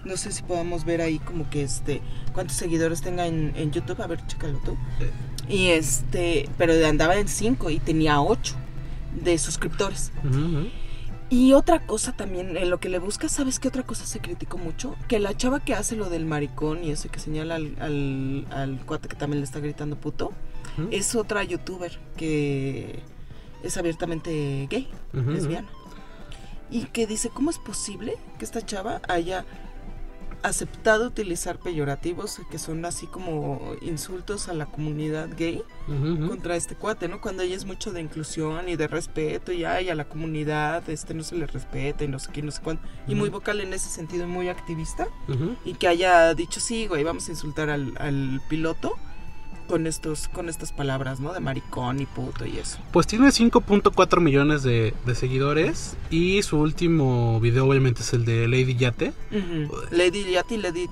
No 0.03 0.17
sé 0.17 0.33
si 0.33 0.43
podamos 0.43 0.83
ver 0.83 0.99
ahí 0.99 1.19
como 1.19 1.49
que 1.49 1.63
este, 1.63 2.01
cuántos 2.33 2.57
seguidores 2.57 3.01
tenga 3.01 3.25
en, 3.25 3.53
en 3.55 3.71
YouTube, 3.71 4.01
a 4.01 4.07
ver, 4.07 4.25
chécalo 4.27 4.59
tú. 4.65 4.77
Y 5.49 5.69
este, 5.69 6.49
pero 6.57 6.73
andaba 6.85 7.15
en 7.17 7.27
5 7.27 7.69
y 7.69 7.79
tenía 7.79 8.21
8 8.21 8.55
de 9.23 9.37
suscriptores. 9.37 10.11
Y 11.29 11.53
otra 11.53 11.85
cosa 11.85 12.11
también, 12.15 12.57
en 12.57 12.69
lo 12.69 12.79
que 12.79 12.89
le 12.89 12.99
buscas, 12.99 13.31
¿sabes 13.31 13.59
qué 13.59 13.67
otra 13.67 13.83
cosa 13.83 14.05
se 14.05 14.19
criticó 14.19 14.57
mucho? 14.57 14.95
Que 15.07 15.19
la 15.19 15.35
chava 15.35 15.61
que 15.61 15.73
hace 15.73 15.95
lo 15.95 16.09
del 16.09 16.25
maricón 16.25 16.83
y 16.83 16.91
eso 16.91 17.09
que 17.09 17.19
señala 17.19 17.55
al, 17.55 17.75
al, 17.79 18.45
al 18.51 18.85
cuate 18.85 19.07
que 19.07 19.15
también 19.15 19.39
le 19.39 19.45
está 19.45 19.59
gritando 19.59 19.95
puto, 19.95 20.31
es 20.91 21.15
otra 21.15 21.43
youtuber 21.43 21.99
que 22.17 22.99
es 23.63 23.77
abiertamente 23.77 24.67
gay, 24.69 24.87
lesbiana. 25.13 25.67
Y 26.69 26.85
que 26.85 27.07
dice, 27.07 27.29
¿cómo 27.29 27.49
es 27.49 27.57
posible 27.57 28.15
que 28.37 28.45
esta 28.45 28.63
chava 28.63 29.01
haya 29.07 29.45
aceptado 30.43 31.07
utilizar 31.07 31.57
peyorativos 31.57 32.39
que 32.51 32.59
son 32.59 32.85
así 32.85 33.07
como 33.07 33.75
insultos 33.81 34.49
a 34.49 34.53
la 34.53 34.65
comunidad 34.65 35.29
gay? 35.37 35.63
Contra 36.27 36.55
este 36.55 36.75
cuate, 36.75 37.07
¿no? 37.07 37.19
Cuando 37.19 37.43
ella 37.43 37.55
es 37.55 37.65
mucho 37.65 37.91
de 37.91 38.01
inclusión 38.01 38.69
y 38.69 38.75
de 38.75 38.87
respeto 38.87 39.51
y 39.51 39.65
ay, 39.65 39.89
a 39.89 39.95
la 39.95 40.05
comunidad 40.05 40.89
este 40.89 41.13
no 41.13 41.23
se 41.23 41.35
le 41.35 41.45
respeta 41.47 42.03
y 42.03 42.07
no 42.07 42.19
sé 42.19 42.31
qué, 42.31 42.41
no 42.41 42.51
sé 42.51 42.61
cuánto. 42.61 42.87
Y 43.07 43.15
muy 43.15 43.29
vocal 43.29 43.59
en 43.61 43.73
ese 43.73 43.89
sentido 43.89 44.23
y 44.23 44.27
muy 44.27 44.49
activista. 44.49 45.07
Y 45.65 45.73
que 45.73 45.87
haya 45.87 46.33
dicho, 46.33 46.59
sí, 46.59 46.87
güey, 46.87 47.03
vamos 47.03 47.27
a 47.27 47.31
insultar 47.31 47.69
al, 47.69 47.93
al 47.97 48.41
piloto 48.49 48.97
con 49.73 49.87
estos 49.87 50.27
con 50.27 50.49
estas 50.49 50.71
palabras, 50.71 51.19
¿no? 51.19 51.33
De 51.33 51.39
maricón 51.39 51.99
y 51.99 52.05
puto 52.05 52.45
y 52.45 52.59
eso. 52.59 52.77
Pues 52.91 53.07
tiene 53.07 53.25
5.4 53.29 54.21
millones 54.21 54.61
de, 54.61 54.93
de 55.03 55.15
seguidores 55.15 55.97
y 56.11 56.43
su 56.43 56.59
último 56.59 57.39
video 57.39 57.65
obviamente 57.67 58.01
es 58.03 58.13
el 58.13 58.23
de 58.23 58.47
Lady 58.47 58.75
Yate. 58.75 59.13
Lady 59.89 60.31
Yati 60.31 60.53
y 60.53 60.57
Lady. 60.59 60.85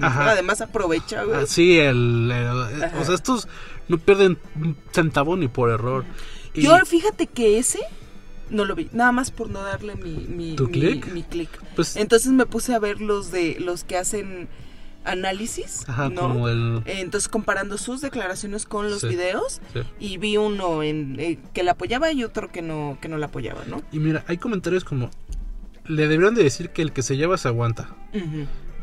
Ajá. 0.00 0.30
Además 0.30 0.62
aprovecha, 0.62 1.24
güey. 1.24 1.40
Ah, 1.42 1.46
sí, 1.46 1.78
el, 1.78 2.30
el- 2.32 2.82
Ajá. 2.84 2.98
o 3.00 3.04
sea, 3.04 3.14
estos 3.14 3.48
no 3.88 3.98
pierden 3.98 4.38
un 4.58 4.78
centavo 4.92 5.36
ni 5.36 5.48
por 5.48 5.68
error. 5.70 6.06
Y- 6.54 6.62
Yo 6.62 6.74
fíjate 6.86 7.26
que 7.26 7.58
ese 7.58 7.80
no 8.48 8.64
lo 8.64 8.74
vi, 8.74 8.88
nada 8.94 9.12
más 9.12 9.30
por 9.30 9.50
no 9.50 9.60
darle 9.60 9.94
mi, 9.96 10.12
mi, 10.26 10.56
¿Tu 10.56 10.68
mi- 10.68 10.72
clic? 10.72 11.12
mi 11.12 11.22
clic. 11.22 11.50
Pues- 11.74 11.96
Entonces 11.96 12.32
me 12.32 12.46
puse 12.46 12.74
a 12.74 12.78
ver 12.78 13.02
los 13.02 13.30
de 13.30 13.58
los 13.60 13.84
que 13.84 13.98
hacen 13.98 14.48
análisis, 15.06 15.88
Ajá, 15.88 16.08
¿no? 16.10 16.20
como 16.22 16.48
el- 16.48 16.82
Eh, 16.84 17.00
Entonces 17.00 17.28
comparando 17.28 17.78
sus 17.78 18.00
declaraciones 18.00 18.66
con 18.66 18.90
los 18.90 19.00
Sí, 19.00 19.08
videos 19.08 19.60
sí. 19.72 19.80
y 20.00 20.18
vi 20.18 20.36
uno 20.36 20.82
en 20.82 21.18
eh, 21.20 21.38
que 21.54 21.62
la 21.62 21.72
apoyaba 21.72 22.12
y 22.12 22.24
otro 22.24 22.50
que 22.52 22.62
no 22.62 22.98
que 23.00 23.08
no 23.08 23.16
la 23.18 23.26
apoyaba, 23.26 23.62
¿no? 23.66 23.82
Y 23.92 23.98
mira, 23.98 24.24
hay 24.26 24.36
comentarios 24.38 24.84
como 24.84 25.10
le 25.86 26.08
deberían 26.08 26.34
de 26.34 26.42
decir 26.42 26.70
que 26.70 26.82
el 26.82 26.92
que 26.92 27.02
se 27.02 27.16
lleva 27.16 27.38
se 27.38 27.48
aguanta. 27.48 27.88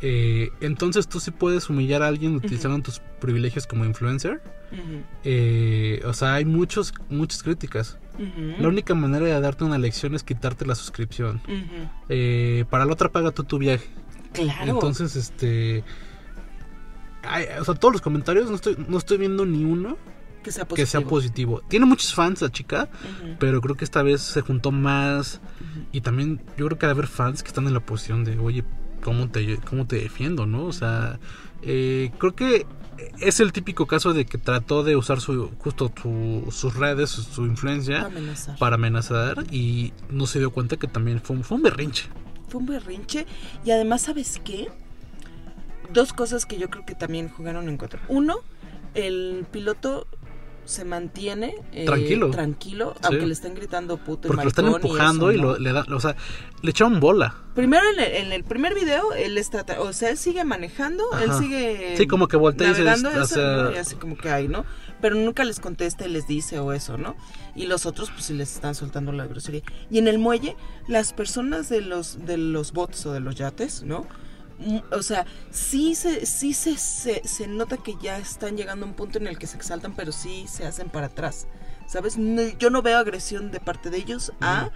Eh, 0.05 0.49
entonces 0.59 1.07
tú 1.07 1.19
sí 1.21 1.31
puedes 1.31 1.69
humillar 1.69 2.03
a 2.03 2.07
alguien 2.07 2.35
utilizando 2.35 2.81
tus 2.81 2.99
privilegios 3.21 3.67
como 3.67 3.85
influencer. 3.85 4.41
Ujú. 4.71 5.01
Eh, 5.23 6.01
o 6.05 6.13
sea, 6.13 6.33
hay 6.35 6.45
muchos, 6.45 6.93
muchas 7.09 7.41
críticas. 7.43 7.97
La 8.59 8.67
única 8.67 8.93
manera 8.93 9.25
de 9.25 9.39
darte 9.41 9.63
una 9.63 9.77
lección 9.79 10.13
es 10.13 10.23
quitarte 10.23 10.65
la 10.65 10.75
suscripción. 10.75 11.41
Eh, 12.09 12.63
para 12.69 12.85
la 12.85 12.93
otra 12.93 13.09
paga 13.11 13.31
tú 13.31 13.43
tu 13.43 13.57
viaje. 13.57 13.87
Claro. 14.33 14.73
Entonces, 14.73 15.15
este... 15.15 15.83
ay, 17.23 17.45
o 17.59 17.63
sea, 17.65 17.75
todos 17.75 17.93
los 17.93 18.01
comentarios, 18.01 18.49
no 18.49 18.55
estoy, 18.55 18.75
no 18.87 18.97
estoy 18.97 19.17
viendo 19.17 19.45
ni 19.45 19.63
uno 19.63 19.97
que 20.43 20.51
sea 20.51 20.65
que 20.65 20.85
sea 20.85 21.01
positivo. 21.01 21.61
Tiene 21.69 21.85
muchos 21.85 22.13
fans 22.13 22.41
la 22.41 22.51
chica, 22.51 22.89
pero 23.39 23.61
creo 23.61 23.75
que 23.75 23.85
esta 23.85 24.03
vez 24.03 24.21
se 24.21 24.41
juntó 24.41 24.71
más. 24.71 25.39
Y 25.93 26.01
también 26.01 26.41
yo 26.57 26.65
creo 26.67 26.77
que 26.77 26.85
debe 26.85 26.99
haber 26.99 27.07
fans 27.07 27.43
que 27.43 27.47
están 27.47 27.65
en 27.67 27.73
la 27.73 27.79
posición 27.79 28.23
de, 28.25 28.37
oye, 28.37 28.63
¿cómo 29.01 29.29
te, 29.29 29.57
cómo 29.69 29.87
te 29.87 29.95
defiendo, 29.97 30.45
no? 30.45 30.65
O 30.65 30.73
sea, 30.73 31.17
eh, 31.61 32.11
creo 32.17 32.35
que 32.35 32.65
es 33.21 33.39
el 33.39 33.53
típico 33.53 33.87
caso 33.87 34.13
de 34.13 34.25
que 34.25 34.37
trató 34.37 34.83
de 34.83 34.95
usar 34.97 35.21
su 35.21 35.49
justo 35.59 35.91
su- 36.01 36.47
sus 36.51 36.75
redes, 36.75 37.09
su, 37.09 37.21
su 37.23 37.45
influencia 37.45 37.95
Para 38.03 38.07
amenazar. 38.07 38.57
para 38.59 38.75
amenazar 38.75 39.45
y 39.51 39.93
no 40.09 40.25
se 40.27 40.39
dio 40.39 40.51
cuenta 40.51 40.75
que 40.77 40.87
también 40.87 41.21
fue, 41.21 41.37
un- 41.37 41.43
fue 41.43 41.55
un 41.57 41.63
berrinche. 41.63 42.05
Fue 42.49 42.59
un 42.59 42.67
berrinche. 42.67 43.25
Y 43.65 43.71
además, 43.71 44.01
¿sabes 44.03 44.39
qué? 44.43 44.67
Dos 45.91 46.13
cosas 46.13 46.45
que 46.45 46.57
yo 46.57 46.69
creo 46.69 46.85
que 46.85 46.95
también 46.95 47.29
jugaron 47.29 47.69
en 47.69 47.77
contra. 47.77 47.99
Uno, 48.07 48.37
el 48.93 49.45
piloto 49.51 50.07
se 50.65 50.85
mantiene 50.85 51.55
eh, 51.73 51.85
Tranquilo. 51.85 52.31
tranquilo, 52.31 52.93
Sí. 52.95 52.99
aunque 53.03 53.25
le 53.25 53.33
están 53.33 53.53
gritando 53.53 53.97
puto 53.97 54.27
y 54.27 54.29
Porque 54.29 54.43
lo 54.43 54.47
están 54.47 54.67
empujando 54.67 55.31
y, 55.31 55.35
eso, 55.35 55.43
¿no? 55.43 55.51
lo, 55.53 55.59
le 55.59 55.73
dan, 55.73 55.91
o 55.91 55.99
sea, 55.99 56.15
le 56.61 56.71
echaron 56.71 56.99
bola. 57.01 57.35
Primero 57.53 57.83
en 57.93 57.99
el, 57.99 58.11
en 58.27 58.31
el 58.31 58.43
primer 58.45 58.73
video, 58.73 59.11
él 59.13 59.37
está, 59.37 59.65
o 59.79 59.91
sea, 59.91 60.09
él 60.09 60.17
sigue 60.17 60.43
manejando, 60.45 61.03
él 61.21 61.33
sigue 61.33 61.95
Sí, 61.97 62.07
como 62.07 62.27
que 62.29 62.37
voltea 62.37 62.71
y 62.71 62.81
y 62.81 63.77
así 63.77 63.95
como 63.95 64.15
que 64.17 64.29
hay, 64.29 64.47
¿no? 64.47 64.63
Pero 65.01 65.15
nunca 65.15 65.43
les 65.43 65.59
contesta 65.59 66.07
y 66.07 66.09
les 66.09 66.27
dice 66.27 66.59
o 66.59 66.71
eso, 66.71 66.97
¿no? 66.97 67.17
Y 67.55 67.65
los 67.67 67.85
otros 67.85 68.09
pues 68.11 68.25
sí 68.25 68.33
les 68.33 68.53
están 68.55 68.73
soltando 68.73 69.11
la 69.11 69.27
grosería. 69.27 69.63
Y 69.91 69.97
en 69.97 70.07
el 70.07 70.17
muelle, 70.17 70.55
las 70.87 71.11
personas 71.11 71.67
de 71.67 71.81
los 71.81 72.25
de 72.25 72.37
los 72.37 72.71
bots 72.71 73.05
o 73.05 73.11
de 73.11 73.19
los 73.19 73.35
yates, 73.35 73.83
¿no? 73.83 74.07
O 74.91 75.01
sea, 75.01 75.25
sí 75.51 75.95
se 75.95 76.25
sí 76.25 76.53
se, 76.53 76.77
se, 76.77 77.21
se 77.27 77.47
nota 77.47 77.77
que 77.77 77.95
ya 78.01 78.17
están 78.17 78.55
llegando 78.57 78.85
a 78.85 78.89
un 78.89 78.95
punto 78.95 79.17
en 79.17 79.27
el 79.27 79.37
que 79.37 79.47
se 79.47 79.57
exaltan, 79.57 79.93
pero 79.95 80.11
sí 80.11 80.45
se 80.47 80.65
hacen 80.65 80.89
para 80.89 81.07
atrás. 81.07 81.47
¿Sabes? 81.87 82.17
No- 82.17 82.41
yo 82.59 82.69
no 82.69 82.81
veo 82.81 82.97
agresión 82.97 83.51
de 83.51 83.59
parte 83.59 83.89
de 83.89 83.97
ellos 83.97 84.31
a 84.41 84.69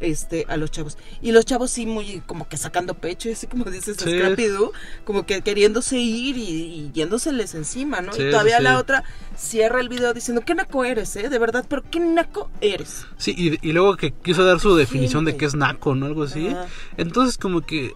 este 0.00 0.44
a 0.48 0.56
los 0.56 0.70
chavos. 0.70 0.96
Y 1.20 1.32
los 1.32 1.44
chavos 1.44 1.70
sí 1.72 1.84
muy 1.86 2.20
como 2.26 2.48
que 2.48 2.56
sacando 2.56 2.94
pecho, 2.94 3.28
y 3.28 3.32
así 3.32 3.46
como 3.48 3.64
dices 3.64 3.96
Sí. 3.98 4.10
Scrappy 4.10 4.46
Doo, 4.46 4.72
como 5.04 5.26
que 5.26 5.40
queriéndose 5.42 5.98
ir 5.98 6.36
y, 6.36 6.42
y 6.42 6.90
yéndoseles 6.92 7.54
encima, 7.54 8.00
¿no? 8.00 8.12
Sí, 8.12 8.22
y 8.22 8.30
todavía 8.30 8.58
sí, 8.58 8.62
la 8.64 8.78
otra 8.78 9.02
cierra 9.36 9.80
el 9.80 9.88
video 9.88 10.14
diciendo, 10.14 10.42
¿qué 10.44 10.54
naco 10.54 10.84
eres, 10.84 11.14
eh? 11.16 11.28
De 11.28 11.38
verdad, 11.38 11.64
pero 11.68 11.82
¿qué 11.90 11.98
naco 12.00 12.48
eres? 12.60 13.06
Sí, 13.16 13.34
y, 13.36 13.68
y 13.68 13.72
luego 13.72 13.96
que 13.96 14.12
quiso 14.12 14.44
dar 14.44 14.60
su 14.60 14.74
definición 14.76 15.24
de 15.24 15.36
qué 15.36 15.46
es 15.46 15.54
naco, 15.54 15.94
¿no? 15.96 16.06
Algo 16.06 16.24
así. 16.24 16.54
Entonces, 16.96 17.36
como 17.38 17.60
que. 17.62 17.92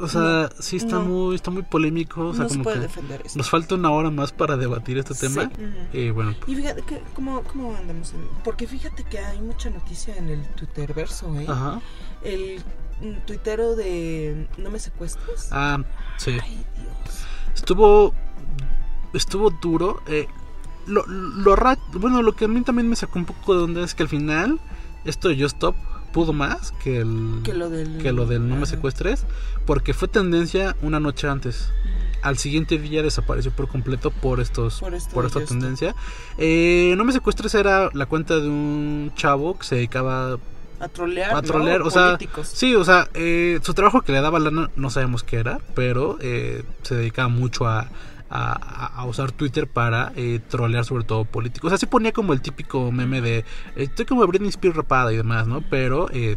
O 0.00 0.08
sea, 0.08 0.48
sí 0.58 0.76
está 0.76 0.96
No. 0.96 1.04
muy 1.04 1.34
está 1.34 1.50
muy 1.50 1.62
polémico, 1.62 2.28
o 2.28 2.34
sea, 2.34 2.44
No 2.44 2.48
se 2.50 2.58
puede 2.60 2.76
que 2.76 2.82
defender 2.82 3.22
esto. 3.24 3.38
nos 3.38 3.50
falta 3.50 3.74
una 3.74 3.90
hora 3.90 4.10
más 4.10 4.32
para 4.32 4.56
debatir 4.56 4.98
este 4.98 5.14
tema. 5.14 5.44
Ujú. 5.44 5.62
Eh, 5.92 6.10
bueno, 6.10 6.34
Y 6.46 6.54
fíjate, 6.54 6.82
que, 6.82 7.02
¿cómo, 7.14 7.42
¿cómo 7.44 7.74
andamos? 7.76 8.12
en- 8.14 8.28
porque 8.44 8.66
fíjate 8.66 9.04
que 9.04 9.18
hay 9.18 9.40
mucha 9.40 9.70
noticia 9.70 10.16
en 10.16 10.28
el 10.28 10.46
Twitterverso, 10.54 11.34
¿eh? 11.40 11.46
ajá. 11.48 11.80
El 12.22 12.60
mm, 13.02 13.26
tuitero 13.26 13.76
de 13.76 14.48
No 14.56 14.70
me 14.70 14.78
secuestres. 14.78 15.48
Ah, 15.52 15.78
sí. 16.16 16.38
Ay, 16.42 16.64
Dios. 16.76 17.24
Estuvo 17.54 18.14
estuvo 19.14 19.50
duro. 19.50 20.02
eh, 20.06 20.26
lo, 20.86 21.04
lo 21.06 21.54
ra- 21.54 21.78
bueno, 21.92 22.22
lo 22.22 22.34
que 22.34 22.46
a 22.46 22.48
mí 22.48 22.62
también 22.62 22.88
me 22.88 22.96
sacó 22.96 23.18
un 23.18 23.26
poco 23.26 23.54
de 23.54 23.62
onda 23.62 23.84
es 23.84 23.94
que 23.94 24.02
al 24.04 24.08
final 24.08 24.58
esto 25.04 25.28
de 25.28 25.34
Just 25.40 25.56
Stop 25.56 25.76
pudo 26.12 26.32
más 26.32 26.72
que 26.82 26.98
el 26.98 27.40
Que 27.44 27.54
lo 27.54 27.70
del... 27.70 27.98
que 27.98 28.12
lo 28.12 28.26
del 28.26 28.48
no 28.48 28.56
me 28.56 28.66
secuestres, 28.66 29.24
porque 29.66 29.94
fue 29.94 30.08
tendencia 30.08 30.76
una 30.82 31.00
noche 31.00 31.28
antes. 31.28 31.70
Al 32.22 32.36
siguiente 32.36 32.78
día 32.78 33.02
desapareció 33.02 33.52
por 33.52 33.68
completo 33.68 34.10
por 34.10 34.40
estos 34.40 34.80
Por 34.80 34.90
por, 34.90 34.94
esto 35.26 35.38
de 35.38 35.44
esta 35.44 35.54
tendencia. 35.54 35.94
Eh, 36.36 36.94
no 36.96 37.04
me 37.04 37.12
secuestres 37.12 37.54
era 37.54 37.90
la 37.92 38.06
cuenta 38.06 38.38
de 38.40 38.48
un 38.48 39.12
chavo 39.14 39.56
que 39.56 39.64
se 39.64 39.76
dedicaba 39.76 40.38
A 40.80 40.88
trolear, 40.88 41.30
a 41.30 41.34
¿no? 41.34 41.42
trolear, 41.42 41.82
o 41.82 41.90
sea, 41.90 42.06
Políticos. 42.16 42.48
sí, 42.52 42.74
o 42.74 42.84
sea, 42.84 43.08
eh, 43.14 43.60
su 43.62 43.72
trabajo 43.74 44.02
que 44.02 44.12
le 44.12 44.20
daba 44.20 44.40
lana 44.40 44.70
no 44.74 44.90
sabemos 44.90 45.22
qué 45.22 45.36
era, 45.36 45.60
pero 45.74 46.18
eh, 46.20 46.64
se 46.82 46.96
dedicaba 46.96 47.28
mucho 47.28 47.68
a, 47.68 47.88
a- 48.30 48.86
a 49.00 49.04
usar 49.06 49.32
Twitter 49.32 49.66
para 49.68 50.12
eh, 50.16 50.40
trolear 50.48 50.84
sobre 50.84 51.04
todo 51.04 51.24
políticos. 51.24 51.68
O 51.68 51.70
sea, 51.70 51.78
sí 51.78 51.86
ponía 51.86 52.12
como 52.12 52.32
el 52.32 52.40
típico 52.42 52.90
meme 52.92 53.20
de 53.20 53.38
eh, 53.38 53.44
estoy 53.76 54.04
como 54.06 54.26
Britney 54.26 54.48
Spears 54.50 54.76
rapada 54.76 55.12
y 55.12 55.16
demás, 55.16 55.46
¿no? 55.46 55.62
Pero 55.70 56.08
eh, 56.12 56.36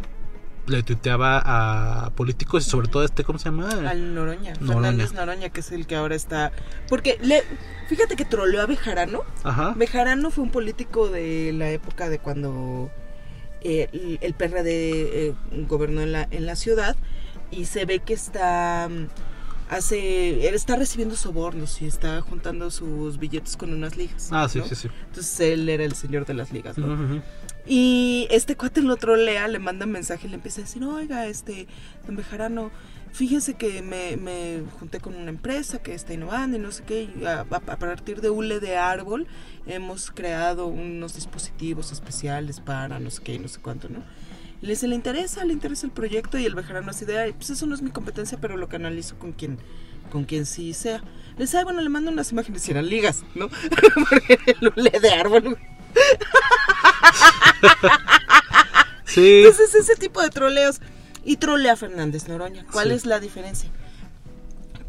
le 0.68 0.84
tuiteaba 0.84 1.42
a 1.44 2.12
políticos 2.12 2.66
y 2.66 2.70
sobre 2.70 2.88
todo 2.88 3.04
este, 3.04 3.24
¿cómo 3.24 3.40
se 3.40 3.46
llama? 3.46 3.68
Al 3.70 4.14
Noroña, 4.14 4.54
Noroña. 4.60 4.74
Fernández 4.74 5.14
Noroña, 5.14 5.50
que 5.50 5.60
es 5.62 5.72
el 5.72 5.88
que 5.88 5.96
ahora 5.96 6.16
está... 6.16 6.52
Porque, 6.88 7.18
le, 7.22 7.44
fíjate 7.90 8.16
que 8.16 8.26
troleó 8.26 8.62
a 8.62 8.68
Bejarano. 8.68 9.24
Ajá. 9.44 9.74
Bejarano 9.76 10.30
fue 10.32 10.44
un 10.44 10.52
político 10.52 11.10
de 11.10 11.52
la 11.54 11.72
época 11.72 12.10
de 12.10 12.20
cuando 12.20 12.90
eh, 13.62 13.90
el- 13.92 14.20
el 14.22 14.34
PRD 14.34 14.70
eh, 15.30 15.34
gobernó 15.68 16.02
en 16.02 16.12
la, 16.12 16.28
en 16.32 16.46
la 16.46 16.56
ciudad 16.56 16.96
y 17.50 17.66
se 17.66 17.86
ve 17.86 18.00
que 18.00 18.14
está 18.14 18.88
mm, 18.90 19.08
hace 19.72 20.48
él 20.48 20.54
está 20.54 20.76
recibiendo 20.76 21.16
sobornos 21.16 21.82
y 21.82 21.88
está 21.88 22.22
juntando 22.22 22.70
sus 22.70 23.18
billetes 23.18 23.58
con 23.58 23.74
unas 23.74 23.98
ligas. 23.98 24.30
Ah, 24.32 24.48
sí, 24.48 24.60
¿no? 24.60 24.66
sí, 24.66 24.76
sí. 24.76 24.88
Entonces 25.08 25.40
él 25.40 25.68
era 25.70 25.84
el 25.84 25.96
señor 25.96 26.26
de 26.28 26.34
las 26.36 26.52
ligas, 26.52 26.78
¿no? 26.78 27.22
Y 27.66 28.28
este 28.32 28.56
cuate 28.56 28.82
lo 28.82 28.96
trolea, 28.98 29.48
le 29.48 29.60
manda 29.60 29.86
un 29.86 29.92
mensaje 29.92 30.28
y 30.28 30.30
le 30.30 30.36
empieza 30.36 30.62
a 30.62 30.64
decir, 30.64 30.84
oiga, 30.84 31.28
este, 31.28 31.68
don 32.08 32.16
Bejarano, 32.16 32.72
fíjese 33.14 33.54
que 33.54 33.82
me, 33.84 34.18
me 34.18 34.64
junté 34.80 35.00
con 35.00 35.16
una 35.16 35.30
empresa 35.30 35.78
que 35.78 35.94
está 35.94 36.14
innovando 36.14 36.58
y 36.58 36.60
no 36.60 36.72
sé 36.72 36.84
qué, 36.84 37.04
y 37.20 37.24
a, 37.26 37.42
a- 37.42 37.46
a 37.56 37.78
partir 37.78 38.20
de 38.20 38.32
hule 38.32 38.60
de 38.60 38.78
árbol 38.78 39.28
hemos 39.68 40.10
creado 40.10 40.66
unos 40.68 41.14
dispositivos 41.14 41.92
especiales 41.92 42.60
para 42.60 43.00
no 43.00 43.12
sé 43.12 43.22
qué 43.24 43.36
y 43.36 43.40
no 43.40 43.48
sé 43.48 43.60
cuánto, 43.62 43.90
¿no? 43.90 44.04
Y 44.62 44.66
le 44.68 44.74
dice, 44.74 44.88
¿le 44.88 44.96
interesa? 44.96 45.44
¿Le 45.44 45.54
interesa 45.54 45.86
el 45.88 45.92
proyecto? 45.92 46.38
Y 46.38 46.46
el 46.46 46.54
Bejarano 46.56 46.92
así 46.92 47.04
de, 47.06 47.18
"Ay, 47.20 47.34
pues 47.34 47.50
eso 47.50 47.66
no 47.66 47.74
es 47.76 47.82
mi 47.82 47.90
competencia, 47.90 48.38
pero 48.40 48.58
lo 48.58 48.70
canalizo 48.70 49.18
con 49.18 49.32
quien, 49.34 49.58
con 50.12 50.24
quien 50.26 50.46
sí 50.46 50.74
sea. 50.74 51.00
Le 51.38 51.46
dice, 51.46 51.58
"Ay, 51.58 51.64
bueno, 51.64 51.82
le 51.82 51.90
mando 51.90 52.12
unas 52.12 52.32
imágenes 52.32 52.68
y 52.68 52.72
eran 52.72 52.88
ligas, 52.88 53.24
¿no? 53.34 53.50
Porque 54.10 54.38
el 54.46 54.68
hule 54.76 54.92
de 55.02 55.10
árbol, 55.12 55.58
Sí. 59.06 59.40
Entonces 59.44 59.76
ese 59.76 59.96
tipo 59.96 60.22
de 60.22 60.30
troleos. 60.30 60.80
Y 61.24 61.38
trolea 61.38 61.74
a 61.74 61.76
Fernández 61.76 62.28
Noroña. 62.28 62.66
¿Cuál 62.72 62.88
Sí. 62.90 62.94
es 62.96 63.06
la 63.06 63.20
diferencia? 63.20 63.70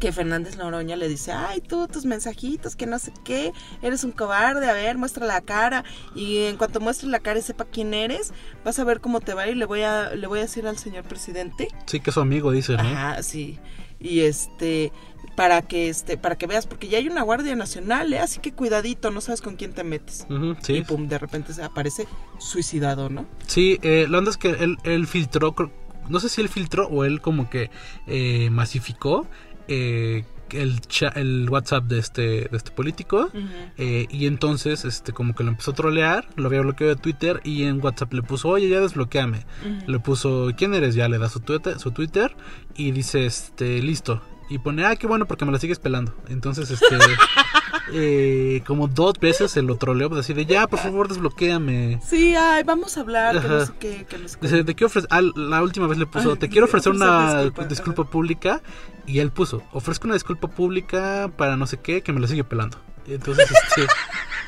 Que 0.03 0.11
Fernández 0.11 0.57
Noroña 0.57 0.97
le 0.97 1.07
dice, 1.07 1.31
ay, 1.31 1.61
tú, 1.61 1.87
tus 1.87 2.03
mensajitos, 2.03 2.75
que 2.75 2.85
no 2.85 2.99
sé 2.99 3.13
qué, 3.23 3.53
eres 3.81 4.03
un 4.03 4.11
cobarde, 4.11 4.69
a 4.69 4.73
ver, 4.73 4.97
muestra 4.97 5.25
la 5.25 5.39
cara. 5.39 5.85
Y 6.13 6.39
en 6.39 6.57
cuanto 6.57 6.81
muestre 6.81 7.07
la 7.07 7.21
cara 7.21 7.39
y 7.39 7.41
sepa 7.41 7.63
quién 7.63 7.93
eres, 7.93 8.33
vas 8.65 8.77
a 8.79 8.83
ver 8.83 8.99
cómo 8.99 9.21
te 9.21 9.33
va 9.33 9.47
y 9.47 9.55
le 9.55 9.63
voy 9.63 9.83
a, 9.83 10.13
le 10.13 10.27
voy 10.27 10.39
a 10.39 10.41
decir 10.41 10.67
al 10.67 10.77
señor 10.77 11.05
presidente. 11.05 11.69
Sí, 11.85 12.01
que 12.01 12.11
su 12.11 12.19
amigo 12.19 12.51
dice, 12.51 12.73
¿no? 12.73 12.79
Ajá, 12.79 13.23
sí. 13.23 13.59
Y 14.01 14.19
este, 14.19 14.91
para 15.37 15.61
que 15.61 15.87
este, 15.87 16.17
para 16.17 16.37
que 16.37 16.47
veas, 16.47 16.67
porque 16.67 16.89
ya 16.89 16.97
hay 16.97 17.07
una 17.07 17.21
Guardia 17.21 17.55
Nacional, 17.55 18.11
¿eh? 18.11 18.19
así 18.19 18.41
que 18.41 18.51
cuidadito, 18.51 19.09
no 19.09 19.21
sabes 19.21 19.39
con 19.39 19.55
quién 19.55 19.71
te 19.71 19.85
metes. 19.85 20.27
Sí. 20.63 20.73
Y 20.73 20.81
pum, 20.81 21.07
de 21.07 21.17
repente 21.17 21.53
se 21.53 21.63
aparece 21.63 22.09
suicidado, 22.39 23.09
¿no? 23.09 23.25
Sí, 23.47 23.79
eh, 23.83 24.05
onda 24.13 24.31
es 24.31 24.35
que 24.37 24.49
él, 24.49 24.75
él 24.83 25.07
filtró, 25.07 25.55
no 26.09 26.19
sé 26.19 26.27
si 26.27 26.41
él 26.41 26.49
filtró 26.49 26.87
o 26.87 27.05
él 27.05 27.21
como 27.21 27.49
que 27.49 27.71
eh, 28.05 28.49
masificó 28.49 29.27
eh, 29.67 30.23
el, 30.51 30.81
cha- 30.81 31.13
el 31.15 31.49
WhatsApp 31.49 31.85
de 31.85 31.97
este, 31.99 32.21
de 32.21 32.49
este 32.57 32.71
político. 32.71 33.29
eh, 33.77 34.05
y 34.11 34.27
entonces, 34.27 34.85
este, 34.85 35.11
como 35.11 35.33
que 35.33 35.43
lo 35.43 35.49
empezó 35.49 35.71
a 35.71 35.73
trolear, 35.73 36.27
lo 36.35 36.47
había 36.47 36.61
bloqueado 36.61 36.93
de 36.93 37.01
Twitter 37.01 37.41
y 37.43 37.63
en 37.63 37.83
WhatsApp 37.83 38.13
le 38.13 38.21
puso, 38.21 38.49
oye, 38.49 38.69
ya 38.69 38.79
desbloqueame. 38.79 39.45
Le 39.87 39.99
puso, 39.99 40.51
¿quién 40.55 40.73
eres? 40.75 40.93
Ya 40.95 41.09
le 41.09 41.17
da 41.17 41.29
su 41.29 41.39
Twitter, 41.39 41.79
su 41.79 41.91
Twitter 41.91 42.35
y 42.75 42.91
dice, 42.91 43.25
este, 43.25 43.81
listo. 43.81 44.21
Y 44.49 44.59
pone, 44.59 44.85
ah, 44.85 44.95
qué 44.95 45.07
bueno 45.07 45.25
porque 45.25 45.45
me 45.45 45.51
la 45.51 45.59
sigues 45.59 45.79
pelando. 45.79 46.13
Entonces, 46.27 46.69
este, 46.69 46.97
eh, 47.93 48.61
como 48.65 48.87
dos 48.87 49.19
veces 49.19 49.51
se 49.51 49.61
lo 49.61 49.77
troleó, 49.77 50.09
pues 50.09 50.21
así 50.21 50.33
de, 50.33 50.45
ya, 50.45 50.67
por 50.67 50.79
favor, 50.79 51.07
desbloquéame. 51.07 51.99
Sí, 52.05 52.35
ay, 52.35 52.63
vamos 52.63 52.97
a 52.97 53.01
hablar, 53.01 53.41
que 53.41 53.47
no 53.47 53.65
sé 53.65 53.73
qué, 53.79 54.05
que 54.05 54.17
no 54.17 54.27
sé 54.27 54.37
qué. 54.39 54.47
Dice, 54.47 54.63
te 54.63 54.75
quiero 54.75 54.87
ofrecer, 54.87 55.09
ah, 55.11 55.21
la 55.21 55.61
última 55.63 55.87
vez 55.87 55.97
le 55.97 56.05
puso, 56.05 56.31
Ay, 56.31 56.37
te 56.37 56.49
quiero 56.49 56.65
ofrecer 56.65 56.91
una 56.91 57.43
disculpa, 57.67 58.03
pública. 58.03 58.61
Y 59.05 59.19
él 59.19 59.31
puso, 59.31 59.63
ofrezco 59.73 60.07
una 60.07 60.13
disculpa 60.13 60.47
pública 60.47 61.29
para 61.35 61.57
no 61.57 61.67
sé 61.67 61.77
qué, 61.77 62.01
que 62.01 62.13
me 62.13 62.19
la 62.19 62.27
sigue 62.27 62.43
pelando. 62.43 62.77
Entonces, 63.05 63.49
este, 63.51 63.87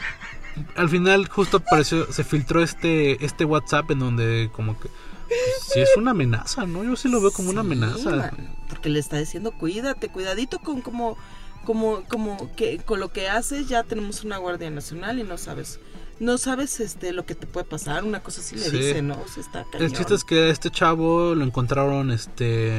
al 0.76 0.90
final 0.90 1.28
justo 1.28 1.58
apareció, 1.58 2.12
se 2.12 2.24
filtró 2.24 2.62
este, 2.62 3.24
este 3.26 3.44
WhatsApp 3.44 3.92
en 3.92 4.00
donde 4.00 4.50
como 4.54 4.80
que, 4.80 4.88
pues, 4.88 5.40
sí 5.74 5.80
es 5.82 5.90
una 5.98 6.12
amenaza, 6.12 6.66
¿no? 6.66 6.84
Yo 6.84 6.96
sí 6.96 7.10
lo 7.10 7.20
veo 7.20 7.32
como 7.32 7.50
una 7.50 7.62
amenaza. 7.62 8.10
man, 8.10 8.56
porque 8.86 8.94
le 8.94 9.00
está 9.00 9.18
diciendo, 9.18 9.52
cuídate, 9.52 10.10
cuidadito 10.10 10.60
con 10.60 10.82
como, 10.82 11.18
como, 11.66 12.04
como 12.08 12.54
que 12.56 12.78
con 12.78 13.00
lo 13.00 13.12
que 13.12 13.28
haces 13.30 13.68
ya 13.68 13.82
tenemos 13.84 14.24
una 14.24 14.38
Guardia 14.38 14.70
Nacional 14.70 15.18
y 15.18 15.24
no 15.24 15.40
sabes, 15.40 15.80
no 16.20 16.38
sabes 16.38 16.80
este 16.80 17.12
lo 17.12 17.26
que 17.26 17.34
te 17.34 17.48
puede 17.48 17.66
pasar, 17.66 18.04
una 18.04 18.20
cosa 18.22 18.42
así 18.42 18.56
le 18.56 18.62
Sí. 18.70 18.78
dice, 18.78 19.02
¿no? 19.02 19.16
O 19.20 19.28
sea, 19.28 19.42
está 19.42 19.66
El 19.80 19.92
chiste 19.92 20.14
es 20.14 20.24
que 20.24 20.36
a 20.44 20.48
este 20.50 20.70
chavo 20.70 21.34
lo 21.34 21.44
encontraron 21.44 22.12
este 22.12 22.72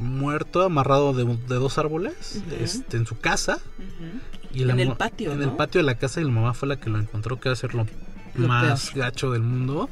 muerto, 0.00 0.62
amarrado 0.64 1.12
de, 1.12 1.24
de 1.24 1.54
dos 1.54 1.78
árboles, 1.78 2.42
este, 2.60 2.96
en 2.96 3.06
su 3.06 3.16
casa. 3.20 3.60
Ujú. 3.78 4.20
Y 4.52 4.62
En 4.68 4.80
el 4.80 4.96
patio, 4.96 5.30
En 5.30 5.38
¿no? 5.38 5.44
el 5.44 5.52
patio 5.52 5.78
de 5.78 5.84
la 5.84 5.94
casa 5.96 6.20
y 6.20 6.24
la 6.24 6.30
mamá 6.30 6.54
fue 6.54 6.66
la 6.66 6.80
que 6.80 6.90
lo 6.90 6.98
encontró, 6.98 7.38
que 7.38 7.50
va 7.50 7.52
a 7.52 7.56
ser 7.56 7.72
lo, 7.76 7.86
Lo 8.34 8.48
más 8.48 8.90
peor. 8.90 9.04
gacho 9.04 9.30
del 9.30 9.42
mundo. 9.42 9.88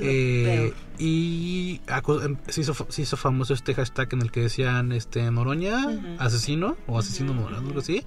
Eh, 0.00 0.72
y 0.98 1.80
em, 2.22 2.36
se 2.48 2.60
hizo, 2.60 2.74
se 2.90 3.02
hizo 3.02 3.16
famoso 3.16 3.54
este 3.54 3.74
hashtag 3.74 4.12
en 4.12 4.22
el 4.22 4.30
que 4.30 4.40
decían 4.40 4.92
este 4.92 5.30
Noroña, 5.30 6.16
asesino, 6.18 6.76
o 6.86 6.98
asesino 6.98 7.32
Noroña, 7.32 7.58
algo 7.58 7.80
así. 7.80 8.04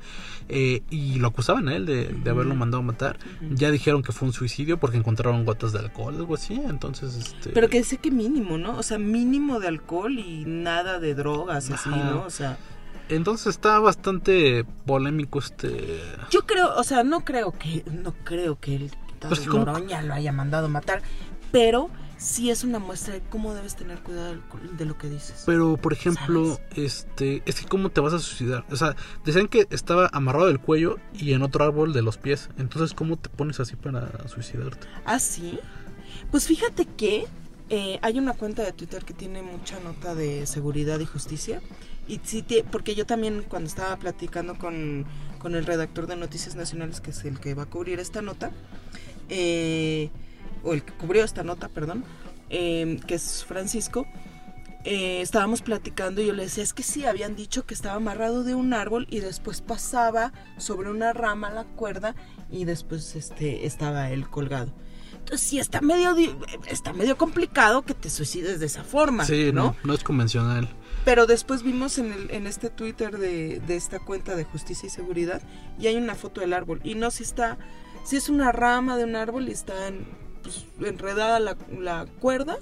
Eh, 0.47 0.83
y 0.89 1.15
lo 1.15 1.29
acusaban 1.29 1.67
a 1.69 1.75
él 1.75 1.85
de, 1.85 2.05
de 2.05 2.29
haberlo 2.29 2.55
mandado 2.55 2.83
a 2.83 2.85
matar. 2.85 3.17
Ya 3.49 3.71
dijeron 3.71 4.03
que 4.03 4.11
fue 4.11 4.27
un 4.27 4.33
suicidio 4.33 4.79
porque 4.79 4.97
encontraron 4.97 5.43
gotas 5.43 5.73
de 5.73 5.79
alcohol, 5.79 6.15
algo 6.15 6.35
así. 6.35 6.53
Entonces, 6.53 7.15
este. 7.15 7.49
Pero 7.49 7.69
que 7.69 7.79
dice 7.79 7.97
que 7.97 8.11
mínimo, 8.11 8.57
¿no? 8.57 8.77
O 8.77 8.83
sea, 8.83 8.97
mínimo 8.97 9.59
de 9.59 9.67
alcohol 9.67 10.19
y 10.19 10.45
nada 10.45 10.99
de 10.99 11.15
drogas, 11.15 11.69
así. 11.71 11.89
¿no? 11.89 12.23
O 12.25 12.29
sea, 12.29 12.57
Entonces 13.09 13.47
está 13.47 13.79
bastante 13.79 14.65
polémico 14.85 15.39
este. 15.39 16.01
yo 16.29 16.45
creo, 16.45 16.75
o 16.75 16.83
sea, 16.83 17.03
no 17.03 17.21
creo 17.21 17.51
que, 17.51 17.83
no 17.91 18.13
creo 18.23 18.59
que 18.59 18.75
el 18.75 18.91
Pues 19.19 19.47
Noroña 19.47 20.01
lo 20.01 20.13
haya 20.13 20.31
mandado 20.31 20.65
a 20.67 20.69
matar, 20.69 21.01
pero 21.53 21.91
sí 22.17 22.49
es 22.49 22.63
una 22.63 22.79
muestra 22.79 23.13
de 23.13 23.21
cómo 23.29 23.53
debes 23.53 23.75
tener 23.75 23.99
cuidado 23.99 24.35
de 24.75 24.85
lo 24.85 24.97
que 24.97 25.07
dices. 25.07 25.43
Pero, 25.45 25.77
por 25.77 25.93
ejemplo, 25.93 26.59
este, 26.75 27.43
es 27.45 27.61
que 27.61 27.67
cómo 27.67 27.91
te 27.91 28.01
vas 28.01 28.13
a 28.13 28.19
suicidar. 28.19 28.65
O 28.71 28.75
sea, 28.75 28.95
decían 29.23 29.47
que 29.47 29.67
estaba 29.69 30.09
amarrado 30.13 30.47
del 30.47 30.59
cuello 30.59 30.97
y 31.13 31.33
en 31.33 31.43
otro 31.43 31.63
árbol 31.63 31.93
de 31.93 32.01
los 32.01 32.17
pies. 32.17 32.49
Entonces, 32.57 32.95
¿cómo 32.95 33.17
te 33.17 33.29
pones 33.29 33.59
así 33.59 33.75
para 33.75 34.27
suicidarte? 34.27 34.87
¿Ah, 35.05 35.19
sí? 35.19 35.59
Pues 36.31 36.47
fíjate 36.47 36.85
que 36.85 37.27
eh, 37.69 37.99
hay 38.01 38.17
una 38.17 38.33
cuenta 38.33 38.63
de 38.63 38.71
Twitter 38.71 39.05
que 39.05 39.13
tiene 39.13 39.43
mucha 39.43 39.79
nota 39.81 40.15
de 40.15 40.47
seguridad 40.47 40.99
y 41.01 41.05
justicia. 41.05 41.61
Y 42.07 42.19
sí, 42.23 42.43
porque 42.71 42.95
yo 42.95 43.05
también 43.05 43.45
cuando 43.47 43.67
estaba 43.67 43.95
platicando 43.97 44.57
con, 44.57 45.05
con 45.37 45.53
el 45.53 45.67
redactor 45.67 46.07
de 46.07 46.15
Noticias 46.15 46.55
Nacionales, 46.55 46.99
que 46.99 47.11
es 47.11 47.23
el 47.25 47.39
que 47.39 47.53
va 47.53 47.63
a 47.63 47.67
cubrir 47.67 47.99
esta 47.99 48.23
nota, 48.23 48.51
eh, 49.29 50.09
o 50.63 50.73
el 50.73 50.83
que 50.83 50.93
cubrió 50.93 51.23
esta 51.23 51.43
nota, 51.43 51.69
perdón, 51.69 52.03
eh, 52.49 52.99
que 53.07 53.15
es 53.15 53.43
Francisco, 53.45 54.05
eh, 54.85 55.21
estábamos 55.21 55.61
platicando 55.61 56.21
y 56.21 56.27
yo 56.27 56.33
le 56.33 56.43
decía, 56.43 56.63
es 56.63 56.73
que 56.73 56.83
sí, 56.83 57.05
habían 57.05 57.35
dicho 57.35 57.65
que 57.65 57.73
estaba 57.73 57.95
amarrado 57.95 58.43
de 58.43 58.53
un 58.55 58.73
árbol 58.73 59.07
y 59.09 59.19
después 59.21 59.61
pasaba 59.61 60.33
sobre 60.57 60.89
una 60.89 61.13
rama 61.13 61.49
la 61.51 61.63
cuerda 61.63 62.15
y 62.51 62.65
después 62.65 63.15
este, 63.15 63.65
estaba 63.65 64.09
él 64.11 64.27
colgado. 64.29 64.73
Entonces, 65.13 65.47
sí 65.47 65.57
está 65.57 65.79
medio, 65.79 66.15
di- 66.15 66.35
está 66.67 66.91
medio 66.91 67.17
complicado 67.17 67.83
que 67.83 67.93
te 67.93 68.09
suicides 68.09 68.59
de 68.59 68.65
esa 68.65 68.83
forma, 68.83 69.23
Sí, 69.23 69.51
¿no? 69.53 69.63
no, 69.67 69.75
no 69.85 69.93
es 69.93 70.03
convencional. 70.03 70.67
Pero 71.05 71.27
después 71.27 71.63
vimos 71.63 71.97
en, 71.97 72.11
el, 72.11 72.31
en 72.31 72.45
este 72.45 72.69
Twitter 72.69 73.17
de, 73.17 73.61
de 73.65 73.75
esta 73.77 73.99
cuenta 73.99 74.35
de 74.35 74.43
justicia 74.43 74.87
y 74.87 74.89
seguridad 74.89 75.41
y 75.79 75.87
hay 75.87 75.95
una 75.95 76.15
foto 76.15 76.41
del 76.41 76.51
árbol. 76.51 76.81
Y 76.83 76.95
no 76.95 77.09
si 77.09 77.23
está, 77.23 77.57
si 78.03 78.17
es 78.17 78.27
una 78.27 78.51
rama 78.51 78.97
de 78.97 79.05
un 79.05 79.15
árbol 79.15 79.47
y 79.47 79.53
está 79.53 79.87
en- 79.87 80.05
pues, 80.43 80.65
enredada 80.81 81.39
la, 81.39 81.57
la 81.79 82.05
cuerda 82.19 82.57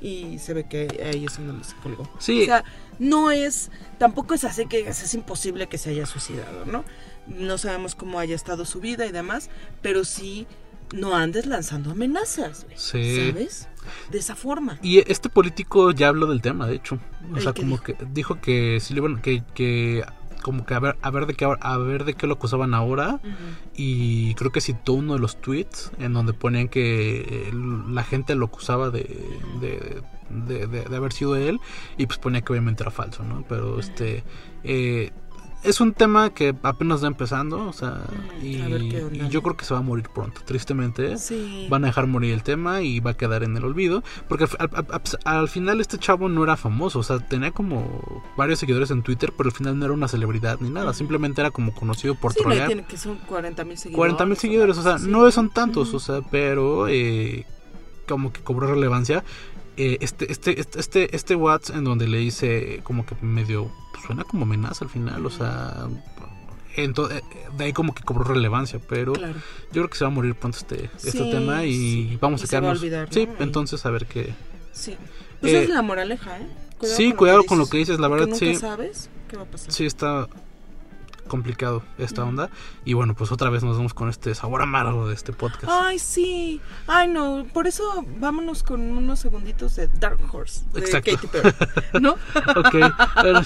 y 0.00 0.38
se 0.38 0.52
ve 0.54 0.68
que 0.68 1.02
ahí 1.12 1.24
es 1.24 1.36
donde 1.38 1.64
se 1.64 1.76
colgó. 1.76 2.08
Sí. 2.18 2.42
O 2.42 2.44
sea, 2.44 2.64
no 2.98 3.30
es, 3.30 3.70
tampoco 3.98 4.34
es 4.34 4.44
así 4.44 4.66
que 4.66 4.80
es, 4.88 5.02
es 5.02 5.14
imposible 5.14 5.68
que 5.68 5.78
se 5.78 5.90
haya 5.90 6.04
suicidado, 6.06 6.66
¿no? 6.66 6.84
No 7.26 7.56
sabemos 7.58 7.94
cómo 7.94 8.18
haya 8.18 8.34
estado 8.34 8.64
su 8.64 8.80
vida 8.80 9.06
y 9.06 9.12
demás, 9.12 9.48
pero 9.80 10.04
sí 10.04 10.46
no 10.92 11.16
andes 11.16 11.46
lanzando 11.46 11.92
amenazas, 11.92 12.66
Sí. 12.74 13.28
¿sabes? 13.30 13.68
De 14.10 14.18
esa 14.18 14.36
forma. 14.36 14.78
Y 14.82 14.98
este 15.10 15.28
político 15.28 15.90
ya 15.92 16.08
habló 16.08 16.26
del 16.26 16.42
tema, 16.42 16.66
de 16.66 16.76
hecho. 16.76 16.98
O 17.32 17.36
¿El 17.36 17.42
sea, 17.42 17.52
como 17.52 17.76
dijo? 17.76 17.82
que 17.84 17.96
dijo 18.12 18.40
que 18.40 18.78
sí 18.80 18.94
que, 19.22 19.42
que 19.54 20.04
como 20.42 20.66
que 20.66 20.74
a 20.74 20.80
ver, 20.80 20.96
a 21.00 21.10
ver 21.10 21.26
de 21.26 21.34
qué 21.34 21.46
a 21.58 21.76
ver 21.78 22.04
de 22.04 22.14
qué 22.14 22.26
lo 22.26 22.34
acusaban 22.34 22.74
ahora. 22.74 23.20
Y 23.74 24.34
creo 24.34 24.52
que 24.52 24.60
citó 24.60 24.92
uno 24.94 25.14
de 25.14 25.18
los 25.20 25.40
tweets 25.40 25.92
en 25.98 26.12
donde 26.12 26.32
ponían 26.34 26.68
que 26.68 27.20
eh, 27.20 27.50
la 27.88 28.04
gente 28.04 28.34
lo 28.34 28.46
acusaba 28.46 28.90
de, 28.90 29.02
de, 29.60 30.02
de- 30.30 30.66
de- 30.66 30.84
de 30.84 30.96
haber 30.96 31.12
sido 31.12 31.36
él. 31.36 31.60
Y 31.96 32.06
pues 32.06 32.18
ponía 32.18 32.42
que 32.42 32.52
obviamente 32.52 32.82
era 32.82 32.90
falso, 32.90 33.22
¿no? 33.22 33.44
Pero 33.48 33.78
este 33.80 34.24
eh, 34.64 35.10
es 35.64 35.80
un 35.80 35.92
tema 35.92 36.30
que 36.30 36.54
apenas 36.62 37.02
va 37.02 37.06
empezando, 37.08 37.66
o 37.68 37.72
sea, 37.72 38.00
y, 38.42 38.60
onda, 38.60 38.78
y 38.78 39.28
yo 39.28 39.42
creo 39.42 39.56
que 39.56 39.64
se 39.64 39.72
va 39.74 39.80
a 39.80 39.82
morir 39.82 40.08
pronto, 40.12 40.40
tristemente. 40.44 41.16
Sí. 41.18 41.66
Van 41.70 41.84
a 41.84 41.86
dejar 41.88 42.06
morir 42.06 42.32
el 42.34 42.42
tema 42.42 42.82
y 42.82 43.00
va 43.00 43.12
a 43.12 43.16
quedar 43.16 43.42
en 43.44 43.56
el 43.56 43.64
olvido. 43.64 44.02
Porque 44.28 44.44
al, 44.58 44.68
al- 44.74 44.86
al- 44.90 45.02
al 45.24 45.48
final 45.48 45.80
este 45.80 45.98
chavo 45.98 46.28
no 46.28 46.42
era 46.44 46.56
famoso, 46.56 46.98
o 46.98 47.02
sea, 47.02 47.18
tenía 47.20 47.50
como 47.52 48.22
varios 48.36 48.58
seguidores 48.58 48.90
en 48.90 49.02
Twitter, 49.02 49.32
pero 49.36 49.48
al 49.50 49.54
final 49.54 49.78
no 49.78 49.84
era 49.84 49.94
una 49.94 50.08
celebridad 50.08 50.58
ni 50.60 50.70
nada, 50.70 50.92
simplemente 50.94 51.40
era 51.40 51.50
como 51.50 51.72
conocido 51.74 52.14
por 52.14 52.32
Sí, 52.32 52.40
trolear. 52.40 52.66
tiene 52.66 52.84
que 52.84 52.96
son 52.96 53.16
40 53.26 53.64
mil 53.64 53.78
seguidores. 53.78 53.96
40 53.96 54.26
mil 54.26 54.36
seguidores, 54.36 54.78
o 54.78 54.82
sea, 54.82 54.98
no 54.98 55.30
son 55.30 55.50
tantos, 55.50 55.94
o 55.94 56.00
sea, 56.00 56.20
pero 56.30 56.88
eh, 56.88 57.46
como 58.08 58.32
que 58.32 58.40
cobró 58.40 58.66
relevancia. 58.66 59.22
Eh, 59.76 59.96
este, 60.00 60.30
este, 60.30 60.60
este, 60.60 60.78
este, 60.80 61.16
este 61.16 61.34
Watts 61.34 61.70
en 61.70 61.84
donde 61.84 62.06
le 62.06 62.18
dice 62.18 62.80
como 62.84 63.06
que 63.06 63.14
medio 63.22 63.70
pues, 63.92 64.04
suena 64.04 64.24
como 64.24 64.44
amenaza 64.44 64.84
al 64.84 64.90
final, 64.90 65.24
o 65.24 65.30
sea, 65.30 65.86
ento- 66.76 67.10
eh, 67.10 67.22
de 67.56 67.64
ahí 67.64 67.72
como 67.72 67.94
que 67.94 68.02
cobró 68.02 68.24
relevancia, 68.24 68.80
pero 68.86 69.14
Claro. 69.14 69.34
yo 69.34 69.70
creo 69.82 69.88
que 69.88 69.96
se 69.96 70.04
va 70.04 70.08
a 70.10 70.14
morir 70.14 70.34
pronto 70.34 70.58
este, 70.58 70.90
este 71.02 71.30
tema 71.30 71.64
y 71.64 71.72
sí. 72.10 72.18
vamos 72.20 72.42
a 72.42 72.46
se 72.46 72.56
va 72.56 72.58
a 72.58 72.60
quedarnos. 72.74 72.82
olvidar, 72.82 73.08
sí, 73.10 73.28
entonces 73.38 73.84
a 73.86 73.90
ver 73.90 74.06
qué. 74.06 74.34
Sí. 74.72 74.96
Pues 75.40 75.52
Eh, 75.54 75.62
es 75.64 75.68
la 75.70 75.82
moraleja, 75.82 76.38
¿eh? 76.38 76.46
sí, 76.82 77.08
con 77.10 77.18
cuidado 77.18 77.38
lo 77.38 77.44
con 77.44 77.58
lo 77.58 77.66
que 77.66 77.78
dices, 77.78 77.98
la 77.98 78.08
verdad, 78.08 78.26
nunca 78.26 78.38
sí. 78.38 78.54
sabes 78.56 79.08
qué 79.28 79.36
va 79.36 79.42
a 79.44 79.46
pasar. 79.46 79.72
Sí, 79.72 79.86
está 79.86 80.28
complicado 81.32 81.82
esta 81.96 82.22
onda. 82.24 82.50
Y 82.84 82.92
bueno, 82.92 83.14
pues 83.14 83.32
otra 83.32 83.48
vez 83.48 83.64
nos 83.64 83.78
vamos 83.78 83.94
con 83.94 84.10
este 84.10 84.34
sabor 84.34 84.60
amargo 84.60 85.08
de 85.08 85.14
este 85.14 85.32
podcast. 85.32 85.64
Ay, 85.66 85.98
sí. 85.98 86.60
Ay, 86.86 87.08
no. 87.08 87.46
Por 87.54 87.66
eso 87.66 88.04
vámonos 88.18 88.62
con 88.62 88.82
unos 88.82 89.20
segunditos 89.20 89.76
de 89.76 89.88
Dark 89.88 90.20
Horse. 90.30 90.66
De 90.74 90.80
Exacto. 90.80 91.10
Katy 91.10 91.26
Perry. 91.28 91.54
¿No? 92.02 92.12
ok, 92.56 92.76
bueno, 93.22 93.40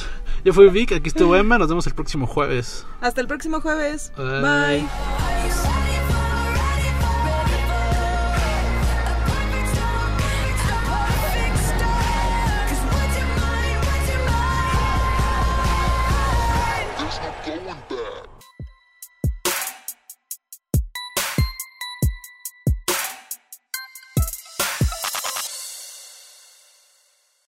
yo 0.44 0.52
fui 0.52 0.68
Vic, 0.68 0.92
aquí 0.92 1.08
estuvo 1.08 1.36
Emma, 1.36 1.58
nos 1.58 1.68
vemos 1.68 1.86
el 1.86 1.94
próximo 1.94 2.26
jueves. 2.26 2.84
Hasta 3.00 3.20
el 3.20 3.28
próximo 3.28 3.60
jueves. 3.60 4.12
Bye. 4.16 4.40
Bye. 4.40 5.85